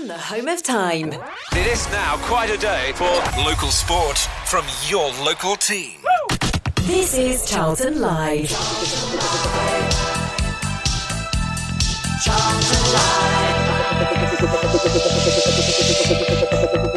From 0.00 0.08
the 0.08 0.16
home 0.16 0.48
of 0.48 0.62
time. 0.62 1.12
It 1.52 1.66
is 1.66 1.86
now 1.90 2.16
quite 2.22 2.48
a 2.48 2.56
day 2.56 2.92
for 2.94 3.04
local 3.44 3.68
sport 3.68 4.16
from 4.46 4.64
your 4.88 5.10
local 5.22 5.56
team. 5.56 5.98
This 6.86 7.12
is 7.18 7.44
Charlton 7.44 8.00
Live. 8.00 8.48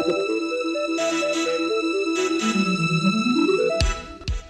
Charlton 0.08 0.20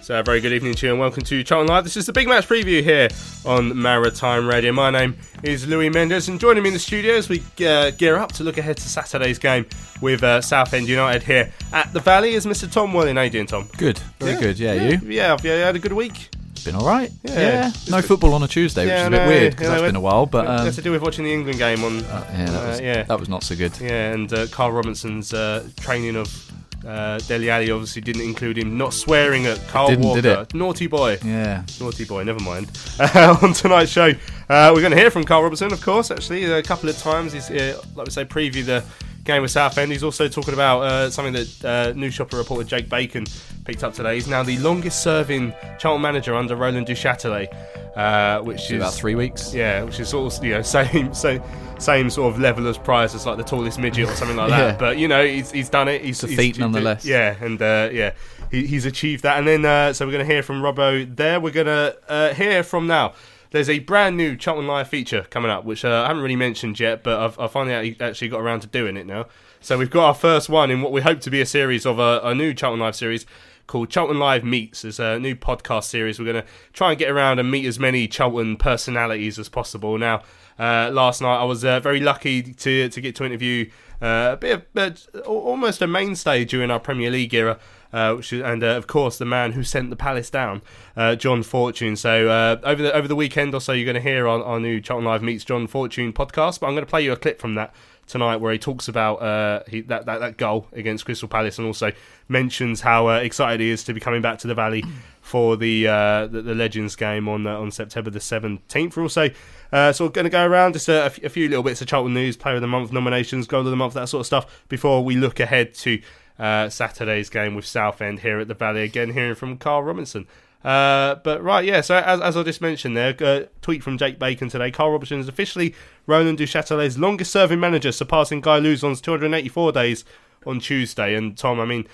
So, 0.05 0.19
a 0.19 0.21
very 0.21 0.39
good 0.39 0.53
evening 0.53 0.75
to 0.75 0.85
you 0.85 0.91
and 0.91 0.99
welcome 0.99 1.23
to 1.23 1.43
Charlton 1.43 1.67
Live. 1.67 1.83
This 1.83 1.97
is 1.97 2.05
the 2.05 2.13
big 2.13 2.27
match 2.27 2.47
preview 2.47 2.83
here 2.83 3.09
on 3.43 3.81
Maritime 3.81 4.47
Radio. 4.47 4.71
My 4.71 4.91
name 4.91 5.17
is 5.41 5.67
Louis 5.67 5.89
Mendes, 5.89 6.27
and 6.27 6.39
joining 6.39 6.61
me 6.61 6.69
in 6.69 6.73
the 6.73 6.79
studio 6.79 7.15
as 7.15 7.27
we 7.27 7.41
uh, 7.65 7.89
gear 7.89 8.15
up 8.15 8.31
to 8.33 8.43
look 8.43 8.59
ahead 8.59 8.77
to 8.77 8.87
Saturday's 8.87 9.39
game 9.39 9.65
with 10.01 10.21
uh, 10.21 10.41
Southend 10.41 10.87
United 10.87 11.23
here 11.23 11.51
at 11.73 11.91
the 11.91 11.99
Valley 11.99 12.35
is 12.35 12.45
Mr. 12.45 12.71
Tom 12.71 12.93
Welling. 12.93 13.15
How 13.15 13.23
you 13.23 13.31
doing, 13.31 13.47
Tom? 13.47 13.67
Good, 13.77 13.97
very 14.19 14.33
Yeah. 14.33 14.39
good. 14.39 14.59
Yeah, 14.59 14.73
you? 14.73 14.99
Yeah, 15.07 15.37
you 15.43 15.49
had 15.49 15.75
a 15.75 15.79
good 15.79 15.93
week? 15.93 16.29
Been 16.63 16.75
all 16.75 16.85
right. 16.85 17.11
Yeah. 17.23 17.33
Yeah. 17.39 17.71
No 17.89 18.01
football 18.03 18.33
on 18.35 18.43
a 18.43 18.47
Tuesday, 18.47 18.83
which 18.85 18.89
Yeah, 18.89 19.01
is 19.01 19.07
a 19.07 19.09
bit 19.09 19.21
no, 19.21 19.27
weird 19.27 19.51
because 19.53 19.67
yeah, 19.67 19.71
that's 19.71 19.83
been 19.87 19.95
a 19.95 19.99
while. 19.99 20.27
But 20.27 20.47
um, 20.47 20.65
has 20.65 20.75
to 20.75 20.81
do 20.83 20.91
with 20.91 21.01
watching 21.01 21.23
the 21.25 21.33
England 21.33 21.57
game 21.57 21.83
on. 21.83 21.95
yeah, 21.97 22.45
that 22.45 22.63
uh, 22.63 22.67
was 22.67 22.79
yeah. 22.81 23.03
that 23.03 23.19
was 23.19 23.29
not 23.29 23.43
so 23.43 23.55
good. 23.55 23.79
Yeah, 23.79 24.13
and 24.13 24.31
uh, 24.31 24.47
Carl 24.47 24.71
Robinson's 24.71 25.33
uh, 25.33 25.67
training 25.79 26.15
of 26.15 26.44
uh, 26.85 27.19
Dele 27.19 27.49
Alli 27.49 27.71
obviously 27.71 28.01
didn't 28.01 28.21
include 28.21 28.57
him 28.57 28.77
not 28.77 28.93
swearing 28.93 29.45
at 29.45 29.59
Carl 29.67 29.89
didn't, 29.89 30.05
Walker. 30.05 30.21
did 30.21 30.39
it? 30.39 30.53
Naughty 30.53 30.87
boy. 30.87 31.17
Yeah. 31.23 31.63
Naughty 31.79 32.05
boy, 32.05 32.23
never 32.23 32.43
mind. 32.43 32.67
Uh, 32.97 33.37
on 33.43 33.53
tonight's 33.53 33.91
show, 33.91 34.09
uh, 34.49 34.71
we're 34.73 34.79
going 34.81 34.91
to 34.91 34.97
hear 34.97 35.11
from 35.11 35.23
Carl 35.23 35.43
Robertson, 35.43 35.71
of 35.73 35.81
course, 35.81 36.11
actually, 36.11 36.45
a 36.45 36.63
couple 36.63 36.89
of 36.89 36.97
times. 36.97 37.33
He's, 37.33 37.49
uh, 37.51 37.81
like 37.95 38.07
we 38.07 38.11
say, 38.11 38.23
preview 38.25 38.65
the 38.65 38.83
game 39.25 39.41
with 39.41 39.51
Southend. 39.51 39.91
He's 39.91 40.03
also 40.03 40.27
talking 40.27 40.53
about 40.53 40.81
uh, 40.81 41.09
something 41.09 41.33
that 41.33 41.65
uh, 41.65 41.93
News 41.97 42.13
Shopper 42.13 42.37
reporter 42.37 42.63
Jake 42.63 42.87
Bacon 42.87 43.25
picked 43.65 43.83
up 43.83 43.93
today. 43.93 44.15
He's 44.15 44.27
now 44.27 44.43
the 44.43 44.57
longest 44.59 45.03
serving 45.03 45.53
Charlton 45.79 46.01
manager 46.01 46.35
under 46.35 46.55
Roland 46.55 46.87
Duchâtelet, 46.87 47.53
uh, 47.97 48.41
which 48.43 48.71
is 48.71 48.77
About 48.77 48.93
three 48.93 49.15
weeks. 49.15 49.53
yeah, 49.53 49.83
which 49.83 49.99
is 49.99 50.07
sort 50.09 50.33
of 50.33 50.43
you 50.45 50.51
know 50.51 50.61
same 50.63 51.13
same 51.13 51.41
same 51.79 52.09
sort 52.09 52.33
of 52.33 52.39
level 52.39 52.67
as 52.67 52.77
Price 52.77 53.13
as 53.15 53.25
like 53.25 53.37
the 53.37 53.43
tallest 53.43 53.79
midget 53.79 54.07
or 54.09 54.15
something 54.15 54.37
like 54.37 54.49
that. 54.49 54.55
Yeah. 54.73 54.77
But 54.77 54.97
you 54.97 55.07
know 55.07 55.25
he's, 55.25 55.51
he's 55.51 55.69
done 55.69 55.87
it. 55.89 56.01
He's 56.03 56.23
a 56.23 56.27
feat 56.27 56.57
nonetheless. 56.59 57.03
Yeah, 57.05 57.35
and 57.41 57.61
uh, 57.61 57.89
yeah, 57.91 58.11
he, 58.51 58.65
he's 58.67 58.85
achieved 58.85 59.23
that. 59.23 59.37
And 59.39 59.47
then 59.47 59.65
uh, 59.65 59.91
so 59.93 60.05
we're 60.05 60.11
going 60.13 60.25
to 60.25 60.31
hear 60.31 60.43
from 60.43 60.61
Robbo 60.61 61.13
there. 61.15 61.39
We're 61.39 61.51
going 61.51 61.65
to 61.67 61.97
uh, 62.07 62.33
hear 62.33 62.63
from 62.63 62.87
now. 62.87 63.13
There's 63.51 63.69
a 63.69 63.79
brand 63.79 64.17
new 64.17 64.35
Charlton 64.35 64.67
Live 64.67 64.87
feature 64.87 65.25
coming 65.29 65.51
up, 65.51 65.65
which 65.65 65.85
uh, 65.85 66.03
I 66.03 66.07
haven't 66.07 66.23
really 66.23 66.35
mentioned 66.35 66.79
yet, 66.79 67.03
but 67.03 67.19
I've, 67.19 67.39
I 67.39 67.47
finally 67.47 67.95
actually 67.99 68.29
got 68.29 68.41
around 68.41 68.61
to 68.61 68.67
doing 68.67 68.97
it 68.97 69.05
now. 69.05 69.27
So 69.61 69.77
we've 69.77 69.89
got 69.89 70.05
our 70.05 70.13
first 70.13 70.49
one 70.49 70.69
in 70.71 70.81
what 70.81 70.91
we 70.91 71.01
hope 71.01 71.21
to 71.21 71.29
be 71.29 71.41
a 71.41 71.45
series 71.45 71.85
of 71.85 71.99
a, 71.99 72.19
a 72.23 72.35
new 72.35 72.53
Charlton 72.53 72.79
Live 72.79 72.95
series 72.95 73.25
called 73.67 73.89
Charlton 73.89 74.19
Live 74.19 74.43
Meets. 74.43 74.85
It's 74.85 74.99
a 74.99 75.19
new 75.19 75.35
podcast 75.35 75.85
series. 75.85 76.19
We're 76.19 76.31
going 76.31 76.43
to 76.43 76.49
try 76.73 76.91
and 76.91 76.99
get 76.99 77.09
around 77.09 77.39
and 77.39 77.49
meet 77.49 77.65
as 77.65 77.79
many 77.79 78.07
Charlton 78.07 78.57
personalities 78.57 79.39
as 79.39 79.49
possible. 79.49 79.97
Now, 79.97 80.21
uh, 80.59 80.89
last 80.93 81.21
night 81.21 81.37
I 81.37 81.43
was 81.43 81.65
uh, 81.65 81.79
very 81.79 81.99
lucky 81.99 82.41
to 82.41 82.89
to 82.89 83.01
get 83.01 83.15
to 83.15 83.25
interview 83.25 83.69
uh, 84.01 84.31
a 84.33 84.37
bit 84.37 84.67
of 84.75 85.07
uh, 85.15 85.19
almost 85.21 85.81
a 85.81 85.87
mainstay 85.87 86.45
during 86.45 86.71
our 86.71 86.79
Premier 86.79 87.11
League 87.11 87.33
era. 87.33 87.59
Uh, 87.95 88.17
is, 88.17 88.33
and 88.33 88.61
uh, 88.61 88.67
of 88.67 88.87
course 88.87 89.17
the 89.17 89.25
man 89.25 89.53
who 89.53 89.63
sent 89.63 89.89
the 89.89 89.95
Palace 89.95 90.29
down, 90.29 90.61
uh, 90.97 91.15
John 91.15 91.43
Fortune. 91.43 91.95
So 91.95 92.27
uh, 92.27 92.59
over 92.63 92.83
the 92.83 92.93
over 92.93 93.07
the 93.07 93.15
weekend 93.15 93.53
or 93.55 93.61
so, 93.61 93.71
you're 93.71 93.85
going 93.85 93.95
to 93.95 94.01
hear 94.01 94.27
on 94.27 94.41
our 94.41 94.59
new 94.59 94.81
Charlton 94.81 95.05
Live 95.05 95.23
meets 95.23 95.45
John 95.45 95.65
Fortune 95.65 96.11
podcast. 96.11 96.59
But 96.59 96.67
I'm 96.67 96.73
going 96.73 96.85
to 96.85 96.89
play 96.89 97.03
you 97.03 97.13
a 97.13 97.17
clip 97.17 97.39
from 97.39 97.55
that 97.55 97.73
tonight 98.07 98.37
where 98.37 98.51
he 98.51 98.59
talks 98.59 98.87
about 98.87 99.15
uh, 99.15 99.63
he, 99.67 99.81
that, 99.81 100.05
that 100.05 100.19
that 100.19 100.37
goal 100.37 100.67
against 100.73 101.05
Crystal 101.05 101.27
Palace 101.27 101.57
and 101.57 101.65
also 101.65 101.91
mentions 102.27 102.81
how 102.81 103.07
uh, 103.07 103.17
excited 103.17 103.59
he 103.59 103.69
is 103.69 103.83
to 103.85 103.93
be 103.93 103.99
coming 103.99 104.21
back 104.21 104.39
to 104.39 104.47
the 104.47 104.53
Valley 104.53 104.83
for 105.21 105.55
the 105.57 105.87
uh, 105.87 106.27
the, 106.27 106.41
the 106.41 106.55
Legends 106.55 106.95
game 106.95 107.27
on 107.27 107.47
uh, 107.47 107.57
on 107.57 107.71
September 107.71 108.09
the 108.09 108.19
17th. 108.19 108.95
We're 108.95 109.03
also 109.03 109.29
uh, 109.71 109.91
sort 109.91 110.09
of 110.09 110.13
going 110.13 110.25
to 110.25 110.29
go 110.29 110.45
around 110.45 110.73
just 110.73 110.89
a 110.89 111.09
few 111.09 111.49
little 111.49 111.63
bits 111.63 111.81
of 111.81 111.87
Charlton 111.87 112.13
news, 112.13 112.37
Player 112.37 112.55
of 112.55 112.61
the 112.61 112.67
Month 112.67 112.91
nominations, 112.91 113.47
Goal 113.47 113.61
of 113.61 113.67
the 113.67 113.75
Month, 113.75 113.93
that 113.93 114.09
sort 114.09 114.21
of 114.21 114.25
stuff 114.25 114.65
before 114.69 115.03
we 115.03 115.15
look 115.15 115.39
ahead 115.39 115.73
to 115.75 116.01
uh, 116.39 116.69
Saturday's 116.69 117.29
game 117.29 117.55
with 117.55 117.65
Southend 117.65 118.19
here 118.19 118.39
at 118.39 118.47
the 118.47 118.53
Valley. 118.53 118.83
Again, 118.83 119.13
hearing 119.13 119.35
from 119.35 119.57
Carl 119.57 119.83
Robinson. 119.83 120.27
Uh, 120.63 121.15
but 121.23 121.43
right, 121.43 121.63
yeah. 121.63 121.81
So 121.81 121.95
as, 121.95 122.19
as 122.21 122.35
I 122.35 122.43
just 122.43 122.59
mentioned 122.59 122.97
there, 122.97 123.15
uh, 123.23 123.45
tweet 123.61 123.83
from 123.83 123.97
Jake 123.97 124.17
Bacon 124.17 124.49
today. 124.49 124.71
Carl 124.71 124.91
Robinson 124.91 125.19
is 125.19 125.27
officially 125.27 125.75
Roland 126.07 126.39
Duchâtelet's 126.39 126.97
longest-serving 126.97 127.59
manager, 127.59 127.91
surpassing 127.91 128.41
Guy 128.41 128.57
Luzon's 128.57 128.99
284 128.99 129.71
days 129.71 130.05
on 130.45 130.59
Tuesday. 130.59 131.13
And 131.13 131.37
Tom, 131.37 131.59
I 131.59 131.65
mean, 131.65 131.87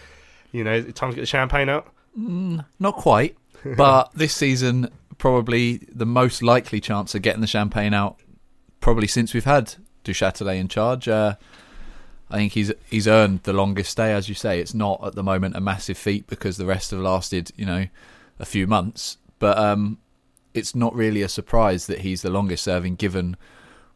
you 0.53 0.63
know, 0.63 0.81
time 0.83 1.09
to 1.09 1.15
get 1.15 1.21
the 1.21 1.27
champagne 1.27 1.67
out. 1.67 1.87
Not 2.15 2.95
quite, 2.95 3.35
but 3.75 4.11
this 4.15 4.33
season 4.33 4.89
probably 5.17 5.77
the 5.93 6.05
most 6.05 6.41
likely 6.41 6.79
chance 6.79 7.13
of 7.13 7.21
getting 7.21 7.41
the 7.41 7.47
champagne 7.47 7.93
out, 7.93 8.19
probably 8.79 9.07
since 9.07 9.33
we've 9.33 9.45
had 9.45 9.75
Duchâtelet 10.03 10.57
in 10.57 10.67
charge. 10.67 11.07
Uh, 11.07 11.35
I 12.31 12.37
think 12.37 12.53
he's 12.53 12.71
he's 12.89 13.07
earned 13.07 13.43
the 13.43 13.53
longest 13.53 13.91
stay, 13.91 14.13
as 14.13 14.29
you 14.29 14.35
say. 14.35 14.59
It's 14.59 14.73
not 14.73 15.05
at 15.05 15.15
the 15.15 15.23
moment 15.23 15.55
a 15.55 15.61
massive 15.61 15.97
feat 15.97 16.27
because 16.27 16.57
the 16.57 16.65
rest 16.65 16.91
have 16.91 17.01
lasted, 17.01 17.51
you 17.57 17.65
know, 17.65 17.87
a 18.39 18.45
few 18.45 18.67
months. 18.67 19.17
But 19.37 19.57
um, 19.57 19.97
it's 20.53 20.73
not 20.73 20.95
really 20.95 21.21
a 21.21 21.29
surprise 21.29 21.87
that 21.87 21.99
he's 21.99 22.21
the 22.21 22.29
longest 22.29 22.63
serving, 22.63 22.95
given 22.95 23.35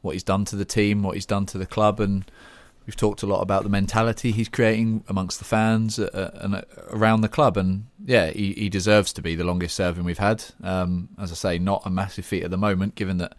what 0.01 0.13
he's 0.13 0.23
done 0.23 0.45
to 0.45 0.55
the 0.55 0.65
team, 0.65 1.01
what 1.01 1.15
he's 1.15 1.25
done 1.25 1.45
to 1.47 1.57
the 1.57 1.65
club, 1.65 1.99
and 1.99 2.29
we've 2.85 2.95
talked 2.95 3.23
a 3.23 3.25
lot 3.25 3.41
about 3.41 3.63
the 3.63 3.69
mentality 3.69 4.31
he's 4.31 4.49
creating 4.49 5.03
amongst 5.07 5.39
the 5.39 5.45
fans 5.45 5.97
uh, 5.97 6.31
and 6.35 6.55
uh, 6.55 6.61
around 6.89 7.21
the 7.21 7.29
club. 7.29 7.57
And 7.57 7.87
yeah, 8.05 8.31
he, 8.31 8.53
he 8.53 8.69
deserves 8.69 9.13
to 9.13 9.21
be 9.21 9.35
the 9.35 9.43
longest 9.43 9.75
serving 9.75 10.03
we've 10.03 10.17
had. 10.17 10.43
Um, 10.63 11.09
as 11.19 11.31
I 11.31 11.35
say, 11.35 11.57
not 11.57 11.81
a 11.85 11.89
massive 11.89 12.25
feat 12.25 12.43
at 12.43 12.51
the 12.51 12.57
moment, 12.57 12.95
given 12.95 13.17
that 13.17 13.35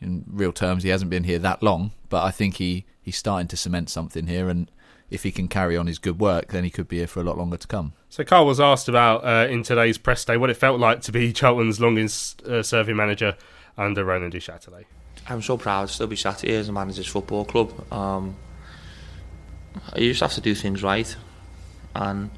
in 0.00 0.24
real 0.26 0.52
terms 0.52 0.82
he 0.82 0.88
hasn't 0.88 1.10
been 1.10 1.24
here 1.24 1.38
that 1.38 1.62
long. 1.62 1.92
But 2.08 2.24
I 2.24 2.30
think 2.30 2.56
he, 2.56 2.86
he's 3.02 3.16
starting 3.16 3.48
to 3.48 3.56
cement 3.56 3.90
something 3.90 4.26
here, 4.26 4.48
and 4.48 4.70
if 5.10 5.22
he 5.24 5.32
can 5.32 5.48
carry 5.48 5.76
on 5.76 5.86
his 5.86 5.98
good 5.98 6.20
work, 6.20 6.48
then 6.48 6.64
he 6.64 6.70
could 6.70 6.88
be 6.88 6.98
here 6.98 7.06
for 7.06 7.20
a 7.20 7.24
lot 7.24 7.36
longer 7.36 7.56
to 7.56 7.66
come. 7.66 7.92
So 8.08 8.24
Carl 8.24 8.46
was 8.46 8.60
asked 8.60 8.88
about 8.88 9.24
uh, 9.24 9.48
in 9.50 9.62
today's 9.62 9.98
press 9.98 10.24
day 10.24 10.36
what 10.36 10.50
it 10.50 10.54
felt 10.54 10.78
like 10.80 11.00
to 11.02 11.12
be 11.12 11.32
Charlton's 11.34 11.80
longest-serving 11.80 12.96
manager 12.96 13.36
under 13.76 14.04
Roland 14.04 14.32
Duchâtelet. 14.32 14.84
I'm 15.28 15.42
so 15.42 15.56
proud 15.56 15.88
to 15.88 15.94
still 15.94 16.06
be 16.06 16.16
sat 16.16 16.40
here 16.40 16.58
as 16.58 16.68
a 16.68 16.72
manager's 16.72 17.06
football 17.06 17.44
club. 17.44 17.92
Um, 17.92 18.36
I 19.92 19.98
used 19.98 20.18
to 20.20 20.24
have 20.24 20.34
to 20.34 20.40
do 20.40 20.54
things 20.54 20.82
right, 20.82 21.14
and 21.94 22.30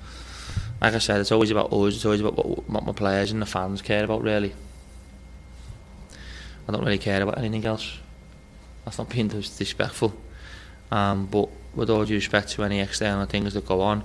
like 0.80 0.94
I 0.94 0.98
said, 0.98 1.20
it's 1.20 1.32
always 1.32 1.50
about 1.50 1.72
us. 1.72 1.94
It's 1.94 2.04
always 2.04 2.20
about 2.20 2.36
what, 2.36 2.68
what 2.68 2.84
my 2.84 2.92
players 2.92 3.30
and 3.30 3.40
the 3.40 3.46
fans 3.46 3.80
care 3.80 4.04
about. 4.04 4.22
Really, 4.22 4.52
I 6.68 6.72
don't 6.72 6.84
really 6.84 6.98
care 6.98 7.22
about 7.22 7.38
anything 7.38 7.64
else. 7.64 7.98
That's 8.84 8.98
not 8.98 9.08
being 9.08 9.28
disrespectful, 9.28 10.12
um, 10.92 11.24
but 11.24 11.48
with 11.74 11.88
all 11.88 12.04
due 12.04 12.14
respect 12.14 12.50
to 12.50 12.64
any 12.64 12.78
external 12.78 13.24
things 13.24 13.54
that 13.54 13.66
go 13.66 13.80
on, 13.80 14.04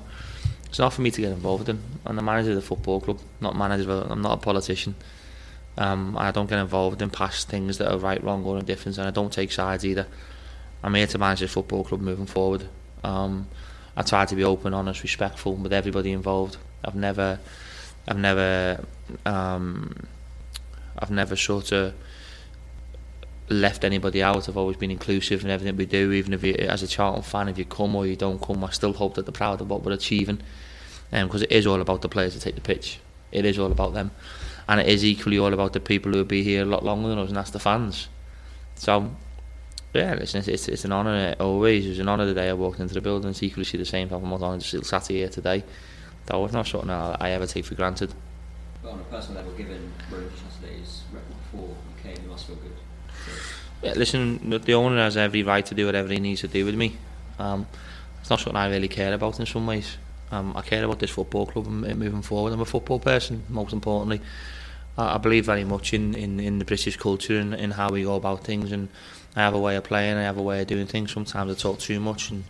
it's 0.69 0.80
not 0.80 0.94
for 0.94 1.01
me 1.01 1.12
to 1.12 1.22
get 1.22 1.31
involved 1.34 1.68
in. 1.68 1.81
I'm 2.06 2.16
the 2.16 2.22
manager 2.22 2.51
of 2.51 2.56
the 2.56 2.62
football 2.62 3.01
club, 3.01 3.19
not 3.42 3.57
manager. 3.57 3.92
I'm 3.92 4.22
not 4.22 4.38
a 4.38 4.42
politician. 4.42 4.95
Um, 5.78 6.18
I 6.18 6.31
don't 6.31 6.50
get 6.50 6.60
involved 6.60 7.01
in 7.01 7.10
past 7.10 7.50
things 7.50 7.78
that 7.80 7.92
are 7.92 7.98
right, 7.98 8.24
wrong, 8.24 8.45
or 8.45 8.57
indifference, 8.57 8.98
and 8.98 9.06
I 9.06 9.12
don't 9.12 9.34
take 9.34 9.51
sides 9.51 9.86
either. 9.86 10.07
I'm 10.81 10.95
here 10.95 11.07
to 11.07 11.18
manage 11.18 11.42
the 11.42 11.50
football 11.50 11.84
club 11.84 12.00
moving 12.00 12.25
forward. 12.25 12.69
Um, 13.04 13.48
I 13.98 14.04
try 14.04 14.25
to 14.25 14.36
be 14.36 14.45
open, 14.45 14.74
honest, 14.74 15.04
respectful 15.04 15.56
with 15.56 15.74
everybody 15.74 16.13
involved. 16.13 16.56
I've 16.86 16.95
never, 16.95 17.39
I've 18.07 18.18
never, 18.18 18.86
um, 19.25 20.07
I've 20.98 21.12
never 21.12 21.36
sort 21.36 21.74
of 21.74 21.94
left 23.50 23.84
anybody 23.84 24.22
out. 24.22 24.50
I've 24.50 24.58
always 24.58 24.78
been 24.78 24.92
inclusive 24.92 25.44
in 25.44 25.50
everything 25.50 25.76
we 25.78 25.86
do. 25.86 26.12
Even 26.12 26.34
if 26.34 26.44
you, 26.44 26.54
as 26.54 26.84
a 26.84 26.88
Charlton 26.88 27.24
fan, 27.24 27.48
if 27.48 27.58
you 27.58 27.66
come 27.66 27.96
or 27.96 28.06
you 28.06 28.16
don't 28.16 28.42
come, 28.42 28.64
I 28.64 28.72
still 28.72 28.94
hope 28.94 29.16
that 29.16 29.26
they're 29.26 29.32
proud 29.32 29.62
of 29.62 29.70
what 29.70 29.84
we're 29.84 29.94
achieving. 29.94 30.42
Um, 31.12 31.28
because 31.28 31.44
it 31.44 31.52
is 31.52 31.66
all 31.66 31.80
about 31.80 32.02
the 32.02 32.10
players 32.10 32.34
that 32.34 32.42
take 32.42 32.56
the 32.56 32.62
pitch. 32.62 33.00
It 33.32 33.46
is 33.46 33.58
all 33.58 33.72
about 33.72 33.94
them, 33.94 34.12
and 34.68 34.80
it 34.80 34.88
is 34.88 35.04
equally 35.04 35.38
all 35.38 35.54
about 35.54 35.74
the 35.74 35.80
people 35.80 36.12
who 36.12 36.20
will 36.20 36.26
be 36.26 36.44
here 36.44 36.64
a 36.64 36.66
lot 36.66 36.84
longer 36.84 37.10
than 37.10 37.20
us, 37.20 37.28
and 37.30 37.38
that's 37.38 37.52
the 37.52 37.60
fans. 37.60 38.08
So, 38.76 39.12
yeah, 39.94 40.16
listen, 40.16 40.40
it's, 40.40 40.48
it's, 40.48 40.68
it's 40.68 40.86
an 40.86 40.92
honour 40.92 41.36
uh, 41.40 41.44
always. 41.44 41.86
It 41.86 41.90
was 41.90 42.00
an 42.00 42.10
honour 42.10 42.26
the 42.26 42.34
day 42.34 42.50
I 42.50 42.54
walked 42.54 42.80
into 42.80 42.94
the 42.94 43.02
building. 43.02 43.30
It's 43.30 43.44
equally 43.44 43.66
see 43.66 43.78
the 43.78 43.86
same 43.86 44.10
from 44.10 44.30
what 44.30 44.42
I'm 44.42 44.62
still 44.62 44.84
sat 44.84 45.08
here 45.08 45.30
today. 45.30 45.64
Though 46.26 46.44
it's 46.46 46.54
not 46.54 46.68
something 46.68 46.90
I, 46.90 47.16
I 47.20 47.30
ever 47.32 47.48
take 47.48 47.66
for 47.66 47.76
granted. 47.76 48.14
But 48.84 48.92
on 48.92 49.00
a 49.00 49.04
personal 49.04 49.42
level, 49.42 49.58
given 49.58 49.94
Roland 50.12 50.32
Duchâtelet's 50.32 51.04
record 51.12 51.38
before 51.52 51.70
you 51.70 52.04
came, 52.04 52.24
you 52.24 52.30
must 52.30 52.48
feel 52.48 52.58
good. 52.58 52.76
Yeah, 53.81 53.94
listen, 53.94 54.50
the 54.50 54.74
owner 54.74 54.97
has 54.97 55.18
every 55.18 55.44
right 55.44 55.65
to 55.65 55.75
do 55.75 55.85
whatever 55.85 56.09
he 56.09 56.19
needs 56.19 56.41
to 56.41 56.47
do 56.47 56.65
with 56.65 56.75
me. 56.75 56.97
Um, 57.38 57.68
it's 58.19 58.29
not 58.29 58.39
something 58.39 58.57
I 58.57 58.69
really 58.69 58.88
care 58.88 59.13
about 59.13 59.39
in 59.39 59.45
some 59.45 59.68
ways. 59.68 59.97
Um, 60.31 60.56
I 60.57 60.62
care 60.62 60.83
about 60.83 61.00
this 61.00 61.12
football 61.12 61.45
club 61.45 61.68
and 61.68 61.81
moving 61.97 62.21
forward. 62.21 62.53
I'm 62.53 62.62
a 62.62 62.65
football 62.65 63.00
person, 63.00 63.44
most 63.50 63.74
importantly. 63.74 64.21
I, 64.97 65.18
believe 65.19 65.45
very 65.45 65.63
much 65.63 65.94
in, 65.94 66.15
in, 66.15 66.39
in 66.39 66.57
the 66.57 66.65
British 66.65 66.97
culture 66.97 67.38
and 67.38 67.53
in 67.53 67.71
how 67.71 67.89
we 67.89 68.03
go 68.03 68.15
about 68.15 68.44
things. 68.44 68.71
And 68.71 68.89
I 69.35 69.41
have 69.41 69.53
a 69.53 69.59
way 69.59 69.75
of 69.75 69.83
playing, 69.83 70.18
I 70.18 70.24
have 70.24 70.38
a 70.38 70.41
way 70.41 70.62
of 70.62 70.68
doing 70.68 70.88
things. 70.88 71.12
Sometimes 71.12 71.51
I 71.51 71.56
talk 71.56 71.79
too 71.79 72.00
much, 72.00 72.31
and 72.31 72.45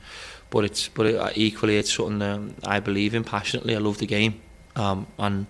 but 0.49 0.63
it's 0.63 0.87
but 0.87 1.05
it, 1.05 1.37
equally 1.37 1.77
it's 1.77 1.93
something 1.93 2.19
that 2.19 2.39
I 2.65 2.79
believe 2.79 3.13
in 3.13 3.25
passionately. 3.25 3.75
I 3.75 3.79
love 3.79 3.97
the 3.97 4.07
game, 4.07 4.39
um, 4.77 5.07
and 5.19 5.47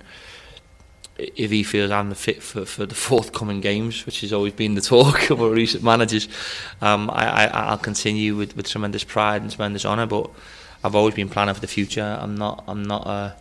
if 1.18 1.52
he 1.52 1.64
feels 1.64 1.92
I'm 1.92 2.10
the 2.10 2.16
fit 2.16 2.44
for, 2.44 2.66
for 2.66 2.86
the 2.86 2.96
forthcoming 2.96 3.62
games, 3.62 4.06
which 4.06 4.22
has 4.22 4.34
always 4.34 4.54
been 4.54 4.76
the 4.76 4.82
talk 4.82 5.30
of 5.30 5.42
our 5.42 5.50
recent 5.50 5.84
managers, 5.84 6.28
um, 6.82 7.10
I, 7.10 7.46
I, 7.46 7.46
I'll 7.46 7.78
continue 7.78 8.36
with, 8.36 8.56
with 8.56 8.68
tremendous 8.70 9.04
pride 9.04 9.42
and 9.42 9.52
tremendous 9.52 9.86
honour. 9.86 10.06
But 10.06 10.30
I've 10.84 10.96
always 10.96 11.16
been 11.16 11.30
planning 11.30 11.56
for 11.56 11.62
the 11.62 11.68
future. 11.68 12.18
I'm 12.20 12.36
not 12.36 12.64
I'm 12.68 12.84
not 12.84 13.08
a 13.08 13.36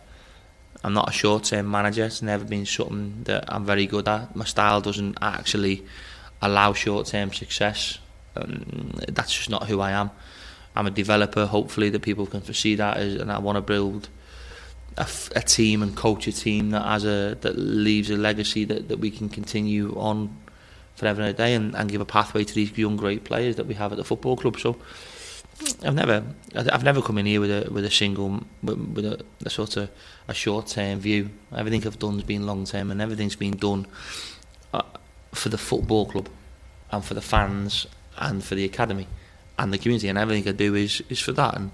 I'm 0.83 0.93
not 0.93 1.09
a 1.09 1.11
short 1.11 1.45
term 1.45 1.69
manager. 1.69 2.05
It's 2.05 2.21
never 2.21 2.45
been 2.45 2.65
something 2.65 3.23
that 3.23 3.45
I'm 3.47 3.65
very 3.65 3.85
good 3.85 4.07
at. 4.07 4.35
My 4.35 4.45
style 4.45 4.81
doesn't 4.81 5.17
actually 5.21 5.83
allow 6.41 6.73
short 6.73 7.07
term 7.07 7.33
success. 7.33 7.99
Um, 8.35 8.91
that's 9.07 9.33
just 9.33 9.49
not 9.49 9.67
who 9.67 9.79
I 9.81 9.91
am. 9.91 10.11
I'm 10.75 10.87
a 10.87 10.91
developer. 10.91 11.45
Hopefully, 11.45 11.89
that 11.89 12.01
people 12.01 12.27
can 12.27 12.41
foresee 12.41 12.75
that, 12.75 12.97
and 12.97 13.31
I 13.31 13.39
want 13.39 13.55
to 13.55 13.61
build 13.61 14.09
a, 14.97 15.07
a 15.35 15.41
team 15.41 15.83
and 15.83 15.95
coach 15.95 16.27
a 16.27 16.31
team 16.31 16.71
that 16.71 16.83
has 16.83 17.05
a 17.05 17.37
that 17.41 17.57
leaves 17.57 18.09
a 18.09 18.17
legacy 18.17 18.65
that, 18.65 18.87
that 18.87 18.99
we 18.99 19.11
can 19.11 19.29
continue 19.29 19.95
on 19.97 20.35
forever 20.95 21.21
and 21.21 21.29
a 21.29 21.33
day 21.33 21.53
and, 21.53 21.75
and 21.75 21.91
give 21.91 22.01
a 22.01 22.05
pathway 22.05 22.43
to 22.43 22.53
these 22.53 22.75
young 22.77 22.97
great 22.97 23.23
players 23.23 23.55
that 23.55 23.67
we 23.67 23.75
have 23.75 23.91
at 23.91 23.97
the 23.97 24.03
football 24.03 24.35
club. 24.35 24.59
So 24.59 24.75
I've 25.83 25.93
never 25.93 26.23
I've 26.55 26.83
never 26.83 27.01
come 27.01 27.19
in 27.19 27.27
here 27.27 27.39
with 27.39 27.51
a 27.51 27.71
with 27.71 27.85
a 27.85 27.91
single 27.91 28.43
with, 28.63 28.77
with 28.77 29.05
a, 29.05 29.23
a 29.45 29.49
sort 29.49 29.77
of 29.77 29.89
a 30.27 30.33
short 30.33 30.67
term 30.67 30.99
view. 30.99 31.29
Everything 31.55 31.85
I've 31.85 31.99
done 31.99 32.15
has 32.15 32.23
been 32.23 32.45
long 32.45 32.65
term 32.65 32.89
and 32.89 33.01
everything's 33.01 33.35
been 33.35 33.57
done 33.57 33.85
uh, 34.73 34.81
for 35.33 35.49
the 35.49 35.57
football 35.57 36.07
club 36.07 36.29
and 36.91 37.05
for 37.05 37.13
the 37.13 37.21
fans 37.21 37.85
and 38.17 38.43
for 38.43 38.55
the 38.55 38.65
academy 38.65 39.07
and 39.59 39.71
the 39.71 39.77
community 39.77 40.07
and 40.09 40.17
everything 40.17 40.47
I 40.47 40.55
do 40.55 40.73
is 40.73 41.03
is 41.09 41.19
for 41.19 41.33
that 41.33 41.55
and 41.55 41.71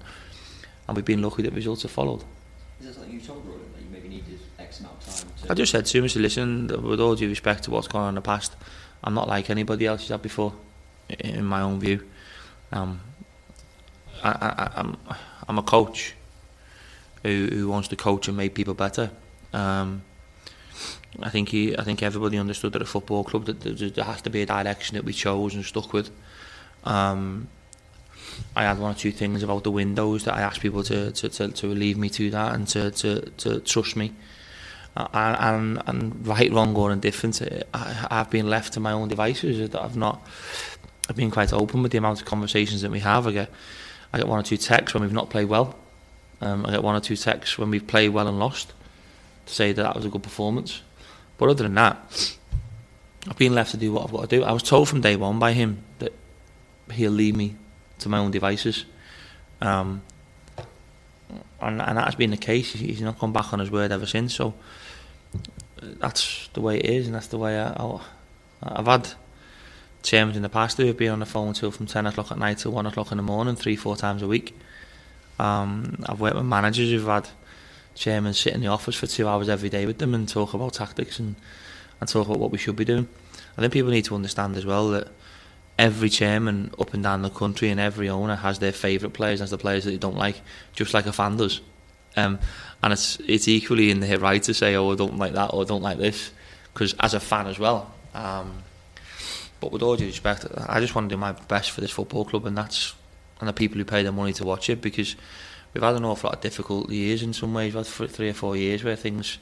and 0.86 0.96
we've 0.96 1.04
been 1.04 1.22
lucky 1.22 1.42
that 1.42 1.54
results 1.54 1.82
have 1.82 1.90
followed. 1.90 2.22
I 5.50 5.54
just 5.54 5.72
said 5.72 5.86
to 5.86 5.98
him, 5.98 6.22
listen, 6.22 6.66
with 6.82 7.00
all 7.00 7.14
due 7.14 7.28
respect 7.28 7.64
to 7.64 7.70
what's 7.70 7.88
gone 7.88 8.02
on 8.02 8.08
in 8.10 8.14
the 8.16 8.20
past, 8.20 8.54
I'm 9.02 9.14
not 9.14 9.28
like 9.28 9.50
anybody 9.50 9.86
else 9.86 10.02
who's 10.02 10.10
had 10.10 10.22
before, 10.22 10.52
in 11.08 11.44
my 11.44 11.60
own 11.60 11.80
view. 11.80 12.04
Um, 12.72 13.00
I, 14.22 14.30
I, 14.30 14.70
I'm, 14.80 14.96
I'm 15.48 15.58
a 15.58 15.62
coach 15.62 16.14
who, 17.22 17.48
who 17.52 17.68
wants 17.68 17.88
to 17.88 17.96
coach 17.96 18.28
and 18.28 18.36
make 18.36 18.54
people 18.54 18.74
better. 18.74 19.10
Um, 19.52 20.02
I 21.22 21.30
think 21.30 21.50
he, 21.50 21.76
I 21.76 21.84
think 21.84 22.02
everybody 22.02 22.38
understood 22.38 22.74
at 22.74 22.82
a 22.82 22.86
football 22.86 23.24
club 23.24 23.44
that 23.46 23.60
there, 23.60 23.90
there 23.90 24.04
has 24.04 24.22
to 24.22 24.30
be 24.30 24.42
a 24.42 24.46
direction 24.46 24.96
that 24.96 25.04
we 25.04 25.12
chose 25.12 25.54
and 25.54 25.64
stuck 25.64 25.92
with. 25.92 26.10
Um, 26.84 27.48
I 28.56 28.62
had 28.64 28.78
one 28.78 28.92
or 28.92 28.94
two 28.94 29.12
things 29.12 29.42
about 29.42 29.64
the 29.64 29.70
windows 29.70 30.24
that 30.24 30.34
I 30.34 30.42
asked 30.42 30.60
people 30.60 30.82
to 30.84 31.10
to, 31.12 31.28
to, 31.28 31.48
to 31.48 31.66
leave 31.66 31.98
me 31.98 32.08
to 32.10 32.30
that 32.30 32.54
and 32.54 32.68
to, 32.68 32.90
to, 32.90 33.20
to 33.20 33.60
trust 33.60 33.96
me. 33.96 34.12
Uh, 34.96 35.08
and, 35.40 35.82
and 35.86 36.26
right, 36.26 36.52
wrong, 36.52 36.76
or 36.76 36.92
indifferent, 36.92 37.42
I, 37.72 38.06
I've 38.10 38.30
been 38.30 38.48
left 38.48 38.74
to 38.74 38.80
my 38.80 38.92
own 38.92 39.08
devices. 39.08 39.70
That 39.70 39.82
I've 39.82 39.96
not. 39.96 40.26
I've 41.08 41.16
been 41.16 41.30
quite 41.30 41.52
open 41.52 41.82
with 41.82 41.92
the 41.92 41.98
amount 41.98 42.20
of 42.20 42.26
conversations 42.26 42.82
that 42.82 42.90
we 42.90 43.00
have. 43.00 43.26
I 43.26 43.32
get, 43.32 43.50
I 44.12 44.18
get 44.18 44.28
one 44.28 44.38
or 44.38 44.42
two 44.42 44.56
texts 44.56 44.94
when 44.94 45.02
we've 45.02 45.12
not 45.12 45.30
played 45.30 45.48
well. 45.48 45.74
Um, 46.40 46.64
I 46.64 46.70
get 46.70 46.82
one 46.82 46.94
or 46.94 47.00
two 47.00 47.16
texts 47.16 47.58
when 47.58 47.70
we've 47.70 47.86
played 47.86 48.10
well 48.10 48.28
and 48.28 48.38
lost 48.38 48.72
to 49.46 49.52
say 49.52 49.72
that 49.72 49.82
that 49.82 49.96
was 49.96 50.04
a 50.04 50.08
good 50.08 50.22
performance. 50.22 50.80
But 51.36 51.50
other 51.50 51.64
than 51.64 51.74
that, 51.74 52.36
I've 53.28 53.36
been 53.36 53.54
left 53.54 53.72
to 53.72 53.76
do 53.76 53.92
what 53.92 54.04
I've 54.04 54.12
got 54.12 54.28
to 54.30 54.36
do. 54.38 54.44
I 54.44 54.52
was 54.52 54.62
told 54.62 54.88
from 54.88 55.00
day 55.00 55.16
one 55.16 55.38
by 55.38 55.52
him 55.52 55.82
that 55.98 56.12
he'll 56.92 57.10
leave 57.10 57.36
me 57.36 57.56
to 58.04 58.08
my 58.08 58.18
own 58.18 58.30
devices. 58.30 58.84
Um, 59.60 60.02
and, 61.60 61.80
and 61.80 61.98
that's 61.98 62.14
been 62.14 62.30
the 62.30 62.36
case. 62.36 62.72
He's 62.72 63.00
not 63.00 63.18
come 63.18 63.32
back 63.32 63.52
on 63.52 63.58
his 63.58 63.70
word 63.70 63.90
ever 63.92 64.06
since. 64.06 64.34
So 64.34 64.54
that's 65.82 66.48
the 66.52 66.60
way 66.60 66.78
it 66.78 66.84
is, 66.84 67.06
and 67.06 67.14
that's 67.14 67.28
the 67.28 67.38
way 67.38 67.58
I, 67.58 67.72
I, 67.72 68.00
I've 68.62 68.86
had 68.86 69.08
chairmen 70.02 70.36
in 70.36 70.42
the 70.42 70.48
past 70.48 70.76
who 70.76 70.86
have 70.86 70.96
been 70.96 71.10
on 71.10 71.20
the 71.20 71.26
phone 71.26 71.54
till 71.54 71.70
from 71.70 71.86
10 71.86 72.06
o'clock 72.06 72.30
at 72.30 72.38
night 72.38 72.58
till 72.58 72.72
1 72.72 72.86
o'clock 72.86 73.10
in 73.10 73.16
the 73.16 73.22
morning, 73.22 73.56
three, 73.56 73.76
four 73.76 73.96
times 73.96 74.22
a 74.22 74.28
week. 74.28 74.56
Um, 75.38 76.04
I've 76.06 76.20
worked 76.20 76.36
with 76.36 76.44
managers 76.44 76.90
who've 76.90 77.06
had 77.06 77.28
chairmen 77.94 78.34
sit 78.34 78.54
in 78.54 78.60
the 78.60 78.66
office 78.66 78.96
for 78.96 79.06
two 79.06 79.26
hours 79.26 79.48
every 79.48 79.68
day 79.68 79.86
with 79.86 79.98
them 79.98 80.14
and 80.14 80.28
talk 80.28 80.52
about 80.52 80.74
tactics 80.74 81.18
and, 81.18 81.36
and 82.00 82.08
talk 82.08 82.26
about 82.26 82.38
what 82.38 82.50
we 82.50 82.58
should 82.58 82.76
be 82.76 82.84
doing. 82.84 83.08
I 83.56 83.60
think 83.60 83.72
people 83.72 83.90
need 83.90 84.04
to 84.06 84.14
understand 84.14 84.56
as 84.56 84.66
well 84.66 84.90
that 84.90 85.08
every 85.78 86.08
chairman 86.08 86.70
up 86.78 86.94
and 86.94 87.02
down 87.02 87.22
the 87.22 87.30
country 87.30 87.68
and 87.68 87.80
every 87.80 88.08
owner 88.08 88.36
has 88.36 88.58
their 88.58 88.72
favourite 88.72 89.12
players 89.12 89.40
as 89.40 89.50
the 89.50 89.58
players 89.58 89.84
that 89.84 89.90
they 89.90 89.96
don't 89.96 90.16
like, 90.16 90.40
just 90.72 90.94
like 90.94 91.06
a 91.06 91.12
fan 91.12 91.36
does. 91.36 91.60
Um, 92.16 92.38
and 92.82 92.92
it's 92.92 93.18
it's 93.26 93.48
equally 93.48 93.90
in 93.90 94.00
their 94.00 94.18
right 94.18 94.42
to 94.44 94.54
say, 94.54 94.76
oh, 94.76 94.92
I 94.92 94.94
don't 94.94 95.18
like 95.18 95.32
that 95.32 95.52
or 95.52 95.62
I 95.62 95.64
don't 95.64 95.82
like 95.82 95.98
this, 95.98 96.30
because 96.72 96.94
as 97.00 97.14
a 97.14 97.20
fan 97.20 97.46
as 97.46 97.58
well. 97.58 97.92
Um, 98.14 98.62
but 99.60 99.72
with 99.72 99.82
all 99.82 99.96
due 99.96 100.06
respect, 100.06 100.46
I 100.68 100.78
just 100.78 100.94
want 100.94 101.08
to 101.08 101.14
do 101.14 101.18
my 101.18 101.32
best 101.32 101.70
for 101.70 101.80
this 101.80 101.90
football 101.90 102.24
club, 102.24 102.46
and 102.46 102.56
that's 102.56 102.94
and 103.40 103.48
the 103.48 103.52
people 103.52 103.78
who 103.78 103.84
pay 103.84 104.02
their 104.02 104.12
money 104.12 104.32
to 104.34 104.44
watch 104.44 104.70
it, 104.70 104.80
because 104.80 105.16
we've 105.72 105.82
had 105.82 105.96
an 105.96 106.04
awful 106.04 106.28
lot 106.28 106.36
of 106.36 106.40
difficult 106.40 106.90
years 106.90 107.22
in 107.22 107.32
some 107.32 107.52
ways. 107.52 107.74
We've 107.74 107.84
had 107.84 108.10
three 108.10 108.28
or 108.28 108.34
four 108.34 108.56
years 108.56 108.84
where 108.84 108.94
things, 108.94 109.38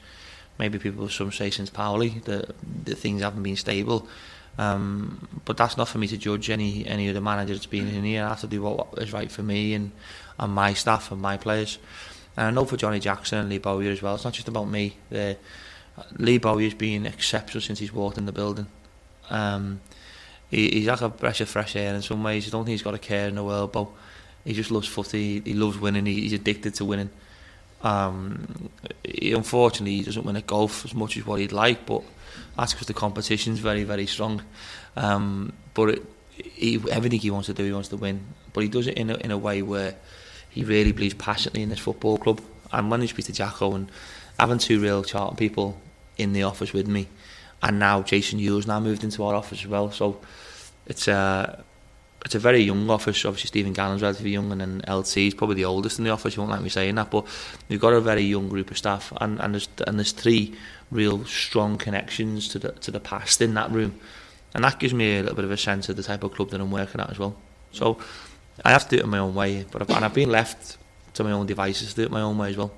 maybe 0.57 0.79
people 0.79 1.07
some 1.09 1.31
say 1.31 1.51
since 1.51 1.69
Powell, 1.69 1.99
that 1.99 2.55
the 2.85 2.95
things 2.95 3.21
haven't 3.21 3.43
been 3.43 3.55
stable. 3.55 4.07
Um, 4.57 5.27
but 5.45 5.57
that's 5.57 5.77
not 5.77 5.87
for 5.87 5.97
me 5.97 6.07
to 6.07 6.17
judge 6.17 6.49
any 6.49 6.85
any 6.85 7.07
of 7.07 7.15
the 7.15 7.21
managers 7.21 7.57
that's 7.57 7.65
been 7.65 7.87
in 7.87 8.03
here. 8.03 8.23
I 8.23 8.29
have 8.29 8.41
to 8.41 8.47
do 8.47 8.61
what 8.61 8.87
is 8.97 9.11
right 9.11 9.31
for 9.31 9.41
me 9.41 9.73
and, 9.73 9.91
and 10.39 10.53
my 10.53 10.73
staff 10.73 11.11
and 11.11 11.21
my 11.21 11.37
players. 11.37 11.79
And 12.37 12.47
I 12.47 12.51
know 12.51 12.65
for 12.65 12.77
Johnny 12.77 12.99
Jackson 12.99 13.39
and 13.39 13.49
Lee 13.49 13.57
Bowyer 13.57 13.91
as 13.91 14.01
well, 14.01 14.15
it's 14.15 14.23
not 14.23 14.33
just 14.33 14.47
about 14.47 14.65
me. 14.65 14.95
The, 15.09 15.37
Lee 16.17 16.39
Bowyer's 16.39 16.73
been 16.73 17.05
exceptional 17.05 17.61
since 17.61 17.79
he's 17.79 17.93
walked 17.93 18.17
in 18.17 18.25
the 18.25 18.31
building. 18.31 18.67
Um, 19.29 19.81
he, 20.49 20.69
he's 20.69 20.87
like 20.87 21.01
a 21.01 21.09
breath 21.09 21.41
of 21.41 21.49
fresh 21.49 21.75
air 21.75 21.93
in 21.93 22.01
some 22.01 22.23
ways. 22.23 22.47
I 22.47 22.51
don't 22.51 22.65
think 22.65 22.73
he's 22.73 22.83
got 22.83 22.95
a 22.95 22.99
care 22.99 23.27
in 23.27 23.35
the 23.35 23.43
world, 23.43 23.71
but 23.71 23.87
he 24.43 24.53
just 24.53 24.71
loves 24.71 24.87
footy. 24.87 25.41
He, 25.41 25.51
he 25.51 25.53
loves 25.53 25.77
winning. 25.79 26.05
He, 26.05 26.21
he's 26.21 26.33
addicted 26.33 26.75
to 26.75 26.85
winning. 26.85 27.09
Um, 27.81 28.69
he, 29.03 29.33
unfortunately, 29.33 29.97
he 29.97 30.03
doesn't 30.03 30.25
win 30.25 30.37
at 30.37 30.47
golf 30.47 30.85
as 30.85 30.93
much 30.93 31.17
as 31.17 31.25
what 31.25 31.39
he'd 31.39 31.51
like, 31.51 31.85
but 31.85 32.03
that's 32.57 32.73
because 32.73 32.87
the 32.87 32.93
competition's 32.93 33.59
very, 33.59 33.83
very 33.83 34.05
strong. 34.05 34.41
Um, 34.95 35.53
but 35.73 35.89
it, 35.89 36.05
he, 36.31 36.81
everything 36.91 37.19
he 37.19 37.31
wants 37.31 37.47
to 37.47 37.53
do, 37.53 37.63
he 37.63 37.73
wants 37.73 37.89
to 37.89 37.97
win. 37.97 38.21
But 38.53 38.61
he 38.61 38.69
does 38.69 38.87
it 38.87 38.97
in 38.97 39.09
a, 39.09 39.15
in 39.15 39.31
a 39.31 39.37
way 39.37 39.61
where 39.61 39.95
he 40.49 40.63
really 40.63 40.91
believes 40.91 41.15
passionately 41.15 41.63
in 41.63 41.69
this 41.69 41.79
football 41.79 42.17
club. 42.17 42.41
And 42.71 42.89
when 42.91 43.01
I 43.01 43.05
speak 43.07 43.25
to 43.25 43.33
Jacko 43.33 43.73
and 43.73 43.91
having 44.39 44.59
two 44.59 44.79
real 44.79 45.03
Charlton 45.03 45.37
people 45.37 45.79
in 46.17 46.33
the 46.33 46.43
office 46.43 46.73
with 46.73 46.87
me, 46.87 47.07
and 47.61 47.79
now 47.79 48.01
Jason 48.01 48.39
Hughes 48.39 48.67
now 48.67 48.79
moved 48.79 49.03
into 49.03 49.23
our 49.23 49.35
office 49.35 49.61
as 49.61 49.67
well. 49.67 49.91
So 49.91 50.19
it's 50.85 51.07
uh, 51.07 51.61
it's 52.25 52.35
a 52.35 52.39
very 52.39 52.61
young 52.61 52.89
office. 52.89 53.25
Obviously, 53.25 53.47
Stephen 53.47 53.73
Gallen's 53.73 54.01
relatively 54.01 54.31
young, 54.31 54.51
and 54.51 54.61
then 54.61 54.81
LT 54.87 55.17
is 55.17 55.33
probably 55.33 55.55
the 55.55 55.65
oldest 55.65 55.97
in 55.97 56.05
the 56.05 56.11
office. 56.11 56.35
You 56.35 56.41
won't 56.41 56.51
like 56.51 56.61
me 56.61 56.69
saying 56.69 56.95
that, 56.95 57.11
but 57.11 57.25
we've 57.69 57.79
got 57.79 57.93
a 57.93 58.01
very 58.01 58.21
young 58.21 58.49
group 58.49 58.71
of 58.71 58.77
staff, 58.77 59.11
and, 59.19 59.39
and 59.39 59.53
there's 59.53 59.67
and 59.85 59.99
there's 59.99 60.11
three 60.11 60.55
real 60.91 61.25
strong 61.25 61.77
connections 61.77 62.47
to 62.49 62.59
the 62.59 62.71
to 62.71 62.91
the 62.91 62.99
past 62.99 63.41
in 63.41 63.53
that 63.55 63.71
room, 63.71 63.99
and 64.53 64.63
that 64.63 64.79
gives 64.79 64.93
me 64.93 65.17
a 65.17 65.21
little 65.21 65.35
bit 65.35 65.45
of 65.45 65.51
a 65.51 65.57
sense 65.57 65.89
of 65.89 65.95
the 65.95 66.03
type 66.03 66.23
of 66.23 66.33
club 66.33 66.49
that 66.51 66.61
I'm 66.61 66.71
working 66.71 67.01
at 67.01 67.09
as 67.09 67.19
well. 67.19 67.35
So 67.71 67.97
I 68.63 68.71
have 68.71 68.87
to 68.87 68.95
do 68.95 69.01
it 69.01 69.03
in 69.03 69.09
my 69.09 69.19
own 69.19 69.35
way, 69.35 69.65
but 69.69 69.81
I've, 69.81 69.89
and 69.89 70.05
I've 70.05 70.13
been 70.13 70.29
left 70.29 70.77
to 71.15 71.23
my 71.23 71.31
own 71.31 71.45
devices 71.45 71.89
to 71.89 71.95
do 71.95 72.03
it 72.03 72.11
my 72.11 72.21
own 72.21 72.37
way 72.37 72.49
as 72.49 72.57
well. 72.57 72.71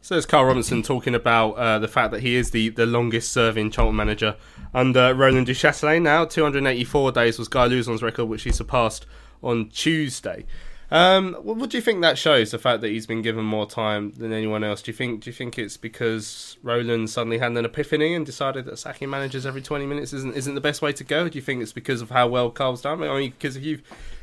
So 0.00 0.14
there's 0.14 0.24
Carl 0.24 0.46
Robinson 0.46 0.82
talking 0.82 1.14
about 1.14 1.50
uh, 1.52 1.78
the 1.78 1.88
fact 1.88 2.12
that 2.12 2.20
he 2.20 2.34
is 2.34 2.50
the, 2.50 2.70
the 2.70 2.86
longest 2.86 3.30
serving 3.30 3.70
Charlton 3.70 3.94
manager 3.94 4.36
under 4.74 5.14
Roland 5.14 5.46
Duchâtelet 5.46 6.02
now. 6.02 6.24
284 6.24 7.12
days 7.12 7.38
was 7.38 7.48
Guy 7.48 7.66
Luzon's 7.66 8.02
record, 8.02 8.26
which 8.26 8.42
he 8.42 8.52
surpassed 8.52 9.06
on 9.42 9.68
Tuesday. 9.68 10.44
Um, 10.90 11.34
what, 11.34 11.56
what 11.56 11.70
do 11.70 11.76
you 11.76 11.82
think 11.82 12.00
that 12.00 12.16
shows? 12.16 12.50
The 12.50 12.58
fact 12.58 12.80
that 12.80 12.88
he's 12.88 13.06
been 13.06 13.20
given 13.20 13.44
more 13.44 13.66
time 13.66 14.12
than 14.12 14.32
anyone 14.32 14.64
else. 14.64 14.80
Do 14.80 14.90
you 14.90 14.96
think? 14.96 15.22
Do 15.22 15.30
you 15.30 15.34
think 15.34 15.58
it's 15.58 15.76
because 15.76 16.56
Roland 16.62 17.10
suddenly 17.10 17.38
had 17.38 17.52
an 17.52 17.64
epiphany 17.64 18.14
and 18.14 18.24
decided 18.24 18.64
that 18.64 18.78
sacking 18.78 19.10
managers 19.10 19.44
every 19.44 19.60
twenty 19.60 19.84
minutes 19.84 20.12
isn't 20.14 20.34
isn't 20.34 20.54
the 20.54 20.62
best 20.62 20.80
way 20.80 20.92
to 20.92 21.04
go? 21.04 21.28
Do 21.28 21.36
you 21.36 21.42
think 21.42 21.62
it's 21.62 21.74
because 21.74 22.00
of 22.00 22.10
how 22.10 22.28
well 22.28 22.50
Carl's 22.50 22.80
done? 22.80 23.02
I 23.02 23.18
mean, 23.18 23.30
because 23.30 23.56
if 23.56 23.64
you 23.64 23.80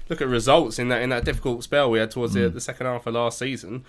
look 0.10 0.22
at 0.22 0.28
results 0.28 0.80
in 0.80 0.88
that 0.90 1.04
in 1.04 1.10
that 1.10 1.24
difficult 1.24 1.64
spell 1.64 1.92
we 1.92 2.00
had 2.00 2.12
towards 2.12 2.34
the, 2.34 2.50
the 2.50 2.62
second 2.62 2.88
half 2.88 3.06
of 3.06 3.14
last 3.14 3.38
season, 3.38 3.86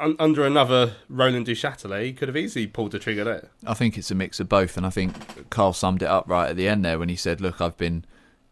un, 0.00 0.16
under 0.18 0.44
another 0.44 0.94
Roland 1.08 1.46
Duchâtelet, 1.46 2.04
he 2.04 2.12
could 2.12 2.28
have 2.28 2.36
easily 2.36 2.66
pulled 2.66 2.92
the 2.92 2.98
trigger 2.98 3.24
there. 3.24 3.50
I 3.66 3.74
think 3.74 3.96
it's 3.96 4.10
a 4.10 4.14
mix 4.14 4.40
of 4.40 4.48
both, 4.48 4.76
and 4.76 4.86
I 4.86 4.90
think 4.90 5.50
Carl 5.50 5.72
summed 5.72 6.02
it 6.02 6.08
up 6.08 6.28
right 6.28 6.50
at 6.50 6.56
the 6.56 6.68
end 6.68 6.84
there 6.84 6.98
when 6.98 7.08
he 7.08 7.16
said, 7.16 7.40
"Look, 7.40 7.60
I've 7.60 7.76
been 7.76 8.04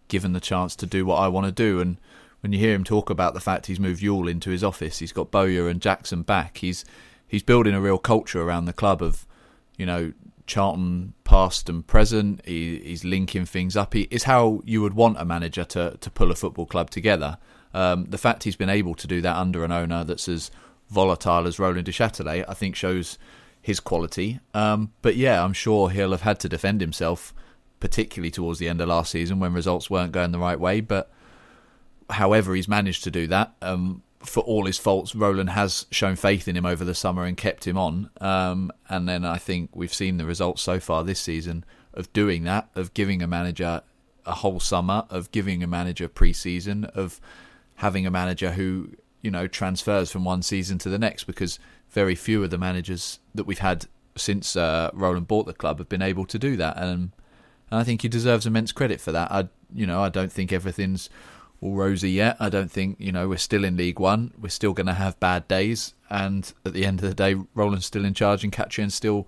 given 0.08 0.32
the 0.32 0.40
chance 0.40 0.76
to 0.76 0.86
do 0.86 1.04
what 1.04 1.16
I 1.16 1.28
want 1.28 1.46
to 1.46 1.52
do," 1.52 1.80
and 1.80 1.98
when 2.40 2.52
you 2.52 2.58
hear 2.58 2.74
him 2.74 2.84
talk 2.84 3.10
about 3.10 3.34
the 3.34 3.40
fact 3.40 3.66
he's 3.66 3.80
moved 3.80 4.02
Euell 4.02 4.30
into 4.30 4.50
his 4.50 4.62
office, 4.62 4.98
he's 4.98 5.12
got 5.12 5.30
Bowyer 5.30 5.68
and 5.68 5.80
Jackson 5.80 6.22
back. 6.22 6.58
He's 6.58 6.84
he's 7.26 7.42
building 7.42 7.74
a 7.74 7.80
real 7.80 7.98
culture 7.98 8.42
around 8.42 8.66
the 8.66 8.72
club 8.72 9.02
of, 9.02 9.26
you 9.76 9.84
know, 9.84 10.12
Charlton 10.46 11.14
past 11.24 11.68
and 11.68 11.86
present. 11.86 12.40
He, 12.44 12.78
he's 12.78 13.04
linking 13.04 13.44
things 13.44 13.76
up. 13.76 13.92
He, 13.92 14.02
it's 14.10 14.24
how 14.24 14.62
you 14.64 14.80
would 14.82 14.94
want 14.94 15.18
a 15.18 15.24
manager 15.24 15.64
to 15.64 15.96
to 16.00 16.10
pull 16.10 16.30
a 16.30 16.36
football 16.36 16.66
club 16.66 16.90
together. 16.90 17.38
Um, 17.74 18.06
the 18.06 18.18
fact 18.18 18.44
he's 18.44 18.56
been 18.56 18.70
able 18.70 18.94
to 18.94 19.06
do 19.06 19.20
that 19.20 19.36
under 19.36 19.64
an 19.64 19.72
owner 19.72 20.02
that's 20.04 20.28
as 20.28 20.50
volatile 20.88 21.46
as 21.46 21.58
Roland 21.58 21.86
Duchâtelet, 21.86 22.44
I 22.48 22.54
think 22.54 22.76
shows 22.76 23.18
his 23.60 23.80
quality. 23.80 24.40
Um, 24.54 24.92
but 25.02 25.16
yeah, 25.16 25.42
I'm 25.42 25.52
sure 25.52 25.90
he'll 25.90 26.12
have 26.12 26.22
had 26.22 26.40
to 26.40 26.48
defend 26.48 26.80
himself, 26.80 27.34
particularly 27.80 28.30
towards 28.30 28.58
the 28.58 28.68
end 28.68 28.80
of 28.80 28.88
last 28.88 29.12
season 29.12 29.40
when 29.40 29.52
results 29.52 29.90
weren't 29.90 30.12
going 30.12 30.32
the 30.32 30.38
right 30.38 30.58
way. 30.58 30.80
But 30.80 31.10
however 32.10 32.54
he's 32.54 32.68
managed 32.68 33.04
to 33.04 33.10
do 33.10 33.26
that, 33.26 33.52
um, 33.60 34.02
for 34.20 34.42
all 34.42 34.66
his 34.66 34.78
faults, 34.78 35.14
Roland 35.14 35.50
has 35.50 35.86
shown 35.90 36.16
faith 36.16 36.48
in 36.48 36.56
him 36.56 36.66
over 36.66 36.84
the 36.84 36.94
summer 36.94 37.24
and 37.24 37.36
kept 37.36 37.66
him 37.66 37.78
on. 37.78 38.10
Um, 38.20 38.72
and 38.88 39.08
then 39.08 39.24
I 39.24 39.36
think 39.36 39.70
we've 39.74 39.94
seen 39.94 40.16
the 40.16 40.24
results 40.24 40.62
so 40.62 40.80
far 40.80 41.04
this 41.04 41.20
season 41.20 41.64
of 41.94 42.12
doing 42.12 42.44
that, 42.44 42.68
of 42.74 42.94
giving 42.94 43.22
a 43.22 43.26
manager 43.26 43.82
a 44.26 44.32
whole 44.32 44.60
summer, 44.60 45.04
of 45.08 45.30
giving 45.30 45.62
a 45.62 45.66
manager 45.66 46.08
pre-season, 46.08 46.84
of 46.86 47.20
having 47.76 48.06
a 48.06 48.10
manager 48.10 48.52
who 48.52 48.90
you 49.22 49.30
know 49.30 49.46
transfers 49.46 50.10
from 50.10 50.24
one 50.24 50.42
season 50.42 50.78
to 50.78 50.88
the 50.88 50.98
next 50.98 51.24
because 51.24 51.58
very 51.90 52.14
few 52.14 52.44
of 52.44 52.50
the 52.50 52.58
managers 52.58 53.18
that 53.34 53.44
we've 53.44 53.58
had 53.58 53.86
since 54.16 54.56
uh, 54.56 54.90
Roland 54.92 55.28
bought 55.28 55.46
the 55.46 55.54
club 55.54 55.78
have 55.78 55.88
been 55.88 56.02
able 56.02 56.26
to 56.26 56.38
do 56.38 56.56
that, 56.56 56.76
and, 56.76 57.12
and 57.70 57.80
I 57.80 57.84
think 57.84 58.02
he 58.02 58.08
deserves 58.08 58.46
immense 58.46 58.72
credit 58.72 59.00
for 59.00 59.12
that. 59.12 59.30
I 59.30 59.48
you 59.74 59.86
know 59.86 60.02
I 60.02 60.08
don't 60.08 60.32
think 60.32 60.52
everything's 60.52 61.10
all 61.60 61.74
rosy 61.74 62.10
yet. 62.10 62.36
I 62.38 62.48
don't 62.48 62.70
think 62.70 62.96
you 62.98 63.12
know 63.12 63.28
we're 63.28 63.38
still 63.38 63.64
in 63.64 63.76
League 63.76 64.00
One. 64.00 64.32
We're 64.40 64.48
still 64.48 64.72
going 64.72 64.86
to 64.86 64.94
have 64.94 65.18
bad 65.20 65.48
days, 65.48 65.94
and 66.10 66.52
at 66.64 66.72
the 66.72 66.84
end 66.84 67.02
of 67.02 67.08
the 67.08 67.14
day, 67.14 67.36
Roland's 67.54 67.86
still 67.86 68.04
in 68.04 68.14
charge 68.14 68.44
and 68.44 68.52
Katrien's 68.52 68.94
still 68.94 69.26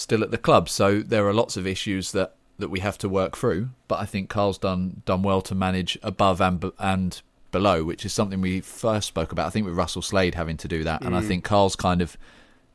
still 0.00 0.22
at 0.22 0.30
the 0.30 0.38
club. 0.38 0.68
So 0.68 1.00
there 1.00 1.26
are 1.28 1.34
lots 1.34 1.56
of 1.56 1.66
issues 1.66 2.12
that, 2.12 2.34
that 2.58 2.70
we 2.70 2.80
have 2.80 2.98
to 2.98 3.08
work 3.08 3.36
through. 3.36 3.70
But 3.86 4.00
I 4.00 4.06
think 4.06 4.28
Carl's 4.28 4.58
done 4.58 5.02
done 5.04 5.22
well 5.22 5.42
to 5.42 5.54
manage 5.54 5.98
above 6.02 6.40
and 6.40 6.72
and 6.78 7.20
below, 7.50 7.84
which 7.84 8.04
is 8.04 8.12
something 8.12 8.40
we 8.40 8.60
first 8.60 9.08
spoke 9.08 9.32
about. 9.32 9.46
I 9.46 9.50
think 9.50 9.66
with 9.66 9.74
Russell 9.74 10.02
Slade 10.02 10.34
having 10.34 10.56
to 10.58 10.68
do 10.68 10.84
that, 10.84 11.02
and 11.02 11.16
I 11.16 11.20
mm. 11.20 11.28
think 11.28 11.44
Carl's 11.44 11.76
kind 11.76 12.02
of 12.02 12.16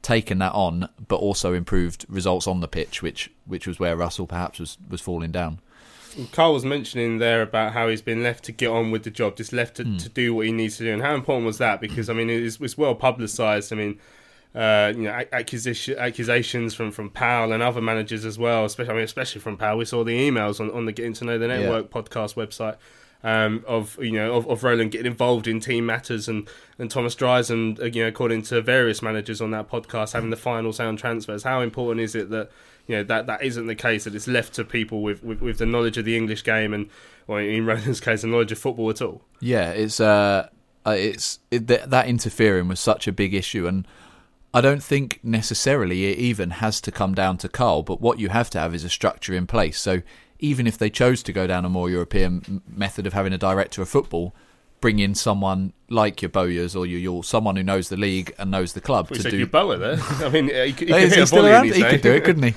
taken 0.02 0.38
that 0.38 0.54
on, 0.54 0.88
but 1.08 1.16
also 1.16 1.54
improved 1.54 2.06
results 2.08 2.46
on 2.48 2.60
the 2.60 2.68
pitch, 2.68 3.02
which 3.02 3.32
which 3.46 3.66
was 3.68 3.80
where 3.80 3.96
Russell 3.96 4.28
perhaps 4.28 4.60
was 4.60 4.78
was 4.90 5.02
falling 5.02 5.32
down. 5.32 5.60
Carl 6.32 6.54
was 6.54 6.64
mentioning 6.64 7.18
there 7.18 7.42
about 7.42 7.74
how 7.74 7.90
he's 7.90 8.02
been 8.02 8.24
left 8.24 8.46
to 8.46 8.52
get 8.52 8.70
on 8.70 8.92
with 8.92 9.04
the 9.04 9.10
job, 9.10 9.36
just 9.36 9.52
left 9.52 9.76
to, 9.78 9.84
hmm. 9.84 9.98
to 9.98 10.08
do 10.08 10.34
what 10.34 10.46
he 10.46 10.52
needs 10.52 10.78
to 10.78 10.84
do, 10.84 10.94
and 10.94 11.02
how 11.02 11.14
important 11.14 11.46
was 11.46 11.58
that? 11.58 11.82
Because 11.82 12.08
hmm. 12.08 12.12
I 12.12 12.16
mean, 12.16 12.30
it's, 12.30 12.60
it's 12.62 12.78
well 12.78 12.96
publicised. 12.96 13.74
I 13.74 13.76
mean, 13.76 14.00
uh, 14.54 14.94
you 14.96 15.04
know, 15.04 15.24
accusation, 15.34 15.98
accusations 15.98 16.74
from 16.74 16.92
from 16.92 17.10
Powell 17.10 17.52
and 17.52 17.62
other 17.62 17.82
managers 17.82 18.24
as 18.24 18.40
well, 18.40 18.66
especially 18.66 18.92
I 18.92 18.96
mean, 18.96 19.04
especially 19.04 19.42
from 19.42 19.58
Powell. 19.58 19.78
We 19.78 19.86
saw 19.86 20.04
the 20.04 20.18
emails 20.18 20.60
on, 20.60 20.72
on 20.72 20.86
the 20.86 20.92
Getting 20.92 21.14
to 21.14 21.26
Know 21.26 21.38
the 21.38 21.48
Network 21.48 21.90
podcast 21.90 22.36
website. 22.36 22.78
Um, 23.26 23.64
of 23.68 23.98
you 24.00 24.12
know 24.12 24.36
of, 24.36 24.48
of 24.48 24.64
Roland 24.64 24.92
getting 24.92 25.08
involved 25.08 25.48
in 25.48 25.60
team 25.60 25.88
matters 25.88 26.28
and, 26.28 26.48
and 26.78 26.92
Thomas 26.92 27.16
Driesen, 27.16 27.82
uh, 27.82 27.86
you 27.86 28.04
know, 28.04 28.08
according 28.08 28.44
to 28.44 28.62
various 28.62 29.02
managers 29.02 29.42
on 29.42 29.50
that 29.50 29.68
podcast, 29.68 30.14
having 30.14 30.30
the 30.30 30.38
final 30.38 30.72
sound 30.72 31.00
transfers. 31.00 31.42
How 31.42 31.62
important 31.62 32.02
is 32.02 32.14
it 32.14 32.30
that 32.30 32.52
you 32.86 32.98
know 32.98 33.04
that 33.04 33.26
that 33.26 33.42
isn't 33.42 33.66
the 33.66 33.74
case 33.74 34.04
that 34.04 34.14
it's 34.14 34.28
left 34.28 34.54
to 34.54 34.64
people 34.64 35.02
with, 35.02 35.24
with, 35.24 35.42
with 35.42 35.58
the 35.58 35.66
knowledge 35.66 35.98
of 35.98 36.06
the 36.06 36.16
English 36.16 36.44
game 36.44 36.72
and, 36.72 36.88
or 37.26 37.42
in 37.42 37.66
Roland's 37.66 38.00
case, 38.00 38.22
the 38.22 38.28
knowledge 38.28 38.52
of 38.52 38.60
football 38.60 38.92
at 38.92 39.02
all. 39.02 39.24
Yeah, 39.40 39.72
it's 39.72 40.00
uh, 40.00 40.50
uh, 40.86 40.92
it's 40.92 41.40
it, 41.50 41.66
that, 41.66 41.90
that 41.90 42.08
interfering 42.08 42.68
was 42.68 42.80
such 42.80 43.08
a 43.08 43.12
big 43.12 43.34
issue, 43.34 43.66
and 43.66 43.88
I 44.54 44.62
don't 44.62 44.84
think 44.84 45.20
necessarily 45.24 46.06
it 46.12 46.20
even 46.20 46.52
has 46.52 46.80
to 46.82 46.92
come 46.92 47.16
down 47.16 47.40
to 47.40 47.50
Carl. 47.50 47.82
But 47.82 48.02
what 48.02 48.20
you 48.20 48.30
have 48.30 48.52
to 48.52 48.60
have 48.60 48.76
is 48.76 48.84
a 48.84 48.90
structure 48.90 49.34
in 49.34 49.48
place. 49.48 49.80
So 49.80 50.04
even 50.40 50.68
if 50.68 50.78
they 50.78 50.90
chose 50.90 51.24
to 51.24 51.34
go 51.34 51.48
down 51.48 51.66
a 51.66 51.70
more 51.70 51.90
European 51.90 52.62
method 52.68 53.08
of 53.08 53.14
having 53.14 53.34
a 53.34 53.38
director 53.38 53.82
of 53.82 53.90
football, 53.90 54.34
bring 54.82 55.00
in 55.00 55.16
someone 55.16 55.74
like 55.90 56.22
your 56.22 56.30
Bowyers 56.30 56.76
or 56.76 56.86
your 56.86 57.24
someone 57.24 57.56
who 57.56 57.64
knows 57.64 57.90
the 57.90 57.98
league 57.98 58.34
and 58.38 58.52
knows 58.52 58.74
the 58.74 58.82
club 58.82 59.10
We 59.10 59.18
to 59.18 59.30
do 59.32 59.38
your 59.38 59.48
Bower 59.48 59.78
there. 59.78 59.98
I 60.02 60.30
mean, 60.30 60.46
he, 60.50 60.74
could- 60.74 60.88
he 60.90 60.94
could 60.94 61.14
he 61.14 61.26
still 61.26 61.46
around? 61.48 61.66
He 61.72 61.82
could 61.84 62.02
do 62.02 62.12
it, 62.14 62.24
couldn't 62.24 62.44
he? 62.44 62.54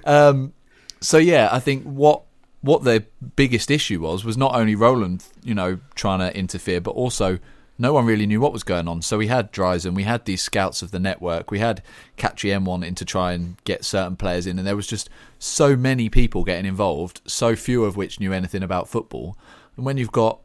Um, 0.04 0.52
so 1.00 1.18
yeah, 1.18 1.48
I 1.50 1.58
think 1.58 1.84
what 1.84 2.22
what 2.60 2.84
the 2.84 3.04
biggest 3.34 3.70
issue 3.70 4.00
was 4.00 4.24
was 4.24 4.36
not 4.36 4.54
only 4.54 4.74
Roland, 4.76 5.24
you 5.42 5.54
know, 5.54 5.78
trying 5.96 6.20
to 6.20 6.36
interfere, 6.36 6.80
but 6.80 6.92
also 6.92 7.38
no 7.82 7.92
one 7.92 8.06
really 8.06 8.26
knew 8.26 8.40
what 8.40 8.52
was 8.52 8.62
going 8.62 8.86
on. 8.86 9.02
So 9.02 9.18
we 9.18 9.26
had 9.26 9.52
Driesen, 9.52 9.94
we 9.94 10.04
had 10.04 10.24
these 10.24 10.40
scouts 10.40 10.82
of 10.82 10.92
the 10.92 11.00
network, 11.00 11.50
we 11.50 11.58
had 11.58 11.82
Katrien 12.16 12.64
wanting 12.64 12.94
to 12.94 13.04
try 13.04 13.32
and 13.32 13.56
get 13.64 13.84
certain 13.84 14.14
players 14.14 14.46
in, 14.46 14.56
and 14.56 14.66
there 14.66 14.76
was 14.76 14.86
just 14.86 15.10
so 15.40 15.74
many 15.74 16.08
people 16.08 16.44
getting 16.44 16.64
involved, 16.64 17.20
so 17.26 17.56
few 17.56 17.84
of 17.84 17.96
which 17.96 18.20
knew 18.20 18.32
anything 18.32 18.62
about 18.62 18.88
football. 18.88 19.36
And 19.76 19.84
when 19.84 19.96
you've 19.96 20.12
got 20.12 20.38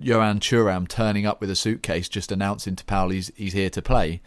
Yohann 0.00 0.40
Thuram 0.40 0.88
turning 0.88 1.26
up 1.26 1.42
with 1.42 1.50
a 1.50 1.56
suitcase, 1.56 2.08
just 2.08 2.32
announcing 2.32 2.74
to 2.76 2.84
Powell 2.86 3.10
he's, 3.10 3.30
he's 3.36 3.52
here 3.52 3.70
to 3.70 3.82
play, 3.82 4.22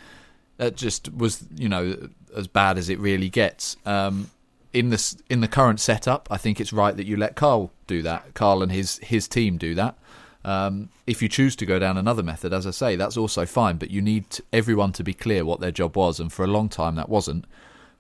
that 0.58 0.76
just 0.76 1.12
was 1.12 1.44
you 1.56 1.68
know 1.68 2.10
as 2.38 2.48
bad 2.48 2.78
as 2.78 2.90
it 2.90 3.00
really 3.00 3.30
gets. 3.30 3.76
Um, 3.88 4.30
in 4.72 4.92
this 4.92 5.18
in 5.32 5.42
the 5.42 5.48
current 5.48 5.80
setup, 5.80 6.28
I 6.30 6.38
think 6.38 6.62
it's 6.62 6.72
right 6.72 6.96
that 6.96 7.08
you 7.08 7.18
let 7.18 7.36
Carl 7.36 7.72
do 7.88 8.04
that. 8.04 8.36
Carl 8.36 8.62
and 8.62 8.72
his 8.72 9.00
his 9.00 9.28
team 9.28 9.58
do 9.58 9.74
that. 9.74 9.98
Um, 10.44 10.90
if 11.06 11.22
you 11.22 11.30
choose 11.30 11.56
to 11.58 11.66
go 11.66 11.80
down 11.80 11.98
another 11.98 12.24
method, 12.24 12.54
as 12.54 12.66
I 12.66 12.72
say, 12.72 12.96
that's 12.96 13.18
also 13.18 13.46
fine. 13.46 13.78
But 13.78 13.92
you 13.92 14.02
need 14.02 14.26
everyone 14.52 14.92
to 14.94 15.04
be 15.04 15.14
clear 15.14 15.46
what 15.46 15.60
their 15.60 15.72
job 15.72 15.96
was, 15.96 16.20
and 16.20 16.32
for 16.32 16.44
a 16.44 16.48
long 16.48 16.70
time 16.70 16.96
that 16.96 17.10
wasn't, 17.10 17.46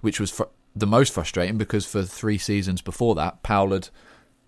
which 0.01 0.19
was 0.19 0.31
fr- 0.31 0.43
the 0.75 0.87
most 0.87 1.13
frustrating 1.13 1.57
because 1.57 1.85
for 1.85 2.03
three 2.03 2.37
seasons 2.37 2.81
before 2.81 3.15
that, 3.15 3.43
Powell 3.43 3.71
had 3.71 3.89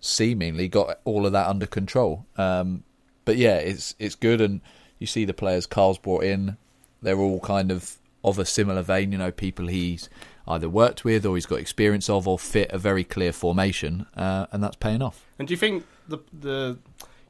seemingly 0.00 0.68
got 0.68 0.98
all 1.04 1.26
of 1.26 1.32
that 1.32 1.46
under 1.46 1.66
control. 1.66 2.26
Um, 2.36 2.84
but 3.24 3.36
yeah, 3.36 3.56
it's 3.56 3.94
it's 3.98 4.14
good, 4.14 4.40
and 4.40 4.60
you 4.98 5.06
see 5.06 5.24
the 5.24 5.34
players 5.34 5.66
Carl's 5.66 5.98
brought 5.98 6.24
in. 6.24 6.56
They're 7.02 7.18
all 7.18 7.40
kind 7.40 7.70
of 7.70 7.98
of 8.24 8.38
a 8.38 8.44
similar 8.44 8.82
vein, 8.82 9.12
you 9.12 9.18
know, 9.18 9.30
people 9.30 9.66
he's 9.66 10.08
either 10.48 10.68
worked 10.68 11.04
with 11.04 11.24
or 11.26 11.34
he's 11.34 11.46
got 11.46 11.58
experience 11.58 12.08
of 12.08 12.26
or 12.26 12.38
fit 12.38 12.70
a 12.70 12.78
very 12.78 13.04
clear 13.04 13.32
formation, 13.32 14.06
uh, 14.16 14.46
and 14.50 14.62
that's 14.62 14.76
paying 14.76 15.02
off. 15.02 15.26
And 15.38 15.46
do 15.46 15.52
you 15.52 15.58
think 15.58 15.84
the 16.08 16.18
the 16.32 16.78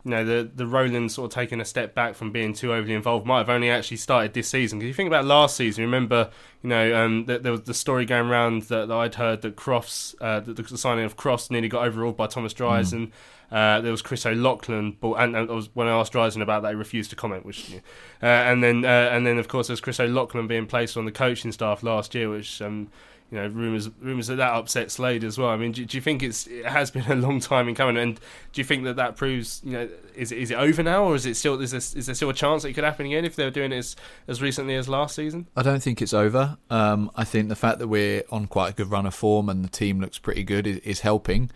you 0.04 0.11
know 0.11 0.25
the 0.25 0.50
the 0.54 0.66
Roland 0.66 1.11
sort 1.11 1.30
of 1.30 1.34
taking 1.34 1.61
a 1.61 1.64
step 1.64 1.94
back 1.94 2.14
from 2.14 2.30
being 2.30 2.52
too 2.52 2.73
overly 2.73 2.94
involved 2.94 3.26
might 3.26 3.38
have 3.38 3.49
only 3.49 3.70
actually 3.70 3.96
started 3.96 4.34
this 4.34 4.49
season? 4.49 4.78
Because 4.78 4.88
you 4.88 4.94
think 4.94 5.06
about 5.06 5.25
last 5.25 5.56
season, 5.56 5.82
remember 5.82 6.30
you 6.62 6.68
know 6.68 6.94
um, 6.94 7.25
that 7.25 7.42
there 7.42 7.52
was 7.52 7.62
the 7.62 7.75
story 7.75 8.04
going 8.04 8.28
around 8.28 8.62
that, 8.64 8.88
that 8.88 8.94
I'd 8.94 9.14
heard 9.14 9.42
that 9.42 9.56
Crofts 9.56 10.14
uh, 10.20 10.40
that 10.40 10.56
the 10.56 10.78
signing 10.78 11.04
of 11.04 11.16
Crofts 11.16 11.50
nearly 11.50 11.68
got 11.68 11.87
overruled 11.87 12.16
by 12.16 12.26
Thomas 12.26 12.52
Driesen. 12.52 13.12
Uh, 13.50 13.80
there 13.80 13.92
was 13.92 14.02
Chris 14.02 14.26
O'Loughlin, 14.26 14.96
but 15.00 15.12
and, 15.14 15.37
and 15.37 15.49
was, 15.49 15.70
when 15.75 15.87
I 15.87 15.92
asked 15.92 16.12
Driesen 16.12 16.42
about 16.42 16.62
that, 16.62 16.70
he 16.70 16.75
refused 16.75 17.11
to 17.11 17.16
comment. 17.16 17.46
Which, 17.46 17.75
uh, 18.23 18.26
and 18.26 18.62
then 18.62 18.84
uh, 18.84 19.08
and 19.12 19.26
then 19.26 19.38
of 19.38 19.49
course 19.49 19.68
there's 19.68 19.80
Chris 19.80 20.00
O'Loughlin 20.00 20.46
being 20.46 20.66
placed 20.66 20.96
on 20.96 21.04
the 21.04 21.12
coaching 21.12 21.52
staff 21.52 21.82
last 21.82 22.14
year, 22.14 22.28
which 22.30 22.61
um, 22.61 22.90
you 23.31 23.38
know, 23.38 23.49
rumours 23.49 23.90
rumours 24.00 24.28
that 24.28 24.37
that 24.37 24.52
upset 24.52 24.90
Slade 24.90 25.25
as 25.25 25.38
well. 25.38 25.49
I 25.49 25.57
mean, 25.57 25.73
do, 25.73 25.85
do 25.85 25.97
you 25.97 26.00
think 26.00 26.23
it's 26.23 26.47
it 26.47 26.66
has 26.66 26.90
been 26.90 27.11
a 27.11 27.16
long 27.16 27.40
time 27.40 27.69
in 27.69 27.75
coming? 27.75 27.97
And 27.97 28.16
do 28.52 28.61
you 28.61 28.64
think 28.64 28.85
that 28.85 28.97
that 28.97 29.16
proves, 29.16 29.61
you 29.64 29.73
know, 29.73 29.88
is 30.14 30.31
it, 30.31 30.38
is 30.38 30.50
it 30.50 30.54
over 30.54 30.83
now, 30.83 31.04
or 31.04 31.14
is 31.14 31.26
it 31.26 31.37
still 31.37 31.61
is 31.61 31.73
there, 31.73 31.78
is 31.78 32.07
there 32.07 32.14
still 32.14 32.31
a 32.31 32.35
chance 32.35 32.62
that 32.62 32.69
it 32.69 32.75
could 32.75 32.85
happen 32.85 33.07
again 33.07 33.25
if 33.25 33.35
they 33.35 33.45
were 33.45 33.50
doing 33.50 33.73
it 33.73 33.78
as 33.78 33.97
as 34.28 34.40
recently 34.40 34.76
as 34.76 34.88
last 34.88 35.16
season? 35.16 35.49
I 35.57 35.62
don't 35.62 35.83
think 35.83 36.00
it's 36.00 36.14
over. 36.14 36.59
Um, 36.71 37.11
I 37.16 37.25
think 37.25 37.49
the 37.49 37.57
fact 37.57 37.78
that 37.81 37.88
we're 37.88 38.23
on 38.31 38.47
quite 38.47 38.71
a 38.71 38.73
good 38.73 38.90
run 38.90 39.07
of 39.07 39.14
form 39.14 39.49
and 39.49 39.64
the 39.64 39.71
team 39.71 40.00
looks 40.00 40.19
pretty 40.19 40.45
good 40.45 40.66
is, 40.66 40.78
is 40.78 41.00
helping. 41.00 41.50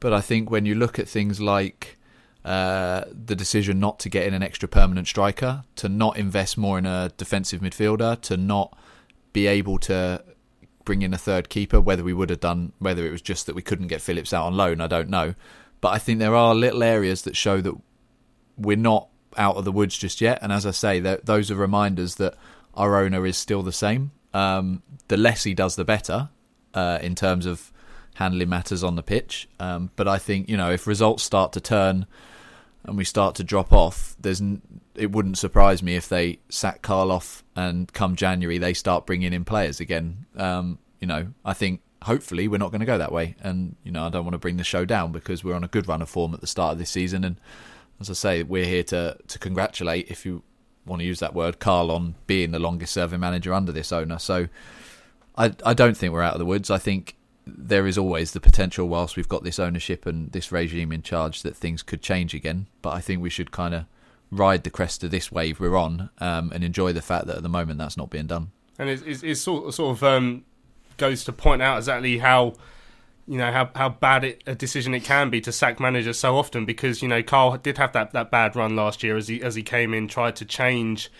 But 0.00 0.12
I 0.12 0.22
think 0.22 0.50
when 0.50 0.64
you 0.66 0.74
look 0.74 0.98
at 0.98 1.08
things 1.08 1.40
like 1.40 1.98
uh, 2.44 3.04
the 3.12 3.36
decision 3.36 3.78
not 3.78 3.98
to 4.00 4.08
get 4.08 4.26
in 4.26 4.34
an 4.34 4.42
extra 4.42 4.66
permanent 4.66 5.06
striker, 5.06 5.64
to 5.76 5.88
not 5.88 6.16
invest 6.16 6.56
more 6.56 6.78
in 6.78 6.86
a 6.86 7.12
defensive 7.18 7.60
midfielder, 7.60 8.20
to 8.22 8.36
not 8.36 8.76
be 9.32 9.46
able 9.46 9.78
to 9.78 10.24
bring 10.84 11.02
in 11.02 11.14
a 11.14 11.18
third 11.18 11.48
keeper, 11.48 11.80
whether 11.80 12.02
we 12.02 12.12
would 12.12 12.30
have 12.30 12.40
done, 12.40 12.72
whether 12.78 13.06
it 13.06 13.10
was 13.10 13.22
just 13.22 13.46
that 13.46 13.54
we 13.54 13.62
couldn't 13.62 13.88
get 13.88 14.00
Phillips 14.00 14.32
out 14.32 14.46
on 14.46 14.56
loan, 14.56 14.80
I 14.80 14.86
don't 14.86 15.08
know. 15.08 15.34
But 15.80 15.90
I 15.90 15.98
think 15.98 16.18
there 16.18 16.34
are 16.34 16.54
little 16.54 16.82
areas 16.82 17.22
that 17.22 17.36
show 17.36 17.60
that 17.60 17.74
we're 18.56 18.76
not 18.76 19.08
out 19.36 19.56
of 19.56 19.64
the 19.64 19.72
woods 19.72 19.96
just 19.96 20.20
yet. 20.20 20.38
And 20.42 20.52
as 20.52 20.66
I 20.66 20.72
say, 20.72 21.00
those 21.00 21.50
are 21.50 21.54
reminders 21.54 22.16
that 22.16 22.34
our 22.74 22.96
owner 22.96 23.26
is 23.26 23.36
still 23.36 23.62
the 23.62 23.72
same. 23.72 24.12
Um, 24.32 24.82
the 25.08 25.16
less 25.16 25.44
he 25.44 25.54
does, 25.54 25.76
the 25.76 25.84
better 25.84 26.28
uh, 26.74 26.98
in 27.02 27.14
terms 27.14 27.46
of 27.46 27.72
handling 28.14 28.48
matters 28.48 28.84
on 28.84 28.96
the 28.96 29.02
pitch. 29.02 29.48
Um, 29.58 29.90
but 29.96 30.06
I 30.06 30.18
think 30.18 30.48
you 30.48 30.56
know 30.56 30.70
if 30.70 30.86
results 30.86 31.22
start 31.22 31.52
to 31.54 31.60
turn 31.60 32.06
and 32.84 32.96
we 32.96 33.04
start 33.04 33.34
to 33.36 33.44
drop 33.44 33.72
off, 33.72 34.16
there's 34.20 34.42
it 34.94 35.12
wouldn't 35.12 35.38
surprise 35.38 35.82
me 35.82 35.96
if 35.96 36.08
they 36.08 36.38
sack 36.48 36.82
Carl 36.82 37.12
off 37.12 37.44
and 37.54 37.92
come 37.92 38.16
January 38.16 38.58
they 38.58 38.74
start 38.74 39.06
bringing 39.06 39.32
in 39.32 39.44
players 39.44 39.80
again. 39.80 40.26
Um, 40.36 40.78
you 41.00 41.06
know, 41.06 41.28
I 41.44 41.52
think 41.52 41.80
hopefully 42.02 42.48
we're 42.48 42.58
not 42.58 42.70
going 42.70 42.80
to 42.80 42.86
go 42.86 42.98
that 42.98 43.12
way, 43.12 43.36
and 43.40 43.76
you 43.84 43.92
know 43.92 44.06
I 44.06 44.10
don't 44.10 44.24
want 44.24 44.34
to 44.34 44.38
bring 44.38 44.56
the 44.56 44.64
show 44.64 44.84
down 44.84 45.12
because 45.12 45.44
we're 45.44 45.54
on 45.54 45.64
a 45.64 45.68
good 45.68 45.88
run 45.88 46.02
of 46.02 46.08
form 46.08 46.34
at 46.34 46.40
the 46.40 46.46
start 46.46 46.72
of 46.72 46.78
this 46.78 46.90
season, 46.90 47.24
and 47.24 47.36
as 48.00 48.10
I 48.10 48.14
say, 48.14 48.42
we're 48.42 48.64
here 48.64 48.82
to 48.84 49.16
to 49.26 49.38
congratulate 49.38 50.10
if 50.10 50.24
you 50.24 50.42
want 50.86 51.00
to 51.00 51.06
use 51.06 51.20
that 51.20 51.34
word, 51.34 51.60
Carl 51.60 51.90
on 51.90 52.14
being 52.26 52.50
the 52.50 52.58
longest 52.58 52.92
serving 52.92 53.20
manager 53.20 53.52
under 53.52 53.72
this 53.72 53.92
owner. 53.92 54.18
So 54.18 54.48
I 55.36 55.52
I 55.64 55.74
don't 55.74 55.96
think 55.96 56.12
we're 56.12 56.22
out 56.22 56.34
of 56.34 56.38
the 56.38 56.46
woods. 56.46 56.70
I 56.70 56.78
think 56.78 57.16
there 57.46 57.86
is 57.86 57.98
always 57.98 58.32
the 58.32 58.40
potential 58.40 58.88
whilst 58.88 59.16
we've 59.16 59.28
got 59.28 59.44
this 59.44 59.58
ownership 59.58 60.06
and 60.06 60.30
this 60.32 60.52
regime 60.52 60.92
in 60.92 61.02
charge 61.02 61.42
that 61.42 61.56
things 61.56 61.82
could 61.82 62.02
change 62.02 62.34
again. 62.34 62.66
But 62.82 62.90
I 62.90 63.00
think 63.00 63.22
we 63.22 63.30
should 63.30 63.50
kind 63.50 63.74
of 63.74 63.86
ride 64.30 64.64
the 64.64 64.70
crest 64.70 65.02
of 65.04 65.10
this 65.10 65.32
wave 65.32 65.60
we're 65.60 65.76
on 65.76 66.10
um, 66.18 66.52
and 66.52 66.62
enjoy 66.62 66.92
the 66.92 67.02
fact 67.02 67.26
that 67.26 67.36
at 67.36 67.42
the 67.42 67.48
moment 67.48 67.78
that's 67.78 67.96
not 67.96 68.10
being 68.10 68.26
done. 68.26 68.50
And 68.78 68.88
it, 68.88 69.02
it's, 69.06 69.22
it's 69.22 69.40
sort 69.40 69.74
sort 69.74 69.96
of 69.96 70.04
um, 70.04 70.44
goes 70.96 71.24
to 71.24 71.32
point 71.32 71.62
out 71.62 71.78
exactly 71.78 72.18
how 72.18 72.54
you 73.26 73.38
know 73.38 73.52
how 73.52 73.70
how 73.74 73.88
bad 73.88 74.24
it, 74.24 74.42
a 74.46 74.54
decision 74.54 74.94
it 74.94 75.04
can 75.04 75.30
be 75.30 75.40
to 75.40 75.52
sack 75.52 75.78
managers 75.78 76.18
so 76.18 76.36
often 76.36 76.64
because 76.64 77.02
you 77.02 77.08
know 77.08 77.22
Carl 77.22 77.56
did 77.58 77.78
have 77.78 77.92
that, 77.92 78.12
that 78.12 78.30
bad 78.30 78.56
run 78.56 78.76
last 78.76 79.02
year 79.02 79.16
as 79.16 79.28
he 79.28 79.42
as 79.42 79.54
he 79.54 79.62
came 79.62 79.92
in 79.94 80.08
tried 80.08 80.36
to 80.36 80.44
change 80.44 81.10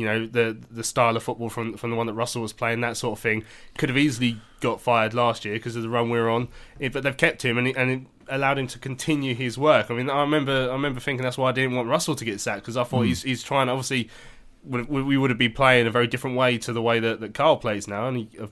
you 0.00 0.06
know 0.06 0.26
the 0.26 0.56
the 0.70 0.82
style 0.82 1.16
of 1.16 1.22
football 1.22 1.48
from 1.48 1.76
from 1.76 1.90
the 1.90 1.96
one 1.96 2.06
that 2.06 2.14
Russell 2.14 2.42
was 2.42 2.52
playing 2.52 2.80
that 2.80 2.96
sort 2.96 3.18
of 3.18 3.22
thing 3.22 3.44
could 3.78 3.88
have 3.88 3.98
easily 3.98 4.38
got 4.60 4.80
fired 4.80 5.14
last 5.14 5.44
year 5.44 5.54
because 5.54 5.76
of 5.76 5.82
the 5.82 5.88
run 5.88 6.10
we 6.10 6.18
were 6.18 6.28
on 6.30 6.48
it, 6.78 6.92
but 6.92 7.02
they've 7.02 7.16
kept 7.16 7.44
him 7.44 7.56
and 7.58 7.68
it, 7.68 7.76
and 7.76 7.90
it 7.90 8.00
allowed 8.28 8.58
him 8.58 8.66
to 8.66 8.78
continue 8.78 9.34
his 9.34 9.56
work 9.58 9.90
I 9.90 9.94
mean 9.94 10.08
I 10.10 10.20
remember 10.20 10.68
I 10.70 10.72
remember 10.72 11.00
thinking 11.00 11.22
that's 11.22 11.38
why 11.38 11.48
I 11.48 11.52
didn't 11.52 11.74
want 11.76 11.88
Russell 11.88 12.14
to 12.16 12.24
get 12.24 12.40
sacked 12.40 12.62
because 12.62 12.76
I 12.76 12.84
thought 12.84 13.02
Mm. 13.02 13.06
he's 13.08 13.22
he's 13.22 13.42
trying 13.42 13.68
obviously 13.68 14.08
we 14.64 14.82
we 14.82 15.16
would 15.16 15.30
have 15.30 15.38
been 15.38 15.52
playing 15.52 15.86
a 15.86 15.90
very 15.90 16.06
different 16.06 16.36
way 16.36 16.58
to 16.58 16.72
the 16.72 16.82
way 16.82 17.00
that, 17.00 17.20
that 17.20 17.34
Carl 17.34 17.56
plays 17.56 17.88
now 17.88 18.08
and 18.08 18.16
he, 18.18 18.28
you 18.34 18.48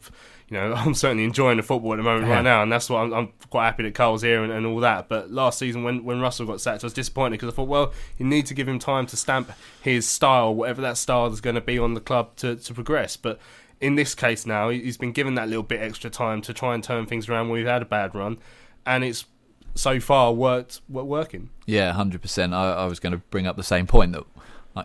know 0.51 0.73
I'm 0.77 0.95
certainly 0.95 1.25
enjoying 1.25 1.59
the 1.59 1.63
football 1.63 1.93
at 1.93 1.97
the 1.97 2.03
moment 2.03 2.27
Yeah. 2.29 2.37
right 2.37 2.43
now 2.43 2.63
and 2.63 2.73
that's 2.73 2.89
why 2.89 3.03
I'm, 3.03 3.13
I'm 3.13 3.33
quite 3.51 3.67
happy 3.67 3.83
that 3.83 3.95
Carl's 3.95 4.23
here 4.23 4.43
and, 4.43 4.51
and 4.53 4.65
all 4.67 4.81
that 4.81 5.09
but 5.09 5.31
last 5.31 5.59
season 5.59 5.83
when, 5.85 6.05
when 6.05 6.21
Russell 6.21 6.47
got 6.47 6.61
sacked 6.61 6.83
I 6.83 6.87
was 6.87 6.95
disappointed 6.95 7.33
because 7.41 7.53
I 7.53 7.57
thought 7.57 7.69
well 7.69 7.93
you 8.17 8.25
need 8.25 8.47
to 8.47 8.55
give 8.55 8.67
him 8.67 8.79
time 8.79 9.07
to 9.07 9.17
stamp 9.17 9.51
his 9.83 10.07
style 10.09 10.55
whatever 10.55 10.81
that 10.83 10.97
style 10.97 11.27
is 11.27 11.41
going 11.43 11.57
to 11.57 11.61
be 11.61 11.79
on 11.79 11.93
the 11.95 12.01
club 12.01 12.37
to, 12.37 12.57
to 12.57 12.73
progress 12.75 13.17
but 13.19 13.39
in 13.81 13.95
this 13.97 14.15
case 14.15 14.47
now 14.47 14.71
he- 14.71 14.81
he's 14.83 14.97
been 14.97 15.13
given 15.13 15.35
that 15.35 15.49
little 15.49 15.63
bit 15.63 15.81
extra 15.81 16.09
time 16.09 16.41
to 16.43 16.55
try 16.55 16.75
and 16.75 16.83
turn 16.83 17.05
things 17.07 17.29
around 17.29 17.49
when 17.49 17.59
we've 17.59 17.67
had 17.67 17.83
a 17.83 17.87
bad 17.87 18.15
run 18.15 18.39
and 18.87 19.05
it's 19.05 19.27
so 19.75 20.01
far 20.01 20.33
worked 20.33 20.81
working 20.89 21.51
Yeah, 21.67 21.93
hundred 21.93 22.21
percent. 22.23 22.53
I, 22.53 22.73
I 22.73 22.87
was 22.87 22.99
going 22.99 23.13
to 23.13 23.19
bring 23.19 23.47
up 23.47 23.57
the 23.57 23.63
same 23.63 23.87
point 23.87 24.13
that 24.13 24.25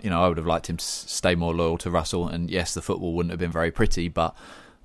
you 0.04 0.10
know 0.10 0.24
I 0.24 0.28
would 0.28 0.38
have 0.38 0.48
liked 0.48 0.70
him 0.70 0.78
to 0.78 0.86
stay 0.86 1.36
more 1.36 1.54
loyal 1.54 1.78
to 1.80 1.92
Russell, 1.92 2.28
and 2.28 2.50
yes, 2.50 2.74
the 2.74 2.82
football 2.82 3.14
wouldn't 3.14 3.32
have 3.32 3.40
been 3.40 3.52
very 3.52 3.72
pretty, 3.72 4.10
but 4.10 4.36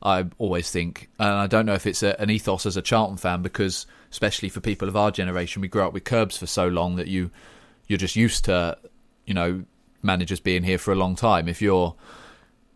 I 0.03 0.27
always 0.39 0.71
think, 0.71 1.09
and 1.19 1.29
I 1.29 1.47
don't 1.47 1.67
know 1.67 1.75
if 1.75 1.87
it's 1.87 2.03
a, 2.03 2.21
an 2.21 2.31
ethos 2.31 2.67
as 2.67 2.77
a 2.77 2.83
Charlton 2.83 3.17
fan 3.17 3.43
because, 3.43 3.87
especially 4.11 4.49
for 4.49 4.61
people 4.61 4.89
of 4.89 4.97
our 4.97 5.11
generation, 5.11 5.63
we 5.63 5.69
grew 5.69 5.83
up 5.83 5.93
with 5.93 6.05
curbs 6.05 6.37
for 6.37 6.47
so 6.47 6.69
long 6.69 6.97
that 6.97 7.09
you 7.09 7.31
you're 7.87 7.99
just 7.99 8.17
used 8.17 8.45
to 8.45 8.79
you 9.27 9.35
know 9.35 9.65
managers 10.03 10.41
being 10.41 10.63
here 10.63 10.79
for 10.79 10.93
a 10.93 10.97
long 10.97 11.17
time. 11.17 11.49
If 11.49 11.61
you're 11.61 11.95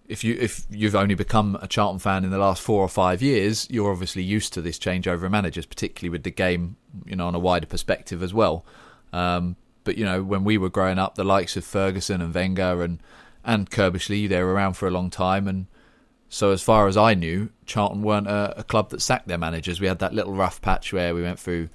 if 0.09 0.25
you 0.25 0.37
if 0.41 0.67
you've 0.71 0.97
only 0.97 1.15
become 1.15 1.57
a 1.63 1.69
Charlton 1.69 1.99
fan 1.99 2.25
in 2.25 2.31
the 2.31 2.39
last 2.39 2.61
four 2.61 2.83
or 2.83 2.89
five 2.89 3.23
years, 3.23 3.69
you're 3.71 3.91
obviously 3.91 4.23
used 4.23 4.53
to 4.55 4.61
this 4.61 4.79
changeover 4.79 5.25
of 5.25 5.31
managers, 5.31 5.67
particularly 5.67 6.11
with 6.11 6.25
the 6.25 6.31
game, 6.31 6.77
you 7.07 7.17
know, 7.17 7.27
on 7.27 7.35
a 7.35 7.39
wider 7.39 7.67
perspective 7.67 8.23
as 8.23 8.35
well. 8.35 8.65
Um, 9.13 9.57
but 9.85 9.97
you 9.97 10.05
know, 10.05 10.23
when 10.23 10.45
we 10.45 10.59
were 10.59 10.71
growing 10.71 10.99
up, 10.99 11.15
the 11.15 11.25
likes 11.25 11.57
of 11.57 11.65
Ferguson 11.65 12.21
and 12.21 12.35
Wenger 12.35 12.83
and 12.83 13.01
and 13.45 13.71
Curbishley, 13.71 14.29
they 14.29 14.41
were 14.43 14.53
around 14.53 14.75
for 14.75 14.87
a 14.87 14.91
long 14.91 15.11
time, 15.11 15.49
and 15.49 15.67
so 16.29 16.51
as 16.51 16.63
far 16.63 16.89
as 16.89 16.97
I 16.97 17.15
knew, 17.15 17.51
Charlton 17.67 18.03
weren't 18.03 18.27
a, 18.27 18.61
a 18.61 18.65
club 18.65 18.91
that 18.91 19.03
sacked 19.03 19.29
their 19.29 19.39
managers. 19.39 19.81
We 19.81 19.87
had 19.87 19.99
that 19.99 20.15
little 20.15 20.33
rough 20.33 20.63
patch 20.63 20.93
where 20.93 21.15
we 21.15 21.23
went 21.23 21.39
through 21.39 21.69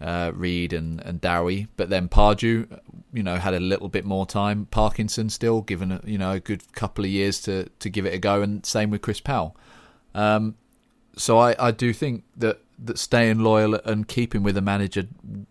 uh, 0.00 0.32
Reed 0.34 0.72
and, 0.72 1.00
and 1.00 1.20
Dowie, 1.20 1.68
but 1.76 1.90
then 1.90 2.08
Pardew, 2.08 2.80
you 3.12 3.22
know, 3.22 3.36
had 3.36 3.54
a 3.54 3.60
little 3.60 3.88
bit 3.88 4.04
more 4.04 4.26
time. 4.26 4.66
Parkinson 4.70 5.28
still 5.28 5.60
given 5.60 5.92
a, 5.92 6.00
you 6.04 6.18
know 6.18 6.32
a 6.32 6.40
good 6.40 6.72
couple 6.72 7.04
of 7.04 7.10
years 7.10 7.40
to, 7.42 7.68
to 7.80 7.90
give 7.90 8.06
it 8.06 8.14
a 8.14 8.18
go, 8.18 8.40
and 8.42 8.64
same 8.64 8.90
with 8.90 9.02
Chris 9.02 9.20
Powell. 9.20 9.56
Um, 10.14 10.54
so 11.16 11.38
I, 11.38 11.54
I 11.58 11.70
do 11.70 11.92
think 11.92 12.24
that, 12.36 12.60
that 12.78 12.98
staying 12.98 13.40
loyal 13.40 13.74
and 13.74 14.06
keeping 14.06 14.42
with 14.42 14.56
a 14.56 14.62
manager 14.62 15.06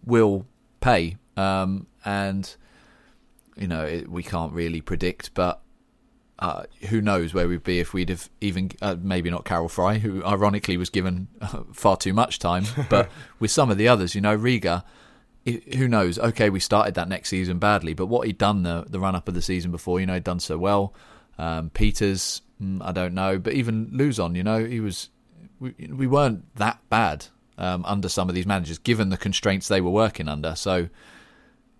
will 0.05 0.45
pay, 0.79 1.17
um, 1.35 1.87
and 2.07 2.55
you 3.55 3.67
know 3.67 3.83
it, 3.83 4.09
we 4.09 4.23
can't 4.23 4.53
really 4.53 4.81
predict, 4.81 5.33
but 5.33 5.61
uh, 6.39 6.63
who 6.89 7.01
knows 7.01 7.33
where 7.33 7.47
we'd 7.47 7.63
be 7.63 7.79
if 7.79 7.93
we'd 7.93 8.09
have 8.09 8.29
even 8.41 8.71
uh, 8.81 8.95
maybe 9.01 9.29
not 9.29 9.43
Karel 9.45 9.67
Fraeye, 9.69 9.99
who 9.99 10.23
ironically 10.23 10.77
was 10.77 10.89
given 10.89 11.27
uh, 11.41 11.63
far 11.73 11.97
too 11.97 12.13
much 12.13 12.39
time, 12.39 12.63
but 12.89 13.09
with 13.39 13.51
some 13.51 13.69
of 13.71 13.77
the 13.77 13.87
others, 13.87 14.13
you 14.15 14.21
know, 14.21 14.35
Riga. 14.35 14.83
i- 15.47 15.61
Who 15.77 15.87
knows? 15.87 16.19
Okay, 16.19 16.49
we 16.51 16.59
started 16.59 16.93
that 16.95 17.09
next 17.09 17.29
season 17.29 17.57
badly, 17.57 17.93
but 17.95 18.05
what 18.05 18.27
he'd 18.27 18.37
done 18.37 18.63
the 18.63 18.85
the 18.87 18.99
run 18.99 19.15
up 19.15 19.27
of 19.27 19.33
the 19.33 19.41
season 19.41 19.71
before, 19.71 19.99
you 19.99 20.05
know, 20.05 20.13
he'd 20.13 20.23
done 20.23 20.39
so 20.39 20.57
well. 20.59 20.93
Um, 21.39 21.69
Peeters, 21.71 22.41
mm, 22.61 22.81
I 22.83 22.91
don't 22.91 23.13
know, 23.13 23.37
but 23.39 23.53
even 23.53 23.89
Luzon, 23.91 24.35
you 24.35 24.43
know, 24.43 24.63
he 24.63 24.79
was 24.79 25.09
we, 25.59 25.73
we 25.91 26.05
weren't 26.07 26.43
that 26.55 26.77
bad 26.89 27.25
um, 27.57 27.83
under 27.85 28.09
some 28.09 28.29
of 28.29 28.35
these 28.35 28.45
managers, 28.45 28.77
given 28.77 29.09
the 29.09 29.17
constraints 29.17 29.67
they 29.67 29.81
were 29.81 29.89
working 29.91 30.27
under. 30.27 30.53
So 30.55 30.89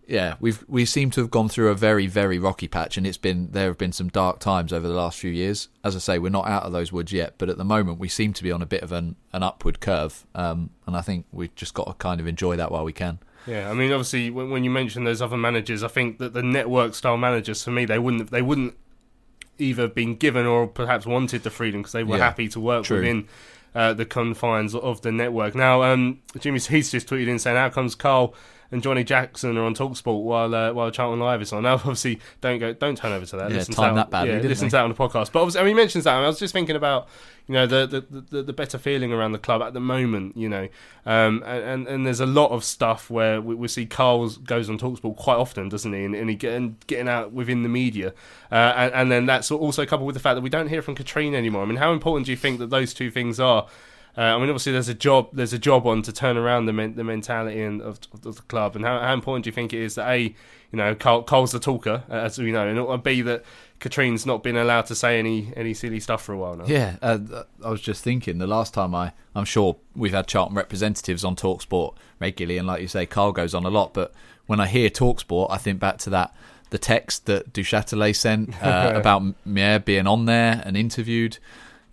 yeah, 0.08 0.36
we've 0.40 0.64
we 0.68 0.86
seem 0.86 1.12
to 1.12 1.22
have 1.22 1.30
gone 1.30 1.50
through 1.50 1.70
a 1.70 1.76
very 1.76 2.08
very 2.08 2.40
rocky 2.40 2.68
patch, 2.68 2.98
and 2.98 3.06
it's 3.06 3.18
been 3.18 3.50
there 3.52 3.68
have 3.68 3.78
been 3.78 3.92
some 3.92 4.08
dark 4.08 4.40
times 4.40 4.72
over 4.72 4.88
the 4.88 4.94
last 4.94 5.20
few 5.20 5.32
years. 5.32 5.68
As 5.84 5.96
I 5.96 6.00
say, 6.00 6.18
we're 6.18 6.30
not 6.30 6.48
out 6.48 6.64
of 6.64 6.72
those 6.72 6.92
woods 6.94 7.12
yet, 7.12 7.36
but 7.38 7.50
at 7.50 7.58
the 7.58 7.66
moment 7.66 8.00
we 8.00 8.08
seem 8.08 8.32
to 8.34 8.44
be 8.44 8.52
on 8.52 8.62
a 8.62 8.66
bit 8.66 8.82
of 8.84 8.92
an 8.92 9.16
an 9.34 9.44
upward 9.44 9.80
curve, 9.80 10.26
um, 10.34 10.70
and 10.86 10.96
I 10.96 11.02
think 11.02 11.26
we've 11.32 11.54
just 11.56 11.74
got 11.74 11.88
to 11.88 11.94
kind 11.94 12.22
of 12.22 12.28
enjoy 12.28 12.56
that 12.56 12.72
while 12.72 12.86
we 12.86 12.94
can. 12.94 13.20
Yeah, 13.46 13.70
I 13.70 13.74
mean, 13.74 13.92
obviously, 13.94 14.30
when, 14.30 14.50
when 14.50 14.64
you 14.64 14.70
mention 14.70 15.04
those 15.06 15.22
other 15.22 15.38
managers, 15.38 15.82
I 15.84 15.88
think 15.88 16.18
that 16.20 16.34
the 16.34 16.44
network 16.44 16.96
style 16.96 17.18
managers, 17.18 17.64
for 17.64 17.72
me, 17.72 17.86
they 17.86 18.00
wouldn't 18.00 18.32
they 18.32 18.42
wouldn't 18.42 18.76
either 19.58 19.88
been 19.88 20.16
given 20.16 20.46
or 20.46 20.68
perhaps 20.68 21.06
wanted 21.06 21.44
the 21.44 21.50
freedom 21.50 21.82
because 21.82 21.94
they 21.94 22.04
were 22.04 22.18
Yeah, 22.18 22.26
happy 22.26 22.48
to 22.50 22.60
work 22.60 22.86
true. 22.86 22.98
within 22.98 23.28
uh, 23.74 23.94
the 23.94 24.06
confines 24.06 24.74
of 24.76 25.02
the 25.02 25.12
network. 25.12 25.56
Now, 25.56 25.84
um, 25.84 26.20
Jimmy 26.40 26.60
Heath 26.60 26.92
just 26.92 27.08
tweeted 27.08 27.28
in 27.28 27.40
saying, 27.40 27.58
"How 27.58 27.70
comes 27.70 27.96
Carl 27.96 28.34
and 28.72 28.84
Johnny 28.84 29.04
Jackson 29.04 29.58
are 29.58 29.64
on 29.64 29.74
Talksport 29.76 30.24
while 30.24 30.54
uh, 30.54 30.74
while 30.74 30.92
Charlton 30.92 31.20
Live 31.20 31.42
is 31.42 31.54
on?" 31.54 31.64
Now, 31.64 31.74
obviously, 31.76 32.20
don't 32.42 32.60
go, 32.60 32.74
don't 32.74 32.98
turn 32.98 33.12
over 33.14 33.26
to 33.26 33.38
that. 33.38 33.52
Yeah, 33.52 33.58
listen 33.58 33.74
timed 33.74 33.96
to 33.96 34.02
that 34.02 34.10
badly, 34.10 34.34
Yeah, 34.36 34.42
listen 34.42 34.66
they? 34.66 34.70
to 34.70 34.76
that 34.78 34.84
on 34.84 34.90
the 34.90 34.96
podcast. 34.96 35.32
But 35.32 35.42
obviously, 35.42 35.62
I 35.62 35.64
mean, 35.64 35.76
he 35.76 35.82
mentions 35.82 36.04
that. 36.04 36.16
and 36.16 36.26
I 36.26 36.28
was 36.28 36.40
just 36.40 36.54
thinking 36.54 36.76
about 36.76 37.08
you 37.48 37.54
know 37.54 37.66
the 37.66 37.88
the, 37.88 38.22
the 38.30 38.44
the 38.44 38.54
better 38.54 38.78
feeling 38.78 39.14
around 39.14 39.32
the 39.32 39.38
club 39.40 39.62
at 39.62 39.74
the 39.74 39.80
moment. 39.80 40.36
You 40.36 40.50
know, 40.50 40.68
um, 41.06 41.44
and, 41.46 41.88
and 41.88 42.06
there's 42.06 42.20
a 42.20 42.26
lot 42.26 42.52
of 42.52 42.64
stuff 42.64 43.10
where 43.10 43.40
we, 43.42 43.56
we 43.56 43.68
see 43.68 43.86
Carl 43.86 44.30
goes 44.30 44.70
on 44.70 44.78
Talksport 44.78 45.16
quite 45.16 45.38
often, 45.38 45.70
doesn't 45.70 45.94
he? 45.94 46.04
And, 46.04 46.14
and 46.16 46.30
he 46.30 46.36
getting 46.36 46.78
getting 46.88 47.08
out 47.08 47.32
within 47.32 47.64
the 47.64 47.70
media, 47.70 48.14
uh, 48.52 48.56
and, 48.76 48.94
and 48.94 49.12
then 49.12 49.26
that's 49.26 49.50
also 49.52 49.86
coupled 49.86 50.08
with 50.08 50.16
the 50.16 50.20
fact 50.20 50.36
that 50.36 50.42
we 50.42 50.50
don't 50.50 50.68
hear 50.68 50.82
from 50.82 50.96
Katrien 50.96 51.34
anymore. 51.36 51.64
I 51.64 51.66
mean, 51.66 51.78
how 51.78 51.94
important 51.94 52.26
do 52.26 52.32
you 52.32 52.38
think 52.38 52.60
that 52.60 52.70
those 52.70 52.94
two 52.94 53.10
things 53.12 53.40
are? 53.40 53.68
Uh, 54.18 54.22
I 54.22 54.38
mean, 54.40 54.50
obviously, 54.50 54.72
there's 54.72 54.90
a 54.90 54.96
job. 54.96 55.30
There's 55.32 55.54
a 55.54 55.60
job 55.60 55.86
on 55.86 56.02
to 56.02 56.12
turn 56.12 56.38
around 56.38 56.66
the 56.66 56.74
men, 56.74 56.96
the 56.96 57.04
mentality 57.04 57.62
and 57.62 57.82
of, 57.82 58.00
of 58.14 58.22
the 58.24 58.42
club. 58.44 58.76
And 58.76 58.84
how, 58.84 59.00
how 59.00 59.14
important 59.14 59.44
do 59.44 59.50
you 59.50 59.54
think 59.54 59.74
it 59.74 59.80
is 59.80 59.96
that 59.96 60.10
a, 60.10 60.20
you 60.22 60.34
know, 60.74 60.96
Cole, 60.96 61.22
Cole's 61.22 61.52
the 61.52 61.60
talker, 61.60 62.04
uh, 62.10 62.14
as 62.14 62.40
we 62.40 62.52
know, 62.52 62.92
and 62.92 63.04
b 63.04 63.22
that 63.22 63.44
Katrien's 63.80 64.26
not 64.26 64.42
been 64.42 64.58
allowed 64.58 64.88
to 64.88 64.96
say 64.96 65.20
any 65.20 65.54
any 65.56 65.76
silly 65.76 66.00
stuff 66.00 66.24
for 66.24 66.34
a 66.34 66.38
while 66.38 66.56
now. 66.56 66.66
Yeah, 66.66 66.96
uh, 67.02 67.44
I 67.64 67.70
was 67.70 67.80
just 67.80 68.04
thinking 68.04 68.40
the 68.40 68.48
last 68.48 68.74
time 68.74 68.96
I, 68.96 69.14
I'm 69.36 69.46
sure 69.46 69.78
we've 69.96 70.14
had 70.14 70.26
Charlton 70.26 70.56
representatives 70.56 71.24
on 71.24 71.36
Talksport 71.36 71.94
regularly, 72.20 72.58
and 72.58 72.68
like 72.68 72.82
you 72.82 72.88
say, 72.88 73.06
Carl 73.06 73.34
goes 73.34 73.54
on 73.54 73.66
a 73.66 73.70
lot. 73.70 73.94
But 73.94 74.14
when 74.48 74.60
I 74.60 74.66
hear 74.66 74.90
Talksport, 74.90 75.52
I 75.52 75.58
think 75.58 75.80
back 75.80 76.00
to 76.00 76.10
that 76.10 76.36
the 76.70 76.78
text 76.78 77.28
that 77.28 77.54
Duchatelet 77.54 78.16
sent 78.16 78.62
uh, 78.64 78.94
about 78.96 79.22
Meire 79.46 79.84
being 79.84 80.08
on 80.08 80.26
there 80.26 80.62
and 80.66 80.76
interviewed. 80.76 81.38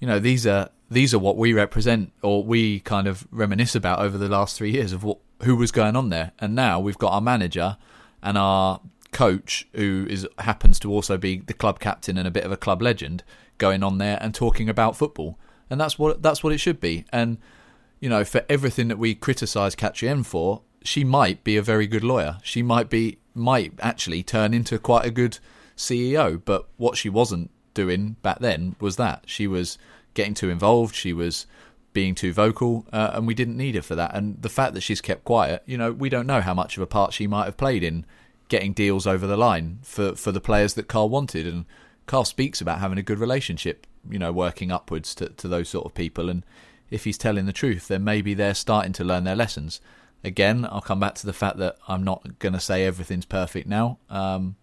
You 0.01 0.09
know, 0.09 0.19
these 0.19 0.47
are 0.47 0.71
these 0.95 1.13
are 1.13 1.19
what 1.19 1.37
we 1.37 1.53
represent, 1.53 2.13
or 2.23 2.43
we 2.43 2.81
kind 2.81 3.07
of 3.07 3.27
reminisce 3.31 3.75
about 3.75 4.01
over 4.01 4.17
the 4.17 4.29
last 4.29 4.57
three 4.57 4.71
years 4.71 4.93
of 4.93 5.05
what 5.05 5.19
who 5.43 5.57
was 5.57 5.71
going 5.71 5.97
on 5.97 6.09
there. 6.09 6.33
And 6.39 6.55
now 6.55 6.81
we've 6.81 6.99
got 6.99 7.13
our 7.13 7.21
manager 7.21 7.77
and 8.23 8.39
our 8.39 8.81
coach, 9.13 9.69
who 9.75 10.07
is 10.09 10.27
happens 10.39 10.79
to 10.81 10.91
also 10.91 11.17
be 11.17 11.39
the 11.39 11.53
club 11.53 11.79
captain 11.81 12.17
and 12.17 12.27
a 12.27 12.31
bit 12.31 12.45
of 12.45 12.53
a 12.53 12.57
club 12.57 12.83
legend, 12.83 13.23
going 13.59 13.83
on 13.83 13.99
there 13.99 14.19
and 14.21 14.35
talking 14.35 14.69
about 14.69 14.97
football. 14.97 15.39
And 15.71 15.81
that's 15.81 15.99
what 15.99 16.23
that's 16.23 16.43
what 16.43 16.53
it 16.53 16.59
should 16.59 16.81
be. 16.81 17.05
And 17.13 17.39
you 18.01 18.09
know, 18.09 18.25
for 18.25 18.45
everything 18.49 18.89
that 18.89 18.99
we 18.99 19.15
criticise 19.15 19.75
Katrien 19.75 20.25
for, 20.25 20.63
she 20.83 21.05
might 21.05 21.43
be 21.45 21.57
a 21.57 21.63
very 21.63 21.87
good 21.87 22.05
lawyer. 22.05 22.39
She 22.43 22.63
might 22.63 22.91
be 22.91 23.19
might 23.35 23.73
actually 23.81 24.23
turn 24.23 24.55
into 24.55 24.79
quite 24.79 25.07
a 25.07 25.11
good 25.11 25.39
CEO. 25.77 26.41
But 26.45 26.69
what 26.77 26.97
she 26.97 27.09
wasn't 27.09 27.51
doing 27.73 28.17
back 28.23 28.39
then 28.39 28.77
was 28.81 28.97
that 28.97 29.25
she 29.27 29.47
was 29.47 29.79
getting 30.14 30.35
too 30.35 30.50
involved. 30.50 30.94
She 30.94 31.12
was 31.12 31.46
being 31.92 32.14
too 32.14 32.33
vocal, 32.33 32.87
uh, 32.92 33.12
and 33.14 33.27
we 33.27 33.35
didn't 33.35 33.57
need 33.57 33.74
her 33.74 33.83
for 33.83 33.94
that. 33.94 34.14
And 34.14 34.40
the 34.42 34.48
fact 34.48 34.74
that 34.74 34.81
she's 34.83 35.00
kept 35.00 35.24
quiet, 35.24 35.62
you 35.66 35.79
know, 35.79 35.92
we 35.92 36.09
don't 36.09 36.27
know 36.27 36.40
how 36.40 36.55
much 36.55 36.77
of 36.77 36.83
a 36.83 36.87
part 36.87 37.12
she 37.12 37.27
might 37.27 37.44
have 37.44 37.57
played 37.57 37.83
in 37.83 38.05
getting 38.48 38.72
deals 38.72 39.07
over 39.07 39.27
the 39.27 39.37
line 39.37 39.79
for 39.83 40.14
for 40.14 40.33
the 40.33 40.40
players 40.40 40.74
that 40.74 40.88
Carl 40.88 41.09
wanted. 41.09 41.46
And 41.46 41.64
Carl 42.07 42.24
speaks 42.24 42.61
about 42.61 42.81
having 42.81 42.98
a 42.98 43.03
good 43.03 43.18
relationship, 43.18 43.87
you 44.11 44.18
know, 44.18 44.33
working 44.33 44.70
upwards 44.70 45.14
to 45.16 45.29
to 45.29 45.48
those 45.48 45.68
sort 45.68 45.87
of 45.87 45.94
people. 45.94 46.29
And 46.29 46.44
if 46.90 47.05
he's 47.05 47.18
telling 47.18 47.46
the 47.46 47.53
truth, 47.53 47.88
then 47.88 48.05
maybe 48.05 48.35
they're 48.35 48.55
starting 48.55 48.92
to 48.94 49.05
learn 49.05 49.24
their 49.24 49.37
lessons. 49.37 49.81
Again, 50.22 50.66
I'll 50.70 50.81
come 50.81 51.00
back 51.00 51.14
to 51.16 51.27
the 51.27 51.33
fact 51.33 51.59
that 51.59 51.77
I'm 51.87 52.03
not 52.03 52.38
going 52.38 52.55
to 52.55 52.61
say 52.61 52.85
everything's 52.85 53.27
perfect 53.27 53.68
now. 53.68 53.98
Um, 54.09 54.57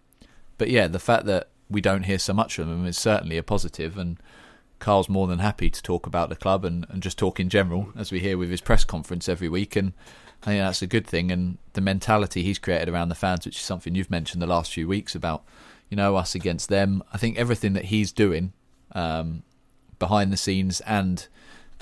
but 0.58 0.70
yeah, 0.70 0.88
the 0.88 0.98
fact 0.98 1.24
that 1.26 1.48
we 1.70 1.80
don't 1.80 2.02
hear 2.02 2.18
so 2.18 2.32
much 2.32 2.56
from 2.56 2.68
them 2.68 2.86
is 2.86 2.98
certainly 2.98 3.36
a 3.36 3.42
positive, 3.42 3.96
and 3.96 4.18
Carl's 4.82 5.08
more 5.08 5.26
than 5.26 5.38
happy 5.38 5.70
to 5.70 5.82
talk 5.82 6.06
about 6.06 6.28
the 6.28 6.36
club 6.36 6.64
and, 6.64 6.84
and 6.90 7.02
just 7.02 7.16
talk 7.16 7.40
in 7.40 7.48
general, 7.48 7.88
as 7.96 8.12
we 8.12 8.20
hear 8.20 8.36
with 8.36 8.50
his 8.50 8.60
press 8.60 8.84
conference 8.84 9.28
every 9.28 9.48
week. 9.48 9.76
And 9.76 9.92
I 10.42 10.46
think 10.46 10.60
that's 10.60 10.82
a 10.82 10.86
good 10.86 11.06
thing. 11.06 11.30
And 11.30 11.56
the 11.72 11.80
mentality 11.80 12.42
he's 12.42 12.58
created 12.58 12.88
around 12.88 13.08
the 13.08 13.14
fans, 13.14 13.46
which 13.46 13.56
is 13.56 13.62
something 13.62 13.94
you've 13.94 14.10
mentioned 14.10 14.42
the 14.42 14.46
last 14.46 14.72
few 14.72 14.86
weeks 14.86 15.14
about, 15.14 15.44
you 15.88 15.96
know, 15.96 16.16
us 16.16 16.34
against 16.34 16.68
them. 16.68 17.02
I 17.12 17.16
think 17.16 17.38
everything 17.38 17.72
that 17.74 17.86
he's 17.86 18.12
doing 18.12 18.52
um, 18.92 19.44
behind 19.98 20.32
the 20.32 20.36
scenes 20.36 20.80
and 20.80 21.26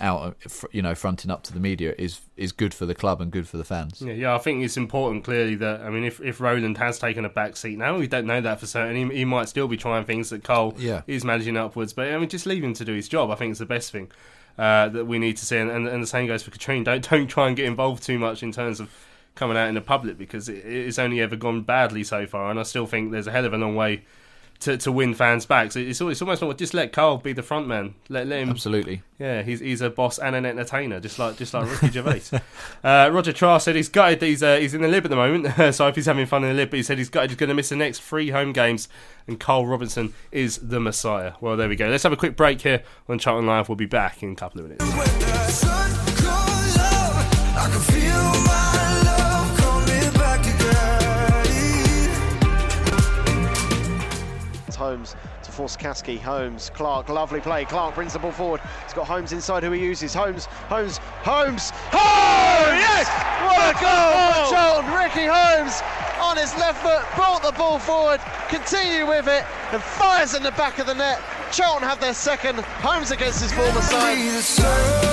out, 0.00 0.36
you 0.72 0.82
know, 0.82 0.94
fronting 0.94 1.30
up 1.30 1.42
to 1.44 1.52
the 1.52 1.60
media 1.60 1.94
is 1.98 2.20
is 2.36 2.52
good 2.52 2.72
for 2.72 2.86
the 2.86 2.94
club 2.94 3.20
and 3.20 3.30
good 3.30 3.46
for 3.48 3.56
the 3.58 3.64
fans. 3.64 4.00
Yeah, 4.00 4.12
yeah, 4.14 4.34
I 4.34 4.38
think 4.38 4.64
it's 4.64 4.76
important 4.76 5.24
clearly 5.24 5.54
that 5.56 5.82
I 5.82 5.90
mean, 5.90 6.04
if 6.04 6.20
if 6.20 6.40
Roland 6.40 6.78
has 6.78 6.98
taken 6.98 7.24
a 7.24 7.28
back 7.28 7.56
seat 7.56 7.78
now, 7.78 7.98
we 7.98 8.06
don't 8.06 8.26
know 8.26 8.40
that 8.40 8.60
for 8.60 8.66
certain. 8.66 9.10
He, 9.10 9.18
he 9.18 9.24
might 9.24 9.48
still 9.48 9.68
be 9.68 9.76
trying 9.76 10.04
things 10.04 10.30
that 10.30 10.42
Cole 10.44 10.74
Yeah. 10.78 11.02
is 11.06 11.24
managing 11.24 11.56
upwards, 11.56 11.92
but 11.92 12.12
I 12.12 12.18
mean, 12.18 12.28
just 12.28 12.46
leave 12.46 12.64
him 12.64 12.74
to 12.74 12.84
do 12.84 12.94
his 12.94 13.08
job. 13.08 13.30
I 13.30 13.34
think 13.34 13.50
it's 13.50 13.60
the 13.60 13.66
best 13.66 13.92
thing 13.92 14.10
uh, 14.58 14.88
that 14.88 15.04
we 15.06 15.18
need 15.18 15.36
to 15.36 15.46
see, 15.46 15.56
and, 15.58 15.70
and, 15.70 15.86
and 15.86 16.02
the 16.02 16.06
same 16.06 16.26
goes 16.26 16.42
for 16.42 16.50
Katrien. 16.50 16.84
Don't 16.84 17.08
don't 17.08 17.26
try 17.28 17.48
and 17.48 17.56
get 17.56 17.66
involved 17.66 18.02
too 18.02 18.18
much 18.18 18.42
in 18.42 18.52
terms 18.52 18.80
of 18.80 18.90
coming 19.34 19.56
out 19.56 19.68
in 19.68 19.74
the 19.74 19.80
public 19.80 20.18
because 20.18 20.48
it, 20.48 20.64
it's 20.66 20.98
only 20.98 21.20
ever 21.20 21.36
gone 21.36 21.62
badly 21.62 22.04
so 22.04 22.26
far, 22.26 22.50
and 22.50 22.58
I 22.58 22.64
still 22.64 22.86
think 22.86 23.12
there's 23.12 23.26
a 23.26 23.32
hell 23.32 23.44
of 23.44 23.52
a 23.54 23.58
long 23.58 23.76
way. 23.76 24.02
To, 24.60 24.76
to 24.76 24.92
win 24.92 25.14
fans 25.14 25.46
back, 25.46 25.72
so 25.72 25.80
it's, 25.80 26.02
it's 26.02 26.20
almost 26.20 26.42
like 26.42 26.58
just 26.58 26.74
let 26.74 26.92
Carl 26.92 27.16
be 27.16 27.32
the 27.32 27.42
front 27.42 27.66
man. 27.66 27.94
Let, 28.10 28.26
let 28.26 28.40
him 28.40 28.50
Absolutely. 28.50 29.00
yeah, 29.18 29.40
he's 29.40 29.60
he's 29.60 29.80
a 29.80 29.88
boss 29.88 30.18
and 30.18 30.36
an 30.36 30.44
entertainer, 30.44 31.00
just 31.00 31.18
like 31.18 31.38
just 31.38 31.54
like 31.54 31.70
Ricky 31.70 31.90
Gervais. 31.90 32.24
uh, 32.84 33.08
Roger 33.10 33.32
Trask 33.32 33.64
said 33.64 33.74
he's 33.74 33.88
gutted 33.88 34.20
that 34.20 34.26
he's 34.26 34.42
uh, 34.42 34.58
he's 34.58 34.74
in 34.74 34.82
the 34.82 34.88
lib 34.88 35.06
at 35.06 35.08
the 35.08 35.16
moment, 35.16 35.74
so 35.74 35.88
if 35.88 35.94
he's 35.96 36.04
having 36.04 36.26
fun 36.26 36.44
in 36.44 36.50
the 36.50 36.54
lib, 36.54 36.68
but 36.68 36.76
he 36.76 36.82
said 36.82 36.98
he's 36.98 37.08
gutted 37.08 37.30
he's 37.30 37.38
going 37.38 37.48
to 37.48 37.54
miss 37.54 37.70
the 37.70 37.76
next 37.76 38.02
three 38.02 38.28
home 38.28 38.52
games, 38.52 38.86
and 39.26 39.40
Carl 39.40 39.66
Robinson 39.66 40.12
is 40.30 40.58
the 40.58 40.78
messiah. 40.78 41.32
Well, 41.40 41.56
there 41.56 41.70
we 41.70 41.76
go. 41.76 41.88
Let's 41.88 42.02
have 42.02 42.12
a 42.12 42.16
quick 42.16 42.36
break 42.36 42.60
here 42.60 42.82
on 43.08 43.18
Charlton 43.18 43.46
Live. 43.46 43.70
We'll 43.70 43.76
be 43.76 43.86
back 43.86 44.22
in 44.22 44.32
a 44.32 44.36
couple 44.36 44.60
of 44.60 44.68
minutes. 44.68 44.84
Holmes 54.90 55.14
to 55.44 55.52
Forster-Caskey. 55.52 56.18
Holmes, 56.18 56.70
Clark, 56.74 57.08
lovely 57.08 57.40
play. 57.40 57.64
Clark 57.64 57.94
brings 57.94 58.12
the 58.12 58.18
ball 58.18 58.32
forward. 58.32 58.60
He's 58.84 58.92
got 58.92 59.06
Holmes 59.06 59.32
inside 59.32 59.62
who 59.62 59.70
he 59.70 59.80
uses. 59.80 60.12
Holmes, 60.12 60.46
Holmes, 60.68 60.98
Holmes. 61.22 61.70
Oh, 61.92 62.64
yes! 62.74 63.06
What 63.46 63.70
a 63.70 63.78
goal 63.78 64.46
for 64.46 64.52
Charlton. 64.52 64.92
Ricky 64.92 65.26
Holmes 65.26 65.80
on 66.20 66.36
his 66.36 66.52
left 66.56 66.82
foot, 66.82 67.02
brought 67.14 67.42
the 67.42 67.52
ball 67.52 67.78
forward, 67.78 68.20
continue 68.48 69.06
with 69.06 69.28
it, 69.28 69.44
and 69.72 69.80
fires 69.80 70.34
in 70.34 70.42
the 70.42 70.52
back 70.52 70.80
of 70.80 70.86
the 70.86 70.94
net. 70.94 71.20
Charlton 71.52 71.88
have 71.88 72.00
their 72.00 72.14
second. 72.14 72.58
Holmes 72.82 73.12
against 73.12 73.42
his 73.42 73.52
former 73.52 73.80
side. 73.82 75.09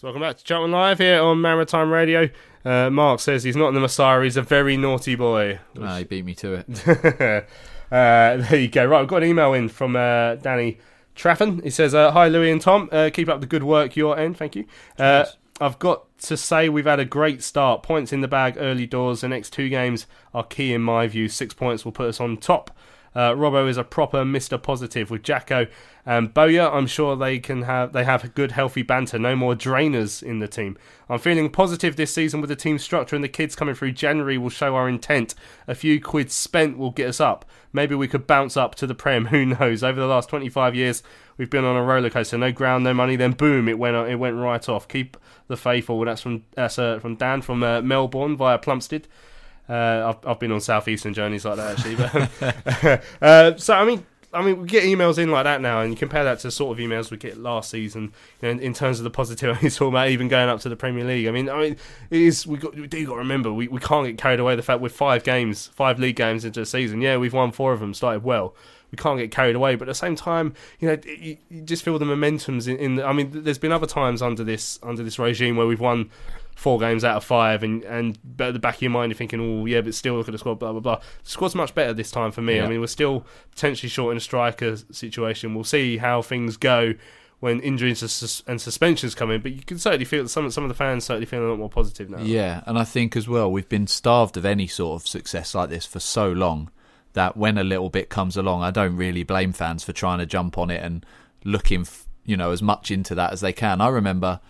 So 0.00 0.06
welcome 0.06 0.22
back 0.22 0.38
to 0.38 0.44
Charlton 0.44 0.70
Live 0.70 0.96
here 0.96 1.20
on 1.20 1.42
Maritime 1.42 1.90
Radio. 1.90 2.30
Uh, 2.64 2.88
Mark 2.88 3.20
says 3.20 3.44
he's 3.44 3.54
not 3.54 3.68
in 3.68 3.74
the 3.74 3.80
messiah; 3.80 4.22
he's 4.22 4.38
a 4.38 4.40
very 4.40 4.78
naughty 4.78 5.14
boy. 5.14 5.58
Ah, 5.78 5.98
he 5.98 6.04
beat 6.04 6.24
me 6.24 6.34
to 6.36 6.54
it. 6.54 6.88
uh, 7.92 8.36
there 8.38 8.56
you 8.56 8.68
go. 8.68 8.86
Right, 8.86 9.02
I've 9.02 9.08
got 9.08 9.22
an 9.22 9.28
email 9.28 9.52
in 9.52 9.68
from 9.68 9.96
uh, 9.96 10.36
Danny 10.36 10.78
Traffin. 11.14 11.62
He 11.62 11.68
says, 11.68 11.94
uh, 11.94 12.12
"Hi, 12.12 12.28
Louis 12.28 12.50
and 12.50 12.62
Tom. 12.62 12.88
Uh, 12.90 13.10
keep 13.12 13.28
up 13.28 13.42
the 13.42 13.46
good 13.46 13.62
work 13.62 13.94
your 13.94 14.18
end. 14.18 14.38
Thank 14.38 14.56
you. 14.56 14.64
Uh, 14.98 15.26
I've 15.60 15.78
got 15.78 16.06
to 16.20 16.36
say 16.38 16.70
we've 16.70 16.86
had 16.86 16.98
a 16.98 17.04
great 17.04 17.42
start. 17.42 17.82
Points 17.82 18.10
in 18.10 18.22
the 18.22 18.28
bag 18.28 18.56
early 18.58 18.86
doors. 18.86 19.20
The 19.20 19.28
next 19.28 19.52
two 19.52 19.68
games 19.68 20.06
are 20.32 20.44
key 20.44 20.72
in 20.72 20.80
my 20.80 21.08
view. 21.08 21.28
Six 21.28 21.52
points 21.52 21.84
will 21.84 21.92
put 21.92 22.08
us 22.08 22.20
on 22.20 22.38
top." 22.38 22.74
Uh, 23.14 23.32
Robbo 23.32 23.68
is 23.68 23.76
a 23.76 23.84
proper 23.84 24.18
Mr. 24.24 24.60
Positive 24.62 25.10
with 25.10 25.22
Jacko 25.22 25.66
and 26.06 26.32
Bowyer. 26.32 26.70
I'm 26.70 26.86
sure 26.86 27.16
they 27.16 27.38
can 27.38 27.62
have 27.62 27.92
they 27.92 28.04
have 28.04 28.34
good 28.34 28.52
healthy 28.52 28.82
banter. 28.82 29.18
No 29.18 29.34
more 29.34 29.54
drainers 29.54 30.22
in 30.22 30.38
the 30.38 30.48
team. 30.48 30.78
I'm 31.08 31.18
feeling 31.18 31.50
positive 31.50 31.96
this 31.96 32.14
season 32.14 32.40
with 32.40 32.50
the 32.50 32.56
team 32.56 32.78
structure 32.78 33.16
and 33.16 33.24
the 33.24 33.28
kids 33.28 33.56
coming 33.56 33.74
through 33.74 33.92
January 33.92 34.38
will 34.38 34.50
show 34.50 34.76
our 34.76 34.88
intent. 34.88 35.34
A 35.66 35.74
few 35.74 36.00
quid 36.00 36.30
spent 36.30 36.78
will 36.78 36.92
get 36.92 37.08
us 37.08 37.20
up. 37.20 37.44
Maybe 37.72 37.94
we 37.94 38.08
could 38.08 38.26
bounce 38.26 38.56
up 38.56 38.74
to 38.76 38.86
the 38.86 38.94
Prem. 38.94 39.26
Who 39.26 39.44
knows? 39.44 39.82
Over 39.82 40.00
the 40.00 40.06
last 40.06 40.28
25 40.28 40.74
years, 40.74 41.02
we've 41.36 41.50
been 41.50 41.64
on 41.64 41.76
a 41.76 41.82
roller 41.82 42.10
coaster. 42.10 42.38
No 42.38 42.52
ground, 42.52 42.84
no 42.84 42.94
money. 42.94 43.16
Then 43.16 43.32
boom, 43.32 43.68
it 43.68 43.78
went 43.78 43.96
it 44.08 44.16
went 44.16 44.36
right 44.36 44.68
off. 44.68 44.86
Keep 44.86 45.16
the 45.48 45.56
faith. 45.56 45.90
All 45.90 46.04
that's 46.04 46.22
from 46.22 46.44
that's 46.52 46.78
uh, 46.78 47.00
from 47.00 47.16
Dan 47.16 47.42
from 47.42 47.62
uh, 47.62 47.82
Melbourne 47.82 48.36
via 48.36 48.58
Plumstead. 48.58 49.08
Uh, 49.70 50.12
I've, 50.12 50.26
I've 50.26 50.40
been 50.40 50.50
on 50.50 50.60
southeastern 50.60 51.14
journeys 51.14 51.44
like 51.44 51.56
that 51.56 51.78
actually. 51.78 51.94
But, 51.94 53.04
uh, 53.22 53.56
so 53.56 53.74
I 53.74 53.84
mean, 53.84 54.04
I 54.32 54.42
mean, 54.42 54.62
we 54.62 54.68
get 54.68 54.84
emails 54.84 55.18
in 55.18 55.30
like 55.30 55.44
that 55.44 55.60
now, 55.60 55.80
and 55.80 55.92
you 55.92 55.96
compare 55.96 56.24
that 56.24 56.40
to 56.40 56.50
sort 56.50 56.76
of 56.76 56.84
emails 56.84 57.10
we 57.10 57.16
get 57.16 57.36
last 57.36 57.70
season. 57.70 58.12
You 58.40 58.48
know, 58.48 58.50
in, 58.50 58.60
in 58.60 58.74
terms 58.74 58.98
of 58.98 59.04
the 59.04 59.10
positivity, 59.10 59.70
talking 59.70 59.88
about 59.88 60.08
even 60.08 60.28
going 60.28 60.48
up 60.48 60.60
to 60.60 60.68
the 60.68 60.76
Premier 60.76 61.04
League. 61.04 61.28
I 61.28 61.30
mean, 61.30 61.48
I 61.48 61.60
mean, 61.60 61.76
it 62.10 62.20
is 62.20 62.46
we 62.46 62.58
got 62.58 62.74
we 62.74 62.86
do 62.86 63.04
got 63.06 63.12
to 63.12 63.18
remember 63.18 63.52
we, 63.52 63.68
we 63.68 63.80
can't 63.80 64.06
get 64.06 64.18
carried 64.18 64.40
away 64.40 64.56
the 64.56 64.62
fact 64.62 64.80
we're 64.80 64.88
five 64.88 65.22
games, 65.22 65.68
five 65.68 65.98
league 65.98 66.16
games 66.16 66.44
into 66.44 66.60
the 66.60 66.66
season. 66.66 67.00
Yeah, 67.00 67.16
we've 67.16 67.32
won 67.32 67.52
four 67.52 67.72
of 67.72 67.80
them, 67.80 67.94
started 67.94 68.24
well. 68.24 68.54
We 68.90 68.96
can't 68.96 69.18
get 69.18 69.30
carried 69.30 69.54
away, 69.54 69.76
but 69.76 69.88
at 69.88 69.92
the 69.92 69.94
same 69.94 70.16
time, 70.16 70.54
you 70.80 70.88
know, 70.88 70.98
you, 71.04 71.36
you 71.48 71.62
just 71.62 71.84
feel 71.84 71.96
the 71.96 72.04
momentum's 72.04 72.66
in. 72.66 72.76
in 72.78 72.96
the, 72.96 73.06
I 73.06 73.12
mean, 73.12 73.44
there's 73.44 73.58
been 73.58 73.70
other 73.70 73.86
times 73.86 74.20
under 74.20 74.42
this 74.42 74.80
under 74.82 75.02
this 75.02 75.18
regime 75.18 75.56
where 75.56 75.66
we've 75.66 75.80
won 75.80 76.10
four 76.54 76.78
games 76.78 77.04
out 77.04 77.16
of 77.16 77.24
five, 77.24 77.62
and 77.62 77.82
and 77.84 78.18
but 78.24 78.48
at 78.48 78.54
the 78.54 78.60
back 78.60 78.76
of 78.76 78.82
your 78.82 78.90
mind 78.90 79.10
you're 79.10 79.16
thinking, 79.16 79.40
oh 79.40 79.66
yeah, 79.66 79.80
but 79.80 79.94
still 79.94 80.16
look 80.16 80.28
at 80.28 80.32
the 80.32 80.38
squad, 80.38 80.58
blah 80.58 80.72
blah 80.72 80.80
blah. 80.80 80.96
The 80.96 81.30
squad's 81.30 81.54
much 81.54 81.74
better 81.74 81.92
this 81.92 82.10
time 82.10 82.32
for 82.32 82.42
me. 82.42 82.56
Yeah. 82.56 82.64
I 82.64 82.68
mean, 82.68 82.80
we're 82.80 82.86
still 82.86 83.24
potentially 83.50 83.88
short 83.88 84.12
in 84.12 84.16
a 84.16 84.20
striker 84.20 84.76
situation. 84.90 85.54
We'll 85.54 85.64
see 85.64 85.96
how 85.98 86.22
things 86.22 86.56
go 86.56 86.94
when 87.40 87.58
injuries 87.60 88.42
and 88.46 88.60
suspensions 88.60 89.14
come 89.14 89.30
in, 89.30 89.40
but 89.40 89.52
you 89.52 89.62
can 89.62 89.78
certainly 89.78 90.04
feel 90.04 90.22
that 90.22 90.28
some 90.28 90.50
some 90.50 90.64
of 90.64 90.68
the 90.68 90.74
fans 90.74 91.04
certainly 91.04 91.26
feeling 91.26 91.46
a 91.46 91.50
lot 91.50 91.58
more 91.58 91.70
positive 91.70 92.10
now. 92.10 92.20
Yeah, 92.20 92.62
and 92.66 92.78
I 92.78 92.84
think 92.84 93.16
as 93.16 93.26
well 93.26 93.50
we've 93.50 93.68
been 93.68 93.86
starved 93.86 94.36
of 94.36 94.44
any 94.44 94.66
sort 94.66 95.00
of 95.00 95.08
success 95.08 95.54
like 95.54 95.70
this 95.70 95.86
for 95.86 96.00
so 96.00 96.30
long 96.30 96.70
that 97.14 97.36
when 97.36 97.58
a 97.58 97.64
little 97.64 97.88
bit 97.88 98.08
comes 98.08 98.36
along, 98.36 98.62
I 98.62 98.70
don't 98.70 98.96
really 98.96 99.22
blame 99.22 99.52
fans 99.52 99.82
for 99.82 99.92
trying 99.92 100.18
to 100.18 100.26
jump 100.26 100.58
on 100.58 100.70
it 100.70 100.82
and 100.82 101.04
looking, 101.42 101.80
f- 101.80 102.06
you 102.24 102.36
know, 102.36 102.52
as 102.52 102.62
much 102.62 102.90
into 102.90 103.14
that 103.16 103.32
as 103.32 103.40
they 103.40 103.52
can. 103.52 103.80
I 103.80 103.88
remember 103.88 104.40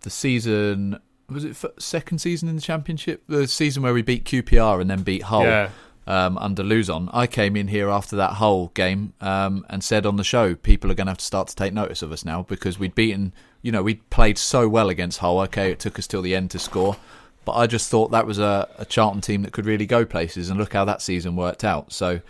the 0.00 0.10
season 0.10 1.00
was 1.28 1.44
it 1.44 1.56
second 1.78 2.18
season 2.18 2.48
in 2.48 2.56
the 2.56 2.62
championship, 2.62 3.22
the 3.28 3.46
season 3.46 3.82
where 3.82 3.94
we 3.94 4.02
beat 4.02 4.24
QPR 4.24 4.80
and 4.80 4.90
then 4.90 5.02
beat 5.02 5.24
Hull. 5.24 5.44
Yeah. 5.44 5.70
Um, 6.06 6.38
under 6.38 6.62
Luzon, 6.62 7.10
I 7.12 7.26
came 7.26 7.54
in 7.54 7.68
here 7.68 7.90
after 7.90 8.16
that 8.16 8.32
Hull 8.32 8.68
game 8.68 9.12
um, 9.20 9.66
and 9.68 9.84
said 9.84 10.06
on 10.06 10.16
the 10.16 10.24
show, 10.24 10.54
people 10.54 10.90
are 10.90 10.94
going 10.94 11.06
to 11.06 11.10
have 11.10 11.18
to 11.18 11.24
start 11.24 11.48
to 11.48 11.54
take 11.54 11.74
notice 11.74 12.00
of 12.00 12.12
us 12.12 12.24
now 12.24 12.44
because 12.44 12.78
we'd 12.78 12.94
beaten, 12.94 13.34
you 13.60 13.70
know, 13.70 13.82
we'd 13.82 14.08
played 14.08 14.38
so 14.38 14.70
well 14.70 14.88
against 14.88 15.18
Hull. 15.18 15.38
Okay, 15.40 15.70
it 15.70 15.80
took 15.80 15.98
us 15.98 16.06
till 16.06 16.22
the 16.22 16.34
end 16.34 16.50
to 16.52 16.58
score, 16.58 16.96
but 17.44 17.52
I 17.52 17.66
just 17.66 17.90
thought 17.90 18.10
that 18.12 18.26
was 18.26 18.38
a, 18.38 18.66
a 18.78 18.86
Charlton 18.86 19.20
team 19.20 19.42
that 19.42 19.52
could 19.52 19.66
really 19.66 19.84
go 19.84 20.06
places, 20.06 20.48
and 20.48 20.58
look 20.58 20.72
how 20.72 20.86
that 20.86 21.02
season 21.02 21.36
worked 21.36 21.62
out. 21.62 21.92
So 21.92 22.22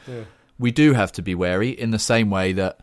we 0.59 0.73
do 0.73 0.95
have 0.95 1.13
to 1.13 1.23
be 1.23 1.37
wary 1.37 1.71
in 1.71 1.93
the 1.93 2.01
same 2.01 2.31
way 2.31 2.53
that, 2.55 2.81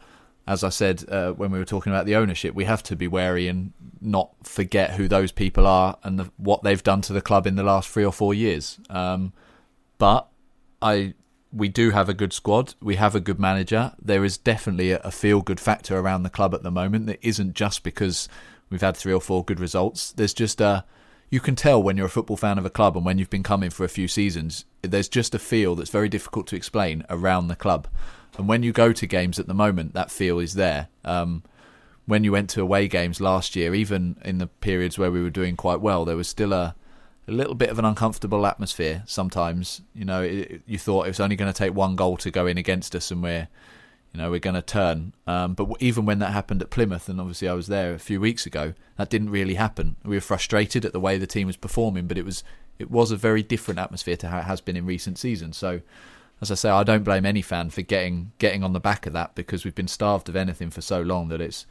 as 0.47 0.63
I 0.63 0.69
said 0.69 1.03
uh, 1.09 1.31
when 1.31 1.51
we 1.51 1.59
were 1.59 1.65
talking 1.65 1.91
about 1.91 2.05
the 2.05 2.15
ownership, 2.15 2.53
we 2.53 2.65
have 2.65 2.83
to 2.83 2.95
be 2.95 3.07
wary 3.07 3.47
and 3.47 3.73
not 3.99 4.31
forget 4.43 4.91
who 4.91 5.07
those 5.07 5.31
people 5.31 5.65
are 5.65 5.97
and 6.03 6.19
the, 6.19 6.31
what 6.37 6.63
they've 6.63 6.83
done 6.83 7.01
to 7.01 7.13
the 7.13 7.21
club 7.21 7.47
in 7.47 7.55
the 7.55 7.63
last 7.63 7.89
three 7.89 8.05
or 8.05 8.11
four 8.11 8.33
years. 8.33 8.79
Um, 8.89 9.33
but 9.97 10.27
I 10.81 11.13
we 11.51 11.69
do 11.69 11.91
have 11.91 12.09
a 12.09 12.13
good 12.13 12.33
squad. 12.33 12.75
We 12.81 12.95
have 12.95 13.15
a 13.15 13.21
good 13.21 13.39
manager. 13.39 13.93
There 13.99 14.25
is 14.25 14.37
definitely 14.37 14.91
a, 14.91 14.99
a 14.99 15.11
feel 15.11 15.41
good 15.41 15.59
factor 15.59 15.97
around 15.97 16.23
the 16.23 16.29
club 16.29 16.53
at 16.53 16.63
the 16.63 16.71
moment 16.71 17.05
that 17.07 17.25
isn't 17.25 17.53
just 17.53 17.81
because 17.81 18.27
we've 18.69 18.81
had 18.81 18.97
three 18.97 19.13
or 19.13 19.21
four 19.21 19.43
good 19.43 19.59
results. 19.59 20.11
There's 20.11 20.33
just 20.33 20.59
a 20.59 20.85
you 21.31 21.39
can 21.39 21.55
tell 21.55 21.81
when 21.81 21.97
you're 21.97 22.05
a 22.05 22.09
football 22.09 22.37
fan 22.37 22.57
of 22.57 22.65
a 22.65 22.69
club 22.69 22.95
and 22.95 23.05
when 23.05 23.17
you've 23.17 23.29
been 23.29 23.43
coming 23.43 23.69
for 23.69 23.83
a 23.83 23.89
few 23.89 24.07
seasons. 24.07 24.65
There's 24.83 25.09
just 25.09 25.33
a 25.33 25.39
feel 25.39 25.75
that's 25.75 25.89
very 25.89 26.07
difficult 26.07 26.45
to 26.47 26.55
explain 26.55 27.03
around 27.09 27.47
the 27.47 27.55
club, 27.55 27.87
and 28.37 28.47
when 28.47 28.63
you 28.63 28.71
go 28.71 28.93
to 28.93 29.05
games 29.05 29.39
at 29.39 29.47
the 29.47 29.53
moment, 29.53 29.93
that 29.93 30.11
feel 30.11 30.39
is 30.39 30.53
there. 30.53 30.87
Um, 31.03 31.43
when 32.05 32.23
you 32.23 32.31
went 32.31 32.49
to 32.51 32.61
away 32.61 32.87
games 32.87 33.19
last 33.19 33.55
year, 33.55 33.73
even 33.73 34.17
in 34.23 34.37
the 34.37 34.47
periods 34.47 34.97
where 34.97 35.11
we 35.11 35.21
were 35.21 35.29
doing 35.29 35.55
quite 35.55 35.81
well, 35.81 36.05
there 36.05 36.15
was 36.15 36.27
still 36.27 36.53
a 36.53 36.75
a 37.27 37.31
little 37.31 37.55
bit 37.55 37.69
of 37.69 37.79
an 37.79 37.85
uncomfortable 37.85 38.45
atmosphere 38.45 39.03
sometimes. 39.07 39.81
You 39.93 40.05
know, 40.05 40.21
it, 40.21 40.61
you 40.65 40.77
thought 40.77 41.05
it 41.05 41.09
was 41.09 41.19
only 41.19 41.35
going 41.35 41.51
to 41.51 41.57
take 41.57 41.73
one 41.73 41.95
goal 41.95 42.17
to 42.17 42.31
go 42.31 42.45
in 42.45 42.57
against 42.57 42.95
us, 42.95 43.09
and 43.11 43.23
we're, 43.23 43.47
you 44.13 44.19
know, 44.19 44.29
we're 44.29 44.39
going 44.39 44.55
to 44.55 44.61
turn. 44.61 45.13
Um, 45.25 45.53
but 45.53 45.69
even 45.79 46.05
when 46.05 46.19
that 46.19 46.33
happened 46.33 46.61
at 46.61 46.69
Plymouth, 46.69 47.09
and 47.09 47.19
obviously 47.19 47.49
I 47.49 47.53
was 47.53 47.67
there 47.67 47.93
a 47.93 47.99
few 47.99 48.21
weeks 48.21 48.45
ago, 48.45 48.73
that 48.97 49.09
didn't 49.09 49.31
really 49.31 49.55
happen. 49.55 49.95
We 50.03 50.15
were 50.15 50.21
frustrated 50.21 50.85
at 50.85 50.93
the 50.93 50.99
way 50.99 51.17
the 51.17 51.27
team 51.27 51.47
was 51.47 51.57
performing, 51.57 52.07
but 52.07 52.17
it 52.17 52.25
was 52.25 52.43
it 52.77 52.91
was 52.91 53.11
a 53.11 53.17
very 53.17 53.41
different 53.41 53.79
atmosphere 53.79 54.17
to 54.17 54.27
how 54.27 54.39
it 54.39 54.43
has 54.43 54.61
been 54.61 54.75
in 54.75 54.85
recent 54.85 55.17
seasons. 55.17 55.57
So, 55.57 55.81
as 56.41 56.51
I 56.51 56.55
say, 56.55 56.69
I 56.69 56.83
don't 56.83 57.03
blame 57.03 57.25
any 57.25 57.41
fan 57.41 57.69
for 57.69 57.81
getting 57.81 58.31
getting 58.37 58.63
on 58.63 58.73
the 58.73 58.79
back 58.79 59.05
of 59.05 59.13
that 59.13 59.35
because 59.35 59.63
we've 59.63 59.75
been 59.75 59.87
starved 59.87 60.29
of 60.29 60.35
anything 60.35 60.69
for 60.69 60.81
so 60.81 61.01
long 61.01 61.29
that 61.29 61.41
it's 61.41 61.65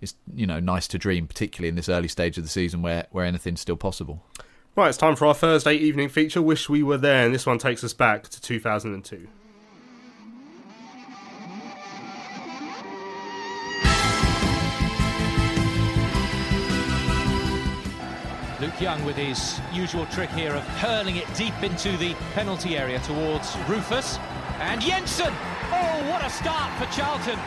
it's 0.00 0.14
you 0.34 0.46
know 0.46 0.60
nice 0.60 0.88
to 0.88 0.98
dream, 0.98 1.26
particularly 1.26 1.68
in 1.68 1.76
this 1.76 1.88
early 1.88 2.08
stage 2.08 2.36
of 2.38 2.44
the 2.44 2.50
season 2.50 2.82
where 2.82 3.06
where 3.10 3.24
anything's 3.24 3.60
still 3.60 3.76
possible. 3.76 4.24
Right, 4.76 4.88
it's 4.88 4.98
time 4.98 5.16
for 5.16 5.26
our 5.26 5.34
Thursday 5.34 5.74
evening 5.74 6.08
feature. 6.08 6.40
Wish 6.40 6.68
we 6.68 6.82
were 6.82 6.98
there, 6.98 7.24
and 7.24 7.34
this 7.34 7.46
one 7.46 7.58
takes 7.58 7.82
us 7.82 7.92
back 7.92 8.28
to 8.28 8.40
2002. 8.40 9.28
Young 18.80 19.04
with 19.04 19.16
his 19.16 19.60
usual 19.74 20.06
trick 20.06 20.30
here 20.30 20.54
of 20.54 20.66
hurling 20.78 21.16
it 21.16 21.26
deep 21.34 21.52
into 21.62 21.94
the 21.98 22.14
penalty 22.32 22.78
area 22.78 22.98
towards 23.00 23.54
Rufus. 23.68 24.16
And 24.58 24.80
Jensen! 24.80 25.34
Oh, 25.70 26.10
what 26.10 26.24
a 26.24 26.30
start 26.30 26.72
for 26.78 26.86
Charlton! 26.96 27.38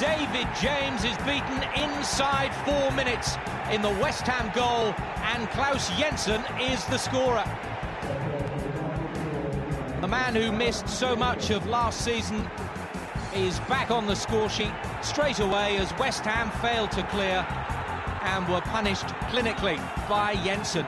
David 0.00 0.48
James 0.60 1.04
is 1.04 1.16
beaten 1.18 1.62
inside 1.80 2.52
four 2.64 2.90
minutes 2.96 3.36
in 3.70 3.82
the 3.82 3.90
West 4.02 4.22
Ham 4.22 4.50
goal, 4.52 4.92
and 5.32 5.48
Claus 5.50 5.88
Jensen 5.96 6.42
is 6.60 6.84
the 6.86 6.98
scorer. 6.98 7.44
The 10.00 10.08
man 10.08 10.34
who 10.34 10.50
missed 10.50 10.88
so 10.88 11.14
much 11.14 11.50
of 11.50 11.64
last 11.66 12.04
season 12.04 12.48
is 13.32 13.60
back 13.60 13.92
on 13.92 14.06
the 14.06 14.16
score 14.16 14.48
sheet 14.48 14.72
straight 15.02 15.38
away 15.38 15.76
as 15.76 15.96
West 15.98 16.24
Ham 16.24 16.50
failed 16.60 16.90
to 16.92 17.04
clear 17.04 17.46
and 18.24 18.48
were 18.48 18.60
punished 18.62 19.06
clinically 19.30 19.78
by 20.08 20.34
Jensen. 20.44 20.86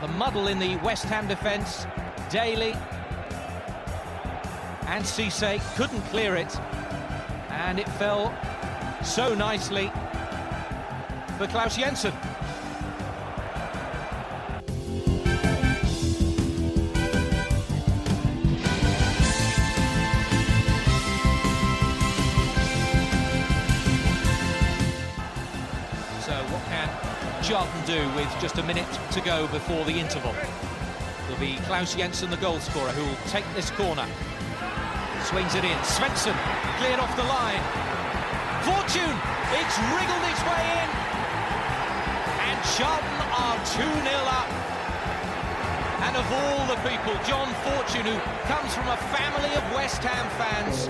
The 0.00 0.08
muddle 0.08 0.48
in 0.48 0.58
the 0.58 0.76
West 0.78 1.04
Ham 1.04 1.28
defence, 1.28 1.86
Dailly 2.30 2.76
and 4.86 5.04
Cisse 5.04 5.60
couldn't 5.76 6.02
clear 6.10 6.34
it 6.36 6.58
and 7.50 7.78
it 7.78 7.88
fell 7.90 8.34
so 9.02 9.34
nicely 9.34 9.90
for 11.38 11.46
Claus 11.46 11.76
Jensen. 11.76 12.12
Do 27.90 28.08
with 28.14 28.30
just 28.40 28.56
a 28.58 28.62
minute 28.62 28.86
to 29.10 29.20
go 29.20 29.48
before 29.48 29.84
the 29.84 29.98
interval? 29.98 30.32
It'll 31.26 31.40
be 31.40 31.56
Claus 31.66 31.92
Jensen, 31.92 32.30
the 32.30 32.36
goal 32.36 32.60
scorer, 32.60 32.94
who 32.94 33.02
will 33.02 33.18
take 33.26 33.42
this 33.58 33.68
corner. 33.74 34.06
Swings 35.26 35.58
it 35.58 35.66
in. 35.66 35.74
Svensson 35.82 36.38
cleared 36.78 37.02
off 37.02 37.10
the 37.18 37.26
line. 37.26 37.58
Fortune! 38.62 39.18
It's 39.58 39.74
wriggled 39.90 40.22
its 40.30 40.38
way 40.46 40.62
in. 40.70 40.88
And 42.46 42.58
Charlton 42.78 43.20
are 43.34 43.58
2 43.74 43.82
0 43.82 44.38
up. 44.38 44.50
And 46.06 46.14
of 46.14 46.26
all 46.30 46.70
the 46.70 46.78
people, 46.86 47.18
John 47.26 47.50
Fortune, 47.66 48.06
who 48.06 48.18
comes 48.46 48.70
from 48.70 48.86
a 48.86 48.98
family 49.18 49.50
of 49.58 49.66
West 49.74 49.98
Ham 50.06 50.30
fans, 50.38 50.86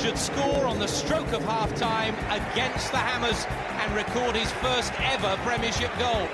should 0.00 0.16
score 0.16 0.66
on 0.66 0.78
the 0.78 0.86
stroke 0.86 1.32
of 1.32 1.42
half 1.42 1.74
time 1.74 2.14
against 2.30 2.92
the 2.92 2.98
Hammers 2.98 3.42
and 3.82 3.96
record 3.96 4.36
his 4.36 4.50
first 4.52 4.92
ever 5.00 5.36
Premiership 5.42 5.90
goal. 5.98 6.28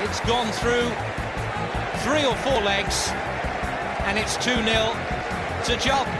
It's 0.00 0.20
gone 0.20 0.52
through 0.52 0.88
three 2.04 2.24
or 2.24 2.36
four 2.36 2.60
legs, 2.62 3.08
and 4.04 4.16
it's 4.16 4.36
2 4.36 4.50
0 4.50 4.62
to 5.64 5.76
Charlton. 5.78 6.12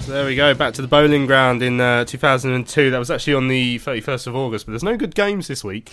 So 0.00 0.12
there 0.12 0.26
we 0.26 0.36
go, 0.36 0.52
back 0.52 0.74
to 0.74 0.82
the 0.82 0.88
Boleyn 0.88 1.24
Ground 1.24 1.62
in 1.62 1.80
uh, 1.80 2.04
2002. 2.04 2.90
That 2.90 2.98
was 2.98 3.10
actually 3.10 3.34
on 3.34 3.48
the 3.48 3.78
31st 3.78 4.26
of 4.26 4.36
August, 4.36 4.66
but 4.66 4.72
there's 4.72 4.82
no 4.82 4.98
good 4.98 5.14
games 5.14 5.48
this 5.48 5.64
week. 5.64 5.90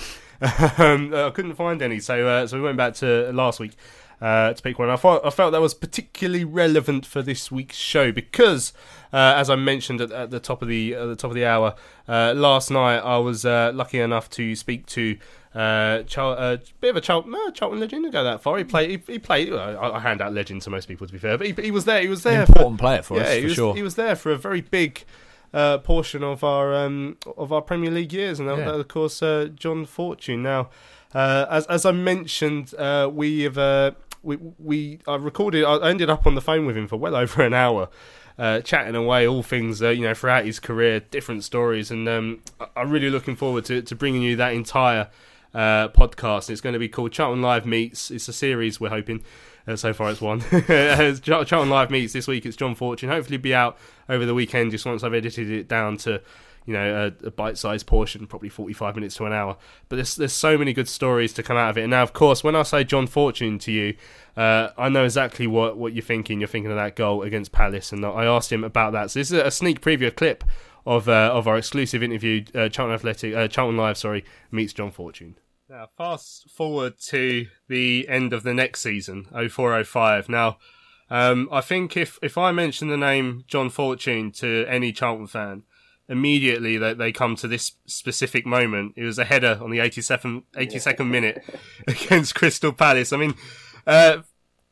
Um, 0.78 1.14
I 1.14 1.32
couldn't 1.34 1.56
find 1.56 1.82
any, 1.82 2.00
so 2.00 2.28
uh, 2.28 2.48
so 2.48 2.58
we 2.58 2.64
went 2.64 2.78
back 2.78 2.94
to 2.96 3.32
last 3.34 3.60
week 3.60 3.74
uh, 4.22 4.54
to 4.54 4.62
pick 4.62 4.80
one. 4.80 4.90
I, 4.90 4.96
thought, 4.96 5.26
I 5.26 5.30
felt 5.30 5.52
that 5.54 5.62
was 5.62 5.74
particularly 5.74 6.44
relevant 6.44 7.06
for 7.06 7.22
this 7.22 7.52
week's 7.52 7.78
show 7.78 8.12
because, 8.12 8.74
uh, 9.14 9.34
as 9.36 9.50
I 9.50 9.56
mentioned 9.56 10.02
at, 10.02 10.12
at, 10.12 10.30
the 10.30 10.40
top 10.40 10.62
of 10.62 10.68
the 10.68 10.96
at 10.96 11.06
the 11.06 11.16
top 11.16 11.32
of 11.32 11.36
the 11.36 11.46
hour 11.46 11.76
uh, 12.08 12.34
last 12.36 12.70
night, 12.70 13.00
I 13.00 13.18
was 13.18 13.46
uh, 13.46 13.72
lucky 13.74 14.00
enough 14.00 14.30
to 14.32 14.56
speak 14.56 14.86
to 14.88 15.18
uh, 15.56 16.04
Char- 16.04 16.38
uh, 16.38 16.58
bit 16.80 16.92
of 16.92 16.98
a 16.98 17.02
Char- 17.02 17.26
no, 17.26 17.50
Charlton 17.52 17.80
legend 17.80 18.06
to 18.06 18.12
go 18.12 18.24
that 18.24 18.42
far. 18.42 18.58
He 18.58 18.64
played. 18.64 18.90
He, 18.90 19.14
he 19.14 19.20
played. 19.20 19.52
Well, 19.52 19.78
I, 19.78 19.98
I, 19.98 20.00
hand 20.00 20.22
out 20.22 20.34
legend 20.34 20.62
to 20.64 20.70
most 20.70 20.88
people, 20.88 21.08
to 21.08 21.14
be 21.14 21.20
fair, 21.20 21.38
but 21.38 21.48
he, 21.48 21.54
he 21.54 21.72
was 21.72 21.86
there. 21.86 22.02
He 22.02 22.08
was 22.08 22.24
there. 22.24 22.42
Important 22.42 22.78
for, 22.78 22.84
player 22.84 23.02
for 23.02 23.18
yeah, 23.18 23.24
us, 23.24 23.38
for 23.38 23.44
was, 23.44 23.54
sure. 23.54 23.76
He 23.76 23.84
was 23.84 23.96
there 23.96 24.16
for 24.16 24.32
a 24.32 24.38
very 24.38 24.62
big 24.62 25.04
uh, 25.54 25.78
portion 25.80 26.24
of 26.24 26.44
our 26.44 26.74
um, 26.76 27.18
of 27.38 27.52
our 27.52 27.62
Premier 27.62 27.92
League 27.92 28.14
years, 28.14 28.40
and 28.40 28.48
that, 28.50 28.58
Yeah. 28.60 28.66
that, 28.66 28.76
of 28.80 28.88
course, 28.88 29.22
uh, 29.24 29.50
John 29.56 29.86
Fortune. 29.86 30.44
Now, 30.44 30.70
uh, 31.14 31.46
as 31.50 31.66
as 31.68 31.86
I 31.86 31.92
mentioned, 31.92 32.74
uh, 32.78 33.10
we 33.12 33.42
have 33.44 33.58
uh, 33.58 33.92
we 34.24 34.38
we 34.60 35.00
I 35.08 35.16
recorded. 35.16 35.64
I 35.66 35.90
ended 35.90 36.10
up 36.10 36.28
on 36.28 36.36
the 36.36 36.42
phone 36.42 36.66
with 36.66 36.78
him 36.78 36.88
for 36.88 36.98
well 36.98 37.16
over 37.24 37.44
an 37.44 37.54
hour. 37.54 37.90
Uh, 38.38 38.62
chatting 38.62 38.96
away 38.96 39.28
all 39.28 39.44
things 39.44 39.82
uh, 39.82 39.90
you 39.90 40.02
know 40.02 40.14
throughout 40.14 40.46
his 40.46 40.62
career, 40.62 41.02
different 41.02 41.44
stories, 41.44 41.92
and 41.92 42.08
um, 42.08 42.42
I'm 42.78 42.90
really 42.90 43.10
looking 43.10 43.36
forward 43.36 43.66
to, 43.66 43.82
to 43.82 43.96
bringing 43.96 44.22
you 44.22 44.38
that 44.38 44.54
entire 44.54 45.10
uh, 45.54 45.90
podcast. 45.90 46.50
It's 46.50 46.62
going 46.62 46.72
to 46.72 46.80
be 46.80 46.88
called 46.88 47.12
Charlton 47.12 47.42
Live 47.42 47.66
Meets. 47.66 48.12
It's 48.12 48.30
a 48.30 48.34
series 48.34 48.80
we're 48.80 48.92
hoping. 48.92 49.24
Uh, 49.70 49.76
so 49.76 49.94
far, 49.94 50.10
it's 50.10 50.20
one. 50.20 50.44
It's 50.52 51.20
Char- 51.22 51.46
Charlton 51.46 51.70
Live 51.70 51.92
Meets 51.92 52.14
this 52.14 52.28
week. 52.28 52.44
It's 52.46 52.58
John 52.58 52.74
Fortune. 52.74 53.10
Hopefully, 53.10 53.38
be 53.38 53.54
out 53.54 53.78
over 54.08 54.26
the 54.26 54.34
weekend. 54.34 54.72
Just 54.72 54.84
once 54.84 55.04
I've 55.04 55.14
edited 55.14 55.52
it 55.52 55.68
down 55.68 55.98
to 55.98 56.22
you 56.66 56.74
know 56.74 57.14
a, 57.24 57.28
a 57.28 57.32
bite-sized 57.32 57.86
portion, 57.86 58.26
probably 58.26 58.50
45 58.50 58.96
minutes 58.96 59.16
to 59.18 59.26
an 59.26 59.34
hour. 59.34 59.58
But 59.88 59.98
there's 59.98 60.16
there's 60.16 60.34
so 60.34 60.58
many 60.58 60.74
good 60.74 60.90
stories 60.90 61.34
to 61.34 61.44
come 61.44 61.56
out 61.56 61.70
of 61.70 61.78
it. 61.78 61.82
And 61.82 61.92
now, 61.92 62.02
of 62.02 62.14
course, 62.14 62.44
when 62.44 62.56
I 62.56 62.64
say 62.64 62.84
John 62.84 63.06
Fortune 63.06 63.60
to 63.60 63.72
you, 63.72 63.96
uh, 64.36 64.70
I 64.76 64.90
know 64.90 65.06
exactly 65.06 65.46
what, 65.46 65.78
what 65.78 65.94
you're 65.94 66.02
thinking. 66.02 66.40
You're 66.40 66.48
thinking 66.48 66.72
of 66.72 66.78
that 66.78 66.96
goal 66.96 67.22
against 67.22 67.52
Palace, 67.52 67.92
and 67.92 68.04
I 68.04 68.26
asked 68.26 68.52
him 68.52 68.64
about 68.64 68.94
that. 68.94 69.12
So 69.12 69.20
this 69.20 69.32
is 69.32 69.40
a 69.40 69.52
sneak 69.52 69.82
preview 69.82 70.08
a 70.08 70.12
clip 70.12 70.44
of 70.88 71.08
uh, 71.08 71.32
of 71.32 71.48
our 71.48 71.58
exclusive 71.58 72.02
interview. 72.02 72.44
Uh, 72.56 72.70
Charlton 72.70 72.96
Athletic, 72.96 73.36
uh, 73.36 73.48
Charlton 73.48 73.78
Live, 73.78 74.00
sorry, 74.00 74.26
meets 74.50 74.74
John 74.74 74.90
Fortune. 74.90 75.36
Now, 75.70 75.88
fast 75.96 76.50
forward 76.50 76.98
to 77.10 77.46
the 77.68 78.08
end 78.10 78.34
of 78.34 78.42
the 78.42 78.56
next 78.56 78.82
season, 78.82 79.28
0405. 79.32 80.28
Now, 80.28 80.58
um, 81.12 81.48
I 81.52 81.62
think 81.62 81.96
if, 81.96 82.18
if 82.24 82.40
I 82.40 82.52
mention 82.52 82.88
the 82.88 82.98
name 82.98 83.44
John 83.48 83.70
Fortune 83.70 84.32
to 84.32 84.66
any 84.68 84.92
Charlton 84.92 85.28
fan, 85.28 85.62
immediately 86.08 86.78
they, 86.78 86.96
they 86.96 87.12
come 87.12 87.36
to 87.36 87.48
this 87.48 87.74
specific 87.86 88.48
moment. 88.48 88.94
It 88.96 89.04
was 89.04 89.20
a 89.20 89.26
header 89.26 89.60
on 89.62 89.70
the 89.70 89.78
87, 89.78 90.42
82nd 90.56 91.08
minute 91.08 91.44
against 91.88 92.34
Crystal 92.34 92.74
Palace. 92.74 93.14
I 93.14 93.18
mean, 93.18 93.36
uh, 93.86 94.24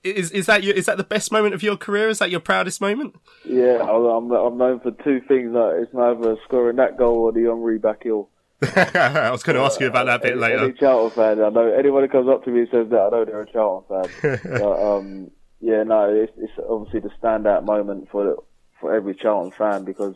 is 0.04 0.32
is 0.32 0.48
that 0.48 0.64
your, 0.64 0.74
is 0.74 0.88
that 0.88 0.98
the 0.98 1.04
best 1.04 1.32
moment 1.32 1.54
of 1.54 1.62
your 1.62 1.78
career? 1.78 2.10
Is 2.10 2.18
that 2.20 2.32
your 2.32 2.40
proudest 2.40 2.82
moment? 2.82 3.16
Yeah, 3.46 3.84
I'm, 3.84 4.32
I'm 4.32 4.58
known 4.58 4.80
for 4.80 4.92
two 5.04 5.22
things. 5.28 5.54
Like 5.54 5.76
it's 5.76 5.94
either 5.94 6.38
scoring 6.46 6.78
that 6.78 6.98
goal 6.98 7.18
or 7.18 7.32
the 7.32 7.48
Henri 7.52 7.78
back 7.78 8.04
heel. 8.04 8.30
I 8.76 9.30
was 9.32 9.43
going 9.43 9.56
to 9.56 9.62
ask 9.62 9.80
you 9.80 9.88
about 9.88 10.08
that 10.08 10.22
a 10.22 10.24
bit 10.24 10.32
any, 10.32 10.41
later. 10.41 10.63
Any 10.65 10.74
Charlton 10.74 11.12
fan, 11.12 11.43
I 11.43 11.50
know 11.50 11.72
anyone 11.72 12.04
who 12.04 12.10
comes 12.10 12.28
up 12.28 12.43
to 12.46 12.50
me 12.50 12.62
and 12.62 12.70
says 12.72 12.89
that, 12.89 13.00
I 13.00 13.10
know 13.10 13.26
they're 13.26 13.41
a 13.41 13.52
Charlton 13.52 14.10
fan. 14.22 14.39
but, 14.60 14.82
um, 14.82 15.32
yeah, 15.60 15.84
no, 15.84 16.10
it's, 16.10 16.34
it's 16.38 16.54
obviously 16.67 17.02
the 17.02 17.12
standout 17.22 17.65
moment 17.65 18.10
for 18.12 18.43
for 18.80 18.96
every 18.96 19.15
Charlton 19.15 19.52
fan 19.52 19.84
because 19.84 20.15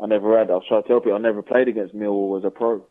I 0.00 0.06
never 0.06 0.38
had. 0.38 0.50
I 0.50 0.54
was 0.54 0.64
trying 0.68 0.82
to 0.82 0.88
tell 0.88 1.00
people 1.00 1.14
I 1.14 1.18
never 1.18 1.42
played 1.42 1.68
against 1.68 1.94
Millwall 1.94 2.38
as 2.38 2.44
a 2.44 2.50
pro. 2.50 2.84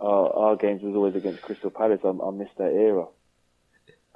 Uh, 0.00 0.04
our 0.04 0.56
games 0.56 0.82
was 0.82 0.94
always 0.94 1.14
against 1.14 1.42
Crystal 1.42 1.70
Palace. 1.70 2.00
I, 2.04 2.08
I 2.08 2.30
missed 2.30 2.56
that 2.58 2.72
era. 2.72 3.06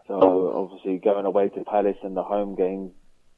So 0.06 0.52
obviously 0.54 0.98
going 0.98 1.26
away 1.26 1.48
to 1.48 1.64
Palace 1.64 1.96
and 2.02 2.16
the 2.16 2.22
home 2.22 2.54
games 2.54 2.92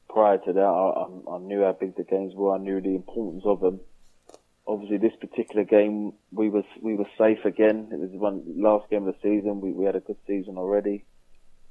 prior 0.07 0.37
to 0.37 0.53
that, 0.53 0.59
I, 0.61 1.31
I, 1.31 1.35
I 1.35 1.39
knew 1.39 1.63
how 1.63 1.73
big 1.79 1.95
the 1.95 2.03
games 2.03 2.33
were. 2.35 2.55
I 2.55 2.59
knew 2.59 2.81
the 2.81 2.95
importance 2.95 3.43
of 3.45 3.59
them. 3.59 3.79
Obviously, 4.69 4.97
this 4.97 5.15
particular 5.19 5.63
game, 5.63 6.13
we 6.31 6.47
was 6.49 6.63
we 6.79 6.95
were 6.95 7.09
safe 7.17 7.43
again. 7.43 7.89
It 7.91 7.99
was 7.99 8.11
one 8.11 8.43
last 8.55 8.87
game 8.91 9.07
of 9.07 9.15
the 9.15 9.19
season. 9.23 9.61
We 9.61 9.71
we 9.71 9.85
had 9.85 9.95
a 9.95 9.99
good 9.99 10.17
season 10.27 10.57
already, 10.57 11.05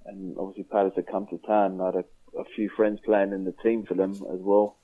and 0.05 0.37
obviously 0.37 0.65
Palace 0.65 0.95
had 0.97 1.07
come 1.07 1.29
to 1.29 1.39
town. 1.47 1.81
I 1.81 1.87
had 1.87 1.95
a, 1.95 2.05
a 2.41 2.45
few 2.57 2.69
friends 2.69 2.99
playing 3.05 3.33
in 3.33 3.45
the 3.45 3.55
team 3.63 3.87
for 3.87 3.95
them 3.95 4.11
as 4.11 4.41
well 4.41 4.79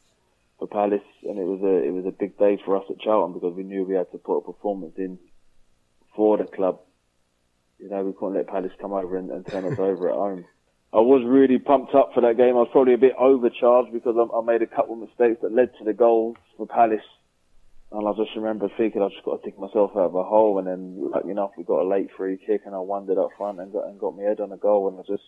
for 0.59 0.69
Palace, 0.69 1.03
and 1.25 1.39
it 1.39 1.45
was 1.45 1.61
a 1.63 1.89
it 1.89 1.93
was 1.93 2.07
a 2.07 2.13
big 2.13 2.39
day 2.39 2.57
for 2.65 2.77
us 2.77 2.85
at 2.89 3.01
Charlton 3.01 3.35
because 3.35 3.57
we 3.57 3.65
knew 3.65 3.83
we 3.83 3.97
had 3.97 4.13
to 4.13 4.19
put 4.19 4.39
a 4.39 4.53
performance 4.53 4.95
in 4.97 5.19
for 6.15 6.39
the 6.39 6.45
club. 6.45 6.79
You 7.79 7.89
know, 7.91 8.05
we 8.05 8.13
couldn't 8.13 8.35
let 8.35 8.47
Palace 8.47 8.73
come 8.81 8.93
over 8.93 9.17
and, 9.17 9.31
and 9.31 9.45
turn 9.47 9.65
us 9.65 9.79
over 9.79 10.09
at 10.09 10.15
home. 10.15 10.45
I 10.93 11.01
was 11.01 11.25
really 11.27 11.59
pumped 11.59 11.93
up 11.95 12.13
for 12.15 12.21
that 12.21 12.37
game. 12.37 12.51
I 12.51 12.63
was 12.63 12.69
probably 12.71 12.95
a 12.95 12.99
bit 12.99 13.15
overcharged 13.19 13.93
because 13.93 14.15
I, 14.17 14.37
I 14.37 14.45
made 14.45 14.63
a 14.63 14.67
couple 14.67 14.95
of 14.95 15.01
mistakes 15.01 15.41
that 15.43 15.53
led 15.53 15.77
to 15.79 15.85
the 15.85 15.93
goals 15.93 16.37
for 16.57 16.69
Palace. 16.69 17.03
And 17.95 18.09
I 18.09 18.13
just 18.13 18.35
remember 18.35 18.69
thinking 18.77 19.03
I 19.03 19.09
just 19.09 19.25
got 19.25 19.41
to 19.41 19.49
dig 19.49 19.57
myself 19.57 19.93
out 19.93 20.11
of 20.11 20.15
a 20.17 20.25
hole. 20.25 20.59
And 20.59 20.67
then, 20.67 21.13
lucky 21.13 21.31
enough, 21.31 21.53
we 21.57 21.63
got 21.63 21.83
a 21.83 21.89
late 21.89 22.11
free 22.17 22.37
kick 22.45 22.63
and 22.67 22.75
I 22.75 22.81
wandered 22.81 23.19
up 23.19 23.31
front 23.39 23.61
and 23.61 23.73
got 23.73 23.87
and 23.87 24.01
got 24.01 24.17
my 24.17 24.25
head 24.25 24.41
on 24.41 24.51
a 24.51 24.57
goal. 24.57 24.89
And 24.89 24.99
I 24.99 25.03
just, 25.03 25.23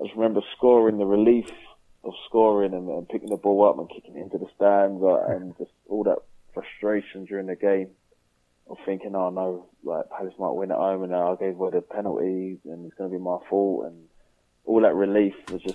I 0.00 0.04
just 0.04 0.16
remember 0.16 0.40
scoring 0.56 0.96
the 0.96 1.04
relief 1.04 1.50
of 2.02 2.14
scoring 2.26 2.72
and, 2.72 2.88
and 2.88 3.06
picking 3.06 3.28
the 3.28 3.36
ball 3.36 3.68
up 3.68 3.78
and 3.78 3.90
kicking 3.90 4.16
it 4.16 4.22
into 4.22 4.38
the 4.38 4.48
stands 4.56 5.02
uh, 5.02 5.26
and 5.28 5.56
just 5.58 5.72
all 5.86 6.04
that 6.04 6.18
frustration 6.54 7.26
during 7.26 7.48
the 7.48 7.56
game 7.56 7.90
of 8.66 8.78
thinking, 8.86 9.14
oh 9.14 9.28
no, 9.28 9.66
like 9.82 10.08
Palace 10.08 10.32
might 10.38 10.52
win 10.52 10.70
at 10.70 10.78
home 10.78 11.02
and 11.02 11.14
I 11.14 11.34
gave 11.34 11.60
away 11.60 11.70
the 11.72 11.82
penalty 11.82 12.58
and 12.64 12.86
it's 12.86 12.94
going 12.94 13.10
to 13.10 13.16
be 13.16 13.22
my 13.22 13.36
fault 13.50 13.86
and 13.86 14.08
all 14.64 14.80
that 14.80 14.94
relief 14.94 15.34
was 15.50 15.60
just. 15.60 15.74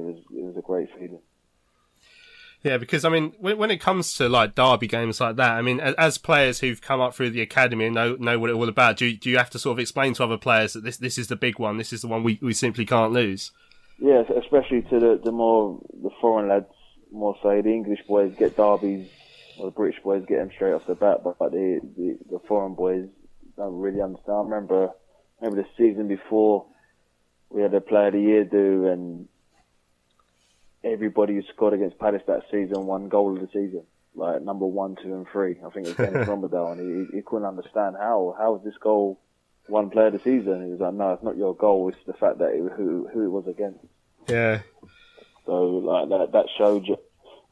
It 0.00 0.04
was 0.04 0.18
it 0.32 0.44
was 0.44 0.56
a 0.56 0.62
great 0.62 0.88
feeling. 0.94 1.20
Yeah, 2.62 2.76
because 2.76 3.06
I 3.06 3.08
mean, 3.08 3.32
when, 3.38 3.56
when 3.56 3.70
it 3.70 3.78
comes 3.78 4.12
to 4.14 4.28
like 4.28 4.54
derby 4.54 4.86
games 4.86 5.20
like 5.20 5.36
that, 5.36 5.52
I 5.52 5.62
mean, 5.62 5.80
as, 5.80 5.94
as 5.94 6.18
players 6.18 6.60
who've 6.60 6.80
come 6.80 7.00
up 7.00 7.14
through 7.14 7.30
the 7.30 7.40
academy 7.40 7.86
and 7.86 7.94
know 7.94 8.16
know 8.16 8.38
what 8.38 8.50
it's 8.50 8.56
all 8.56 8.68
about, 8.68 8.98
do 8.98 9.06
you, 9.06 9.16
do 9.16 9.30
you 9.30 9.38
have 9.38 9.50
to 9.50 9.58
sort 9.58 9.76
of 9.76 9.78
explain 9.78 10.12
to 10.14 10.24
other 10.24 10.36
players 10.36 10.74
that 10.74 10.84
this 10.84 10.98
this 10.98 11.16
is 11.16 11.28
the 11.28 11.36
big 11.36 11.58
one, 11.58 11.78
this 11.78 11.92
is 11.92 12.02
the 12.02 12.08
one 12.08 12.22
we, 12.22 12.38
we 12.42 12.52
simply 12.52 12.84
can't 12.84 13.12
lose? 13.12 13.52
Yeah, 13.98 14.22
especially 14.36 14.82
to 14.82 15.00
the 15.00 15.20
the 15.22 15.32
more 15.32 15.80
the 16.02 16.10
foreign 16.20 16.48
lads, 16.48 16.66
more 17.10 17.34
say 17.42 17.62
the 17.62 17.70
English 17.70 18.00
boys 18.06 18.34
get 18.38 18.56
derbies, 18.56 19.08
or 19.58 19.66
the 19.66 19.72
British 19.72 20.02
boys 20.02 20.24
get 20.28 20.38
them 20.38 20.50
straight 20.54 20.74
off 20.74 20.86
the 20.86 20.94
bat, 20.94 21.20
but, 21.24 21.38
but 21.38 21.52
the, 21.52 21.80
the 21.96 22.18
the 22.30 22.38
foreign 22.46 22.74
boys 22.74 23.08
don't 23.56 23.80
really 23.80 24.02
understand. 24.02 24.36
I 24.36 24.42
remember 24.42 24.90
remember 25.40 25.62
the 25.62 25.68
season 25.78 26.08
before 26.08 26.66
we 27.48 27.62
had 27.62 27.72
a 27.72 27.80
player 27.80 28.08
of 28.08 28.12
the 28.12 28.20
year 28.20 28.44
do 28.44 28.86
and 28.86 29.28
everybody 30.84 31.34
who 31.34 31.42
scored 31.54 31.74
against 31.74 31.98
Palace 31.98 32.22
that 32.26 32.42
season 32.50 32.86
won 32.86 33.08
goal 33.08 33.34
of 33.34 33.40
the 33.40 33.48
season, 33.48 33.84
like 34.14 34.42
number 34.42 34.66
one, 34.66 34.96
two, 35.02 35.14
and 35.14 35.26
three. 35.30 35.56
I 35.64 35.70
think 35.70 35.86
it 35.86 35.98
was 35.98 36.08
Dennis 36.08 36.28
Rommedahl, 36.28 36.72
and 36.72 37.08
he, 37.08 37.16
he 37.16 37.22
couldn't 37.22 37.46
understand 37.46 37.96
how 37.98 38.34
how 38.38 38.56
is 38.56 38.64
this 38.64 38.78
goal 38.80 39.20
one 39.66 39.90
player 39.90 40.08
of 40.08 40.14
the 40.14 40.18
season. 40.18 40.64
He 40.64 40.70
was 40.70 40.80
like, 40.80 40.94
no, 40.94 41.12
it's 41.12 41.22
not 41.22 41.36
your 41.36 41.54
goal. 41.54 41.88
It's 41.88 41.98
the 42.06 42.12
fact 42.12 42.38
that 42.38 42.50
it, 42.50 42.72
who 42.76 43.08
who 43.12 43.24
it 43.24 43.30
was 43.30 43.46
against. 43.46 43.84
Yeah. 44.28 44.60
So 45.46 45.52
like 45.52 46.08
that 46.08 46.32
that 46.32 46.46
showed 46.58 46.86
you, 46.86 46.96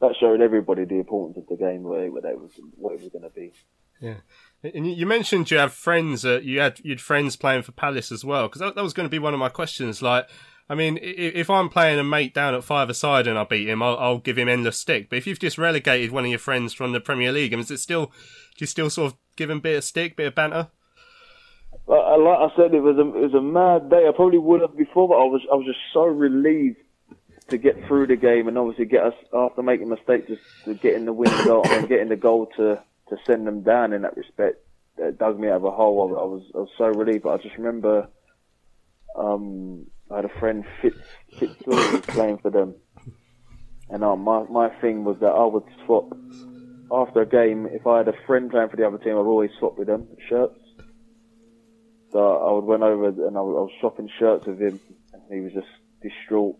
that 0.01 0.15
showed 0.19 0.41
everybody 0.41 0.85
the 0.85 0.95
importance 0.95 1.37
of 1.37 1.47
the 1.47 1.55
game, 1.63 1.83
what 1.83 2.01
it, 2.01 2.13
what 2.13 2.25
it 2.25 2.39
was 2.39 2.51
what 2.75 2.93
it 2.93 3.01
was 3.01 3.09
going 3.09 3.23
to 3.23 3.29
be. 3.29 3.53
Yeah. 3.99 4.15
And 4.63 4.87
you 4.91 5.05
mentioned 5.05 5.51
you 5.51 5.57
have 5.57 5.73
friends. 5.73 6.25
Uh, 6.25 6.39
you 6.41 6.59
had 6.59 6.79
you 6.83 6.91
had 6.91 7.01
friends 7.01 7.35
playing 7.35 7.63
for 7.63 7.71
Palace 7.71 8.11
as 8.11 8.23
well, 8.23 8.47
because 8.47 8.61
that, 8.61 8.75
that 8.75 8.83
was 8.83 8.93
going 8.93 9.05
to 9.05 9.11
be 9.11 9.19
one 9.19 9.33
of 9.33 9.39
my 9.39 9.49
questions. 9.49 10.01
Like, 10.01 10.29
I 10.69 10.75
mean, 10.75 10.99
if 11.01 11.49
I'm 11.49 11.67
playing 11.67 11.97
a 11.97 12.03
mate 12.03 12.35
down 12.35 12.53
at 12.53 12.63
five 12.63 12.89
aside 12.89 13.25
and 13.25 13.39
I 13.39 13.43
beat 13.43 13.67
him, 13.67 13.81
I'll, 13.81 13.97
I'll, 13.97 14.17
give 14.19 14.37
him 14.37 14.47
endless 14.47 14.77
stick. 14.77 15.09
But 15.09 15.17
if 15.17 15.25
you've 15.25 15.39
just 15.39 15.57
relegated 15.57 16.11
one 16.11 16.25
of 16.25 16.29
your 16.29 16.37
friends 16.37 16.73
from 16.73 16.91
the 16.91 16.99
Premier 16.99 17.31
League, 17.31 17.53
is 17.53 17.71
it 17.71 17.79
still, 17.79 18.05
do 18.05 18.11
you 18.59 18.67
still 18.67 18.91
sort 18.91 19.13
of 19.13 19.17
give 19.35 19.49
him 19.49 19.57
a 19.57 19.61
bit 19.61 19.77
of 19.77 19.83
stick, 19.83 20.15
bit 20.15 20.27
of 20.27 20.35
banter? 20.35 20.67
Well, 21.87 22.23
like 22.23 22.51
I 22.51 22.55
said, 22.55 22.75
it 22.75 22.81
was 22.81 22.97
a 22.97 23.01
it 23.01 23.31
was 23.31 23.33
a 23.33 23.41
mad 23.41 23.89
day. 23.89 24.07
I 24.07 24.11
probably 24.15 24.37
would 24.37 24.61
have 24.61 24.77
before, 24.77 25.07
but 25.07 25.15
I 25.15 25.25
was 25.25 25.41
I 25.51 25.55
was 25.55 25.65
just 25.65 25.79
so 25.91 26.03
relieved 26.03 26.77
to 27.47 27.57
get 27.57 27.83
through 27.87 28.07
the 28.07 28.15
game 28.15 28.47
and 28.47 28.59
obviously 28.59 28.85
get 28.85 29.03
us 29.03 29.15
after 29.33 29.63
making 29.63 29.89
mistakes, 29.89 30.31
to 30.65 30.75
get 30.75 30.93
in 30.93 31.05
the 31.05 31.13
win 31.13 31.31
and 31.71 31.87
getting 31.87 32.09
the 32.09 32.15
goal 32.15 32.47
to 32.57 32.79
to 33.09 33.17
send 33.25 33.47
them 33.47 33.61
down 33.61 33.93
in 33.93 34.03
that 34.03 34.15
respect. 34.15 34.57
It 34.99 35.17
dug 35.17 35.39
me 35.39 35.47
out 35.47 35.55
of 35.57 35.63
a 35.63 35.71
hole. 35.71 36.15
I 36.19 36.25
was 36.25 36.43
I 36.53 36.57
was 36.59 36.69
so 36.77 36.85
relieved. 36.85 37.23
But 37.23 37.39
I 37.39 37.43
just 37.43 37.57
remember. 37.57 38.07
Um, 39.15 39.87
I 40.11 40.17
had 40.17 40.25
a 40.25 40.39
friend, 40.39 40.65
Fitz, 40.81 40.97
Fitz 41.37 41.55
was 41.65 42.01
playing 42.01 42.39
for 42.39 42.49
them. 42.49 42.75
And 43.89 44.03
uh, 44.03 44.15
my, 44.15 44.43
my 44.49 44.69
thing 44.81 45.03
was 45.03 45.17
that 45.19 45.31
I 45.31 45.45
would 45.45 45.63
swap, 45.85 46.11
after 46.91 47.21
a 47.21 47.25
game, 47.25 47.67
if 47.71 47.85
I 47.85 47.99
had 47.99 48.07
a 48.07 48.13
friend 48.25 48.49
playing 48.49 48.69
for 48.69 48.77
the 48.77 48.87
other 48.87 48.97
team, 48.97 49.13
I'd 49.13 49.19
always 49.19 49.51
swap 49.59 49.77
with 49.77 49.87
them, 49.87 50.07
shirts. 50.27 50.59
So 52.11 52.19
I 52.19 52.51
would 52.51 52.65
went 52.65 52.81
over 52.81 53.07
and 53.07 53.37
I 53.37 53.41
was, 53.41 53.55
I 53.55 53.61
was 53.61 53.71
swapping 53.79 54.09
shirts 54.17 54.47
with 54.47 54.59
him, 54.59 54.79
and 55.13 55.21
he 55.31 55.41
was 55.41 55.53
just 55.53 55.67
distraught. 56.01 56.57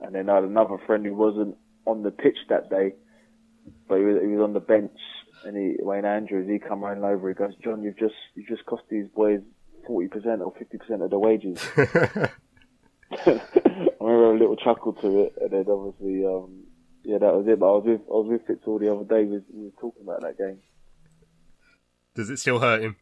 And 0.00 0.14
then 0.14 0.30
I 0.30 0.36
had 0.36 0.44
another 0.44 0.78
friend 0.86 1.04
who 1.04 1.14
wasn't 1.14 1.56
on 1.86 2.02
the 2.02 2.12
pitch 2.12 2.38
that 2.48 2.70
day, 2.70 2.94
but 3.88 3.98
he 3.98 4.04
was, 4.04 4.22
he 4.22 4.28
was 4.28 4.44
on 4.44 4.52
the 4.52 4.60
bench, 4.60 4.96
and 5.44 5.56
he, 5.56 5.82
Wayne 5.82 6.04
Andrews, 6.04 6.48
he 6.48 6.60
come 6.60 6.84
running 6.84 7.02
over, 7.02 7.28
he 7.28 7.34
goes, 7.34 7.54
John, 7.64 7.82
you've 7.82 7.98
just, 7.98 8.14
you've 8.36 8.48
just 8.48 8.64
cost 8.66 8.82
these 8.88 9.08
boys 9.08 9.40
40% 9.88 10.40
or 10.40 10.54
50% 10.54 11.04
of 11.04 11.10
the 11.10 11.18
wages. 11.18 11.58
I 13.26 14.04
remember 14.04 14.34
a 14.34 14.38
little 14.38 14.56
chuckle 14.56 14.92
to 14.94 15.24
it, 15.24 15.34
and 15.40 15.50
then 15.50 15.66
obviously, 15.68 16.24
um, 16.24 16.64
yeah, 17.04 17.18
that 17.18 17.34
was 17.34 17.46
it. 17.48 17.58
But 17.58 17.66
I 17.66 17.76
was 17.76 17.84
with 17.86 18.00
I 18.00 18.12
was 18.12 18.28
with 18.28 18.46
Fitz 18.46 18.62
all 18.66 18.78
the 18.78 18.92
other 18.92 19.04
day. 19.04 19.24
We, 19.24 19.36
was, 19.36 19.42
we 19.52 19.64
were 19.64 19.80
talking 19.80 20.02
about 20.02 20.22
that 20.22 20.38
game. 20.38 20.58
Does 22.14 22.30
it 22.30 22.38
still 22.38 22.58
hurt 22.58 22.82
him? 22.82 22.96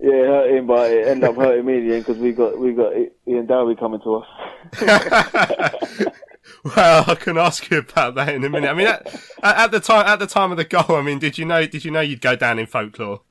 Yeah, 0.00 0.12
it 0.12 0.26
hurt 0.26 0.50
him, 0.50 0.66
but 0.66 0.90
it 0.90 1.08
ended 1.08 1.28
up 1.28 1.36
hurting 1.36 1.66
me 1.66 1.78
in 1.78 1.88
the 1.88 1.94
end 1.96 2.06
because 2.06 2.20
we 2.20 2.32
got 2.32 2.58
we 2.58 2.72
got 2.72 2.92
Ian 3.26 3.46
Dowie 3.46 3.76
coming 3.76 4.00
to 4.00 4.16
us. 4.16 4.26
well, 6.76 7.04
I 7.06 7.14
can 7.14 7.36
ask 7.38 7.70
you 7.70 7.78
about 7.78 8.14
that 8.14 8.34
in 8.34 8.44
a 8.44 8.48
minute. 8.48 8.68
I 8.68 8.74
mean, 8.74 8.86
at, 8.86 9.06
at, 9.42 9.70
the 9.70 9.80
time 9.80 10.06
at 10.06 10.18
the 10.18 10.26
time 10.26 10.50
of 10.50 10.56
the 10.56 10.64
goal, 10.64 10.96
I 10.96 11.02
mean, 11.02 11.18
did 11.18 11.38
you 11.38 11.44
know 11.44 11.66
did 11.66 11.84
you 11.84 11.90
know 11.90 12.00
you'd 12.00 12.20
go 12.20 12.36
down 12.36 12.58
in 12.58 12.66
folklore? 12.66 13.22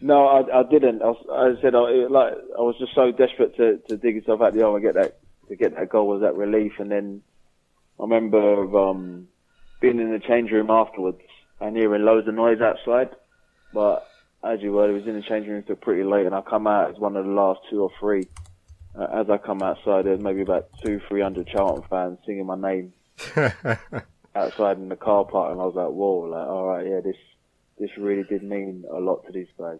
No, 0.00 0.26
I, 0.26 0.60
I 0.60 0.62
didn't. 0.62 1.02
I, 1.02 1.06
was, 1.06 1.56
I 1.58 1.62
said, 1.62 1.74
I, 1.74 2.06
like, 2.08 2.34
I 2.56 2.60
was 2.60 2.76
just 2.78 2.94
so 2.94 3.10
desperate 3.12 3.56
to, 3.56 3.78
to 3.88 3.96
dig 3.96 4.16
yourself 4.16 4.42
out 4.42 4.52
the 4.52 4.60
hole 4.60 4.76
and 4.76 4.84
get 4.84 4.94
that 4.94 5.18
to 5.48 5.56
get 5.56 5.76
that 5.76 5.88
goal 5.88 6.08
was 6.08 6.20
that 6.22 6.36
relief. 6.36 6.72
And 6.78 6.90
then 6.90 7.22
I 7.98 8.02
remember 8.02 8.78
um, 8.78 9.28
being 9.80 9.98
in 10.00 10.12
the 10.12 10.18
change 10.18 10.50
room 10.50 10.70
afterwards 10.70 11.20
and 11.60 11.76
hearing 11.76 12.04
loads 12.04 12.28
of 12.28 12.34
noise 12.34 12.60
outside. 12.60 13.10
But 13.72 14.06
as 14.44 14.60
you 14.60 14.72
were, 14.72 14.88
it 14.90 14.92
was 14.92 15.06
in 15.06 15.14
the 15.14 15.22
change 15.22 15.46
room 15.48 15.62
till 15.62 15.76
pretty 15.76 16.04
late, 16.04 16.26
and 16.26 16.34
I 16.34 16.40
come 16.40 16.66
out 16.66 16.90
as 16.90 16.98
one 16.98 17.16
of 17.16 17.24
the 17.24 17.32
last 17.32 17.60
two 17.70 17.82
or 17.82 17.90
three. 17.98 18.26
Uh, 18.98 19.06
as 19.20 19.28
I 19.28 19.38
come 19.38 19.62
outside, 19.62 20.06
there's 20.06 20.20
maybe 20.20 20.42
about 20.42 20.68
two, 20.84 21.00
three 21.08 21.20
hundred 21.20 21.48
Charlton 21.48 21.84
fans 21.88 22.18
singing 22.24 22.46
my 22.46 22.56
name 22.56 22.92
outside 24.34 24.78
in 24.78 24.88
the 24.88 24.96
car 24.96 25.24
park, 25.24 25.52
and 25.52 25.60
I 25.60 25.64
was 25.64 25.74
like, 25.74 25.88
"Whoa!" 25.88 26.20
Like, 26.20 26.48
all 26.48 26.66
right, 26.66 26.86
yeah, 26.86 27.00
this 27.00 27.16
this 27.78 27.90
really 27.98 28.22
did 28.22 28.42
mean 28.42 28.84
a 28.90 28.98
lot 28.98 29.26
to 29.26 29.32
these 29.32 29.48
guys. 29.58 29.78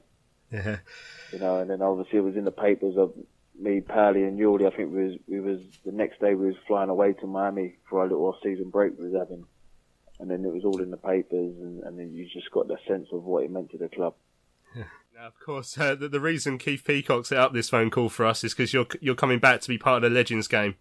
Yeah. 0.53 0.79
You 1.33 1.41
know, 1.41 1.59
and 1.59 1.69
then 1.69 1.83
obviously 1.83 2.21
it 2.21 2.23
was 2.23 2.37
in 2.37 2.45
the 2.45 2.53
papers 2.53 2.97
of 2.97 3.13
me, 3.59 3.81
Pally, 3.81 4.23
and 4.23 4.39
Yuli. 4.39 4.73
I 4.73 4.75
think 4.75 4.93
we 4.93 5.05
was 5.05 5.19
we 5.27 5.41
was 5.41 5.59
the 5.85 5.91
next 5.91 6.21
day 6.21 6.35
we 6.35 6.47
was 6.47 6.55
flying 6.69 6.89
away 6.89 7.15
to 7.15 7.27
Miami 7.27 7.75
for 7.91 7.99
our 7.99 8.07
little 8.07 8.27
off-season 8.27 8.71
break 8.71 8.97
we 8.97 9.11
was 9.11 9.19
having, 9.19 9.45
and 10.21 10.31
then 10.31 10.45
it 10.45 10.53
was 10.53 10.65
all 10.65 10.81
in 10.81 10.93
the 10.93 10.97
papers, 10.97 11.57
and, 11.59 11.83
and 11.83 11.99
then 11.99 12.13
you 12.15 12.29
just 12.33 12.51
got 12.53 12.69
the 12.69 12.77
sense 12.87 13.09
of 13.13 13.25
what 13.25 13.43
it 13.43 13.51
meant 13.51 13.73
to 13.73 13.79
the 13.79 13.89
club. 13.89 14.15
Now, 14.77 15.27
of 15.27 15.41
course, 15.41 15.79
uh, 15.79 15.95
the, 15.95 16.09
the 16.09 16.21
reason 16.21 16.59
Keith 16.59 16.85
Peacock 16.85 17.25
set 17.25 17.39
up 17.39 17.55
this 17.55 17.71
phone 17.71 17.91
call 17.91 18.11
for 18.11 18.27
us 18.27 18.45
is 18.45 18.53
because 18.53 18.73
you're 18.75 18.87
you're 19.01 19.15
coming 19.15 19.39
back 19.39 19.63
to 19.63 19.69
be 19.69 19.79
part 19.79 20.05
of 20.05 20.11
the 20.11 20.15
Legends 20.15 20.47
game 20.47 20.77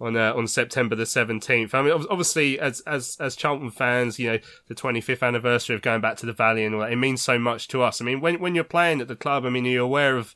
on 0.00 0.16
uh, 0.16 0.32
on 0.34 0.46
September 0.46 0.94
the 0.96 1.06
seventeenth. 1.06 1.74
I 1.74 1.82
mean, 1.82 1.92
obviously, 1.92 2.58
as 2.58 2.80
as 2.80 3.16
as 3.20 3.36
Charlton 3.36 3.70
fans, 3.70 4.18
you 4.18 4.32
know, 4.32 4.38
the 4.68 4.74
twenty 4.74 5.00
fifth 5.00 5.22
anniversary 5.22 5.76
of 5.76 5.82
going 5.82 6.00
back 6.00 6.16
to 6.18 6.26
the 6.26 6.32
Valley 6.32 6.64
and 6.64 6.74
all 6.74 6.80
that, 6.80 6.92
it 6.92 6.96
means 6.96 7.22
so 7.22 7.38
much 7.38 7.68
to 7.68 7.82
us. 7.82 8.00
I 8.00 8.04
mean, 8.04 8.20
when 8.20 8.40
when 8.40 8.54
you're 8.54 8.64
playing 8.64 9.00
at 9.00 9.08
the 9.08 9.16
club, 9.16 9.44
I 9.44 9.50
mean, 9.50 9.66
are 9.66 9.70
you 9.70 9.82
aware 9.82 10.16
of, 10.16 10.34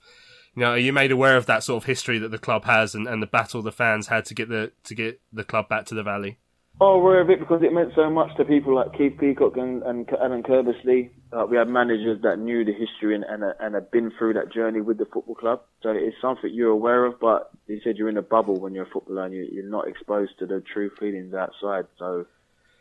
you 0.54 0.60
know, 0.60 0.72
are 0.72 0.78
you 0.78 0.92
made 0.92 1.12
aware 1.12 1.36
of 1.36 1.46
that 1.46 1.64
sort 1.64 1.82
of 1.82 1.86
history 1.86 2.18
that 2.18 2.30
the 2.30 2.38
club 2.38 2.64
has 2.64 2.94
and, 2.94 3.08
and 3.08 3.22
the 3.22 3.26
battle 3.26 3.62
the 3.62 3.72
fans 3.72 4.08
had 4.08 4.24
to 4.26 4.34
get 4.34 4.48
the 4.48 4.72
to 4.84 4.94
get 4.94 5.20
the 5.32 5.44
club 5.44 5.68
back 5.68 5.86
to 5.86 5.94
the 5.94 6.02
Valley? 6.02 6.38
Oh, 6.80 6.98
aware 6.98 7.20
of 7.20 7.30
it 7.30 7.38
because 7.38 7.62
it 7.62 7.72
meant 7.72 7.92
so 7.94 8.10
much 8.10 8.36
to 8.36 8.44
people 8.44 8.74
like 8.74 8.98
Keith 8.98 9.16
Peacock 9.18 9.56
and, 9.56 9.84
and 9.84 10.08
Alan 10.20 10.42
Curbishley. 10.42 11.10
Uh, 11.32 11.46
we 11.48 11.56
had 11.56 11.68
managers 11.68 12.20
that 12.22 12.40
knew 12.40 12.64
the 12.64 12.72
history 12.72 13.14
and, 13.14 13.24
and, 13.24 13.44
and 13.60 13.74
had 13.76 13.92
been 13.92 14.10
through 14.18 14.34
that 14.34 14.52
journey 14.52 14.80
with 14.80 14.98
the 14.98 15.04
football 15.04 15.36
club. 15.36 15.62
So 15.82 15.90
it's 15.90 16.16
something 16.20 16.50
you're 16.52 16.70
aware 16.70 17.04
of, 17.04 17.20
but 17.20 17.50
you 17.68 17.80
said 17.84 17.96
you're 17.96 18.08
in 18.08 18.16
a 18.16 18.22
bubble 18.22 18.58
when 18.58 18.74
you're 18.74 18.86
a 18.86 18.90
footballer 18.90 19.24
and 19.24 19.34
you, 19.34 19.48
you're 19.52 19.70
not 19.70 19.86
exposed 19.86 20.32
to 20.40 20.46
the 20.46 20.64
true 20.72 20.90
feelings 20.98 21.32
outside. 21.32 21.86
So 21.96 22.26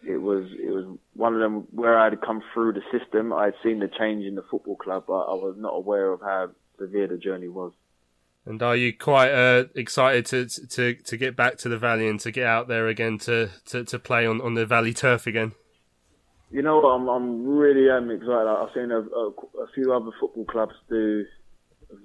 it 0.06 0.18
was 0.18 0.46
it 0.52 0.72
was 0.72 0.98
one 1.14 1.36
of 1.36 1.40
them 1.40 1.68
where 1.72 1.98
I 1.98 2.06
had 2.06 2.20
come 2.20 2.42
through 2.52 2.74
the 2.74 2.82
system. 2.92 3.32
I 3.32 3.46
had 3.46 3.54
seen 3.64 3.80
the 3.80 3.90
change 4.00 4.26
in 4.26 4.34
the 4.34 4.44
football 4.50 4.76
club, 4.76 5.04
but 5.08 5.22
I 5.22 5.36
was 5.36 5.56
not 5.58 5.70
aware 5.70 6.12
of 6.12 6.22
how 6.22 6.50
severe 6.80 7.08
the 7.08 7.18
journey 7.18 7.48
was. 7.48 7.74
And 8.46 8.62
are 8.62 8.76
you 8.76 8.96
quite 8.96 9.32
uh, 9.32 9.66
excited 9.74 10.26
to 10.28 10.68
to 10.70 10.96
to 10.96 11.18
get 11.18 11.36
back 11.36 11.58
to 11.60 11.70
the 11.70 11.78
Valley 11.78 12.08
and 12.08 12.20
to 12.22 12.32
get 12.32 12.46
out 12.46 12.68
there 12.68 12.88
again 12.88 13.18
to, 13.20 13.50
to, 13.68 13.86
to 13.86 14.00
play 14.00 14.26
on, 14.26 14.42
on 14.42 14.54
the 14.54 14.66
Valley 14.66 14.94
turf 14.94 15.28
again? 15.28 15.54
You 16.52 16.62
know? 16.62 16.82
I'm 16.84 17.08
I'm 17.08 17.46
really 17.46 17.90
am 17.90 18.12
excited. 18.12 18.48
I've 18.48 18.74
seen 18.74 18.92
a, 18.92 19.00
a, 19.00 19.30
a 19.64 19.68
few 19.74 19.94
other 19.94 20.12
football 20.20 20.46
clubs 20.46 20.76
do 20.90 21.26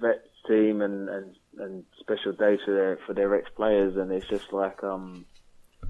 vet 0.00 0.24
team 0.46 0.80
and, 0.80 1.08
and, 1.08 1.36
and 1.58 1.84
special 2.00 2.32
days 2.32 2.60
for 2.64 2.72
their 2.72 2.98
for 3.04 3.14
their 3.14 3.34
ex 3.34 3.50
players, 3.56 3.96
and 3.96 4.12
it's 4.12 4.28
just 4.28 4.52
like 4.52 4.84
um 4.84 5.24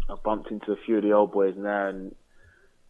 I 0.08 0.14
bumped 0.24 0.50
into 0.50 0.72
a 0.72 0.76
few 0.76 0.96
of 0.96 1.02
the 1.02 1.12
old 1.12 1.32
boys 1.32 1.54
now, 1.56 1.88
and 1.88 2.14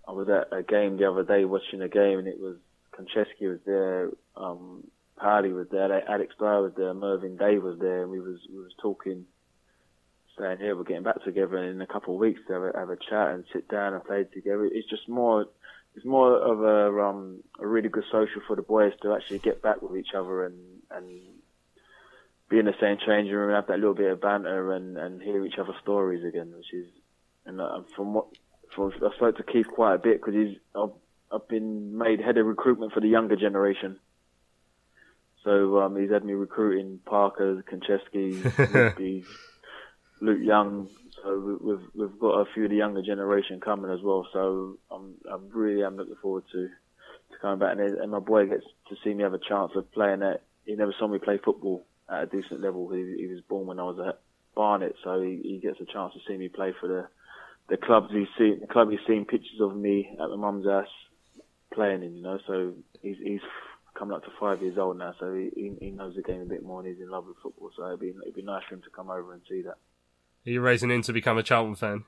I 0.07 0.13
was 0.13 0.29
at 0.29 0.57
a 0.57 0.63
game 0.63 0.97
the 0.97 1.11
other 1.11 1.25
day 1.25 1.45
watching 1.45 1.83
a 1.83 1.89
game, 1.89 2.21
and 2.21 2.29
it 2.29 2.39
was 2.39 2.57
Konchesky 2.99 3.49
was 3.49 3.61
there, 3.67 4.11
um, 4.37 4.85
Parley 5.19 5.53
was 5.53 5.69
there, 5.71 6.09
Alex 6.09 6.35
Dyer 6.39 6.63
was 6.63 6.73
there, 6.77 6.95
Mervyn 6.95 7.37
Day 7.37 7.59
was 7.59 7.79
there, 7.79 8.03
and 8.03 8.11
we 8.11 8.21
was 8.21 8.39
we 8.51 8.59
was 8.59 8.73
talking, 8.81 9.27
saying, 10.39 10.59
"Yeah, 10.61 10.73
we're 10.73 10.85
getting 10.85 11.03
back 11.03 11.23
together 11.25 11.59
in 11.59 11.81
a 11.81 11.87
couple 11.87 12.15
of 12.15 12.21
weeks 12.21 12.41
to 12.47 12.53
have 12.53 12.63
a, 12.63 12.79
have 12.79 12.91
a 12.91 12.97
chat 12.97 13.35
and 13.35 13.45
sit 13.53 13.69
down 13.69 13.95
and 13.95 14.05
play 14.05 14.25
together." 14.25 14.65
It's 14.65 14.89
just 14.89 15.09
more, 15.09 15.47
it's 15.95 16.05
more 16.05 16.37
of 16.37 16.63
a 16.63 17.03
um, 17.03 17.43
a 17.59 17.67
really 17.67 17.89
good 17.89 18.05
social 18.11 18.43
for 18.47 18.57
the 18.57 18.63
boys 18.63 18.93
to 19.03 19.15
actually 19.15 19.41
get 19.41 19.63
back 19.63 19.83
with 19.83 19.97
each 19.97 20.15
other 20.15 20.45
and 20.47 20.57
and 20.91 21.21
be 22.49 22.59
in 22.59 22.67
the 22.67 22.75
same 22.81 22.97
changing 23.05 23.35
room 23.35 23.51
and 23.51 23.57
have 23.57 23.67
that 23.67 23.79
little 23.79 23.95
bit 23.95 24.11
of 24.11 24.21
banter 24.21 24.73
and 24.73 24.97
and 24.97 25.23
hear 25.23 25.45
each 25.45 25.59
other's 25.59 25.77
stories 25.83 26.25
again, 26.25 26.53
which 26.57 26.73
is, 26.73 26.87
and 27.45 27.61
uh, 27.61 27.83
from 27.95 28.15
what 28.15 28.27
from 28.75 28.93
I 28.95 29.15
spoke 29.17 29.37
to 29.37 29.43
Keith 29.43 29.69
quite 29.69 29.95
a 29.95 29.99
bit 29.99 30.21
because 30.21 30.35
he's 30.35 30.57
I've, 30.75 30.91
I've 31.33 31.49
been 31.49 31.97
made 31.97 32.21
head 32.21 32.39
of 32.39 32.47
recruitment 32.47 32.93
for 32.93 33.01
the 33.01 33.09
younger 33.09 33.37
generation. 33.37 33.99
So 35.49 35.79
um, 35.81 35.97
he's 35.97 36.11
had 36.11 36.27
me 36.27 36.35
recruiting 36.35 37.01
Parker, 37.07 37.65
Konchesky, 37.73 38.45
Luke 40.21 40.41
Young. 40.43 40.89
So 41.23 41.39
we- 41.39 41.73
we've 41.73 41.87
we've 41.95 42.19
got 42.21 42.41
a 42.41 42.45
few 42.53 42.65
of 42.65 42.71
the 42.71 42.77
younger 42.77 43.01
generation 43.01 43.59
coming 43.59 43.91
as 43.91 44.01
well. 44.03 44.27
So 44.33 44.77
I'm 44.91 45.15
I'm 45.33 45.49
really 45.49 45.83
am 45.83 45.97
looking 45.97 46.17
forward 46.21 46.45
to 46.53 46.69
to 46.69 47.39
coming 47.41 47.61
back 47.61 47.73
and, 47.79 47.81
and 47.81 48.11
my 48.11 48.19
boy 48.19 48.47
gets 48.47 48.65
to 48.91 48.97
see 49.03 49.15
me 49.15 49.23
have 49.23 49.33
a 49.33 49.39
chance 49.49 49.73
of 49.75 49.91
playing 49.93 50.23
at. 50.23 50.43
He 50.67 50.75
never 50.75 50.95
saw 50.99 51.09
me 51.09 51.19
play 51.19 51.39
football 51.43 51.87
at 52.11 52.25
a 52.25 52.27
decent 52.27 52.61
level. 52.61 52.91
He, 52.93 53.17
he 53.19 53.27
was 53.27 53.41
born 53.49 53.67
when 53.67 53.81
I 53.81 53.85
was 53.85 53.99
at 54.07 54.21
Barnet, 54.55 54.97
so 55.03 55.23
he, 55.23 55.41
he 55.43 55.61
gets 55.63 55.81
a 55.81 55.91
chance 55.91 56.13
to 56.13 56.21
see 56.29 56.37
me 56.37 56.49
play 56.49 56.75
for 56.79 56.89
the 56.89 57.09
the 57.71 57.79
clubs 57.79 58.09
he's 58.13 58.29
seen. 58.37 58.61
The 58.61 58.67
club 58.67 58.91
he's 58.91 59.01
seen 59.07 59.25
pictures 59.25 59.61
of 59.63 59.75
me 59.75 60.11
at 60.13 60.29
my 60.29 60.37
mum's 60.37 60.67
house 60.67 60.87
playing 61.73 62.03
in. 62.03 62.17
You 62.17 62.23
know, 62.23 62.39
so 62.47 62.75
he's 63.01 63.17
he's 63.23 63.41
coming 63.99 64.17
up 64.17 64.25
to 64.25 64.31
five 64.39 64.63
years 64.63 64.79
old 64.79 64.99
now, 64.99 65.15
so 65.19 65.35
he, 65.35 65.73
he 65.81 65.91
knows 65.91 66.15
the 66.15 66.23
game 66.23 66.43
a 66.43 66.45
bit 66.45 66.63
more 66.63 66.81
and 66.81 66.89
he's 66.89 67.03
in 67.03 67.11
love 67.11 67.27
with 67.27 67.37
football. 67.43 67.71
So 67.77 67.87
it'd 67.87 68.01
be 68.01 68.15
it'd 68.23 68.35
be 68.35 68.43
nice 68.43 68.63
for 68.69 68.77
him 68.77 68.83
to 68.83 68.91
come 68.91 69.11
over 69.11 69.33
and 69.33 69.43
see 69.49 69.63
that. 69.63 69.77
Are 70.47 70.51
you 70.51 70.61
raising 70.61 70.91
him 70.91 71.03
to 71.03 71.13
become 71.13 71.39
a 71.39 71.43
Charlton 71.43 71.75
fan? 71.75 72.05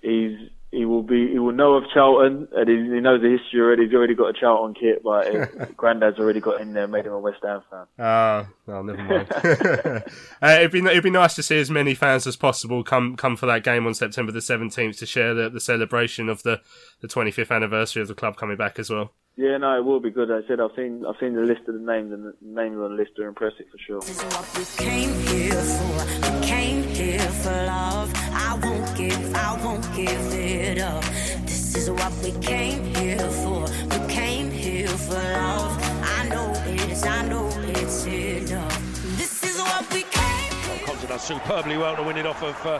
He's 0.00 0.50
he 0.70 0.84
will 0.84 1.02
be 1.02 1.30
he 1.30 1.38
will 1.38 1.52
know 1.52 1.74
of 1.74 1.84
Charlton 1.92 2.48
and 2.52 2.68
he, 2.68 2.76
he 2.76 3.00
knows 3.00 3.22
the 3.22 3.36
history 3.38 3.60
already. 3.60 3.84
He's 3.86 3.94
already 3.94 4.14
got 4.14 4.26
a 4.28 4.32
Charlton 4.32 4.74
kit, 4.74 5.02
but 5.02 5.32
his 5.32 5.68
Granddad's 5.76 6.18
already 6.18 6.40
got 6.40 6.60
in 6.60 6.72
there, 6.72 6.84
and 6.84 6.92
made 6.92 7.06
him 7.06 7.12
a 7.12 7.18
West 7.18 7.38
Ham 7.42 7.62
fan. 7.70 7.86
Ah, 7.98 8.48
well, 8.66 8.82
never 8.82 9.02
mind. 9.02 9.32
uh, 10.42 10.58
it'd 10.58 10.72
be 10.72 10.80
it'd 10.80 11.02
be 11.02 11.10
nice 11.10 11.34
to 11.36 11.42
see 11.42 11.58
as 11.58 11.70
many 11.70 11.94
fans 11.94 12.26
as 12.26 12.36
possible 12.36 12.82
come 12.82 13.16
come 13.16 13.36
for 13.36 13.46
that 13.46 13.64
game 13.64 13.86
on 13.86 13.94
September 13.94 14.32
the 14.32 14.42
seventeenth 14.42 14.98
to 14.98 15.06
share 15.06 15.32
the, 15.32 15.48
the 15.48 15.60
celebration 15.60 16.28
of 16.28 16.42
the 16.42 16.60
the 17.00 17.08
twenty 17.08 17.30
fifth 17.30 17.50
anniversary 17.50 18.02
of 18.02 18.08
the 18.08 18.14
club 18.14 18.36
coming 18.36 18.56
back 18.56 18.78
as 18.78 18.90
well. 18.90 19.12
Yeah, 19.36 19.56
no, 19.56 19.76
it 19.76 19.84
will 19.84 19.98
be 19.98 20.10
good. 20.10 20.30
I 20.30 20.46
said 20.46 20.60
I've 20.60 20.70
seen 20.76 21.04
I've 21.04 21.16
seen 21.18 21.34
the 21.34 21.42
list 21.42 21.62
of 21.66 21.74
the 21.74 21.80
names 21.80 22.12
and 22.12 22.24
the 22.24 22.34
names 22.40 22.76
on 22.76 22.90
the 22.90 23.02
list 23.02 23.18
are 23.18 23.26
impressive 23.26 23.66
for 23.68 23.78
sure. 23.78 24.00
This 24.00 24.22
is 24.22 24.22
what 24.22 24.46
We 24.56 24.64
came 24.84 25.12
here 25.26 25.60
for. 25.60 26.30
We 26.38 26.46
came 26.46 26.82
here 26.84 27.18
for 27.18 27.50
love. 27.50 28.12
I 28.14 28.60
won't 28.62 28.96
give, 28.96 29.34
I 29.34 29.64
won't 29.64 29.84
give 29.96 30.34
it 30.34 30.78
up. 30.78 31.02
This 31.42 31.74
is 31.74 31.90
what 31.90 32.12
we 32.22 32.30
came 32.40 32.84
here 32.94 33.18
for. 33.18 33.66
We 33.90 34.06
came 34.06 34.52
here 34.52 34.86
for 34.86 35.14
love. 35.14 35.80
I 36.04 36.28
know 36.28 36.52
it's, 36.66 37.04
I 37.04 37.26
know 37.26 37.48
it's 37.58 38.06
enough. 38.06 39.02
This 39.16 39.42
is 39.42 39.58
what 39.60 39.92
we 39.92 40.02
came. 40.02 40.86
Compton 40.86 41.08
does 41.08 41.24
superbly 41.24 41.76
well 41.76 41.96
to 41.96 42.04
win 42.04 42.18
it 42.18 42.26
off 42.26 42.40
of 42.40 42.66
uh, 42.66 42.78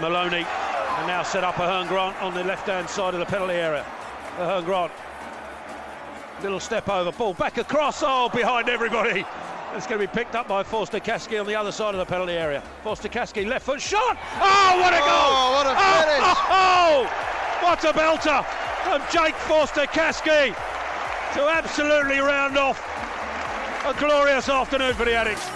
Maloney. 0.00 0.46
And 0.96 1.06
now 1.06 1.22
set 1.22 1.44
up 1.44 1.56
Ahearne-Grant 1.56 2.22
on 2.22 2.32
the 2.32 2.44
left-hand 2.44 2.88
side 2.88 3.12
of 3.12 3.20
the 3.20 3.26
penalty 3.26 3.52
area. 3.52 3.84
Ahearne-Grant. 4.38 4.92
Little 6.46 6.60
step 6.60 6.88
over, 6.88 7.10
ball 7.10 7.34
back 7.34 7.58
across, 7.58 8.04
oh, 8.06 8.28
behind 8.28 8.68
everybody. 8.68 9.24
It's 9.74 9.84
going 9.84 10.00
to 10.00 10.06
be 10.06 10.12
picked 10.12 10.36
up 10.36 10.46
by 10.46 10.62
Forster-Caskey 10.62 11.40
on 11.40 11.44
the 11.44 11.56
other 11.56 11.72
side 11.72 11.92
of 11.92 11.98
the 11.98 12.06
penalty 12.06 12.34
area. 12.34 12.62
Forster-Caskey, 12.84 13.48
left 13.48 13.66
foot 13.66 13.80
shot. 13.80 14.16
Oh, 14.36 14.78
what 14.80 14.94
a 14.94 14.98
goal! 14.98 15.08
Oh, 15.10 15.52
what 15.56 15.66
a 15.66 15.70
oh, 15.70 16.02
finish! 16.02 16.22
Oh, 16.22 16.46
oh, 16.48 17.10
oh, 17.10 17.66
what 17.66 17.82
a 17.82 17.92
belter 17.92 18.44
from 18.84 19.02
Jake 19.10 19.34
Forster-Caskey 19.34 20.54
to 21.34 21.48
absolutely 21.48 22.20
round 22.20 22.56
off 22.56 22.80
a 23.84 23.92
glorious 23.98 24.48
afternoon 24.48 24.94
for 24.94 25.04
the 25.04 25.14
Addicts. 25.14 25.50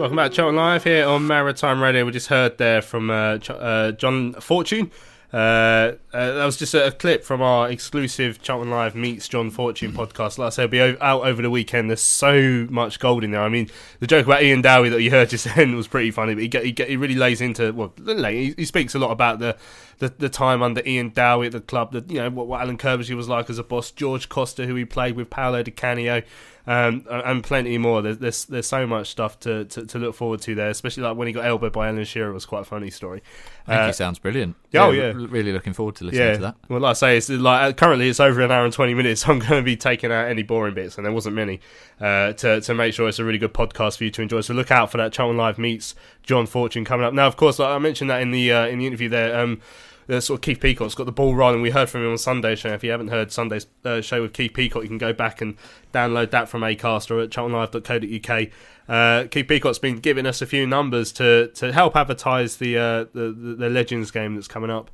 Welcome 0.00 0.16
back, 0.16 0.30
to 0.30 0.36
Charlton 0.36 0.56
Live 0.56 0.84
here 0.84 1.06
on 1.06 1.26
Maritime 1.26 1.82
Radio. 1.82 2.06
We 2.06 2.12
just 2.12 2.28
heard 2.28 2.56
there 2.56 2.80
from 2.80 3.10
uh, 3.10 3.36
Ch- 3.36 3.50
uh, 3.50 3.92
John 3.92 4.32
Fortune. 4.32 4.90
Uh, 5.30 5.36
uh, 6.14 6.32
that 6.32 6.44
was 6.46 6.56
just 6.56 6.72
a, 6.72 6.86
a 6.86 6.90
clip 6.90 7.22
from 7.22 7.42
our 7.42 7.70
exclusive 7.70 8.40
Charlton 8.40 8.70
Live 8.70 8.94
meets 8.94 9.28
John 9.28 9.50
Fortune 9.50 9.92
podcast. 9.92 10.38
Like 10.38 10.46
I 10.46 10.48
said, 10.48 10.62
it'll 10.64 10.70
be 10.70 10.80
o- 10.80 10.96
out 11.02 11.26
over 11.26 11.42
the 11.42 11.50
weekend. 11.50 11.90
There's 11.90 12.00
so 12.00 12.66
much 12.70 12.98
gold 12.98 13.24
in 13.24 13.32
there. 13.32 13.42
I 13.42 13.50
mean, 13.50 13.68
the 13.98 14.06
joke 14.06 14.24
about 14.24 14.42
Ian 14.42 14.62
Dowie 14.62 14.88
that 14.88 15.02
you 15.02 15.10
heard 15.10 15.28
just 15.28 15.44
then 15.54 15.76
was 15.76 15.86
pretty 15.86 16.10
funny, 16.12 16.32
but 16.32 16.42
he, 16.44 16.48
get, 16.48 16.64
he, 16.64 16.72
get, 16.72 16.88
he 16.88 16.96
really 16.96 17.14
lays 17.14 17.42
into 17.42 17.70
well, 17.74 17.92
he, 18.06 18.54
he 18.56 18.64
speaks 18.64 18.94
a 18.94 18.98
lot 18.98 19.10
about 19.10 19.38
the, 19.38 19.54
the 19.98 20.08
the 20.08 20.30
time 20.30 20.62
under 20.62 20.82
Ian 20.86 21.10
Dowie 21.10 21.48
at 21.48 21.52
the 21.52 21.60
club. 21.60 21.92
That 21.92 22.10
you 22.10 22.20
know 22.20 22.30
what, 22.30 22.46
what 22.46 22.62
Alan 22.62 22.78
Kirby 22.78 23.12
was 23.12 23.28
like 23.28 23.50
as 23.50 23.58
a 23.58 23.64
boss, 23.64 23.90
George 23.90 24.30
Costa, 24.30 24.66
who 24.66 24.74
he 24.76 24.86
played 24.86 25.14
with, 25.14 25.28
Paolo 25.28 25.62
Di 25.62 25.70
Canio. 25.70 26.22
Um, 26.70 27.04
and 27.10 27.42
plenty 27.42 27.78
more. 27.78 28.00
There's, 28.00 28.18
there's 28.18 28.44
there's 28.44 28.66
so 28.68 28.86
much 28.86 29.08
stuff 29.08 29.40
to, 29.40 29.64
to, 29.64 29.86
to 29.86 29.98
look 29.98 30.14
forward 30.14 30.40
to 30.42 30.54
there, 30.54 30.70
especially 30.70 31.02
like 31.02 31.16
when 31.16 31.26
he 31.26 31.32
got 31.32 31.44
elbowed 31.44 31.72
by 31.72 31.88
Alan 31.88 32.04
Shearer. 32.04 32.30
It 32.30 32.34
was 32.34 32.46
quite 32.46 32.60
a 32.60 32.64
funny 32.64 32.90
story. 32.90 33.24
I 33.66 33.72
think 33.72 33.86
Uh, 33.86 33.88
it 33.88 33.96
sounds 33.96 34.20
brilliant. 34.20 34.54
Oh 34.76 34.92
Yeah, 34.92 35.08
yeah, 35.08 35.12
really 35.16 35.52
looking 35.52 35.72
forward 35.72 35.96
to 35.96 36.04
listening 36.04 36.28
yeah. 36.28 36.34
to 36.34 36.40
that. 36.42 36.56
Well, 36.68 36.78
like 36.78 36.90
I 36.90 36.92
say, 36.92 37.16
it's 37.16 37.28
like 37.28 37.62
uh, 37.62 37.72
currently 37.72 38.08
it's 38.08 38.20
over 38.20 38.40
an 38.40 38.52
hour 38.52 38.64
and 38.64 38.72
twenty 38.72 38.94
minutes. 38.94 39.22
So 39.22 39.32
I'm 39.32 39.40
going 39.40 39.60
to 39.60 39.62
be 39.62 39.76
taking 39.76 40.12
out 40.12 40.28
any 40.28 40.44
boring 40.44 40.74
bits, 40.74 40.96
and 40.96 41.04
there 41.04 41.12
wasn't 41.12 41.34
many, 41.34 41.58
uh, 42.00 42.34
to 42.34 42.60
to 42.60 42.72
make 42.72 42.94
sure 42.94 43.08
it's 43.08 43.18
a 43.18 43.24
really 43.24 43.38
good 43.38 43.52
podcast 43.52 43.98
for 43.98 44.04
you 44.04 44.10
to 44.12 44.22
enjoy. 44.22 44.40
So 44.40 44.54
look 44.54 44.70
out 44.70 44.92
for 44.92 44.98
that. 44.98 45.12
Charlton 45.12 45.36
Live 45.36 45.58
meets 45.58 45.96
John 46.22 46.46
Fortune 46.46 46.84
coming 46.84 47.04
up. 47.04 47.12
Now, 47.12 47.26
of 47.26 47.36
course, 47.36 47.58
like 47.58 47.70
I 47.70 47.78
mentioned 47.78 48.10
that 48.10 48.22
in 48.22 48.30
the 48.30 48.52
uh, 48.52 48.66
in 48.68 48.78
the 48.78 48.86
interview 48.86 49.08
there. 49.08 49.36
Um, 49.36 49.60
the 50.10 50.20
sort 50.20 50.38
of 50.38 50.42
Keith 50.42 50.60
Peacock's 50.60 50.94
got 50.94 51.06
the 51.06 51.12
ball 51.12 51.36
rolling. 51.36 51.62
We 51.62 51.70
heard 51.70 51.88
from 51.88 52.02
him 52.02 52.10
on 52.10 52.18
Sunday's 52.18 52.58
show. 52.58 52.70
If 52.70 52.82
you 52.82 52.90
haven't 52.90 53.08
heard 53.08 53.30
Sunday's 53.30 53.66
uh, 53.84 54.00
show 54.00 54.22
with 54.22 54.32
Keith 54.32 54.52
Peacock, 54.52 54.82
you 54.82 54.88
can 54.88 54.98
go 54.98 55.12
back 55.12 55.40
and 55.40 55.56
download 55.94 56.30
that 56.32 56.48
from 56.48 56.62
Acast 56.62 57.10
or 57.10 57.20
at 57.20 57.30
charltonlive.co.uk. 57.30 58.48
Uh, 58.88 59.28
Keith 59.28 59.46
Peacock's 59.46 59.78
been 59.78 60.00
giving 60.00 60.26
us 60.26 60.42
a 60.42 60.46
few 60.46 60.66
numbers 60.66 61.12
to, 61.12 61.48
to 61.54 61.72
help 61.72 61.94
advertise 61.94 62.56
the, 62.56 62.76
uh, 62.76 63.04
the, 63.12 63.32
the 63.32 63.54
the 63.54 63.70
Legends 63.70 64.10
game 64.10 64.34
that's 64.34 64.48
coming 64.48 64.70
up 64.70 64.90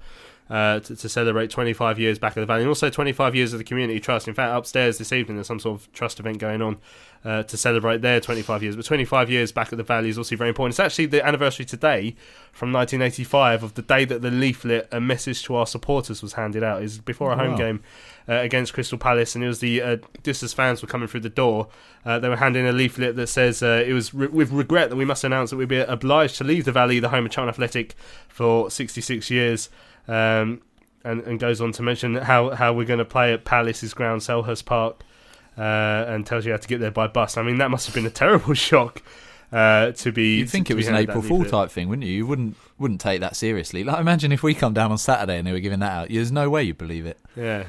uh, 0.49 0.81
to, 0.81 0.95
to 0.95 1.09
celebrate 1.09 1.51
25 1.51 1.99
years 1.99 2.19
back 2.19 2.31
at 2.37 2.41
the 2.41 2.47
Valley 2.47 2.61
and 2.63 2.69
also 2.69 2.89
25 2.89 3.35
years 3.35 3.53
of 3.53 3.59
the 3.59 3.65
Community 3.65 3.99
Trust. 3.99 4.29
In 4.29 4.35
fact, 4.35 4.53
upstairs 4.55 4.99
this 4.99 5.13
evening 5.13 5.37
there's 5.37 5.49
some 5.49 5.59
sort 5.59 5.81
of 5.81 5.93
trust 5.93 6.21
event 6.21 6.39
going 6.39 6.63
on 6.63 6.79
uh, 7.25 7.43
to 7.43 7.57
celebrate 7.57 8.03
their 8.03 8.21
25 8.21 8.63
years. 8.63 8.77
But 8.77 8.85
25 8.85 9.29
years 9.29 9.51
back 9.51 9.73
at 9.73 9.77
the 9.77 9.83
Valley 9.83 10.09
is 10.09 10.19
also 10.19 10.37
very 10.37 10.51
important. 10.51 10.75
It's 10.75 10.81
actually 10.81 11.07
the 11.07 11.27
anniversary 11.27 11.65
today 11.65 12.15
from 12.53 12.73
1985 12.73 13.63
of 13.65 13.75
the 13.75 13.83
day 13.83 14.05
that 14.05 14.23
the 14.23 14.31
leaflet 14.31 14.89
"A 14.93 15.01
Message 15.01 15.43
to 15.45 15.57
Our 15.57 15.67
Supporters" 15.67 16.23
was 16.23 16.35
handed 16.35 16.63
out. 16.63 16.83
Is 16.83 16.99
before 17.01 17.33
a 17.33 17.37
home 17.37 17.53
Wow. 17.53 17.57
game 17.57 17.83
uh, 18.29 18.35
against 18.35 18.73
Crystal 18.73 18.99
Palace, 18.99 19.35
and 19.35 19.43
it 19.43 19.49
was 19.49 19.59
the 19.59 19.83
uh, 19.83 19.97
just 20.23 20.43
as 20.45 20.53
fans 20.53 20.81
were 20.81 20.89
coming 20.89 21.09
through 21.09 21.21
the 21.21 21.29
door, 21.29 21.67
uh, 22.05 22.21
they 22.21 22.29
were 22.29 22.37
handing 22.37 22.67
a 22.67 22.73
leaflet 22.73 23.17
that 23.17 23.27
says 23.27 23.63
uh, 23.65 23.83
it 23.85 23.93
was 23.93 24.15
re- 24.15 24.29
with 24.29 24.53
regret 24.53 24.91
that 24.91 24.97
we 24.97 25.05
must 25.05 25.25
announce 25.25 25.51
that 25.51 25.57
we'd 25.57 25.67
be 25.69 25.79
obliged 25.81 26.37
to 26.37 26.45
leave 26.45 26.65
the 26.65 26.71
Valley, 26.73 27.01
the 27.01 27.09
home 27.09 27.27
of 27.27 27.33
Charlton 27.33 27.49
Athletic, 27.53 27.97
for 28.29 28.71
66 28.71 29.29
years. 29.31 29.69
Um, 30.09 30.63
and, 31.05 31.21
and 31.23 31.39
goes 31.39 31.61
on 31.61 31.71
to 31.73 31.83
mention 31.83 32.17
how, 32.17 32.51
how 32.51 32.73
we're 32.73 32.87
going 32.87 32.99
to 32.99 33.05
play 33.05 33.33
at 33.33 33.45
Palace's 33.45 33.95
ground, 33.95 34.23
Selhurst 34.23 34.65
Park, 34.65 35.03
uh, 35.57 35.61
and 36.09 36.27
tells 36.27 36.45
you 36.45 36.51
how 36.51 36.59
to 36.59 36.69
get 36.69 36.81
there 36.81 36.91
by 36.91 37.07
bus. 37.07 37.37
I 37.37 37.43
mean, 37.43 37.59
that 37.59 37.71
must 37.71 37.87
have 37.87 37.95
been 37.95 38.07
a 38.07 38.11
terrible 38.11 38.55
shock 38.55 39.03
uh, 39.53 39.93
to 39.93 40.13
be. 40.13 40.39
You'd 40.39 40.51
think 40.51 40.71
it 40.71 40.75
was 40.75 40.89
an 40.89 40.97
April 40.97 41.23
Fool 41.23 41.45
type 41.45 41.71
thing, 41.71 41.89
wouldn't 41.89 42.07
you? 42.07 42.13
You 42.13 42.27
wouldn't 42.27 42.57
wouldn't 42.79 43.01
take 43.01 43.21
that 43.21 43.37
seriously. 43.37 43.85
Like, 43.85 44.01
imagine 44.01 44.33
if 44.33 44.43
we 44.43 44.55
come 44.55 44.75
down 44.75 44.91
on 44.91 44.99
Saturday 44.99 45.39
and 45.39 45.47
they 45.47 45.53
were 45.53 45.61
giving 45.61 45.81
that 45.81 45.93
out. 45.93 46.09
There's 46.09 46.33
no 46.33 46.51
way 46.51 46.65
you'd 46.65 46.79
believe 46.79 47.07
it. 47.07 47.19
Yeah. 47.37 47.65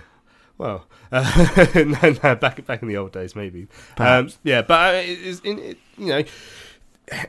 Well, 0.57 0.87
uh, 1.11 1.67
no, 1.75 2.17
no, 2.23 2.35
back 2.35 2.65
back 2.65 2.81
in 2.81 2.87
the 2.87 2.97
old 2.97 3.11
days, 3.11 3.35
maybe. 3.35 3.67
Um, 3.97 4.31
yeah, 4.43 4.63
but 4.63 4.95
uh, 4.95 5.01
it's 5.05 5.41
it, 5.43 5.77
you 5.97 6.07
know, 6.07 6.23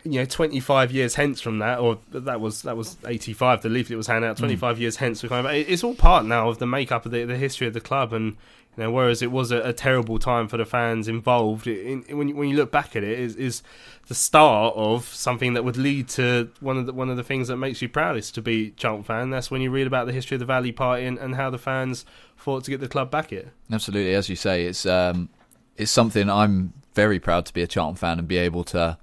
you 0.05 0.21
know, 0.21 0.25
twenty 0.25 0.61
five 0.61 0.91
years 0.91 1.15
hence 1.15 1.41
from 1.41 1.59
that, 1.61 1.79
or 1.79 1.99
that 2.11 2.41
was 2.41 2.63
that 2.63 2.77
was 2.77 2.97
eighty 3.07 3.33
five. 3.33 3.63
The 3.63 3.69
leaflet 3.69 3.97
was 3.97 4.09
handed 4.09 4.29
out. 4.29 4.37
Twenty 4.37 4.57
five 4.57 4.79
years 4.79 4.97
hence, 4.97 5.23
kind 5.23 5.47
of, 5.47 5.53
it's 5.53 5.85
all 5.85 5.95
part 5.95 6.25
now 6.27 6.49
of 6.49 6.59
the 6.59 6.67
makeup 6.67 7.07
of 7.07 7.13
the, 7.13 7.25
the 7.25 7.37
history 7.37 7.67
of 7.67 7.75
the 7.75 7.81
club, 7.81 8.13
and 8.13 8.37
you 8.77 8.85
know, 8.85 8.91
whereas 8.91 9.23
it 9.23 9.31
was 9.31 9.51
a, 9.51 9.61
a 9.61 9.73
terrible 9.73 10.19
time 10.19 10.47
for 10.47 10.57
the 10.57 10.65
fans 10.65 11.09
involved, 11.09 11.67
it, 11.67 11.85
in, 11.85 12.17
when 12.17 12.29
you, 12.29 12.37
when 12.37 12.49
you 12.49 12.57
look 12.57 12.71
back 12.71 12.97
at 12.97 13.05
it, 13.05 13.19
is 13.19 13.37
is 13.37 13.63
the 14.09 14.15
start 14.15 14.75
of 14.77 15.05
something 15.05 15.55
that 15.55 15.65
would 15.65 15.77
lead 15.77 16.09
to 16.09 16.51
one 16.61 16.77
of 16.77 16.87
the 16.87 16.93
one 16.93 17.11
of 17.11 17.17
the 17.17 17.25
things 17.25 17.49
that 17.49 17.57
makes 17.57 17.81
you 17.81 17.89
proudest 17.89 18.35
to 18.35 18.43
be 18.43 18.71
Charlton 18.73 19.05
fan. 19.05 19.31
That's 19.31 19.51
when 19.51 19.61
you 19.61 19.71
read 19.71 19.87
about 19.87 20.07
the 20.07 20.13
history 20.13 20.35
of 20.37 20.41
the 20.41 20.47
Valley 20.47 20.73
Party 20.73 21.07
and, 21.07 21.19
and 21.19 21.37
how 21.37 21.51
the 21.51 21.59
fans 21.59 22.05
fought 22.37 22.65
to 22.65 22.71
get 22.71 22.81
the 22.81 22.89
club 22.89 23.11
back 23.11 23.31
here. 23.31 23.53
Absolutely, 23.71 24.15
as 24.15 24.29
you 24.29 24.37
say, 24.37 24.65
it's 24.65 24.87
um, 24.87 25.29
it's 25.77 25.93
something 25.93 26.29
I'm 26.29 26.73
very 26.95 27.21
proud 27.21 27.47
to 27.47 27.53
be 27.53 27.63
a 27.63 27.67
Charlton 27.69 27.97
fan 27.97 28.19
and 28.19 28.27
be 28.27 28.39
able 28.39 28.65
to 28.65 28.99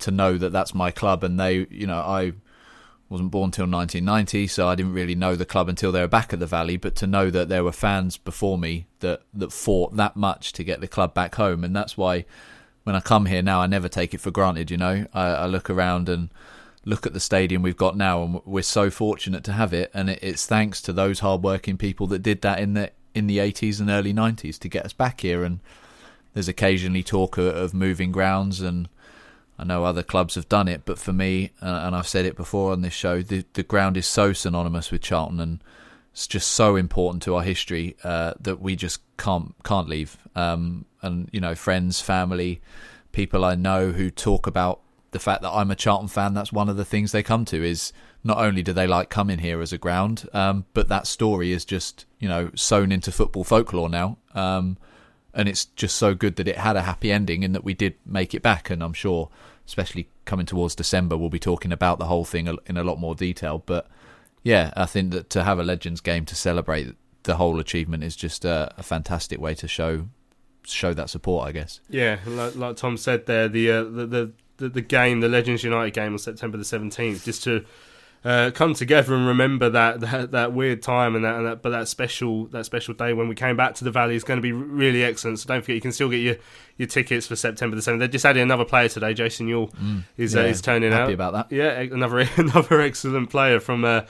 to 0.00 0.10
know 0.10 0.38
that 0.38 0.52
that's 0.52 0.74
my 0.74 0.90
club. 0.90 1.24
And 1.24 1.38
they, 1.38 1.66
you 1.70 1.86
know, 1.86 1.98
I 1.98 2.32
wasn't 3.08 3.30
born 3.30 3.50
till 3.50 3.66
1990, 3.66 4.48
so 4.48 4.68
I 4.68 4.74
didn't 4.74 4.94
really 4.94 5.14
know 5.14 5.36
the 5.36 5.44
club 5.44 5.68
until 5.68 5.92
they 5.92 6.00
were 6.00 6.08
back 6.08 6.32
at 6.32 6.40
the 6.40 6.46
Valley. 6.46 6.76
But 6.76 6.96
to 6.96 7.06
know 7.06 7.30
that 7.30 7.48
there 7.48 7.64
were 7.64 7.72
fans 7.72 8.16
before 8.16 8.58
me 8.58 8.86
that 9.00 9.22
that 9.34 9.52
fought 9.52 9.96
that 9.96 10.16
much 10.16 10.52
to 10.54 10.64
get 10.64 10.80
the 10.80 10.88
club 10.88 11.14
back 11.14 11.36
home, 11.36 11.62
and 11.64 11.74
that's 11.74 11.96
why 11.96 12.24
when 12.84 12.96
I 12.96 13.00
come 13.00 13.26
here 13.26 13.42
now, 13.42 13.60
I 13.60 13.66
never 13.66 13.88
take 13.88 14.14
it 14.14 14.20
for 14.20 14.30
granted. 14.30 14.70
You 14.70 14.76
know, 14.76 15.06
I, 15.12 15.26
I 15.26 15.46
look 15.46 15.70
around 15.70 16.08
and 16.08 16.30
look 16.84 17.04
at 17.04 17.12
the 17.12 17.20
stadium 17.20 17.62
we've 17.62 17.76
got 17.76 17.96
now, 17.96 18.22
and 18.22 18.40
we're 18.44 18.62
so 18.62 18.90
fortunate 18.90 19.44
to 19.44 19.52
have 19.52 19.72
it. 19.72 19.90
And 19.92 20.10
it, 20.10 20.20
it's 20.22 20.46
thanks 20.46 20.80
to 20.82 20.92
those 20.92 21.20
hardworking 21.20 21.78
people 21.78 22.06
that 22.08 22.20
did 22.20 22.42
that 22.42 22.58
in 22.60 22.74
the 22.74 22.92
in 23.14 23.26
the 23.28 23.38
80s 23.38 23.80
and 23.80 23.88
early 23.88 24.12
90s 24.12 24.58
to 24.58 24.68
get 24.68 24.84
us 24.84 24.92
back 24.92 25.22
here. 25.22 25.42
And 25.42 25.60
there's 26.34 26.48
occasionally 26.48 27.02
talk 27.02 27.38
of, 27.38 27.46
of 27.46 27.74
moving 27.74 28.12
grounds, 28.12 28.60
and 28.60 28.88
I 29.58 29.64
know 29.64 29.84
other 29.84 30.02
clubs 30.02 30.34
have 30.34 30.48
done 30.48 30.68
it. 30.68 30.82
But 30.84 30.98
for 30.98 31.12
me, 31.12 31.52
uh, 31.62 31.82
and 31.84 31.96
I've 31.96 32.08
said 32.08 32.26
it 32.26 32.36
before 32.36 32.72
on 32.72 32.82
this 32.82 32.92
show, 32.92 33.22
the 33.22 33.44
the 33.54 33.62
ground 33.62 33.96
is 33.96 34.06
so 34.06 34.32
synonymous 34.32 34.90
with 34.90 35.02
Charlton, 35.02 35.40
and 35.40 35.62
it's 36.12 36.26
just 36.26 36.52
so 36.52 36.76
important 36.76 37.22
to 37.24 37.34
our 37.34 37.42
history 37.42 37.96
uh, 38.04 38.34
that 38.40 38.60
we 38.60 38.76
just 38.76 39.00
can't 39.16 39.54
can't 39.64 39.88
leave. 39.88 40.16
Um, 40.34 40.86
and 41.02 41.28
you 41.32 41.40
know, 41.40 41.54
friends, 41.54 42.00
family, 42.00 42.60
people 43.12 43.44
I 43.44 43.54
know 43.54 43.92
who 43.92 44.10
talk 44.10 44.46
about 44.46 44.80
the 45.12 45.18
fact 45.18 45.42
that 45.42 45.50
I'm 45.50 45.70
a 45.70 45.76
Charlton 45.76 46.08
fan. 46.08 46.34
That's 46.34 46.52
one 46.52 46.68
of 46.68 46.76
the 46.76 46.84
things 46.84 47.12
they 47.12 47.22
come 47.22 47.44
to 47.46 47.64
is 47.64 47.92
not 48.22 48.38
only 48.38 48.62
do 48.62 48.72
they 48.72 48.86
like 48.86 49.08
coming 49.08 49.38
here 49.38 49.60
as 49.62 49.72
a 49.72 49.78
ground, 49.78 50.28
um, 50.34 50.66
but 50.74 50.88
that 50.88 51.06
story 51.06 51.52
is 51.52 51.64
just 51.64 52.04
you 52.18 52.28
know 52.28 52.50
sewn 52.54 52.92
into 52.92 53.12
football 53.12 53.44
folklore 53.44 53.88
now. 53.88 54.18
Um, 54.34 54.76
and 55.36 55.48
it's 55.48 55.66
just 55.66 55.96
so 55.96 56.14
good 56.14 56.36
that 56.36 56.48
it 56.48 56.56
had 56.56 56.76
a 56.76 56.82
happy 56.82 57.12
ending 57.12 57.44
and 57.44 57.54
that 57.54 57.62
we 57.62 57.74
did 57.74 57.94
make 58.06 58.34
it 58.34 58.42
back. 58.42 58.70
And 58.70 58.82
I'm 58.82 58.94
sure, 58.94 59.28
especially 59.66 60.08
coming 60.24 60.46
towards 60.46 60.74
December, 60.74 61.16
we'll 61.16 61.28
be 61.28 61.38
talking 61.38 61.72
about 61.72 61.98
the 61.98 62.06
whole 62.06 62.24
thing 62.24 62.48
in 62.66 62.76
a 62.76 62.82
lot 62.82 62.98
more 62.98 63.14
detail. 63.14 63.62
But 63.64 63.86
yeah, 64.42 64.72
I 64.74 64.86
think 64.86 65.12
that 65.12 65.28
to 65.30 65.44
have 65.44 65.58
a 65.58 65.62
Legends 65.62 66.00
game 66.00 66.24
to 66.24 66.34
celebrate 66.34 66.96
the 67.24 67.36
whole 67.36 67.60
achievement 67.60 68.02
is 68.02 68.16
just 68.16 68.44
a, 68.46 68.72
a 68.78 68.82
fantastic 68.82 69.38
way 69.38 69.54
to 69.56 69.68
show 69.68 70.08
show 70.64 70.94
that 70.94 71.10
support. 71.10 71.46
I 71.46 71.52
guess. 71.52 71.80
Yeah, 71.90 72.18
like, 72.26 72.56
like 72.56 72.76
Tom 72.76 72.96
said 72.96 73.26
there, 73.26 73.48
the, 73.48 73.70
uh, 73.70 73.82
the 73.84 74.32
the 74.56 74.68
the 74.70 74.80
game, 74.80 75.20
the 75.20 75.28
Legends 75.28 75.62
United 75.62 75.92
game 75.92 76.12
on 76.12 76.18
September 76.18 76.56
the 76.56 76.64
seventeenth, 76.64 77.24
just 77.26 77.44
to 77.44 77.66
uh, 78.24 78.50
come 78.52 78.74
together 78.74 79.14
and 79.14 79.26
remember 79.26 79.70
that, 79.70 80.00
that 80.00 80.30
that 80.32 80.52
weird 80.52 80.82
time 80.82 81.14
and 81.14 81.24
that, 81.24 81.36
and 81.36 81.46
that 81.46 81.62
but 81.62 81.70
that 81.70 81.86
special 81.88 82.46
that 82.46 82.64
special 82.66 82.92
day 82.94 83.12
when 83.12 83.28
we 83.28 83.34
came 83.34 83.56
back 83.56 83.74
to 83.76 83.84
the 83.84 83.90
Valley 83.90 84.16
is 84.16 84.24
going 84.24 84.38
to 84.38 84.42
be 84.42 84.52
really 84.52 85.04
excellent. 85.04 85.38
So 85.38 85.46
don't 85.48 85.60
forget, 85.62 85.76
you 85.76 85.80
can 85.80 85.92
still 85.92 86.08
get 86.08 86.18
your, 86.18 86.36
your 86.76 86.88
tickets 86.88 87.26
for 87.26 87.36
September 87.36 87.76
the 87.76 87.82
seventh. 87.82 88.00
They're 88.00 88.08
just 88.08 88.24
adding 88.24 88.42
another 88.42 88.64
player 88.64 88.88
today. 88.88 89.14
Jason 89.14 89.46
Euell 89.48 89.70
Mm, 89.74 90.02
is 90.16 90.34
yeah, 90.34 90.40
uh, 90.42 90.44
is 90.46 90.60
turning 90.60 90.90
happy 90.92 91.12
out. 91.12 91.14
about 91.14 91.32
that. 91.50 91.52
Yeah, 91.54 91.78
another 91.80 92.18
another 92.36 92.80
excellent 92.80 93.30
player 93.30 93.60
from. 93.60 93.84
Uh, 93.84 94.02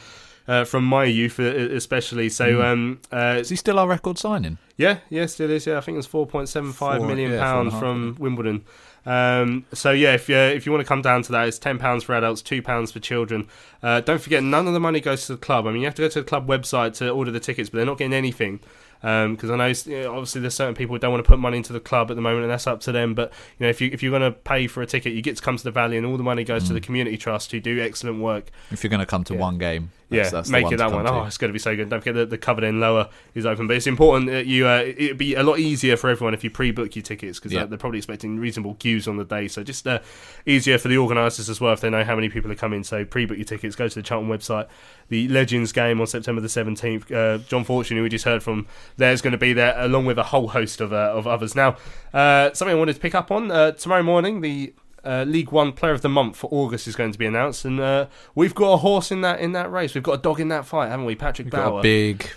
uh, 0.49 0.63
from 0.65 0.85
my 0.85 1.03
youth, 1.03 1.41
uh, 1.41 1.43
especially. 1.43 2.29
So, 2.29 2.47
Mm. 2.59 2.65
um, 2.65 3.01
uh, 3.11 3.39
Is 3.41 3.49
he 3.49 3.57
still 3.57 3.81
our 3.81 3.89
record 3.89 4.17
signing? 4.17 4.59
yeah, 4.77 4.99
yeah, 5.11 5.27
still 5.27 5.51
is. 5.51 5.67
Yeah, 5.67 5.77
I 5.79 5.81
think 5.81 5.99
it's 5.99 6.07
four 6.07 6.25
point 6.25 6.49
seven 6.49 6.73
five 6.73 7.03
million 7.03 7.33
yeah, 7.33 7.51
four 7.51 7.61
and 7.63 7.69
a 7.69 7.71
pounds 7.73 7.81
from 7.81 8.17
Wimbledon. 8.21 8.65
Um, 9.07 9.65
so 9.73 9.93
yeah, 9.93 10.15
if 10.15 10.29
you 10.29 10.37
if 10.37 10.67
you 10.67 10.73
want 10.73 10.85
to 10.85 10.89
come 10.89 11.01
down 11.01 11.23
to 11.23 11.33
that, 11.33 11.47
it's 11.49 11.59
ten 11.59 11.79
pounds 11.79 12.03
for 12.05 12.15
adults, 12.15 12.43
two 12.43 12.61
pounds 12.61 12.91
for 12.93 12.99
children. 13.01 13.49
Uh, 13.83 14.01
don't 14.01 14.21
forget, 14.21 14.43
none 14.43 14.67
of 14.67 14.75
the 14.75 14.81
money 14.81 15.01
goes 15.01 15.27
to 15.27 15.33
the 15.35 15.39
club. 15.39 15.67
I 15.67 15.71
mean, 15.71 15.81
you 15.81 15.87
have 15.87 15.95
to 15.95 16.03
go 16.03 16.09
to 16.09 16.21
the 16.21 16.27
club 16.27 16.49
website 16.49 16.95
to 16.99 17.09
order 17.11 17.31
the 17.31 17.41
tickets, 17.41 17.71
but 17.71 17.77
they're 17.79 17.87
not 17.87 17.99
getting 17.99 18.13
anything. 18.13 18.61
Because 19.03 19.51
I 19.51 19.57
know, 19.57 19.67
you 19.67 20.03
know, 20.03 20.13
obviously, 20.15 20.41
there's 20.41 20.55
certain 20.55 20.75
people 20.75 20.95
who 20.97 20.99
don't 20.99 21.13
want 21.13 21.23
to 21.23 21.29
put 21.29 21.39
money 21.39 21.59
into 21.59 21.73
the 21.73 21.79
club 21.79 22.11
at 22.11 22.17
the 22.17 22.23
moment, 22.23 22.43
and 22.45 22.51
that's 22.51 22.67
up 22.67 22.81
to 22.81 22.93
them. 22.93 23.15
But 23.15 23.31
you 23.59 23.65
know, 23.65 23.71
if 23.71 23.81
you 23.81 23.91
if 23.93 24.03
you're 24.03 24.11
going 24.19 24.33
to 24.33 24.37
pay 24.37 24.67
for 24.67 24.83
a 24.83 24.87
ticket, 24.87 25.13
you 25.13 25.23
get 25.23 25.37
to 25.37 25.43
come 25.43 25.57
to 25.57 25.63
the 25.63 25.71
Valley, 25.71 25.97
and 25.97 26.05
all 26.05 26.17
the 26.17 26.25
money 26.25 26.43
goes 26.43 26.65
to 26.65 26.71
Mm. 26.71 26.75
the 26.75 26.81
community 26.81 27.17
trust, 27.17 27.53
who 27.53 27.61
do 27.61 27.81
excellent 27.81 28.21
work. 28.21 28.51
If 28.73 28.83
you're 28.83 28.91
going 28.91 29.01
to 29.01 29.07
come 29.07 29.23
to 29.25 29.35
one 29.35 29.59
game, 29.59 29.93
Yeah, 30.09 30.23
that's, 30.23 30.33
that's 30.33 30.51
make 30.51 30.65
one 30.65 30.75
it 30.75 30.77
that 30.77 30.93
one. 30.93 31.05
to. 31.05 31.13
Oh, 31.13 31.25
it's 31.25 31.37
going 31.37 31.49
to 31.49 31.53
be 31.53 31.59
so 31.59 31.75
good. 31.75 31.89
Don't 31.91 31.99
forget 32.01 32.15
that 32.15 32.31
the 32.31 32.39
covered 32.39 32.63
in 32.63 32.79
lower 32.79 33.09
is 33.35 33.45
open, 33.45 33.67
but 33.67 33.77
it's 33.77 33.89
important 33.89 34.31
that 34.31 34.47
you. 34.47 34.67
Uh, 34.69 34.85
it'd 34.87 35.19
be 35.19 35.35
a 35.35 35.43
lot 35.43 35.59
easier 35.59 35.97
for 35.97 36.09
everyone 36.11 36.33
if 36.33 36.45
you 36.45 36.51
pre-book 36.51 36.95
your 36.95 37.03
tickets 37.03 37.39
because 37.41 37.53
Yeah. 37.53 37.65
they're 37.65 37.77
probably 37.77 37.99
expecting 37.99 38.39
reasonable 38.39 38.75
queues 38.75 39.09
on 39.09 39.17
the 39.17 39.25
day. 39.25 39.49
So 39.49 39.65
just 39.65 39.85
uh, 39.87 39.99
easier 40.47 40.79
for 40.79 40.87
the 40.89 40.97
organisers 40.97 41.51
as 41.51 41.61
well 41.61 41.73
if 41.73 41.81
they 41.81 41.91
know 41.91 42.05
how 42.05 42.15
many 42.15 42.29
people 42.29 42.53
are 42.53 42.57
coming. 42.57 42.85
So 42.85 43.05
pre-book 43.05 43.37
your 43.37 43.45
tickets. 43.47 43.75
Go 43.75 43.89
to 43.89 43.95
the 43.95 44.03
Charlton 44.03 44.31
website. 44.31 44.69
The 45.09 45.27
Legends 45.29 45.73
game 45.73 46.01
on 46.01 46.07
September 46.07 46.41
the 46.41 46.49
seventeenth. 46.49 47.11
Uh, 47.11 47.39
John 47.39 47.65
Fortune, 47.65 47.97
who 47.97 48.05
we 48.05 48.09
just 48.09 48.25
heard 48.25 48.43
from, 48.45 48.67
there 48.97 49.11
is 49.13 49.23
going 49.23 49.33
to 49.33 49.39
be 49.39 49.53
there 49.55 49.75
along 49.77 50.07
with 50.07 50.19
a 50.19 50.25
whole 50.25 50.49
host 50.49 50.81
of 50.81 50.93
uh, 50.93 50.97
of 51.15 51.27
others. 51.27 51.55
Now, 51.57 51.77
uh, 52.15 52.53
something 52.53 52.77
I 52.77 52.79
wanted 52.79 52.95
to 52.95 53.01
pick 53.01 53.15
up 53.17 53.31
on 53.33 53.51
uh, 53.51 53.73
tomorrow 53.73 54.03
morning. 54.05 54.41
The 54.41 54.73
uh, 55.07 55.25
League 55.25 55.53
One 55.53 55.73
Player 55.73 55.93
of 55.93 56.03
the 56.03 56.09
Month 56.09 56.37
for 56.37 56.49
August 56.53 56.89
is 56.89 56.97
going 56.97 57.13
to 57.13 57.19
be 57.19 57.27
announced, 57.27 57.65
and 57.65 57.79
uh, 57.79 58.07
we've 58.35 58.55
got 58.55 58.73
a 58.73 58.77
horse 58.79 59.11
in 59.13 59.21
that 59.21 59.41
in 59.41 59.53
that 59.53 59.71
race. 59.71 59.95
We've 59.95 60.03
got 60.03 60.15
a 60.15 60.23
dog 60.23 60.41
in 60.41 60.49
that 60.49 60.67
fight, 60.67 60.89
haven't 60.89 61.07
we? 61.07 61.15
Patrick 61.15 61.47
We've 61.47 61.53
Bauer, 61.53 61.71
got 61.71 61.79
a 61.79 61.83
big, 61.83 62.29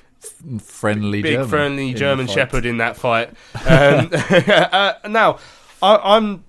friendly, 0.62 1.22
big 1.22 1.34
German 1.34 1.50
friendly 1.50 1.94
German. 1.94 2.28
Shepherd 2.28 2.66
in 2.66 2.78
that 2.78 2.96
fight. 2.96 3.30
Um, 3.66 4.12
uh, 4.14 4.94
now, 5.08 5.40
I, 5.82 5.98
I'm 6.16 6.44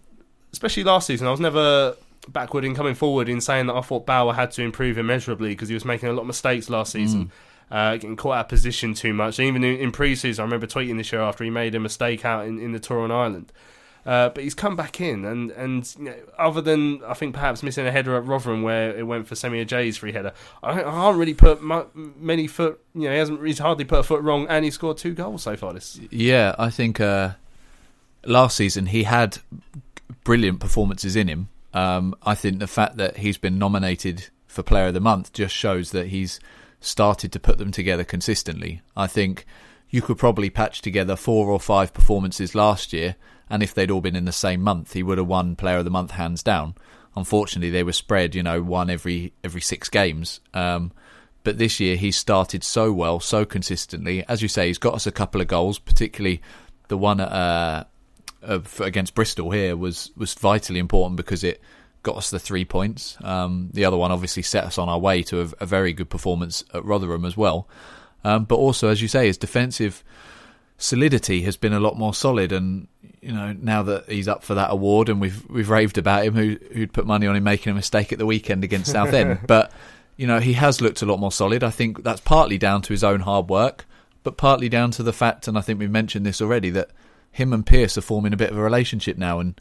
especially 0.52 0.84
last 0.84 1.06
season. 1.06 1.26
I 1.26 1.30
was 1.30 1.40
never 1.40 1.96
backward 2.28 2.64
in 2.64 2.74
coming 2.74 2.94
forward 2.94 3.28
in 3.28 3.40
saying 3.40 3.66
that 3.66 3.74
I 3.74 3.80
thought 3.80 4.06
Bauer 4.06 4.34
had 4.34 4.50
to 4.52 4.62
improve 4.62 4.98
immeasurably 4.98 5.50
because 5.50 5.68
he 5.68 5.74
was 5.74 5.84
making 5.84 6.10
a 6.10 6.12
lot 6.12 6.22
of 6.22 6.26
mistakes 6.26 6.68
last 6.68 6.92
season. 6.92 7.32
Uh, 7.70 7.92
getting 7.92 8.16
caught 8.16 8.32
out 8.32 8.40
of 8.46 8.48
position 8.48 8.94
too 8.94 9.14
much. 9.14 9.38
Even 9.38 9.62
in, 9.62 9.76
in 9.76 9.92
pre-season, 9.92 10.42
I 10.42 10.44
remember 10.44 10.66
tweeting 10.66 10.96
this 10.96 11.12
year 11.12 11.20
after 11.20 11.44
he 11.44 11.50
made 11.50 11.76
a 11.76 11.78
mistake 11.78 12.24
out 12.24 12.44
in, 12.44 12.58
in 12.58 12.72
the 12.72 12.80
tour 12.80 12.98
on 12.98 13.12
Ireland. 13.12 13.52
Uh, 14.06 14.30
but 14.30 14.42
he's 14.42 14.54
come 14.54 14.76
back 14.76 15.00
in, 15.00 15.24
and 15.24 15.50
and 15.50 15.94
you 15.98 16.04
know, 16.06 16.14
other 16.38 16.60
than 16.60 17.02
I 17.04 17.14
think 17.14 17.34
perhaps 17.34 17.62
missing 17.62 17.86
a 17.86 17.90
header 17.90 18.16
at 18.16 18.24
Rotherham 18.26 18.62
where 18.62 18.96
it 18.96 19.06
went 19.06 19.26
for 19.26 19.34
Semi 19.34 19.64
Ajayi's 19.64 19.98
free 19.98 20.12
header, 20.12 20.32
I, 20.62 20.80
I 20.80 20.82
can't 20.82 21.18
really 21.18 21.34
put 21.34 21.62
mu- 21.62 21.86
many 21.94 22.46
foot. 22.46 22.80
You 22.94 23.02
know, 23.02 23.12
he 23.12 23.18
hasn't. 23.18 23.46
He's 23.46 23.58
hardly 23.58 23.84
put 23.84 23.98
a 23.98 24.02
foot 24.02 24.22
wrong, 24.22 24.46
and 24.48 24.64
he 24.64 24.70
scored 24.70 24.96
two 24.96 25.12
goals 25.12 25.42
so 25.42 25.56
far 25.56 25.72
this. 25.74 26.00
Yeah, 26.10 26.54
I 26.58 26.70
think 26.70 27.00
uh, 27.00 27.32
last 28.24 28.56
season 28.56 28.86
he 28.86 29.04
had 29.04 29.38
brilliant 30.24 30.60
performances 30.60 31.16
in 31.16 31.28
him. 31.28 31.48
Um, 31.72 32.14
I 32.22 32.34
think 32.34 32.58
the 32.58 32.66
fact 32.66 32.96
that 32.96 33.18
he's 33.18 33.38
been 33.38 33.58
nominated 33.58 34.28
for 34.46 34.62
Player 34.62 34.88
of 34.88 34.94
the 34.94 35.00
Month 35.00 35.32
just 35.32 35.54
shows 35.54 35.92
that 35.92 36.08
he's 36.08 36.40
started 36.80 37.30
to 37.32 37.40
put 37.40 37.58
them 37.58 37.70
together 37.70 38.04
consistently. 38.04 38.80
I 38.96 39.06
think 39.06 39.46
you 39.90 40.02
could 40.02 40.18
probably 40.18 40.50
patch 40.50 40.82
together 40.82 41.16
four 41.16 41.48
or 41.48 41.60
five 41.60 41.92
performances 41.92 42.54
last 42.54 42.92
year, 42.92 43.16
and 43.50 43.62
if 43.62 43.74
they'd 43.74 43.90
all 43.90 44.00
been 44.00 44.16
in 44.16 44.24
the 44.24 44.32
same 44.32 44.62
month, 44.62 44.92
he 44.92 45.02
would 45.02 45.18
have 45.18 45.26
won 45.26 45.56
Player 45.56 45.78
of 45.78 45.84
the 45.84 45.90
Month 45.90 46.12
hands 46.12 46.42
down. 46.42 46.74
Unfortunately, 47.16 47.70
they 47.70 47.82
were 47.82 47.92
spread, 47.92 48.34
you 48.34 48.42
know, 48.42 48.62
one 48.62 48.88
every 48.88 49.32
every 49.42 49.60
six 49.60 49.88
games. 49.88 50.40
Um, 50.54 50.92
but 51.42 51.58
this 51.58 51.80
year 51.80 51.96
he's 51.96 52.16
started 52.16 52.62
so 52.62 52.92
well, 52.92 53.18
so 53.18 53.44
consistently. 53.44 54.24
As 54.28 54.42
you 54.42 54.48
say, 54.48 54.68
he's 54.68 54.78
got 54.78 54.94
us 54.94 55.06
a 55.06 55.12
couple 55.12 55.40
of 55.40 55.48
goals, 55.48 55.78
particularly 55.78 56.40
the 56.88 56.98
one 56.98 57.20
uh, 57.20 57.84
against 58.42 59.14
Bristol 59.14 59.50
here 59.50 59.76
was 59.76 60.10
was 60.16 60.34
vitally 60.34 60.78
important 60.78 61.16
because 61.16 61.42
it 61.42 61.60
got 62.02 62.16
us 62.16 62.30
the 62.30 62.38
three 62.38 62.64
points. 62.64 63.16
Um, 63.22 63.70
the 63.72 63.84
other 63.84 63.96
one 63.96 64.12
obviously 64.12 64.42
set 64.42 64.64
us 64.64 64.78
on 64.78 64.88
our 64.88 64.98
way 64.98 65.22
to 65.24 65.40
a, 65.42 65.48
a 65.60 65.66
very 65.66 65.92
good 65.92 66.10
performance 66.10 66.64
at 66.72 66.84
Rotherham 66.84 67.24
as 67.24 67.36
well. 67.36 67.68
Um, 68.24 68.44
but 68.44 68.56
also, 68.56 68.88
as 68.88 69.02
you 69.02 69.08
say, 69.08 69.26
his 69.26 69.36
defensive 69.38 70.04
solidity 70.78 71.42
has 71.42 71.56
been 71.56 71.72
a 71.72 71.80
lot 71.80 71.98
more 71.98 72.14
solid. 72.14 72.52
And 72.52 72.88
you 73.20 73.32
know, 73.32 73.52
now 73.52 73.82
that 73.82 74.08
he's 74.08 74.28
up 74.28 74.42
for 74.42 74.54
that 74.54 74.70
award, 74.70 75.08
and 75.08 75.20
we've 75.20 75.48
we've 75.48 75.68
raved 75.68 75.98
about 75.98 76.24
him, 76.24 76.34
who 76.34 76.56
who'd 76.72 76.92
put 76.92 77.06
money 77.06 77.26
on 77.26 77.36
him 77.36 77.44
making 77.44 77.70
a 77.70 77.74
mistake 77.74 78.12
at 78.12 78.18
the 78.18 78.26
weekend 78.26 78.64
against 78.64 78.92
Southend, 78.92 79.40
but 79.46 79.72
you 80.16 80.26
know, 80.26 80.38
he 80.38 80.52
has 80.52 80.82
looked 80.82 81.00
a 81.00 81.06
lot 81.06 81.18
more 81.18 81.32
solid. 81.32 81.64
I 81.64 81.70
think 81.70 82.02
that's 82.02 82.20
partly 82.20 82.58
down 82.58 82.82
to 82.82 82.92
his 82.92 83.02
own 83.02 83.20
hard 83.20 83.48
work, 83.48 83.86
but 84.22 84.36
partly 84.36 84.68
down 84.68 84.90
to 84.92 85.02
the 85.02 85.14
fact, 85.14 85.48
and 85.48 85.56
I 85.56 85.62
think 85.62 85.78
we've 85.78 85.90
mentioned 85.90 86.26
this 86.26 86.42
already, 86.42 86.68
that 86.70 86.90
him 87.32 87.52
and 87.52 87.64
Pearce 87.64 87.96
are 87.96 88.02
forming 88.02 88.32
a 88.32 88.36
bit 88.36 88.50
of 88.50 88.58
a 88.58 88.62
relationship 88.62 89.16
now. 89.16 89.38
And 89.38 89.58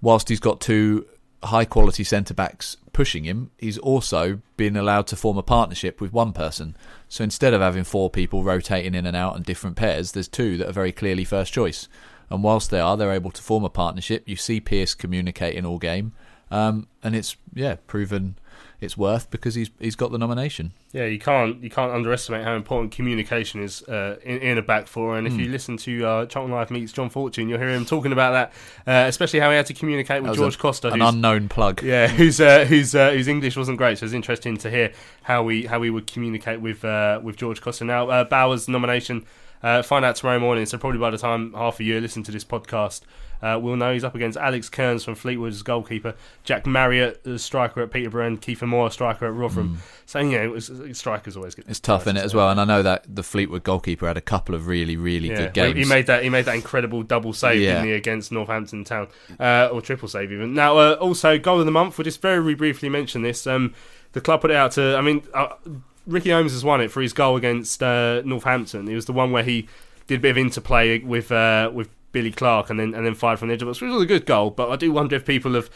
whilst 0.00 0.28
he's 0.28 0.38
got 0.38 0.60
two 0.60 1.06
high 1.42 1.64
quality 1.64 2.04
centre 2.04 2.34
backs 2.34 2.76
pushing 2.92 3.24
him, 3.24 3.50
he's 3.58 3.78
also 3.78 4.40
been 4.56 4.76
allowed 4.76 5.06
to 5.08 5.16
form 5.16 5.38
a 5.38 5.42
partnership 5.42 6.00
with 6.00 6.12
one 6.12 6.32
person. 6.32 6.76
So 7.08 7.24
instead 7.24 7.54
of 7.54 7.60
having 7.60 7.84
four 7.84 8.10
people 8.10 8.44
rotating 8.44 8.94
in 8.94 9.06
and 9.06 9.16
out 9.16 9.36
in 9.36 9.42
different 9.42 9.76
pairs, 9.76 10.12
there's 10.12 10.28
two 10.28 10.56
that 10.58 10.68
are 10.68 10.72
very 10.72 10.92
clearly 10.92 11.24
first 11.24 11.52
choice. 11.52 11.88
And 12.30 12.42
whilst 12.42 12.70
they 12.70 12.80
are, 12.80 12.96
they're 12.96 13.12
able 13.12 13.32
to 13.32 13.42
form 13.42 13.64
a 13.64 13.70
partnership. 13.70 14.22
You 14.26 14.36
see 14.36 14.60
Pearce 14.60 14.94
communicating 14.94 15.66
all 15.66 15.78
game, 15.78 16.12
um, 16.50 16.86
and 17.02 17.16
it's 17.16 17.36
yeah 17.54 17.76
proven 17.86 18.36
its 18.80 18.96
worth 18.96 19.30
because 19.30 19.54
he's 19.54 19.70
he's 19.78 19.94
got 19.94 20.10
the 20.10 20.18
nomination. 20.18 20.72
Yeah, 20.92 21.04
you 21.04 21.18
can't 21.18 21.62
you 21.62 21.70
can't 21.70 21.92
underestimate 21.92 22.44
how 22.44 22.54
important 22.54 22.92
communication 22.92 23.62
is 23.62 23.82
uh, 23.82 24.16
in, 24.22 24.38
in, 24.38 24.58
a 24.58 24.62
back 24.62 24.86
four. 24.86 25.18
And 25.18 25.26
if 25.26 25.34
mm. 25.34 25.40
you 25.40 25.48
listen 25.48 25.76
to 25.78 26.04
uh, 26.04 26.26
Charlton 26.26 26.54
Live 26.54 26.70
meets 26.70 26.92
John 26.92 27.10
Fortune, 27.10 27.48
you'll 27.48 27.58
hear 27.58 27.68
him 27.68 27.84
talking 27.84 28.12
about 28.12 28.32
that, 28.32 28.52
uh, 28.90 29.06
especially 29.06 29.40
how 29.40 29.50
he 29.50 29.56
had 29.56 29.66
to 29.66 29.74
communicate 29.74 30.22
with 30.22 30.34
George 30.34 30.56
a, 30.56 30.58
Costa, 30.58 30.88
an 30.92 31.02
unknown 31.02 31.48
plug. 31.48 31.82
Yeah, 31.82 32.08
whose 32.08 32.40
uh, 32.40 32.64
whose 32.64 32.94
uh, 32.94 33.10
whose 33.10 33.28
English 33.28 33.56
wasn't 33.56 33.78
great. 33.78 33.98
So 33.98 34.06
it's 34.06 34.14
interesting 34.14 34.56
to 34.58 34.70
hear 34.70 34.92
how 35.22 35.42
we 35.42 35.66
how 35.66 35.78
we 35.78 35.90
would 35.90 36.06
communicate 36.06 36.60
with 36.60 36.84
uh, 36.84 37.20
with 37.22 37.36
George 37.36 37.60
Costa. 37.60 37.84
Now 37.84 38.08
uh, 38.08 38.24
Bauer's 38.24 38.66
nomination. 39.62 39.82
find 39.82 40.04
out 40.04 40.16
tomorrow 40.16 40.38
morning. 40.38 40.66
So 40.66 40.78
probably 40.78 40.98
by 40.98 41.10
the 41.10 41.18
time 41.18 41.52
half 41.54 41.80
a 41.80 41.84
year 41.84 42.00
listen 42.00 42.22
to 42.24 42.32
this 42.32 42.44
podcast, 42.44 43.02
uh, 43.42 43.58
we'll 43.58 43.76
know 43.76 43.92
he's 43.92 44.04
up 44.04 44.14
against 44.14 44.36
Alex 44.36 44.68
Cairns 44.68 45.02
from 45.02 45.14
Fleetwood 45.14 45.52
as 45.52 45.62
goalkeeper, 45.62 46.14
Jack 46.44 46.66
Marriott, 46.66 47.24
the 47.24 47.38
striker 47.38 47.80
at 47.80 47.90
Peterborough, 47.90 48.26
and 48.26 48.40
Kiefer 48.40 48.68
Moore, 48.68 48.90
striker 48.90 49.24
at 49.24 49.32
Rotherham. 49.32 49.76
Mm. 49.76 49.80
So, 50.04 50.18
you 50.18 50.32
know, 50.32 50.44
it 50.44 50.50
was, 50.50 50.70
strikers 50.92 51.36
always 51.36 51.54
get 51.54 51.64
It's 51.66 51.80
tough 51.80 52.06
in 52.06 52.18
it 52.18 52.24
as 52.24 52.34
well. 52.34 52.50
And 52.50 52.60
I 52.60 52.64
know 52.64 52.82
that 52.82 53.06
the 53.08 53.22
Fleetwood 53.22 53.64
goalkeeper 53.64 54.06
had 54.06 54.18
a 54.18 54.20
couple 54.20 54.54
of 54.54 54.66
really, 54.66 54.96
really 54.96 55.28
yeah. 55.28 55.36
good 55.36 55.54
games. 55.54 55.78
He 55.78 55.84
made 55.86 56.06
that 56.08 56.22
he 56.22 56.28
made 56.28 56.44
that 56.44 56.54
incredible 56.54 57.02
double 57.02 57.32
save, 57.32 57.62
yeah. 57.62 57.82
he, 57.82 57.92
against 57.92 58.30
Northampton 58.30 58.84
Town? 58.84 59.08
Uh, 59.38 59.70
or 59.72 59.80
triple 59.80 60.08
save, 60.08 60.32
even. 60.32 60.52
Now, 60.52 60.76
uh, 60.76 60.92
also, 61.00 61.38
goal 61.38 61.60
of 61.60 61.66
the 61.66 61.72
month, 61.72 61.96
we'll 61.96 62.04
just 62.04 62.20
very 62.20 62.54
briefly 62.54 62.90
mention 62.90 63.22
this. 63.22 63.46
Um, 63.46 63.72
the 64.12 64.20
club 64.20 64.42
put 64.42 64.50
it 64.50 64.56
out 64.56 64.72
to, 64.72 64.96
I 64.96 65.00
mean, 65.00 65.22
uh, 65.32 65.54
Ricky 66.10 66.30
Holmes 66.30 66.52
has 66.52 66.64
won 66.64 66.80
it 66.80 66.90
for 66.90 67.00
his 67.00 67.12
goal 67.12 67.36
against 67.36 67.82
uh, 67.82 68.22
Northampton. 68.24 68.88
It 68.88 68.94
was 68.94 69.06
the 69.06 69.12
one 69.12 69.32
where 69.32 69.44
he 69.44 69.68
did 70.06 70.18
a 70.18 70.20
bit 70.20 70.30
of 70.32 70.38
interplay 70.38 70.98
with 70.98 71.30
uh, 71.30 71.70
with 71.72 71.88
Billy 72.12 72.32
Clarke 72.32 72.70
and 72.70 72.80
then 72.80 72.94
and 72.94 73.06
then 73.06 73.14
fired 73.14 73.38
from 73.38 73.48
the 73.48 73.54
edge 73.54 73.62
of 73.62 73.66
the 73.66 73.70
box, 73.70 73.80
which 73.80 73.90
was 73.90 74.02
a 74.02 74.06
good 74.06 74.26
goal. 74.26 74.50
But 74.50 74.70
I 74.70 74.76
do 74.76 74.90
wonder 74.92 75.14
if 75.16 75.24
people 75.24 75.54
have 75.54 75.70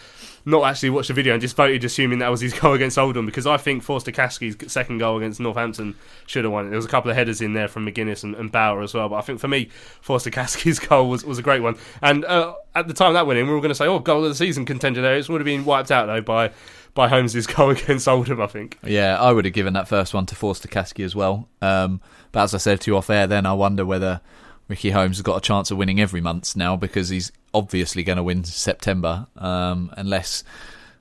not 0.45 0.64
actually 0.64 0.91
watched 0.91 1.09
the 1.09 1.14
video 1.14 1.32
and 1.32 1.41
just 1.41 1.57
voted 1.57 1.85
assuming 1.85 2.18
that 2.18 2.30
was 2.30 2.41
his 2.41 2.53
goal 2.61 2.74
against 2.74 2.99
Oldham 2.99 3.24
because 3.24 3.47
I 3.47 3.57
think 3.57 3.82
Forster-Caskey's 3.82 4.70
second 4.70 4.99
goal 4.99 5.16
against 5.16 5.41
Northampton 5.41 5.95
should 6.26 6.45
have 6.45 6.53
won 6.53 6.66
it. 6.66 6.70
There 6.70 6.76
was 6.76 6.85
a 6.85 6.89
couple 6.89 7.11
of 7.11 7.16
headers 7.16 7.41
in 7.41 7.55
there 7.55 7.68
from 7.68 7.87
Magennis 7.87 8.24
and, 8.24 8.35
and 8.35 8.53
Bauer 8.53 8.82
as 8.82 8.93
well, 8.93 9.09
but 9.09 9.16
I 9.16 9.20
think 9.22 9.41
for 9.41 9.49
me, 9.49 9.70
Forster 10.01 10.30
Caskey's 10.32 10.78
goal 10.78 11.09
was, 11.09 11.24
was 11.24 11.39
a 11.39 11.43
great 11.43 11.62
one. 11.62 11.76
And 12.03 12.24
uh, 12.24 12.55
at 12.74 12.89
the 12.89 12.95
time 12.95 13.14
that 13.14 13.26
went 13.26 13.39
in, 13.39 13.47
we 13.47 13.55
were 13.55 13.61
going 13.61 13.70
to 13.70 13.74
say, 13.74 13.87
oh, 13.87 14.01
goal 14.01 14.24
of 14.24 14.30
the 14.30 14.35
season 14.35 14.66
contender 14.66 15.01
there. 15.01 15.16
It 15.16 15.28
would 15.28 15.41
have 15.41 15.47
been 15.47 15.64
wiped 15.64 15.91
out 15.91 16.07
though 16.07 16.20
by 16.20 16.51
by 16.95 17.09
Holmes's 17.09 17.47
goal 17.47 17.70
against 17.72 18.09
Oldham, 18.09 18.40
I 18.40 18.47
think. 18.47 18.78
Yeah, 18.84 19.20
I 19.20 19.32
would 19.32 19.45
have 19.45 19.55
given 19.55 19.74
that 19.74 19.88
first 19.88 20.14
one 20.14 20.26
to 20.26 20.34
Forster-Caskey 20.34 21.05
as 21.05 21.14
well. 21.14 21.49
Um, 21.61 22.01
but 22.32 22.45
as 22.45 22.55
I 22.55 22.59
said 22.59 22.80
to 22.82 22.90
you 22.90 22.97
off 22.97 23.11
air, 23.11 23.26
then 23.26 23.47
I 23.47 23.53
wonder 23.53 23.84
whether 23.84 24.20
Ricky 24.68 24.90
Holmes 24.90 25.18
has 25.18 25.22
got 25.22 25.36
a 25.36 25.40
chance 25.40 25.70
of 25.70 25.78
winning 25.78 26.01
every 26.01 26.20
month 26.20 26.57
now 26.57 26.76
because 26.76 27.09
he's 27.11 27.30
obviously 27.53 28.03
going 28.03 28.16
to 28.16 28.22
win 28.22 28.45
September, 28.45 29.26
um, 29.36 29.92
unless 29.97 30.42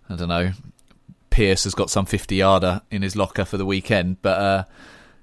I 0.10 0.16
don't 0.16 0.30
know 0.30 0.52
Pearce 1.34 1.64
has 1.64 1.74
got 1.74 1.89
some 1.89 2.06
fifty 2.06 2.36
yarder 2.36 2.84
in 2.91 3.02
his 3.02 3.16
locker 3.16 3.44
for 3.44 3.58
the 3.58 3.66
weekend. 3.66 4.22
But 4.22 4.39
uh, 4.39 4.64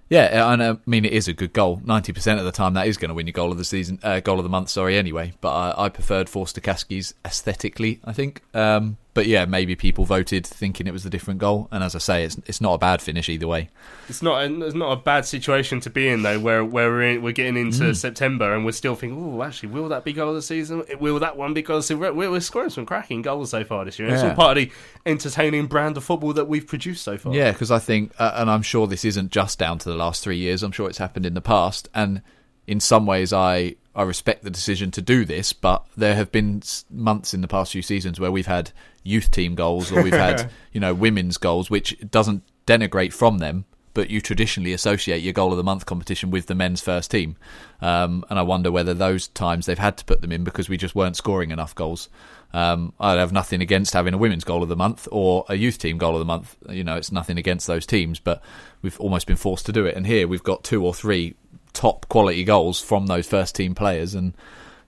yeah, 0.09 0.45
I 0.45 0.77
mean 0.85 1.05
it 1.05 1.12
is 1.12 1.29
a 1.29 1.33
good 1.33 1.53
goal. 1.53 1.81
Ninety 1.85 2.12
percent 2.12 2.41
of 2.41 2.45
the 2.45 2.51
time, 2.51 2.75
that 2.75 2.89
is 2.89 2.97
going 2.97 3.11
to 3.11 3.14
win 3.14 3.29
your 3.29 3.33
goal 3.33 3.53
of 3.53 3.59
the 3.59 3.64
season, 3.64 4.01
uh, 4.03 4.18
goal 4.18 4.39
of 4.39 4.43
the 4.43 4.49
month. 4.49 4.71
Sorry, 4.71 4.99
anyway. 4.99 5.35
But 5.41 5.53
I, 5.53 5.85
I 5.85 5.89
preferred 5.89 6.29
Forster-Caskey's 6.29 7.14
aesthetically. 7.25 8.01
I 8.05 8.12
think. 8.12 8.43
Um, 8.53 8.97
but 9.13 9.27
yeah, 9.27 9.45
maybe 9.45 9.75
people 9.75 10.05
voted 10.05 10.47
thinking 10.47 10.87
it 10.87 10.93
was 10.93 11.05
a 11.05 11.11
different 11.11 11.41
goal. 11.41 11.69
And 11.71 11.83
as 11.83 11.95
I 11.95 11.99
say, 11.99 12.25
it's 12.25 12.39
it's 12.47 12.61
not 12.61 12.75
a 12.75 12.79
bad 12.79 13.03
finish 13.03 13.29
either 13.29 13.47
way. 13.47 13.71
It's 14.09 14.23
not 14.23 14.43
a, 14.43 14.67
it's 14.67 14.75
not 14.75 14.93
a 14.93 14.97
bad 14.97 15.25
situation 15.27 15.81
to 15.81 15.91
be 15.91 16.09
in 16.09 16.23
though, 16.23 16.39
where 16.39 16.65
where 16.65 16.91
we're 16.91 17.03
in, 17.03 17.23
we're 17.23 17.33
getting 17.33 17.57
into 17.57 17.85
mm. 17.85 17.97
September 17.97 18.55
and 18.55 18.65
we're 18.65 18.73
still 18.73 18.95
thinking, 18.95 19.19
oh, 19.23 19.43
actually, 19.43 19.71
will 19.71 19.89
that 19.89 20.05
be 20.05 20.13
goal 20.13 20.31
of 20.31 20.35
the 20.37 20.43
season? 20.43 20.85
Will 21.01 21.19
that 21.19 21.37
one 21.37 21.55
because 21.55 21.91
we're, 21.93 22.13
we're 22.13 22.41
scoring 22.41 22.71
some 22.71 22.87
cracking 22.87 23.23
goals 23.23 23.51
so 23.51 23.65
far 23.65 23.85
this 23.85 23.99
year. 23.99 24.09
Yeah. 24.09 24.15
It's 24.15 24.23
all 24.23 24.35
part 24.35 24.59
of 24.59 24.65
the 24.65 24.73
entertaining 25.07 25.67
brand 25.67 25.97
of 25.97 26.05
football 26.05 26.33
that 26.35 26.47
we've 26.47 26.67
produced 26.67 27.03
so 27.03 27.19
far. 27.19 27.35
Yeah, 27.35 27.53
because 27.53 27.71
I 27.71 27.79
think, 27.79 28.13
uh, 28.19 28.33
and 28.37 28.51
I'm 28.51 28.63
sure 28.63 28.87
this 28.87 29.05
isn't 29.05 29.33
just 29.33 29.59
down 29.59 29.79
to 29.79 29.89
the 29.89 29.97
last 29.97 30.23
three 30.23 30.37
years. 30.37 30.63
I'm 30.63 30.73
sure 30.73 30.89
it's 30.89 30.99
happened 30.99 31.27
in 31.27 31.35
the 31.35 31.41
past, 31.41 31.89
and 31.95 32.23
in 32.67 32.81
some 32.81 33.07
ways, 33.07 33.33
I 33.33 33.77
I 33.95 34.03
respect 34.03 34.45
the 34.45 34.51
decision 34.51 34.91
to 34.93 35.03
do 35.03 35.24
this, 35.24 35.53
but 35.53 35.84
there 35.97 36.14
have 36.14 36.30
been 36.30 36.62
months 36.91 37.34
in 37.34 37.41
the 37.41 37.49
past 37.49 37.72
few 37.72 37.82
seasons 37.82 38.20
where 38.20 38.30
we've 38.30 38.47
had 38.47 38.70
youth 39.03 39.30
team 39.30 39.55
goals 39.55 39.91
or 39.91 40.03
we've 40.03 40.12
had 40.12 40.51
you 40.72 40.80
know 40.80 40.95
women's 40.95 41.36
goals, 41.38 41.70
which 41.70 41.97
doesn't 42.11 42.45
denigrate 42.66 43.12
from 43.12 43.38
them, 43.38 43.64
but 43.93 44.09
you 44.09 44.20
traditionally 44.20 44.72
associate 44.72 45.22
your 45.22 45.32
goal 45.32 45.51
of 45.51 45.57
the 45.57 45.64
month 45.64 45.86
competition 45.86 46.30
with 46.30 46.47
the 46.47 46.55
men's 46.55 46.80
first 46.80 47.11
team, 47.11 47.36
um, 47.80 48.24
and 48.30 48.38
I 48.38 48.43
wonder 48.43 48.70
whether 48.70 48.95
those 48.95 49.26
times 49.26 49.66
they've 49.66 49.78
had 49.78 49.97
to 49.99 50.05
put 50.05 50.20
them 50.20 50.30
in 50.30 50.45
because 50.45 50.68
we 50.68 50.76
just 50.76 50.95
weren't 50.95 51.16
scoring 51.16 51.51
enough 51.51 51.74
goals. 51.74 52.09
Um, 52.53 52.93
I'd 52.99 53.18
have 53.18 53.32
nothing 53.32 53.61
against 53.61 53.93
having 53.93 54.14
a 54.14 54.18
women's 54.18 54.45
goal 54.45 54.62
of 54.62 54.68
the 54.68 54.76
month 54.76 55.07
or 55.11 55.45
a 55.49 55.55
youth 55.55 55.78
team 55.78 55.99
goal 55.99 56.14
of 56.14 56.18
the 56.18 56.24
month. 56.24 56.57
You 56.68 56.84
know, 56.84 56.97
it's 56.97 57.12
nothing 57.12 57.38
against 57.38 57.66
those 57.66 57.86
teams, 57.86 58.18
but 58.18 58.43
we've 58.82 58.99
almost 59.01 59.26
been 59.26 59.36
forced 59.36 59.66
to 59.66 59.72
do 59.72 59.86
it. 59.86 59.97
And 59.97 60.07
here 60.07 60.26
we've 60.26 60.43
got 60.43 60.64
two 60.64 60.84
or 60.84 60.93
three 60.93 61.34
top 61.73 62.09
quality 62.09 62.45
goals 62.45 62.81
from 62.81 63.07
those 63.07 63.27
first 63.27 63.55
team 63.55 63.75
players, 63.75 64.14
and 64.14 64.35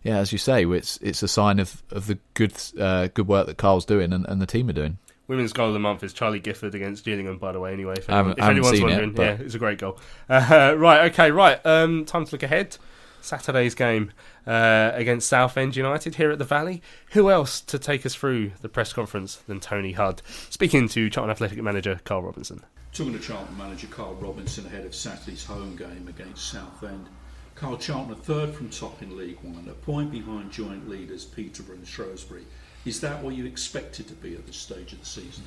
yeah, 0.03 0.19
as 0.19 0.33
you 0.33 0.39
say, 0.39 0.65
it's 0.65 0.97
it's 0.99 1.23
a 1.23 1.29
sign 1.29 1.59
of, 1.59 1.83
of 1.91 2.07
the 2.07 2.19
good 2.35 2.55
uh, 2.79 3.09
good 3.09 3.29
work 3.29 3.47
that 3.47 3.57
Karl's 3.57 3.85
doing 3.85 4.13
and, 4.13 4.27
and 4.29 4.41
the 4.41 4.47
team 4.47 4.69
are 4.69 4.75
doing. 4.75 4.99
Women's 5.29 5.53
goal 5.53 5.69
of 5.69 5.73
the 5.73 5.79
month 5.79 6.03
is 6.03 6.13
Charlie 6.13 6.41
Gifford 6.41 6.75
against 6.75 7.05
Gillingham, 7.05 7.39
by 7.39 7.53
the 7.53 7.61
way. 7.61 7.73
Anyway, 7.73 7.95
if, 7.97 8.11
anyone, 8.11 8.35
if 8.37 8.45
anyone's 8.45 8.81
wondering, 8.83 9.11
it, 9.13 9.19
yeah, 9.19 9.37
it's 9.41 9.55
a 9.55 9.59
great 9.59 9.79
goal. 9.79 9.99
Uh, 10.29 10.75
right, 10.77 11.11
okay, 11.11 11.31
right. 11.31 11.65
Um, 11.65 12.05
time 12.05 12.25
to 12.25 12.33
look 12.33 12.43
ahead. 12.43 12.77
Saturday's 13.21 13.75
game 13.75 14.11
uh, 14.47 14.91
against 14.95 15.29
Southend 15.29 15.77
United 15.77 16.17
here 16.17 16.31
at 16.33 16.39
the 16.39 16.45
Valley. 16.45 16.83
Who 17.13 17.31
else 17.31 17.61
to 17.63 17.79
take 17.79 18.05
us 18.05 18.15
through 18.15 18.53
the 18.61 18.69
press 18.69 18.93
conference 18.93 19.37
than 19.37 19.61
Tony 19.61 19.93
Hudd? 19.93 20.23
Speaking 20.51 20.89
to 20.89 21.09
Charlton 21.09 21.31
Athletic 21.31 21.63
manager 21.63 22.01
Karl 22.05 22.23
Robinson. 22.23 22.65
Talking 22.95 23.15
to 23.15 23.19
Charlton 23.21 23.57
manager 23.57 23.87
Karl 23.87 24.15
Robinson 24.17 24.67
ahead 24.67 24.85
of 24.85 24.95
Saturday's 24.95 25.47
home 25.47 25.77
game 25.77 26.09
against 26.09 26.51
Southend. 26.51 27.07
Karl 27.55 27.79
Charlton 27.79 28.13
are 28.13 28.17
third 28.17 28.55
from 28.55 28.69
top 28.69 29.01
in 29.01 29.17
League 29.17 29.39
One, 29.41 29.67
a 29.67 29.73
point 29.73 30.11
behind 30.11 30.53
joint 30.53 30.87
leaders 30.89 31.25
Peterborough 31.25 31.77
and 31.77 31.87
Shrewsbury. 31.87 32.45
Is 32.85 33.01
that 33.01 33.23
what 33.23 33.35
you 33.35 33.47
expected 33.47 34.09
to 34.09 34.15
be 34.15 34.35
at 34.35 34.47
this 34.47 34.57
stage 34.57 34.93
of 34.93 35.01
the 35.01 35.07
season? 35.07 35.45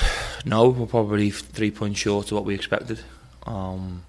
No, 0.44 0.68
we're 0.68 0.86
probably 0.86 1.30
three 1.30 1.72
points 1.72 1.98
short 1.98 2.26
of 2.26 2.32
what 2.32 2.44
we 2.44 2.54
expected. 2.54 3.00
Um, 3.44 4.04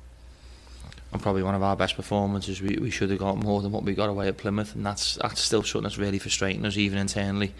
and 1.12 1.22
probably 1.22 1.41
one 1.41 1.55
of 1.55 1.64
our 1.64 1.76
best 1.76 1.95
performances. 1.95 2.62
We, 2.62 2.78
we 2.78 2.91
should 2.91 3.10
have 3.10 3.18
got 3.18 3.38
more 3.38 3.64
than 3.64 3.72
what 3.72 3.84
we 3.84 3.95
got 3.95 4.10
away 4.10 4.28
at 4.28 4.38
Plymouth, 4.38 4.76
and 4.76 4.86
that's 4.86 5.16
that's 5.16 5.41
still 5.41 5.64
something 5.64 5.84
that's 5.84 5.97
really 5.97 6.20
frustrating 6.20 6.64
us, 6.68 6.78
even 6.78 6.99
internally. 6.99 7.53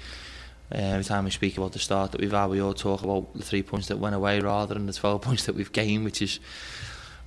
Uh, 0.72 0.78
every 0.78 1.04
time 1.04 1.26
we 1.26 1.32
speak 1.32 1.58
about 1.58 1.72
the 1.72 1.80
start 1.80 2.12
that 2.12 2.22
we've 2.22 2.32
had, 2.32 2.48
we 2.48 2.62
all 2.62 2.74
talk 2.74 3.04
about 3.04 3.34
the 3.34 3.44
three 3.44 3.64
points 3.64 3.88
that 3.88 3.98
went 3.98 4.16
away 4.16 4.40
rather 4.40 4.74
than 4.74 4.86
the 4.86 4.94
12 4.94 5.22
points 5.24 5.46
that 5.46 5.56
we've 5.56 5.72
gained, 5.72 6.06
which 6.06 6.22
is 6.22 6.40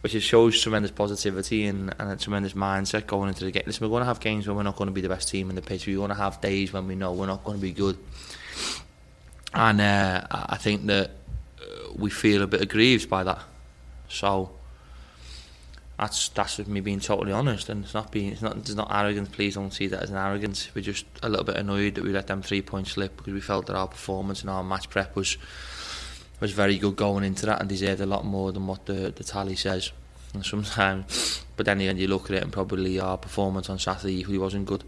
which 0.03 0.17
is, 0.17 0.23
shows 0.25 0.61
tremendous 0.61 0.91
positivity 0.91 1.65
and, 1.67 1.95
and 2.01 2.11
a 2.11 2.17
tremendous 2.17 2.55
mindset 2.55 3.07
going 3.07 3.29
into 3.29 3.45
the 3.45 3.53
game. 3.53 3.63
Listen, 3.67 3.87
we're 3.87 3.91
going 3.91 4.03
to 4.03 4.07
have 4.07 4.19
games 4.19 4.49
when 4.49 4.57
we're 4.57 4.65
not 4.65 4.75
going 4.75 4.89
to 4.89 4.93
be 4.93 5.01
the 5.01 5.09
best 5.09 5.29
team 5.29 5.49
in 5.49 5.55
the 5.55 5.63
pitch. 5.63 5.87
We're 5.87 5.97
going 5.97 6.09
to 6.09 6.17
have 6.17 6.41
days 6.41 6.73
when 6.73 6.89
we 6.89 6.97
know 6.97 7.13
we're 7.13 7.27
not 7.27 7.45
going 7.45 7.57
to 7.57 7.63
be 7.63 7.71
good. 7.71 7.97
And 9.55 9.81
uh, 9.81 10.27
I 10.29 10.57
think 10.57 10.87
that 10.87 11.13
we 11.95 12.11
feel 12.11 12.43
a 12.43 12.49
bit 12.49 12.63
aggrieved 12.63 13.09
by 13.09 13.23
that. 13.23 13.43
So 14.09 14.51
that's 15.99 16.29
that's 16.31 16.59
me 16.67 16.81
being 16.81 17.01
totally 17.01 17.33
honest, 17.33 17.69
and 17.69 17.85
it's 17.85 17.95
not 17.95 18.11
being 18.11 18.33
it's 18.33 18.43
not 18.43 18.57
it's 18.57 18.75
not 18.75 18.89
arrogance. 18.91 19.29
Please 19.29 19.55
don't 19.55 19.73
see 19.73 19.87
that 19.89 20.03
as 20.03 20.11
an 20.11 20.17
arrogance. 20.17 20.69
We're 20.75 20.83
just 20.83 21.07
a 21.23 21.29
little 21.29 21.45
bit 21.45 21.57
annoyed 21.57 21.95
that 21.95 22.05
we 22.05 22.11
let 22.11 22.27
them 22.27 22.43
three 22.43 22.63
points 22.63 22.93
slip 22.93 23.17
because 23.17 23.33
we 23.33 23.41
felt 23.41 23.67
that 23.67 23.77
our 23.77 23.89
performance 23.89 24.41
and 24.41 24.51
our 24.51 24.65
match 24.65 24.89
prep 24.91 25.15
was 25.15 25.37
was 26.41 26.53
very 26.53 26.79
good 26.79 26.97
going 26.97 27.25
into 27.25 27.47
that 27.47 27.61
and 27.61 27.69
deserved 27.69 28.01
a 28.01 28.07
lot 28.07 28.25
more 28.25 28.53
than 28.53 28.67
what 28.67 28.87
the 28.87 29.13
the 29.15 29.25
tally 29.25 29.57
says. 29.57 29.93
And 30.35 30.45
sometimes, 30.45 31.45
but 31.57 31.67
then 31.67 31.79
again, 31.83 31.99
you 31.99 32.09
look 32.09 32.31
at 32.31 32.37
it 32.37 32.43
and 32.43 32.51
probably 32.51 32.99
our 32.99 33.19
performance 33.19 33.69
on 33.69 33.79
Saturday 33.79 34.21
equally 34.21 34.39
wasn't 34.39 34.65
good. 34.65 34.83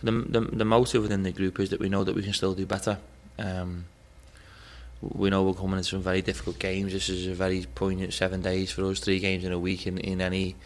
So 0.00 0.10
the, 0.10 0.12
the 0.12 0.40
the 0.40 0.64
motive 0.64 1.02
within 1.02 1.22
the 1.22 1.32
group 1.32 1.58
is 1.58 1.70
that 1.70 1.80
we 1.80 1.88
know 1.88 2.04
that 2.04 2.14
we 2.14 2.22
can 2.22 2.34
still 2.34 2.54
do 2.54 2.66
better. 2.66 2.98
Um, 3.38 3.86
we 5.00 5.30
know 5.30 5.42
we're 5.42 5.54
coming 5.54 5.78
into 5.78 5.84
some 5.84 6.02
very 6.02 6.20
difficult 6.20 6.58
games. 6.58 6.92
This 6.92 7.08
is 7.08 7.26
a 7.26 7.34
very 7.34 7.64
poignant 7.74 8.12
seven 8.12 8.42
days 8.42 8.70
for 8.70 8.84
us. 8.84 9.00
Three 9.00 9.18
games 9.18 9.44
in 9.44 9.52
a 9.52 9.58
week 9.58 9.86
in, 9.86 9.98
in 9.98 10.20
any 10.20 10.56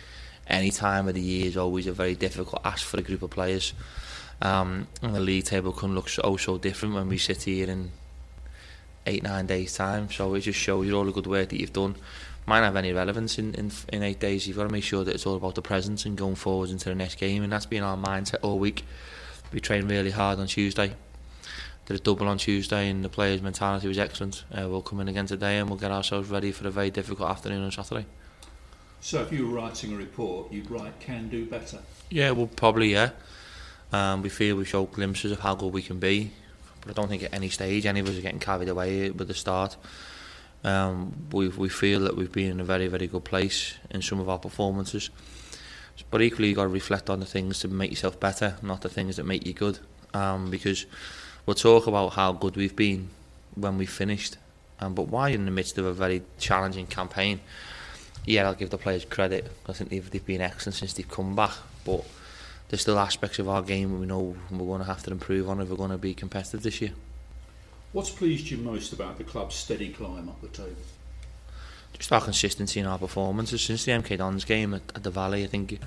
any 0.47 0.71
time 0.71 1.09
of 1.09 1.15
the 1.15 1.21
year 1.21 1.47
is 1.47 1.57
always 1.57 1.87
a 1.87 1.93
very 1.93 2.15
difficult 2.15 2.61
ask 2.65 2.85
for 2.85 2.99
a 2.99 3.03
group 3.03 3.23
of 3.23 3.31
players. 3.31 3.73
Um, 4.43 4.89
and 5.01 5.15
the 5.15 5.21
league 5.21 5.45
table 5.45 5.73
can 5.73 5.95
look 5.95 6.09
so 6.09 6.37
so 6.37 6.59
different 6.59 6.95
when 6.95 7.09
we 7.09 7.19
sit 7.19 7.43
here 7.43 7.71
in 7.71 7.93
eight 9.07 9.23
nine 9.23 9.47
days 9.47 9.75
time. 9.75 10.11
So 10.11 10.35
it 10.35 10.41
just 10.41 10.59
shows 10.59 10.87
you 10.87 10.97
all 10.97 11.05
the 11.05 11.13
good 11.13 11.29
work 11.29 11.51
that 11.51 11.61
you've 11.61 11.73
done. 11.73 11.95
Might 12.47 12.61
not 12.61 12.67
have 12.67 12.77
any 12.77 12.93
relevance 12.93 13.39
in, 13.39 13.55
in 13.55 13.71
in 13.93 14.03
eight 14.03 14.19
days. 14.19 14.49
You've 14.49 14.57
got 14.57 14.65
to 14.65 14.73
make 14.73 14.85
sure 14.85 15.05
that 15.05 15.15
it's 15.15 15.27
all 15.27 15.37
about 15.37 15.55
the 15.55 15.63
present 15.63 16.05
and 16.07 16.17
going 16.17 16.35
forwards 16.35 16.73
into 16.73 16.89
the 16.89 16.95
next 16.95 17.17
game, 17.19 17.45
and 17.45 17.53
that's 17.53 17.67
been 17.67 17.85
our 17.85 17.97
mindset 17.97 18.39
all 18.43 18.59
week. 18.59 18.85
We 19.53 19.61
trained 19.61 19.89
really 19.89 20.11
hard 20.11 20.41
on 20.41 20.49
Tuesday 20.49 20.95
did 21.87 21.97
a 21.97 22.01
double 22.01 22.29
on 22.29 22.39
Tuesday 22.39 22.89
and 22.89 23.05
the 23.05 23.09
players' 23.09 23.43
mentality 23.43 23.89
was 23.89 23.99
excellent. 23.99 24.45
Uh, 24.53 24.69
we'll 24.69 24.83
come 24.83 25.01
in 25.01 25.09
again 25.09 25.27
today 25.27 25.59
and 25.59 25.69
we'll 25.69 25.79
get 25.79 25.91
ourselves 25.91 26.31
ready 26.31 26.51
for 26.51 26.67
a 26.67 26.71
very 26.71 26.91
difficult 26.91 27.29
afternoon 27.29 27.63
on 27.63 27.71
Saturday. 27.71 28.07
So 29.01 29.21
if 29.21 29.31
you 29.33 29.47
were 29.47 29.55
writing 29.55 29.93
a 29.93 29.97
report, 29.97 30.51
you'd 30.51 30.71
write 30.71 30.99
can 30.99 31.29
do 31.29 31.45
better. 31.45 31.81
Yeah, 32.09 32.31
well, 32.31 32.47
probably 32.47 32.93
yeah. 32.93 33.11
Um, 33.93 34.23
we 34.23 34.31
feel 34.31 34.57
we 34.57 34.65
show 34.65 34.85
glimpses 34.85 35.31
of 35.31 35.41
how 35.41 35.55
good 35.55 35.73
we 35.73 35.83
can 35.83 35.99
be, 35.99 36.31
but 36.81 36.91
I 36.91 36.93
don't 36.95 37.09
think 37.09 37.23
at 37.23 37.35
any 37.35 37.51
stage 37.51 37.85
any 37.85 38.01
of 38.01 38.09
us 38.09 38.17
are 38.17 38.23
getting 38.23 38.41
carried 38.41 38.69
away 38.69 39.11
with 39.11 39.29
the 39.29 39.35
start. 39.35 39.77
Um, 40.65 41.15
we 41.33 41.49
we 41.49 41.69
feel 41.69 42.01
that 42.01 42.17
we've 42.17 42.33
been 42.33 42.51
in 42.51 42.61
a 42.61 42.65
very 42.65 42.87
very 42.87 43.07
good 43.07 43.25
place 43.25 43.75
in 43.91 44.01
some 44.01 44.21
of 44.21 44.29
our 44.31 44.39
performances, 44.39 45.11
but 46.11 46.23
equally 46.23 46.49
you've 46.49 46.57
got 46.57 46.63
to 46.63 46.69
reflect 46.69 47.11
on 47.11 47.21
the 47.21 47.27
things 47.27 47.61
to 47.61 47.69
make 47.69 47.91
yourself 47.91 48.19
better, 48.19 48.57
not 48.63 48.81
the 48.81 48.89
things 48.89 49.17
that 49.17 49.25
make 49.25 49.47
you 49.47 49.53
good. 49.53 49.81
Um, 50.15 50.51
because 50.51 50.87
we'll 51.47 51.55
talk 51.55 51.87
about 51.87 52.15
how 52.15 52.33
good 52.33 52.57
we've 52.57 52.77
been 52.77 53.09
when 53.55 53.79
we 53.79 53.87
finished, 53.87 54.37
um, 54.81 54.95
but 54.95 55.09
why 55.09 55.31
in 55.31 55.45
the 55.45 55.51
midst 55.51 55.79
of 55.79 55.85
a 55.85 55.93
very 55.93 56.23
challenging 56.39 56.87
campaign? 56.87 57.41
Yeah, 58.27 58.47
I'll 58.47 58.55
give 58.55 58.71
the 58.71 58.79
players 58.79 59.05
credit. 59.05 59.51
I 59.69 59.73
think 59.73 59.91
they've, 59.91 60.11
they've 60.11 60.25
been 60.25 60.41
excellent 60.41 60.77
since 60.77 60.95
they've 60.95 61.09
come 61.09 61.37
back, 61.37 61.53
but 61.85 62.05
there's 62.69 62.81
still 62.81 62.99
aspects 62.99 63.39
of 63.39 63.49
our 63.49 63.63
game 63.63 64.01
we 64.01 64.07
know 64.07 64.35
we're 64.51 64.59
going 64.59 64.81
to 64.81 64.87
have 64.87 65.03
to 65.05 65.11
improve 65.11 65.49
on 65.49 65.61
if 65.61 65.69
we're 65.69 65.77
going 65.77 65.91
to 65.91 65.99
be 65.99 66.15
competitive 66.15 66.63
this 66.63 66.81
year. 66.81 66.93
What's 67.93 68.11
pleased 68.11 68.51
you 68.51 68.57
most 68.57 68.93
about 68.93 69.19
the 69.19 69.25
club's 69.25 69.55
steady 69.55 69.91
climb 69.91 70.29
up 70.29 70.41
the 70.41 70.49
table? 70.49 70.75
Just 71.99 72.13
our 72.13 72.21
consistency 72.21 72.81
in 72.81 72.87
our 72.87 72.99
performances 72.99 73.63
since 73.63 73.85
the 73.85 73.93
MK 73.93 74.19
Dons 74.19 74.45
game 74.45 74.75
at, 74.75 74.83
at 74.95 75.03
the 75.03 75.11
Valley. 75.11 75.45
I 75.45 75.47
think 75.47 75.79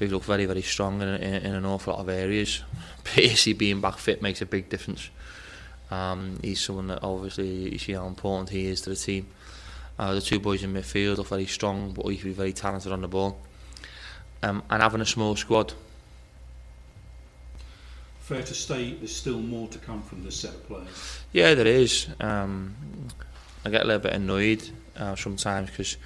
we've 0.00 0.12
looked 0.12 0.26
very, 0.26 0.46
very 0.46 0.62
strong 0.62 1.00
in, 1.02 1.08
in, 1.08 1.34
in 1.46 1.54
an 1.54 1.64
awful 1.64 1.92
lot 1.92 2.00
of 2.00 2.08
areas. 2.08 2.62
Pacey 3.04 3.52
being 3.52 3.80
back 3.80 3.98
fit 3.98 4.22
makes 4.22 4.40
a 4.42 4.46
big 4.46 4.68
difference. 4.68 5.10
Um, 5.90 6.38
he's 6.42 6.60
someone 6.60 6.88
that 6.88 7.02
obviously 7.02 7.72
you 7.72 7.78
see 7.78 7.92
how 7.92 8.06
important 8.06 8.50
he 8.50 8.66
is 8.66 8.80
to 8.82 8.90
the 8.90 8.96
team. 8.96 9.26
Uh, 9.98 10.14
the 10.14 10.20
two 10.20 10.40
boys 10.40 10.62
in 10.62 10.74
midfield 10.74 11.18
are 11.18 11.24
very 11.24 11.46
strong, 11.46 11.92
but 11.92 12.10
equally 12.10 12.34
very 12.34 12.52
talented 12.52 12.92
on 12.92 13.00
the 13.00 13.08
ball. 13.08 13.38
Um, 14.42 14.62
and 14.68 14.82
having 14.82 15.00
a 15.00 15.06
small 15.06 15.36
squad. 15.36 15.72
Fair 18.20 18.42
to 18.42 18.54
state 18.54 19.00
there's 19.00 19.14
still 19.14 19.38
more 19.38 19.68
to 19.68 19.78
come 19.78 20.02
from 20.02 20.24
this 20.24 20.40
set 20.40 20.50
of 20.50 20.66
players. 20.66 21.20
Yeah, 21.32 21.54
there 21.54 21.66
is. 21.66 22.08
Um, 22.20 22.74
I 23.64 23.70
get 23.70 23.82
a 23.82 23.84
little 23.84 24.02
bit 24.02 24.12
annoyed 24.12 24.68
uh, 24.96 25.16
sometimes 25.16 25.70
because 25.70 25.96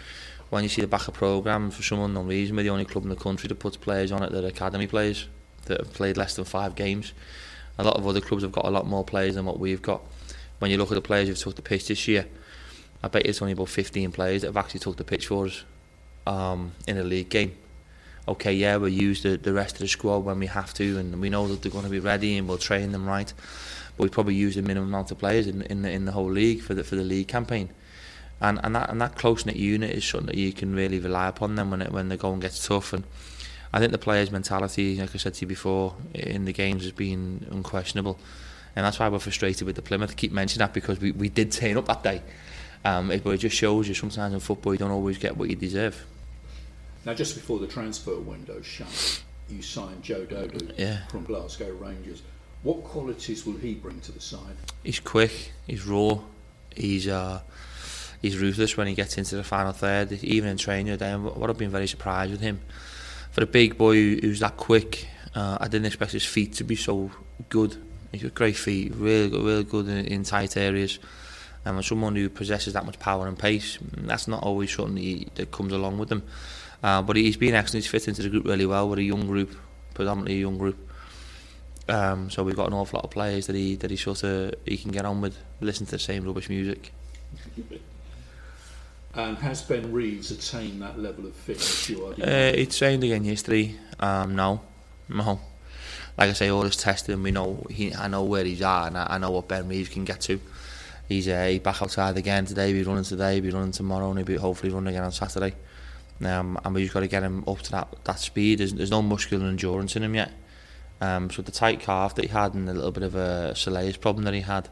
when 0.51 0.65
you 0.65 0.69
see 0.69 0.81
the 0.81 0.87
back 0.89 1.07
of 1.09 1.15
programme, 1.15 1.71
for 1.71 1.83
some 1.83 2.01
unknown 2.01 2.27
reason, 2.27 2.57
we're 2.57 2.65
the 2.65 2.71
only 2.71 2.85
club 2.85 3.05
in 3.05 3.11
the 3.11 3.17
country 3.17 3.49
that 3.49 3.55
puts 3.55 3.77
players 3.77 4.11
on 4.11 4.23
it 4.23 4.33
that 4.33 4.45
are 4.45 4.49
academy 4.49 4.87
players 4.87 5.29
that 5.67 5.79
have 5.79 5.93
played 5.93 6.17
less 6.17 6.35
than 6.35 6.45
five 6.45 6.75
games. 6.75 7.13
A 7.79 7.85
lot 7.85 7.97
of 7.97 8.07
other 8.07 8.21
clubs 8.21 8.43
have 8.43 8.53
got 8.53 8.65
a 8.65 8.71
lot 8.71 8.87
more 8.87 9.05
players 9.05 9.37
than 9.37 9.45
what 9.45 9.59
we've 9.59 9.81
got. 9.81 10.03
When 10.59 10.71
you 10.71 10.77
look 10.77 10.91
at 10.91 10.95
the 10.95 11.01
players 11.01 11.29
who've 11.29 11.39
took 11.39 11.55
the 11.55 11.63
pitch 11.63 11.89
this 11.89 12.07
year, 12.09 12.27
I 13.03 13.09
bet 13.09 13.27
it's 13.27 13.41
only 13.41 13.53
about 13.53 13.69
15 13.69 14.13
players 14.13 14.43
that 14.43 14.49
have 14.49 14.57
actually 14.57 14.81
took 14.81 14.97
the 14.97 15.05
pitch 15.05 15.29
for 15.29 15.47
us 15.47 15.65
um, 16.27 16.73
in 16.87 16.99
a 16.99 17.05
league 17.05 17.31
game. 17.31 17.57
Okay, 18.29 18.53
yeah, 18.53 18.77
we'll 18.77 18.91
use 18.91 19.23
the, 19.23 19.37
the 19.37 19.53
rest 19.53 19.77
of 19.77 19.81
the 19.81 19.89
squad 19.89 20.19
when 20.19 20.39
we 20.39 20.47
have 20.47 20.75
to, 20.75 20.99
and 20.99 21.19
we 21.21 21.31
know 21.31 21.49
that 21.49 21.63
they're 21.63 21.73
going 21.73 21.85
to 21.85 21.91
be 21.91 22.01
ready, 22.01 22.37
and 22.37 22.47
we'll 22.47 22.59
train 22.59 22.93
them 22.93 23.07
right. 23.07 23.33
But 23.97 24.05
we 24.05 24.09
probably 24.11 24.35
use 24.35 24.57
the 24.57 24.63
minimum 24.63 24.91
amount 24.91 25.11
of 25.11 25.19
players 25.19 25.47
in 25.47 25.63
in 25.63 25.83
the, 25.83 25.91
in 25.91 26.05
the 26.05 26.13
whole 26.13 26.31
league 26.31 26.61
for 26.61 26.75
the 26.75 26.85
for 26.85 26.97
the 26.97 27.03
league 27.03 27.29
campaign 27.29 27.71
and 28.41 28.61
and 28.63 28.75
that 28.75 28.91
and 28.91 29.01
that 29.01 29.17
close 29.17 29.45
knit 29.45 29.57
unit 29.57 29.91
is 29.91 30.05
something 30.05 30.27
that 30.27 30.37
you 30.37 30.53
can 30.53 30.75
really 30.75 30.99
rely 30.99 31.29
upon 31.29 31.57
them 31.57 31.71
when 31.71 31.83
it 31.83 31.93
when 31.93 32.09
the 32.09 32.17
going 32.17 32.41
gets 32.41 32.67
tough 32.67 32.93
and 32.93 33.05
I 33.73 33.79
think 33.79 33.93
the 33.93 33.99
players' 33.99 34.31
mentality, 34.33 34.97
like 35.01 35.15
I 35.15 35.19
said 35.19 35.35
to 35.35 35.41
you 35.43 35.47
before, 35.47 35.95
in 36.13 36.45
the 36.45 36.53
games 36.53 36.83
has 36.83 36.93
been 36.93 37.47
unquestionable, 37.51 38.19
and 38.75 38.85
that's 38.85 38.99
why 38.99 39.09
we're 39.09 39.21
frustrated 39.21 39.65
with 39.65 39.77
the 39.77 39.83
Plymouth. 39.83 40.11
I 40.11 40.15
keep 40.15 40.33
mentioning 40.33 40.67
that 40.67 40.75
because 40.75 41.01
we, 41.01 41.13
we 41.13 41.29
did 41.29 41.53
turn 41.53 41.77
up 41.77 41.87
that 41.87 42.03
day, 42.03 42.23
um, 42.85 43.13
it, 43.13 43.23
but 43.23 43.31
it 43.31 43.39
just 43.39 43.57
shows 43.57 43.87
you 43.87 43.95
sometimes 43.95 44.35
in 44.35 44.41
football 44.41 44.75
you 44.75 44.79
don't 44.79 44.91
always 44.91 45.19
get 45.19 45.37
what 45.37 45.51
you 45.51 45.57
deserve. 45.57 46.05
Now, 47.07 47.15
just 47.15 47.35
before 47.35 47.61
the 47.61 47.69
transfer 47.69 48.19
window 48.19 48.61
shut, 48.61 49.23
you 49.49 49.63
signed 49.63 50.03
Joe 50.03 50.27
Dodoo 50.27 50.73
yeah. 50.77 51.07
from 51.07 51.25
Glasgow 51.25 51.73
Rangers. 51.73 52.23
What 52.63 52.85
qualities 52.85 53.47
will 53.47 53.57
he 53.57 53.75
bring 53.75 54.01
to 54.01 54.13
the 54.13 54.21
side? 54.21 54.57
He's 54.83 55.01
quick. 55.01 55.53
He's 55.67 55.87
raw. 55.87 56.19
He's 56.75 57.09
uh, 57.09 57.41
he's 58.21 58.39
ruthless 58.39 58.77
when 58.77 58.87
he 58.87 58.95
gets 58.95 59.19
into 59.19 59.37
the 59.37 59.45
final 59.45 59.73
third. 59.73 60.13
Even 60.23 60.51
in 60.51 60.57
training 60.57 60.87
today, 60.87 61.15
what 61.15 61.51
I've 61.51 61.59
been 61.59 61.71
very 61.71 61.87
surprised 61.87 62.33
with 62.33 62.41
him. 62.41 62.61
For 63.33 63.43
a 63.43 63.47
big 63.47 63.79
boy 63.79 63.95
who's 64.17 64.41
that 64.41 64.57
quick, 64.57 65.07
uh, 65.35 65.59
I 65.61 65.69
didn't 65.69 65.87
expect 65.87 66.13
his 66.13 66.25
feet 66.25 66.55
to 66.55 66.65
be 66.65 66.77
so 66.77 67.11
good. 67.49 67.77
He's 68.13 68.23
got 68.23 68.35
great 68.35 68.57
feet, 68.57 68.93
really 68.95 69.31
really 69.31 69.65
good 69.65 69.89
in, 69.89 70.07
in 70.07 70.25
tight 70.25 70.57
areas. 70.57 70.99
And 71.65 71.77
for 71.77 71.83
someone 71.83 72.17
who 72.17 72.29
possesses 72.29 72.73
that 72.73 72.87
much 72.87 72.99
power 72.99 73.29
and 73.29 73.39
pace, 73.39 73.79
that's 73.83 74.27
not 74.27 74.43
always 74.43 74.73
something 74.73 74.95
that, 74.95 75.01
he, 75.01 75.29
that 75.35 75.51
comes 75.51 75.73
along 75.73 75.99
with 75.99 76.09
them. 76.09 76.23
Uh, 76.83 77.03
but 77.03 77.17
he's 77.17 77.37
been 77.37 77.55
excellent. 77.55 77.85
He's 77.85 77.91
fit 77.91 78.09
into 78.09 78.23
the 78.23 78.31
group 78.31 78.47
really 78.47 78.65
well. 78.65 78.89
We're 78.89 79.01
a 79.01 79.03
young 79.03 79.27
group, 79.27 79.55
predominantly 79.93 80.37
a 80.37 80.41
young 80.41 80.57
group. 80.57 80.89
Um, 81.89 82.31
so 82.31 82.43
we've 82.45 82.57
got 82.57 82.69
an 82.69 82.73
awful 82.73 82.99
lot 82.99 83.05
of 83.05 83.11
players 83.11 83.47
that 83.49 83.57
he 83.57 83.77
that 83.77 83.91
he 83.91 83.97
sort 83.97 84.23
of 84.23 84.55
he 84.65 84.77
can 84.77 84.91
get 84.91 85.05
on 85.05 85.21
with, 85.21 85.37
listen 85.61 85.87
to 85.87 85.93
the 85.93 85.99
same 85.99 86.25
rubbish 86.25 86.49
music. 86.49 86.93
And 89.15 89.37
has 89.39 89.63
Ben 89.63 89.91
Reeves 89.93 90.31
attained 90.31 90.81
that 90.83 90.99
level 90.99 91.27
of 91.27 91.35
fitness 91.35 91.89
you 91.89 92.07
are? 92.07 92.13
Uh, 92.13 92.53
he 92.53 92.67
trained 92.67 93.03
again 93.03 93.25
yesterday. 93.25 93.75
Um, 93.99 94.37
no, 94.37 94.61
no. 95.09 95.41
Like 96.17 96.31
I 96.31 96.33
say, 96.33 96.49
all 96.49 96.63
his 96.63 96.77
testing, 96.77 97.23
we 97.23 97.33
know. 97.33 97.67
He, 97.71 97.93
I 97.93 98.07
know 98.07 98.23
where 98.23 98.45
he's 98.45 98.63
at, 98.63 98.89
and 98.89 98.99
I, 98.99 99.07
I 99.11 99.19
know 99.19 99.33
what 99.33 99.49
Ben 99.49 99.67
Reeves 99.69 99.89
can 99.89 100.05
get 100.05 100.21
to. 100.23 100.41
He's 101.09 101.27
uh, 101.27 101.47
he's 101.47 101.61
back 101.61 101.83
outside 101.83 102.17
again 102.17 102.47
today. 102.47 102.73
He'll 102.73 102.85
be 102.85 102.89
running 102.89 103.05
today. 103.05 103.35
He'll 103.35 103.43
be 103.43 103.51
running 103.51 103.73
tomorrow, 103.73 104.11
and 104.11 104.19
he'll 104.19 104.27
be 104.27 104.37
hopefully 104.37 104.73
running 104.73 104.95
again 104.95 105.05
on 105.05 105.13
Saturday. 105.13 105.55
Um, 106.25 106.61
and 106.65 106.75
we 106.75 106.83
just 106.83 106.95
got 106.95 107.01
to 107.01 107.09
get 107.09 107.23
him 107.25 107.43
up 107.49 107.63
to 107.63 107.71
that 107.73 107.89
that 108.05 108.21
speed. 108.21 108.61
There's, 108.61 108.75
there's 108.75 108.91
no 108.93 109.03
muscular 109.03 109.47
endurance 109.47 109.97
in 109.97 110.05
him 110.05 110.15
yet. 110.15 110.33
Um, 111.01 111.31
so 111.31 111.43
the 111.43 111.51
tight 111.51 111.81
calf 111.81 112.15
that 112.15 112.27
he 112.27 112.29
had 112.29 112.55
and 112.55 112.69
a 112.69 112.75
little 112.75 112.93
bit 112.93 113.03
of 113.03 113.17
a 113.17 113.53
soleus 113.55 113.99
problem 113.99 114.25
that 114.25 114.35
he 114.35 114.43
had 114.43 114.69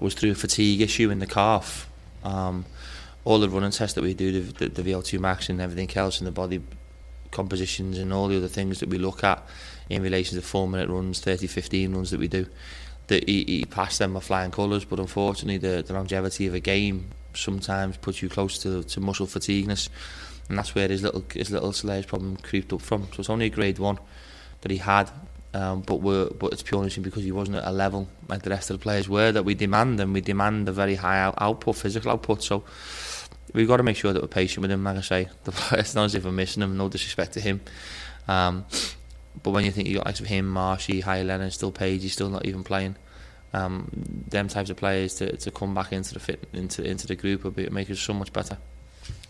was 0.00 0.12
through 0.14 0.32
a 0.32 0.34
fatigue 0.34 0.80
issue 0.80 1.10
in 1.10 1.20
the 1.20 1.26
calf. 1.26 1.88
Um, 2.24 2.64
all 3.24 3.38
the 3.38 3.48
running 3.48 3.70
tests 3.70 3.94
that 3.94 4.02
we 4.02 4.14
do, 4.14 4.40
the, 4.40 4.66
the, 4.66 4.82
the 4.82 4.92
VO2 4.92 5.18
max 5.18 5.48
and 5.48 5.60
everything 5.60 5.90
else, 5.96 6.18
and 6.18 6.26
the 6.26 6.32
body 6.32 6.62
compositions 7.30 7.98
and 7.98 8.12
all 8.12 8.28
the 8.28 8.36
other 8.36 8.48
things 8.48 8.80
that 8.80 8.88
we 8.88 8.98
look 8.98 9.24
at 9.24 9.46
in 9.90 10.02
relation 10.02 10.36
to 10.36 10.42
four 10.42 10.68
minute 10.68 10.88
runs, 10.88 11.20
30, 11.20 11.46
15 11.46 11.94
runs 11.94 12.10
that 12.10 12.20
we 12.20 12.28
do, 12.28 12.46
that 13.08 13.28
he, 13.28 13.44
he 13.44 13.64
passed 13.64 13.98
them 13.98 14.14
with 14.14 14.24
flying 14.24 14.50
colours, 14.50 14.84
but 14.84 14.98
unfortunately 14.98 15.58
the, 15.58 15.82
the 15.82 15.92
longevity 15.92 16.46
of 16.46 16.54
a 16.54 16.60
game 16.60 17.10
sometimes 17.34 17.96
puts 17.96 18.22
you 18.22 18.28
close 18.28 18.58
to, 18.58 18.82
to 18.84 19.00
muscle 19.00 19.26
fatigueness, 19.26 19.90
and 20.48 20.58
that's 20.58 20.74
where 20.74 20.88
his 20.88 21.02
little 21.02 21.24
his 21.32 21.50
little 21.50 21.72
soleus 21.72 22.06
problem 22.06 22.36
creeped 22.36 22.72
up 22.72 22.82
from. 22.82 23.04
So 23.12 23.20
it's 23.20 23.30
only 23.30 23.46
a 23.46 23.50
grade 23.50 23.78
one 23.78 23.98
that 24.60 24.70
he 24.70 24.76
had, 24.76 25.10
um, 25.54 25.80
but 25.80 25.96
we're, 25.96 26.28
but 26.28 26.52
it's 26.52 26.62
purely 26.62 26.90
because 27.00 27.24
he 27.24 27.32
wasn't 27.32 27.58
at 27.58 27.64
a 27.64 27.72
level 27.72 28.08
like 28.28 28.42
the 28.42 28.50
rest 28.50 28.70
of 28.70 28.78
the 28.78 28.82
players 28.82 29.08
were 29.08 29.32
that 29.32 29.44
we 29.44 29.54
demand, 29.54 30.00
and 30.00 30.12
we 30.12 30.20
demand 30.20 30.68
a 30.68 30.72
very 30.72 30.94
high 30.96 31.18
out 31.18 31.34
output, 31.38 31.76
physical 31.76 32.12
output. 32.12 32.42
So 32.42 32.64
we've 33.54 33.68
got 33.68 33.78
to 33.78 33.82
make 33.82 33.96
sure 33.96 34.12
that 34.12 34.20
we're 34.20 34.28
patient 34.28 34.62
with 34.62 34.70
him. 34.70 34.84
Like 34.84 34.98
I 34.98 35.00
say, 35.00 35.28
the 35.44 35.52
players, 35.52 35.94
not 35.94 36.04
as 36.04 36.14
if 36.14 36.24
we're 36.24 36.32
missing 36.32 36.62
him. 36.62 36.76
No 36.76 36.88
disrespect 36.88 37.32
to 37.32 37.40
him. 37.40 37.60
Um, 38.28 38.66
but 39.42 39.50
when 39.50 39.64
you 39.64 39.70
think 39.70 39.88
you 39.88 39.96
got 39.96 40.06
likes 40.06 40.20
of 40.20 40.26
him, 40.26 40.46
Marshy, 40.48 41.00
High 41.00 41.22
Lennon, 41.22 41.50
still 41.50 41.72
Page, 41.72 42.02
he's 42.02 42.12
still 42.12 42.28
not 42.28 42.44
even 42.44 42.62
playing. 42.64 42.96
um, 43.54 43.88
them 44.28 44.48
types 44.48 44.68
of 44.68 44.76
players 44.76 45.14
to, 45.14 45.36
to 45.36 45.50
come 45.50 45.74
back 45.74 45.92
into 45.92 46.12
the 46.14 46.20
fit 46.20 46.48
into 46.52 46.82
into 46.84 47.06
the 47.06 47.14
group 47.14 47.44
will 47.44 47.52
be 47.52 47.68
make 47.70 47.88
us 47.90 48.00
so 48.00 48.12
much 48.12 48.32
better. 48.32 48.58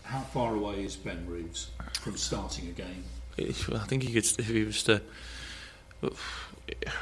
How 0.03 0.21
far 0.21 0.55
away 0.55 0.83
is 0.83 0.95
Ben 0.95 1.25
Reeves 1.27 1.71
from 2.01 2.17
starting 2.17 2.67
a 2.67 2.71
game? 2.71 3.03
I 3.37 3.85
think 3.85 4.03
he 4.03 4.13
could 4.13 4.25
if 4.25 4.47
he 4.47 4.63
was 4.63 4.83
to. 4.83 5.01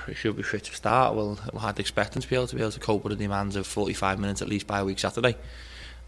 He 0.07 0.13
should 0.13 0.35
be 0.35 0.43
fit 0.43 0.65
to 0.65 0.75
start. 0.75 1.15
Well, 1.15 1.39
I'd 1.57 1.79
expect 1.79 2.15
him 2.15 2.21
to 2.21 2.27
be 2.27 2.35
able 2.35 2.47
to 2.47 2.55
be 2.55 2.61
able 2.61 2.71
to 2.71 2.79
cope 2.79 3.03
with 3.03 3.17
the 3.17 3.23
demands 3.23 3.55
of 3.55 3.65
45 3.65 4.19
minutes 4.19 4.41
at 4.41 4.49
least 4.49 4.67
by 4.67 4.79
a 4.79 4.85
week 4.85 4.99
Saturday. 4.99 5.35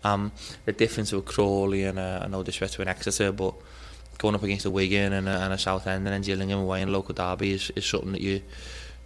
Um, 0.06 0.32
the 0.66 0.72
difference 0.72 1.12
with 1.12 1.26
Crawley 1.26 1.84
and 1.84 1.97
uh, 1.97 2.22
I 2.24 2.28
know 2.28 2.43
disrespect 2.43 2.74
to 2.74 2.84
an 2.84 2.88
Exeter, 2.88 3.32
but 3.32 3.56
going 4.20 4.36
up 4.36 4.43
against 4.43 4.66
a 4.66 4.70
Wigan 4.70 5.14
and 5.14 5.28
a, 5.28 5.32
and 5.32 5.51
a 5.51 5.58
Southend 5.58 6.06
and 6.06 6.14
then 6.14 6.22
Gillingham 6.22 6.60
away 6.60 6.84
in 6.84 6.93
local 6.93 7.16
derby 7.16 7.53
is, 7.53 7.72
is 7.76 7.86
something 7.86 8.12
that 8.12 8.22
you 8.22 8.43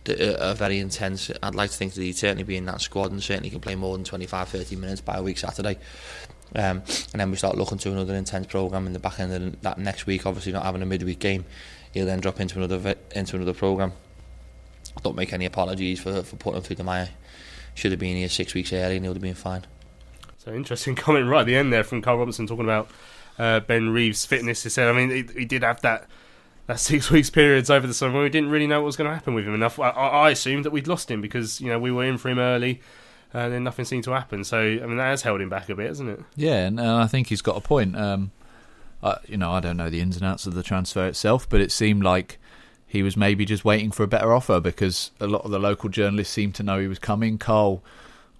that 0.03 0.41
are 0.41 0.55
very 0.55 0.77
intense. 0.79 1.31
I'd 1.41 1.55
like 1.55 1.71
to 1.71 1.77
think 1.77 1.93
that 1.93 2.01
he'd 2.01 2.17
certainly 2.17 2.43
be 2.43 2.57
in 2.57 2.65
that 2.65 2.81
squad 2.81 3.11
and 3.11 3.23
certainly 3.23 3.49
can 3.49 3.61
play 3.61 3.75
more 3.75 3.95
than 3.95 4.03
25-30 4.03 4.77
minutes 4.77 4.99
by 4.99 5.15
a 5.15 5.23
week 5.23 5.37
Saturday. 5.37 5.77
Um, 6.53 6.83
and 7.13 7.21
then 7.21 7.31
we 7.31 7.37
start 7.37 7.57
looking 7.57 7.77
to 7.77 7.91
another 7.91 8.15
intense 8.15 8.47
program 8.47 8.85
in 8.85 8.91
the 8.91 8.99
back 8.99 9.21
end 9.21 9.31
of 9.31 9.61
that 9.61 9.77
next 9.77 10.05
week. 10.05 10.25
Obviously, 10.25 10.51
not 10.51 10.65
having 10.65 10.81
a 10.81 10.85
midweek 10.85 11.19
game, 11.19 11.45
he'll 11.93 12.07
then 12.07 12.19
drop 12.19 12.41
into 12.41 12.61
another 12.61 12.95
into 13.15 13.37
another 13.37 13.53
program. 13.53 13.93
Don't 15.03 15.15
make 15.15 15.31
any 15.31 15.45
apologies 15.45 16.01
for 16.01 16.23
for 16.23 16.35
putting 16.35 16.57
him 16.57 16.63
through 16.63 16.75
the 16.77 16.83
mire. 16.83 17.09
Should 17.75 17.91
have 17.91 17.99
been 17.99 18.17
here 18.17 18.29
six 18.29 18.53
weeks 18.53 18.73
early, 18.73 18.95
and 18.95 19.05
he 19.05 19.09
would 19.09 19.15
have 19.17 19.21
been 19.21 19.35
fine. 19.35 19.65
So 20.39 20.51
interesting 20.53 20.95
comment 20.95 21.27
right 21.27 21.41
at 21.41 21.45
the 21.45 21.55
end 21.55 21.71
there 21.71 21.83
from 21.83 22.01
Karl 22.01 22.17
Robinson 22.17 22.47
talking 22.47 22.65
about 22.65 22.89
uh, 23.37 23.59
Ben 23.59 23.89
Reeves' 23.89 24.25
fitness. 24.25 24.63
He 24.63 24.69
said, 24.69 24.87
I 24.87 24.93
mean, 24.93 25.09
he, 25.09 25.39
he 25.39 25.45
did 25.45 25.63
have 25.63 25.81
that 25.81 26.07
that 26.65 26.79
six 26.79 27.11
weeks 27.11 27.29
periods 27.29 27.69
over 27.69 27.85
the 27.85 27.93
summer. 27.93 28.23
We 28.23 28.29
didn't 28.29 28.49
really 28.49 28.67
know 28.67 28.79
what 28.81 28.87
was 28.87 28.95
going 28.95 29.09
to 29.09 29.13
happen 29.13 29.33
with 29.35 29.45
him 29.45 29.53
enough. 29.53 29.79
I, 29.79 29.89
I 29.89 30.29
assumed 30.31 30.65
that 30.65 30.71
we'd 30.71 30.87
lost 30.87 31.11
him 31.11 31.21
because 31.21 31.61
you 31.61 31.67
know 31.67 31.77
we 31.77 31.91
were 31.91 32.05
in 32.05 32.17
for 32.17 32.29
him 32.29 32.39
early 32.39 32.81
and 33.33 33.53
then 33.53 33.63
nothing 33.63 33.85
seemed 33.85 34.03
to 34.05 34.11
happen. 34.11 34.43
So 34.43 34.59
I 34.59 34.85
mean 34.85 34.97
that 34.97 35.09
has 35.09 35.21
held 35.21 35.41
him 35.41 35.49
back 35.49 35.69
a 35.69 35.75
bit, 35.75 35.87
hasn't 35.87 36.09
it? 36.09 36.19
Yeah, 36.35 36.65
and, 36.65 36.79
and 36.79 36.89
I 36.89 37.07
think 37.07 37.27
he's 37.27 37.41
got 37.41 37.57
a 37.57 37.61
point. 37.61 37.95
Um, 37.95 38.31
I, 39.03 39.17
you 39.27 39.37
know, 39.37 39.51
I 39.51 39.59
don't 39.59 39.77
know 39.77 39.89
the 39.89 40.01
ins 40.01 40.15
and 40.17 40.25
outs 40.25 40.45
of 40.45 40.55
the 40.55 40.63
transfer 40.63 41.07
itself, 41.07 41.47
but 41.47 41.61
it 41.61 41.71
seemed 41.71 42.03
like 42.03 42.39
he 42.87 43.03
was 43.03 43.15
maybe 43.15 43.45
just 43.45 43.63
waiting 43.63 43.91
for 43.91 44.03
a 44.03 44.07
better 44.07 44.33
offer 44.33 44.59
because 44.59 45.11
a 45.19 45.27
lot 45.27 45.45
of 45.45 45.51
the 45.51 45.59
local 45.59 45.89
journalists 45.89 46.33
seemed 46.33 46.55
to 46.55 46.63
know 46.63 46.79
he 46.79 46.87
was 46.87 46.99
coming. 46.99 47.37
Karl, 47.37 47.83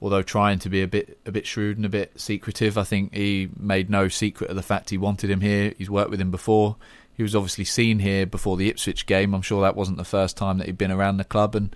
although 0.01 0.21
trying 0.21 0.59
to 0.59 0.69
be 0.69 0.81
a 0.81 0.87
bit 0.87 1.19
a 1.25 1.31
bit 1.31 1.45
shrewd 1.45 1.77
and 1.77 1.85
a 1.85 1.89
bit 1.89 2.19
secretive, 2.19 2.77
I 2.77 2.83
think 2.83 3.13
he 3.13 3.49
made 3.57 3.89
no 3.89 4.07
secret 4.07 4.49
of 4.49 4.55
the 4.55 4.61
fact 4.61 4.89
he 4.89 4.97
wanted 4.97 5.29
him 5.29 5.41
here. 5.41 5.73
He's 5.77 5.89
worked 5.89 6.11
with 6.11 6.21
him 6.21 6.31
before. 6.31 6.77
He 7.15 7.23
was 7.23 7.35
obviously 7.35 7.65
seen 7.65 7.99
here 7.99 8.25
before 8.25 8.55
the 8.55 8.69
Ipswich 8.69 9.05
game. 9.05 9.33
I'm 9.33 9.41
sure 9.41 9.61
that 9.61 9.75
wasn't 9.75 9.97
the 9.97 10.05
first 10.05 10.37
time 10.37 10.57
that 10.57 10.67
he'd 10.67 10.77
been 10.77 10.91
around 10.91 11.17
the 11.17 11.25
club, 11.25 11.53
and 11.53 11.75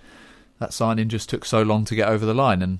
that 0.58 0.72
signing 0.72 1.08
just 1.08 1.28
took 1.28 1.44
so 1.44 1.62
long 1.62 1.84
to 1.84 1.94
get 1.94 2.08
over 2.08 2.24
the 2.24 2.32
line. 2.34 2.62
And 2.62 2.78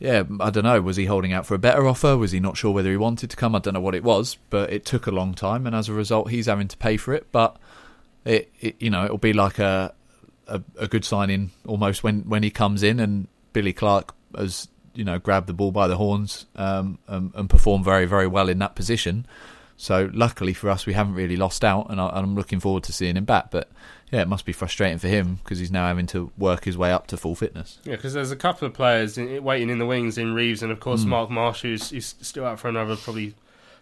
yeah, 0.00 0.24
I 0.40 0.50
don't 0.50 0.64
know. 0.64 0.80
Was 0.80 0.96
he 0.96 1.04
holding 1.04 1.32
out 1.32 1.46
for 1.46 1.54
a 1.54 1.60
better 1.60 1.86
offer? 1.86 2.16
Was 2.16 2.32
he 2.32 2.40
not 2.40 2.56
sure 2.56 2.72
whether 2.72 2.90
he 2.90 2.96
wanted 2.96 3.30
to 3.30 3.36
come? 3.36 3.54
I 3.54 3.60
don't 3.60 3.74
know 3.74 3.80
what 3.80 3.94
it 3.94 4.02
was, 4.02 4.38
but 4.50 4.72
it 4.72 4.84
took 4.84 5.06
a 5.06 5.12
long 5.12 5.34
time, 5.34 5.64
and 5.64 5.76
as 5.76 5.88
a 5.88 5.92
result, 5.92 6.30
he's 6.30 6.46
having 6.46 6.66
to 6.66 6.76
pay 6.76 6.96
for 6.96 7.14
it. 7.14 7.28
But 7.30 7.56
it, 8.24 8.50
it 8.60 8.74
you 8.80 8.90
know, 8.90 9.04
it'll 9.04 9.18
be 9.18 9.32
like 9.32 9.60
a, 9.60 9.94
a, 10.48 10.60
a 10.76 10.88
good 10.88 11.04
signing 11.04 11.52
almost 11.64 12.02
when 12.02 12.22
when 12.22 12.42
he 12.42 12.50
comes 12.50 12.82
in, 12.82 12.98
and 12.98 13.28
Billy 13.52 13.72
Clarke 13.72 14.14
has 14.36 14.68
you 14.94 15.04
know 15.04 15.18
grabbed 15.18 15.46
the 15.46 15.52
ball 15.52 15.72
by 15.72 15.88
the 15.88 15.96
horns 15.96 16.46
um, 16.56 16.98
and, 17.06 17.32
and 17.34 17.48
performed 17.48 17.84
very 17.84 18.06
very 18.06 18.26
well 18.26 18.48
in 18.48 18.58
that 18.58 18.74
position. 18.74 19.26
So 19.76 20.10
luckily 20.12 20.52
for 20.52 20.70
us, 20.70 20.86
we 20.86 20.92
haven't 20.92 21.14
really 21.14 21.36
lost 21.36 21.64
out, 21.64 21.90
and, 21.90 22.00
I, 22.00 22.18
am 22.18 22.36
looking 22.36 22.60
forward 22.60 22.84
to 22.84 22.92
seeing 22.92 23.16
him 23.16 23.24
back. 23.24 23.50
But 23.50 23.68
yeah, 24.12 24.20
it 24.20 24.28
must 24.28 24.44
be 24.44 24.52
frustrating 24.52 24.98
for 24.98 25.08
him 25.08 25.40
because 25.42 25.58
he's 25.58 25.72
now 25.72 25.86
having 25.86 26.06
to 26.08 26.30
work 26.38 26.64
his 26.64 26.78
way 26.78 26.92
up 26.92 27.08
to 27.08 27.16
full 27.16 27.34
fitness. 27.34 27.80
Yeah, 27.82 27.96
because 27.96 28.12
there's 28.12 28.30
a 28.30 28.36
couple 28.36 28.68
of 28.68 28.74
players 28.74 29.18
in, 29.18 29.42
waiting 29.42 29.70
in 29.70 29.78
the 29.78 29.86
wings 29.86 30.18
in 30.18 30.34
Reeves, 30.34 30.62
and 30.62 30.70
of 30.70 30.78
course 30.78 31.02
mm. 31.02 31.08
Mark 31.08 31.30
Marsh, 31.30 31.62
who's, 31.62 31.90
who's, 31.90 32.14
still 32.20 32.44
out 32.44 32.60
for 32.60 32.68
another 32.68 32.94
probably 32.94 33.34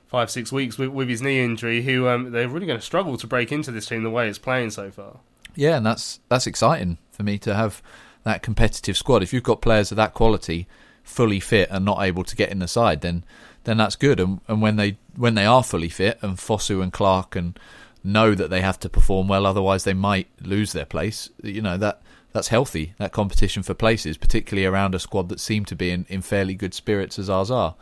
five 0.07 0.31
six 0.31 0.51
weeks 0.51 0.79
with, 0.79 0.89
with 0.89 1.09
his 1.09 1.21
knee 1.21 1.41
injury. 1.41 1.83
Who 1.83 2.09
um, 2.09 2.31
they're 2.31 2.49
really 2.49 2.67
going 2.67 2.79
to 2.79 2.85
struggle 2.85 3.19
to 3.19 3.27
break 3.27 3.53
into 3.53 3.71
this 3.71 3.87
team 3.87 4.03
the 4.03 4.11
way 4.11 4.29
it's 4.29 4.39
playing 4.39 4.71
so 4.71 4.91
far. 4.91 5.19
Yeah, 5.55 5.77
and 5.77 5.85
that's 5.85 6.21
that's 6.29 6.47
exciting 6.47 6.97
for 7.11 7.25
me 7.25 7.37
to 7.41 7.55
have 7.55 7.83
that 8.25 8.43
competitive 8.43 8.97
squad. 8.97 9.23
If 9.23 9.33
you've 9.33 9.43
got 9.43 9.63
players 9.63 9.91
of 9.91 9.97
that 9.97 10.15
quality 10.15 10.67
fully 11.03 11.41
fit 11.41 11.69
and 11.71 11.85
not 11.85 12.03
able 12.03 12.25
to 12.25 12.37
get 12.37 12.51
in 12.51 12.59
the 12.59 12.69
side, 12.69 13.01
then 13.01 13.25
then 13.65 13.77
that's 13.77 13.97
good. 13.97 14.21
And, 14.21 14.41
and 14.49 14.63
when 14.63 14.77
they 14.77 14.99
when 15.17 15.35
they 15.35 15.47
are 15.47 15.63
fully 15.63 15.89
fit 15.89 16.19
and 16.23 16.37
Fosu 16.37 16.83
and 16.83 16.93
Clarke 16.93 17.37
and 17.37 17.59
know 18.03 18.35
that 18.35 18.49
they 18.49 18.61
have 18.61 18.81
to 18.81 18.89
perform 18.89 19.29
well, 19.29 19.45
otherwise 19.47 19.85
they 19.85 19.95
might 19.95 20.29
lose 20.41 20.73
their 20.73 20.87
place. 20.87 21.31
You 21.43 21.63
know 21.63 21.77
that 21.77 22.03
that's 22.33 22.49
healthy. 22.49 22.95
That 22.99 23.13
competition 23.13 23.63
for 23.63 23.75
places, 23.75 24.17
particularly 24.17 24.67
around 24.67 24.95
a 24.95 24.99
squad 24.99 25.29
that 25.29 25.41
seem 25.41 25.65
to 25.67 25.77
be 25.77 25.91
in, 25.91 26.07
in 26.09 26.23
fairly 26.23 26.55
good 26.55 26.75
spirits 26.75 27.19
as 27.19 27.29
ours 27.29 27.51
are. 27.51 27.75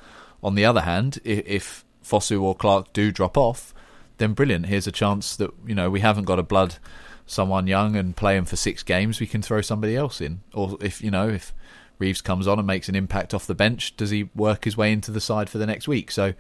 On 0.43 0.55
the 0.55 0.65
other 0.65 0.83
hand, 0.83 1.19
if, 1.25 1.47
if 1.47 1.85
Fosu 2.05 2.41
or 2.41 2.55
Clarke 2.55 2.93
do 2.93 3.11
drop 3.11 3.37
off, 3.37 3.75
then 4.19 4.33
brilliant. 4.33 4.67
Here's 4.67 4.87
a 4.87 4.93
chance 4.93 5.37
that 5.37 5.51
you 5.67 5.75
know 5.75 5.91
we 5.91 6.01
haven't 6.01 6.25
got 6.25 6.39
a 6.39 6.45
blood 6.45 6.77
someone 7.29 7.67
young 7.67 7.95
and 7.95 8.17
play 8.17 8.37
him 8.37 8.45
for 8.45 8.57
six 8.57 8.83
games. 8.83 9.21
We 9.21 9.27
can 9.27 9.43
throw 9.43 9.61
somebody 9.61 9.95
else 9.97 10.21
in, 10.21 10.41
or 10.53 10.77
if 10.81 11.03
you 11.03 11.11
know 11.11 11.29
if 11.29 11.55
Reeves 11.99 12.21
comes 12.21 12.49
on 12.49 12.59
and 12.59 12.67
makes 12.67 12.89
an 12.89 12.95
impact 12.95 13.35
off 13.35 13.47
the 13.47 13.55
bench, 13.55 13.97
does 13.97 14.11
he 14.11 14.31
work 14.35 14.65
his 14.65 14.77
way 14.77 14.93
into 14.93 15.11
the 15.11 15.21
side 15.21 15.49
for 15.49 15.59
the 15.59 15.67
next 15.67 15.87
week? 15.87 16.11
So 16.11 16.33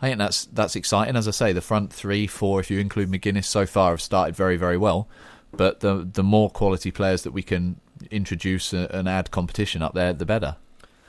I 0.00 0.06
think 0.06 0.18
that's 0.18 0.46
that's 0.46 0.76
exciting. 0.76 1.16
As 1.16 1.28
I 1.28 1.32
say, 1.32 1.52
the 1.52 1.60
front 1.60 1.92
three, 1.92 2.26
four, 2.26 2.60
if 2.60 2.70
you 2.70 2.78
include 2.78 3.10
Magennis, 3.10 3.44
so 3.44 3.66
far 3.66 3.90
have 3.90 4.00
started 4.00 4.34
very, 4.34 4.56
very 4.56 4.76
well. 4.76 5.08
But 5.52 5.80
the 5.80 6.08
the 6.10 6.22
more 6.22 6.50
quality 6.50 6.90
players 6.90 7.22
that 7.22 7.32
we 7.32 7.42
can 7.42 7.80
introduce 8.10 8.72
and 8.72 9.08
add 9.08 9.30
competition 9.30 9.82
up 9.82 9.94
there, 9.94 10.12
the 10.12 10.26
better. 10.26 10.56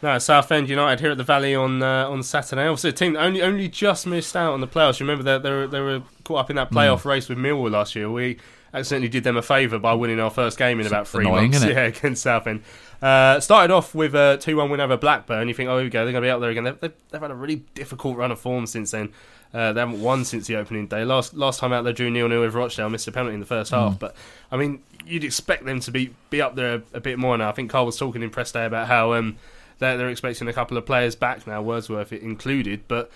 No, 0.01 0.19
Southend 0.19 0.69
United 0.69 0.99
here 0.99 1.11
at 1.11 1.17
the 1.17 1.23
Valley 1.23 1.55
on 1.55 1.81
uh, 1.81 2.07
on 2.07 2.21
Saturday. 2.23 2.67
Obviously, 2.67 2.91
a 2.91 2.93
team 2.93 3.13
that 3.13 3.23
only 3.23 3.41
only 3.41 3.67
just 3.67 4.05
missed 4.05 4.35
out 4.35 4.53
on 4.53 4.61
the 4.61 4.67
playoffs. 4.67 4.99
You 4.99 5.05
remember 5.05 5.23
that 5.23 5.43
they, 5.43 5.49
they, 5.49 5.55
were 5.55 5.67
they 5.67 5.81
were 5.81 6.03
caught 6.23 6.39
up 6.39 6.49
in 6.49 6.55
that 6.55 6.71
playoff 6.71 7.01
mm. 7.01 7.05
race 7.05 7.27
with 7.27 7.37
Millwall 7.39 7.71
last 7.71 7.95
year. 7.95 8.09
We 8.09 8.37
accidentally 8.73 9.09
did 9.09 9.23
them 9.23 9.37
a 9.37 9.41
favour 9.41 9.79
by 9.79 9.93
winning 9.93 10.19
our 10.19 10.29
first 10.29 10.57
game 10.57 10.79
in 10.79 10.87
about 10.87 11.07
three 11.07 11.25
annoying, 11.25 11.51
months. 11.51 11.65
Yeah, 11.67 11.83
against 11.83 12.23
Southend. 12.23 12.63
Uh, 13.01 13.39
started 13.39 13.73
off 13.73 13.93
with 13.93 14.15
a 14.15 14.37
2 14.41 14.55
1 14.57 14.69
win 14.69 14.79
over 14.79 14.97
Blackburn. 14.97 15.47
You 15.47 15.53
think, 15.53 15.69
oh, 15.69 15.77
here 15.77 15.85
we 15.85 15.89
go, 15.89 16.03
they're 16.03 16.11
going 16.11 16.23
to 16.23 16.27
be 16.27 16.31
out 16.31 16.39
there 16.39 16.49
again. 16.49 16.63
They've, 16.63 16.79
they've, 16.79 16.93
they've, 17.11 17.21
had 17.21 17.31
a 17.31 17.35
really 17.35 17.57
difficult 17.75 18.17
run 18.17 18.31
of 18.31 18.39
form 18.39 18.65
since 18.65 18.91
then. 18.91 19.13
Uh, 19.53 19.71
they 19.73 19.79
haven't 19.79 20.01
won 20.01 20.25
since 20.25 20.47
the 20.47 20.55
opening 20.55 20.87
day. 20.87 21.05
Last 21.05 21.33
last 21.33 21.59
time 21.59 21.71
out, 21.71 21.83
they 21.83 21.93
drew 21.93 22.09
nil 22.09 22.27
nil 22.27 22.41
with 22.41 22.53
Rochdale, 22.53 22.89
missed 22.89 23.07
a 23.07 23.11
penalty 23.11 23.35
in 23.35 23.39
the 23.39 23.45
first 23.45 23.71
mm. 23.71 23.77
half. 23.77 23.97
But 23.97 24.15
I 24.51 24.57
mean, 24.57 24.81
you'd 25.05 25.23
expect 25.23 25.65
them 25.65 25.79
to 25.81 25.91
be 25.91 26.13
be 26.29 26.41
up 26.41 26.55
there 26.55 26.75
a, 26.75 26.81
a, 26.93 26.99
bit 26.99 27.17
more 27.17 27.37
now. 27.37 27.49
I 27.49 27.53
think 27.53 27.71
Karl 27.71 27.85
was 27.85 27.97
talking 27.97 28.21
in 28.21 28.29
press 28.29 28.51
day 28.51 28.65
about 28.65 28.87
how 28.87 29.13
um, 29.13 29.37
they're, 29.79 29.97
they're 29.97 30.09
expecting 30.09 30.47
a 30.47 30.53
couple 30.53 30.77
of 30.77 30.85
players 30.85 31.15
back 31.15 31.47
now, 31.47 31.61
Wordsworth 31.61 32.11
included. 32.11 32.81
But 32.87 33.09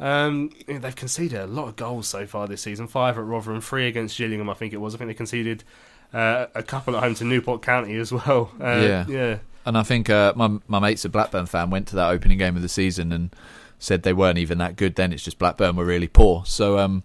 um, 0.00 0.50
they've 0.66 0.94
conceded 0.94 1.40
a 1.40 1.46
lot 1.46 1.68
of 1.68 1.76
goals 1.76 2.06
so 2.06 2.26
far 2.26 2.46
this 2.46 2.62
season. 2.62 2.86
Five 2.86 3.18
at 3.18 3.24
Rotherham, 3.24 3.60
three 3.60 3.88
against 3.88 4.16
Gillingham, 4.16 4.48
I 4.48 4.54
think 4.54 4.72
it 4.72 4.78
was. 4.78 4.94
I 4.94 4.98
think 4.98 5.08
they 5.08 5.14
conceded 5.14 5.64
uh, 6.12 6.46
a 6.54 6.62
couple 6.62 6.96
at 6.96 7.02
home 7.02 7.14
to 7.16 7.24
Newport 7.24 7.62
County 7.62 7.96
as 7.96 8.12
well. 8.12 8.50
Uh, 8.60 8.80
yeah, 8.82 9.06
yeah. 9.08 9.38
And 9.64 9.76
I 9.76 9.82
think 9.82 10.08
uh, 10.08 10.32
my 10.36 10.58
my 10.66 10.78
mate's 10.78 11.04
a 11.04 11.08
Blackburn 11.08 11.46
fan. 11.46 11.70
Went 11.70 11.88
to 11.88 11.96
that 11.96 12.10
opening 12.10 12.38
game 12.38 12.56
of 12.56 12.62
the 12.62 12.68
season 12.68 13.12
and 13.12 13.34
said 13.78 14.02
they 14.02 14.12
weren't 14.12 14.38
even 14.38 14.58
that 14.58 14.76
good. 14.76 14.94
Then 14.94 15.12
it's 15.12 15.22
just 15.22 15.38
Blackburn 15.38 15.76
were 15.76 15.84
really 15.84 16.08
poor. 16.08 16.44
So 16.46 16.78
um, 16.78 17.02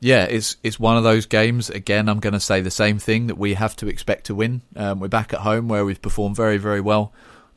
yeah, 0.00 0.24
it's 0.24 0.56
it's 0.62 0.80
one 0.80 0.96
of 0.96 1.04
those 1.04 1.26
games. 1.26 1.68
Again, 1.68 2.08
I'm 2.08 2.20
going 2.20 2.32
to 2.32 2.40
say 2.40 2.60
the 2.60 2.70
same 2.70 2.98
thing 2.98 3.26
that 3.26 3.36
we 3.36 3.54
have 3.54 3.76
to 3.76 3.88
expect 3.88 4.26
to 4.26 4.34
win. 4.34 4.62
Um, 4.76 5.00
we're 5.00 5.08
back 5.08 5.34
at 5.34 5.40
home 5.40 5.68
where 5.68 5.84
we've 5.84 6.00
performed 6.00 6.36
very 6.36 6.56
very 6.56 6.80
well 6.80 7.12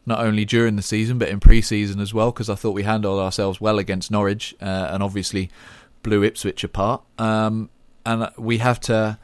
not 0.08 0.22
only 0.22 0.46
during 0.46 0.78
the 0.78 0.82
season 0.82 1.20
but 1.20 1.28
in 1.28 1.40
pre-season 1.40 2.00
as 2.00 2.14
well. 2.14 2.32
Because 2.32 2.50
I 2.50 2.56
thought 2.56 2.72
we 2.72 2.84
handled 2.84 3.20
ourselves 3.20 3.62
well 3.62 3.78
against 3.78 4.10
Norwich 4.10 4.56
uh, 4.60 4.90
and 4.92 5.04
obviously 5.04 5.52
blew 6.02 6.24
Ipswich 6.24 6.64
apart. 6.64 7.04
Um, 7.20 7.70
and 8.06 8.30
we 8.38 8.58
have 8.60 8.80
to 8.82 9.20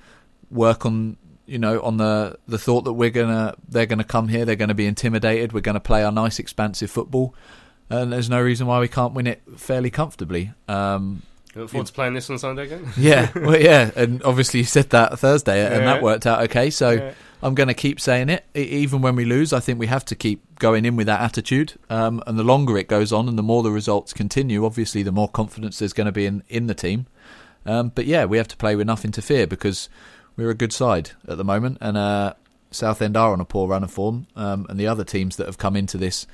work 0.52 0.86
on 0.86 1.18
you 1.46 1.58
know 1.58 1.82
on 1.82 1.98
the 1.98 2.38
the 2.48 2.58
thought 2.58 2.84
that 2.84 2.94
we're 2.94 3.10
gonna 3.10 3.56
they're 3.68 3.86
gonna 3.86 4.04
come 4.04 4.28
here, 4.28 4.46
they're 4.46 4.56
gonna 4.56 4.74
be 4.74 4.86
intimidated, 4.86 5.54
we're 5.54 5.62
gonna 5.62 5.80
play 5.80 6.04
our 6.04 6.12
nice 6.12 6.38
expansive 6.40 6.92
football, 6.92 7.34
and 7.90 8.12
there's 8.12 8.30
no 8.30 8.42
reason 8.42 8.68
why 8.68 8.80
we 8.80 8.88
can't 8.88 9.14
win 9.14 9.28
it 9.28 9.42
fairly 9.58 9.90
comfortably. 9.90 10.52
Um, 10.68 11.24
look 11.56 11.70
forward 11.70 11.88
to 11.88 11.94
playing 11.94 12.14
this 12.14 12.30
on 12.30 12.38
Sunday 12.40 12.64
again. 12.64 12.88
yeah, 12.98 13.32
well, 13.36 13.60
yeah, 13.60 13.92
and 13.96 14.24
obviously 14.24 14.62
you 14.62 14.66
said 14.66 14.90
that 14.92 15.18
Thursday, 15.20 15.58
yeah. 15.58 15.76
and 15.76 15.88
that 15.88 16.02
worked 16.02 16.26
out 16.26 16.42
okay. 16.44 16.70
So 16.70 16.92
yeah. 16.92 17.14
I'm 17.42 17.56
going 17.56 17.68
to 17.68 17.74
keep 17.74 18.00
saying 18.00 18.30
it, 18.30 18.46
even 18.56 19.02
when 19.02 19.16
we 19.16 19.26
lose. 19.26 19.54
I 19.54 19.60
think 19.60 19.80
we 19.80 19.88
have 19.88 20.06
to 20.06 20.16
keep 20.16 20.60
going 20.60 20.86
in 20.86 20.96
with 20.96 21.08
that 21.08 21.22
attitude. 21.22 21.74
Um, 21.90 22.24
and 22.26 22.40
the 22.40 22.44
longer 22.44 22.78
it 22.78 22.88
goes 22.88 23.12
on, 23.12 23.28
and 23.28 23.38
the 23.38 23.44
more 23.44 23.64
the 23.64 23.72
results 23.72 24.14
continue, 24.14 24.66
obviously, 24.66 25.04
the 25.04 25.12
more 25.12 25.28
confidence 25.28 25.80
there's 25.80 25.94
going 25.94 26.06
to 26.06 26.12
be 26.12 26.26
in 26.26 26.44
in 26.50 26.68
the 26.68 26.76
team. 26.76 27.08
Um, 27.66 27.90
but 27.90 28.06
yeah, 28.06 28.26
we 28.26 28.38
have 28.38 28.48
to 28.50 28.58
play 28.58 28.76
with 28.76 28.88
nothing 28.88 29.12
to 29.12 29.22
fear 29.22 29.48
because 29.48 29.90
we're 30.36 30.50
a 30.50 30.56
good 30.56 30.74
side 30.74 31.12
at 31.28 31.38
the 31.38 31.44
moment, 31.44 31.78
and 31.82 31.98
uh, 31.98 32.34
Southend 32.72 33.16
are 33.16 33.32
on 33.32 33.40
a 33.40 33.46
poor 33.46 33.68
run 33.68 33.84
of 33.84 33.92
form, 33.92 34.28
um, 34.36 34.66
and 34.70 34.80
the 34.80 34.88
other 34.88 35.04
teams 35.04 35.38
that 35.38 35.48
have 35.48 35.58
come 35.58 35.76
into 35.76 35.98
this 35.98 36.26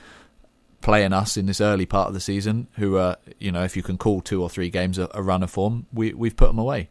playing 0.82 1.13
us 1.13 1.38
in 1.38 1.45
this 1.45 1.61
early 1.61 1.86
part 1.86 2.07
of 2.07 2.13
the 2.13 2.19
season, 2.19 2.67
who 2.75 2.97
are 2.97 3.17
you 3.39 3.51
know 3.51 3.63
if 3.63 3.75
you 3.75 3.84
can 3.84 3.97
call 3.97 4.21
two 4.21 4.41
or 4.41 4.49
three 4.49 4.69
games 4.69 4.97
a, 4.97 5.09
a 5.13 5.21
run 5.21 5.43
of 5.43 5.51
form, 5.51 5.86
we 5.93 6.13
we've 6.13 6.36
put 6.36 6.47
them 6.47 6.59
away. 6.59 6.89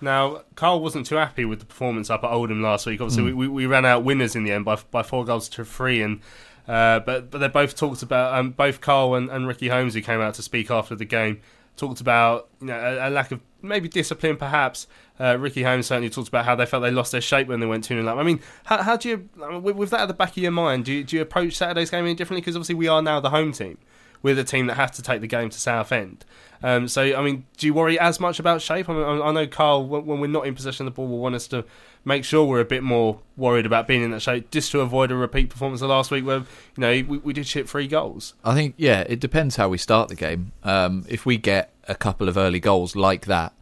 Now, 0.00 0.42
Karl 0.54 0.80
wasn't 0.80 1.06
too 1.06 1.16
happy 1.16 1.44
with 1.44 1.58
the 1.58 1.66
performance 1.66 2.08
up 2.08 2.24
at 2.24 2.30
Oldham 2.30 2.62
last 2.62 2.86
week. 2.86 3.00
Obviously, 3.02 3.32
mm. 3.32 3.36
we, 3.36 3.48
we 3.48 3.66
ran 3.66 3.84
out 3.84 4.02
winners 4.02 4.34
in 4.34 4.44
the 4.44 4.52
end 4.52 4.64
by 4.64 4.76
by 4.90 5.02
four 5.02 5.24
goals 5.24 5.48
to 5.50 5.64
three, 5.64 6.02
and 6.02 6.20
Uh, 6.68 7.00
but 7.00 7.30
but 7.30 7.38
they 7.38 7.48
both 7.48 7.74
talked 7.74 8.02
about 8.02 8.38
um, 8.38 8.50
both 8.50 8.80
Karl 8.80 9.14
and, 9.14 9.28
and 9.28 9.48
Ricky 9.48 9.68
Holmes, 9.68 9.94
who 9.94 10.02
came 10.02 10.20
out 10.20 10.34
to 10.34 10.42
speak 10.42 10.70
after 10.70 10.94
the 10.94 11.04
game, 11.04 11.40
talked 11.80 12.00
about 12.00 12.48
you 12.60 12.68
know 12.68 12.78
a, 12.78 13.08
a 13.08 13.10
lack 13.10 13.32
of 13.32 13.40
maybe 13.62 13.88
discipline, 13.88 14.36
perhaps. 14.36 14.86
Uh, 15.18 15.36
Ricky 15.38 15.62
Holmes 15.62 15.86
certainly 15.86 16.08
talked 16.08 16.28
about 16.28 16.44
how 16.44 16.54
they 16.54 16.64
felt 16.66 16.82
they 16.82 16.90
lost 16.90 17.12
their 17.12 17.20
shape 17.20 17.48
when 17.48 17.60
they 17.60 17.66
went 17.66 17.84
two 17.84 18.00
0 18.00 18.06
up. 18.06 18.18
I 18.18 18.22
mean, 18.22 18.40
how, 18.64 18.82
how 18.82 18.96
do 18.96 19.08
you 19.08 19.28
with, 19.60 19.76
with 19.76 19.90
that 19.90 20.02
at 20.02 20.08
the 20.08 20.14
back 20.14 20.30
of 20.30 20.38
your 20.38 20.52
mind? 20.52 20.84
Do 20.84 20.92
you, 20.92 21.04
do 21.04 21.16
you 21.16 21.22
approach 21.22 21.54
Saturday's 21.54 21.90
game 21.90 22.04
any 22.04 22.14
differently? 22.14 22.40
Because 22.40 22.56
obviously 22.56 22.76
we 22.76 22.88
are 22.88 23.02
now 23.02 23.20
the 23.20 23.30
home 23.30 23.52
team. 23.52 23.78
We're 24.22 24.34
the 24.34 24.44
team 24.44 24.66
that 24.66 24.74
has 24.74 24.90
to 24.92 25.02
take 25.02 25.20
the 25.20 25.26
game 25.26 25.50
to 25.50 25.58
Southend. 25.58 26.24
Um, 26.62 26.88
so, 26.88 27.16
I 27.16 27.22
mean, 27.22 27.46
do 27.56 27.66
you 27.66 27.72
worry 27.72 27.98
as 27.98 28.20
much 28.20 28.38
about 28.38 28.60
shape? 28.60 28.88
I, 28.88 28.92
mean, 28.92 29.22
I 29.22 29.32
know 29.32 29.46
Karl, 29.46 29.86
when, 29.86 30.04
when 30.04 30.20
we're 30.20 30.26
not 30.26 30.46
in 30.46 30.54
possession 30.54 30.86
of 30.86 30.92
the 30.92 30.96
ball, 30.96 31.08
will 31.08 31.18
want 31.18 31.34
us 31.34 31.48
to 31.48 31.64
make 32.04 32.24
sure 32.24 32.44
we're 32.44 32.60
a 32.60 32.66
bit 32.66 32.82
more 32.82 33.20
worried 33.36 33.66
about 33.66 33.86
being 33.86 34.02
in 34.02 34.10
that 34.10 34.20
shape, 34.20 34.50
just 34.50 34.70
to 34.72 34.80
avoid 34.80 35.10
a 35.10 35.16
repeat 35.16 35.48
performance 35.50 35.80
of 35.80 35.88
last 35.88 36.10
week 36.10 36.24
where 36.24 36.38
you 36.38 36.44
know 36.76 36.90
we, 36.90 37.18
we 37.18 37.32
did 37.32 37.46
ship 37.46 37.66
three 37.66 37.86
goals. 37.86 38.34
I 38.44 38.54
think 38.54 38.74
yeah, 38.76 39.00
it 39.08 39.20
depends 39.20 39.56
how 39.56 39.68
we 39.68 39.78
start 39.78 40.08
the 40.08 40.14
game. 40.14 40.52
Um, 40.62 41.04
if 41.08 41.24
we 41.24 41.38
get 41.38 41.72
a 41.88 41.94
couple 41.94 42.28
of 42.28 42.36
early 42.36 42.60
goals 42.60 42.94
like 42.94 43.26
that, 43.26 43.54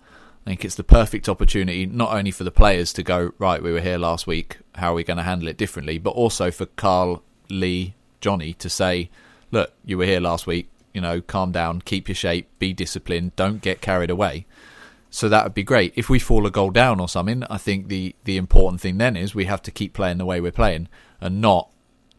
I 0.46 0.50
think 0.50 0.64
it's 0.64 0.74
the 0.74 0.84
perfect 0.84 1.28
opportunity 1.28 1.86
not 1.86 2.12
only 2.12 2.30
for 2.30 2.44
the 2.44 2.50
players 2.50 2.92
to 2.94 3.02
go 3.02 3.32
right. 3.38 3.62
We 3.62 3.72
were 3.72 3.80
here 3.80 3.98
last 3.98 4.26
week. 4.26 4.58
How 4.74 4.92
are 4.92 4.94
we 4.94 5.04
going 5.04 5.18
to 5.18 5.22
handle 5.22 5.48
it 5.48 5.56
differently? 5.56 5.98
But 5.98 6.10
also 6.10 6.50
for 6.50 6.66
Karl, 6.66 7.22
Lee, 7.48 7.94
Johnny 8.20 8.54
to 8.54 8.68
say, 8.68 9.10
look, 9.50 9.72
you 9.84 9.98
were 9.98 10.06
here 10.06 10.20
last 10.20 10.46
week. 10.46 10.70
You 10.94 11.00
know, 11.00 11.20
calm 11.20 11.52
down, 11.52 11.82
keep 11.82 12.08
your 12.08 12.14
shape, 12.14 12.48
be 12.58 12.72
disciplined, 12.72 13.36
don't 13.36 13.60
get 13.60 13.80
carried 13.80 14.10
away. 14.10 14.46
So 15.10 15.28
that 15.28 15.44
would 15.44 15.54
be 15.54 15.62
great. 15.62 15.92
If 15.96 16.10
we 16.10 16.18
fall 16.18 16.46
a 16.46 16.50
goal 16.50 16.70
down 16.70 17.00
or 17.00 17.08
something, 17.08 17.44
I 17.44 17.56
think 17.56 17.88
the 17.88 18.14
the 18.24 18.36
important 18.36 18.80
thing 18.80 18.98
then 18.98 19.16
is 19.16 19.34
we 19.34 19.44
have 19.44 19.62
to 19.62 19.70
keep 19.70 19.92
playing 19.92 20.18
the 20.18 20.26
way 20.26 20.40
we're 20.40 20.52
playing 20.52 20.88
and 21.20 21.40
not 21.40 21.70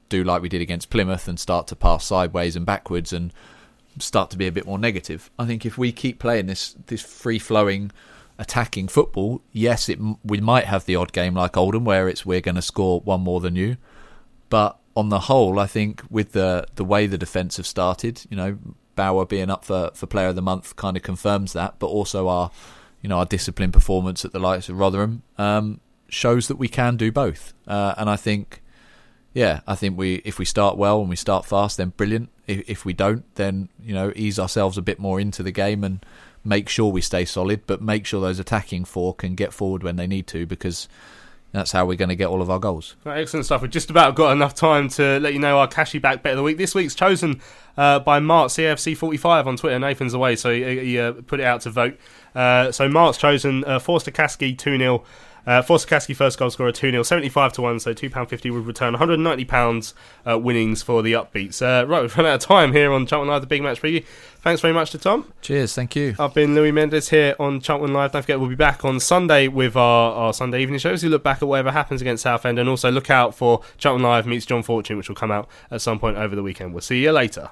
do 0.09 0.23
like 0.23 0.41
we 0.41 0.49
did 0.49 0.61
against 0.61 0.89
Plymouth 0.89 1.27
and 1.27 1.39
start 1.39 1.67
to 1.67 1.75
pass 1.75 2.05
sideways 2.05 2.55
and 2.55 2.65
backwards 2.65 3.13
and 3.13 3.31
start 3.99 4.31
to 4.31 4.37
be 4.37 4.47
a 4.47 4.51
bit 4.51 4.65
more 4.65 4.79
negative. 4.79 5.29
I 5.37 5.45
think 5.45 5.65
if 5.65 5.77
we 5.77 5.91
keep 5.91 6.19
playing 6.19 6.47
this 6.47 6.75
this 6.87 7.01
free 7.01 7.39
flowing 7.39 7.91
attacking 8.37 8.87
football, 8.87 9.41
yes, 9.51 9.89
it 9.89 9.99
we 10.23 10.39
might 10.41 10.65
have 10.65 10.85
the 10.85 10.95
odd 10.95 11.13
game 11.13 11.35
like 11.35 11.57
Oldham 11.57 11.85
where 11.85 12.09
it's 12.09 12.25
we're 12.25 12.41
going 12.41 12.55
to 12.55 12.61
score 12.61 13.01
one 13.01 13.21
more 13.21 13.39
than 13.39 13.55
you, 13.55 13.77
but 14.49 14.79
on 14.99 15.09
the 15.09 15.21
whole, 15.21 15.59
I 15.59 15.65
think 15.65 16.03
with 16.09 16.33
the 16.33 16.65
the 16.75 16.85
way 16.85 17.07
the 17.07 17.17
defence 17.17 17.57
have 17.57 17.65
started, 17.65 18.25
you 18.29 18.37
know, 18.37 18.57
Bauer 18.95 19.25
being 19.25 19.49
up 19.49 19.63
for, 19.63 19.91
for 19.93 20.07
Player 20.07 20.27
of 20.27 20.35
the 20.35 20.41
Month 20.41 20.75
kind 20.75 20.97
of 20.97 21.03
confirms 21.03 21.53
that, 21.53 21.75
but 21.79 21.87
also 21.87 22.27
our 22.27 22.51
you 23.01 23.07
know 23.07 23.17
our 23.17 23.25
disciplined 23.25 23.71
performance 23.73 24.25
at 24.25 24.33
the 24.33 24.39
likes 24.39 24.67
of 24.67 24.77
Rotherham 24.77 25.23
um, 25.37 25.79
shows 26.09 26.49
that 26.49 26.57
we 26.57 26.67
can 26.67 26.97
do 26.97 27.11
both. 27.11 27.53
Uh, 27.65 27.95
and 27.97 28.09
I 28.09 28.17
think, 28.17 28.61
yeah, 29.33 29.61
I 29.65 29.75
think 29.75 29.97
we 29.97 30.15
if 30.25 30.37
we 30.37 30.45
start 30.45 30.77
well 30.77 30.99
and 30.99 31.09
we 31.09 31.15
start 31.15 31.45
fast, 31.45 31.77
then 31.77 31.89
brilliant. 31.95 32.29
If, 32.45 32.69
if 32.69 32.85
we 32.85 32.93
don't, 32.93 33.23
then 33.35 33.69
you 33.81 33.93
know 33.93 34.11
ease 34.17 34.37
ourselves 34.37 34.77
a 34.77 34.81
bit 34.81 34.99
more 34.99 35.19
into 35.19 35.43
the 35.43 35.51
game 35.51 35.85
and 35.85 36.05
make 36.43 36.67
sure 36.67 36.91
we 36.91 37.01
stay 37.01 37.23
solid, 37.23 37.61
but 37.67 37.81
make 37.81 38.05
sure 38.05 38.19
those 38.19 38.39
attacking 38.39 38.83
four 38.83 39.15
can 39.15 39.35
get 39.35 39.53
forward 39.53 39.81
when 39.81 39.95
they 39.95 40.07
need 40.07 40.27
to 40.27 40.45
because 40.45 40.89
that's 41.51 41.71
how 41.71 41.85
we're 41.85 41.95
going 41.95 42.09
to 42.09 42.15
get 42.15 42.27
all 42.27 42.41
of 42.41 42.49
our 42.49 42.59
goals. 42.59 42.95
Right, 43.03 43.19
excellent 43.19 43.45
stuff. 43.45 43.61
We've 43.61 43.71
just 43.71 43.89
about 43.89 44.15
got 44.15 44.31
enough 44.31 44.53
time 44.53 44.87
to 44.89 45.19
let 45.19 45.33
you 45.33 45.39
know 45.39 45.57
our 45.57 45.67
cashy 45.67 45.97
back 45.97 46.21
bet 46.21 46.33
of 46.33 46.37
the 46.37 46.43
week. 46.43 46.57
This 46.57 46.75
week's 46.75 46.93
chosen 46.93 47.41
uh, 47.77 47.99
by 47.99 48.19
Mark 48.19 48.49
CFC45 48.49 49.45
on 49.45 49.57
Twitter. 49.57 49.79
Nathan's 49.79 50.13
away, 50.13 50.35
so 50.35 50.51
he, 50.53 50.79
he 50.79 50.99
uh, 50.99 51.13
put 51.25 51.39
it 51.39 51.45
out 51.45 51.61
to 51.61 51.71
vote. 51.71 51.97
Uh, 52.35 52.71
so 52.71 52.87
Mark's 52.87 53.17
chosen 53.17 53.65
uh, 53.65 53.79
Forster 53.79 54.11
Caskey 54.11 54.57
2 54.57 54.77
0. 54.77 55.03
Uh, 55.45 55.61
Forster 55.61 55.95
Caskey 55.95 56.15
first 56.15 56.37
goal 56.37 56.49
scorer 56.49 56.71
2 56.71 56.91
0, 56.91 57.03
75 57.03 57.53
to 57.53 57.61
1, 57.61 57.79
so 57.79 57.93
£2.50 57.93 58.53
would 58.53 58.65
return 58.65 58.95
£190 58.95 59.93
uh, 60.25 60.37
winnings 60.37 60.81
for 60.81 61.01
the 61.01 61.13
upbeats. 61.13 61.61
Uh, 61.61 61.87
right, 61.87 62.01
we've 62.01 62.15
run 62.17 62.25
out 62.25 62.35
of 62.35 62.41
time 62.41 62.73
here 62.73 62.91
on 62.91 63.05
Charlton 63.05 63.29
Live, 63.29 63.41
the 63.41 63.47
big 63.47 63.63
match 63.63 63.81
preview. 63.81 64.05
Thanks 64.41 64.61
very 64.61 64.73
much 64.73 64.91
to 64.91 64.97
Tom. 64.97 65.31
Cheers, 65.41 65.75
thank 65.75 65.95
you. 65.95 66.15
I've 66.17 66.33
been 66.33 66.55
Louis 66.55 66.71
Mendes 66.71 67.09
here 67.09 67.35
on 67.39 67.59
Charlton 67.59 67.93
Live. 67.93 68.13
Don't 68.13 68.21
forget, 68.21 68.39
we'll 68.39 68.49
be 68.49 68.55
back 68.55 68.85
on 68.85 68.99
Sunday 68.99 69.47
with 69.47 69.75
our, 69.75 70.13
our 70.13 70.33
Sunday 70.33 70.61
evening 70.61 70.79
shows. 70.79 71.03
We 71.03 71.09
look 71.09 71.23
back 71.23 71.41
at 71.41 71.47
whatever 71.47 71.71
happens 71.71 72.01
against 72.01 72.23
Southend 72.23 72.57
and 72.57 72.69
also 72.69 72.89
look 72.89 73.09
out 73.09 73.35
for 73.35 73.61
Charlton 73.77 74.03
Live 74.03 74.25
meets 74.25 74.45
John 74.45 74.63
Fortune, 74.63 74.97
which 74.97 75.09
will 75.09 75.15
come 75.15 75.31
out 75.31 75.49
at 75.71 75.81
some 75.81 75.99
point 75.99 76.17
over 76.17 76.35
the 76.35 76.43
weekend. 76.43 76.73
We'll 76.73 76.81
see 76.81 77.03
you 77.03 77.11
later. 77.11 77.51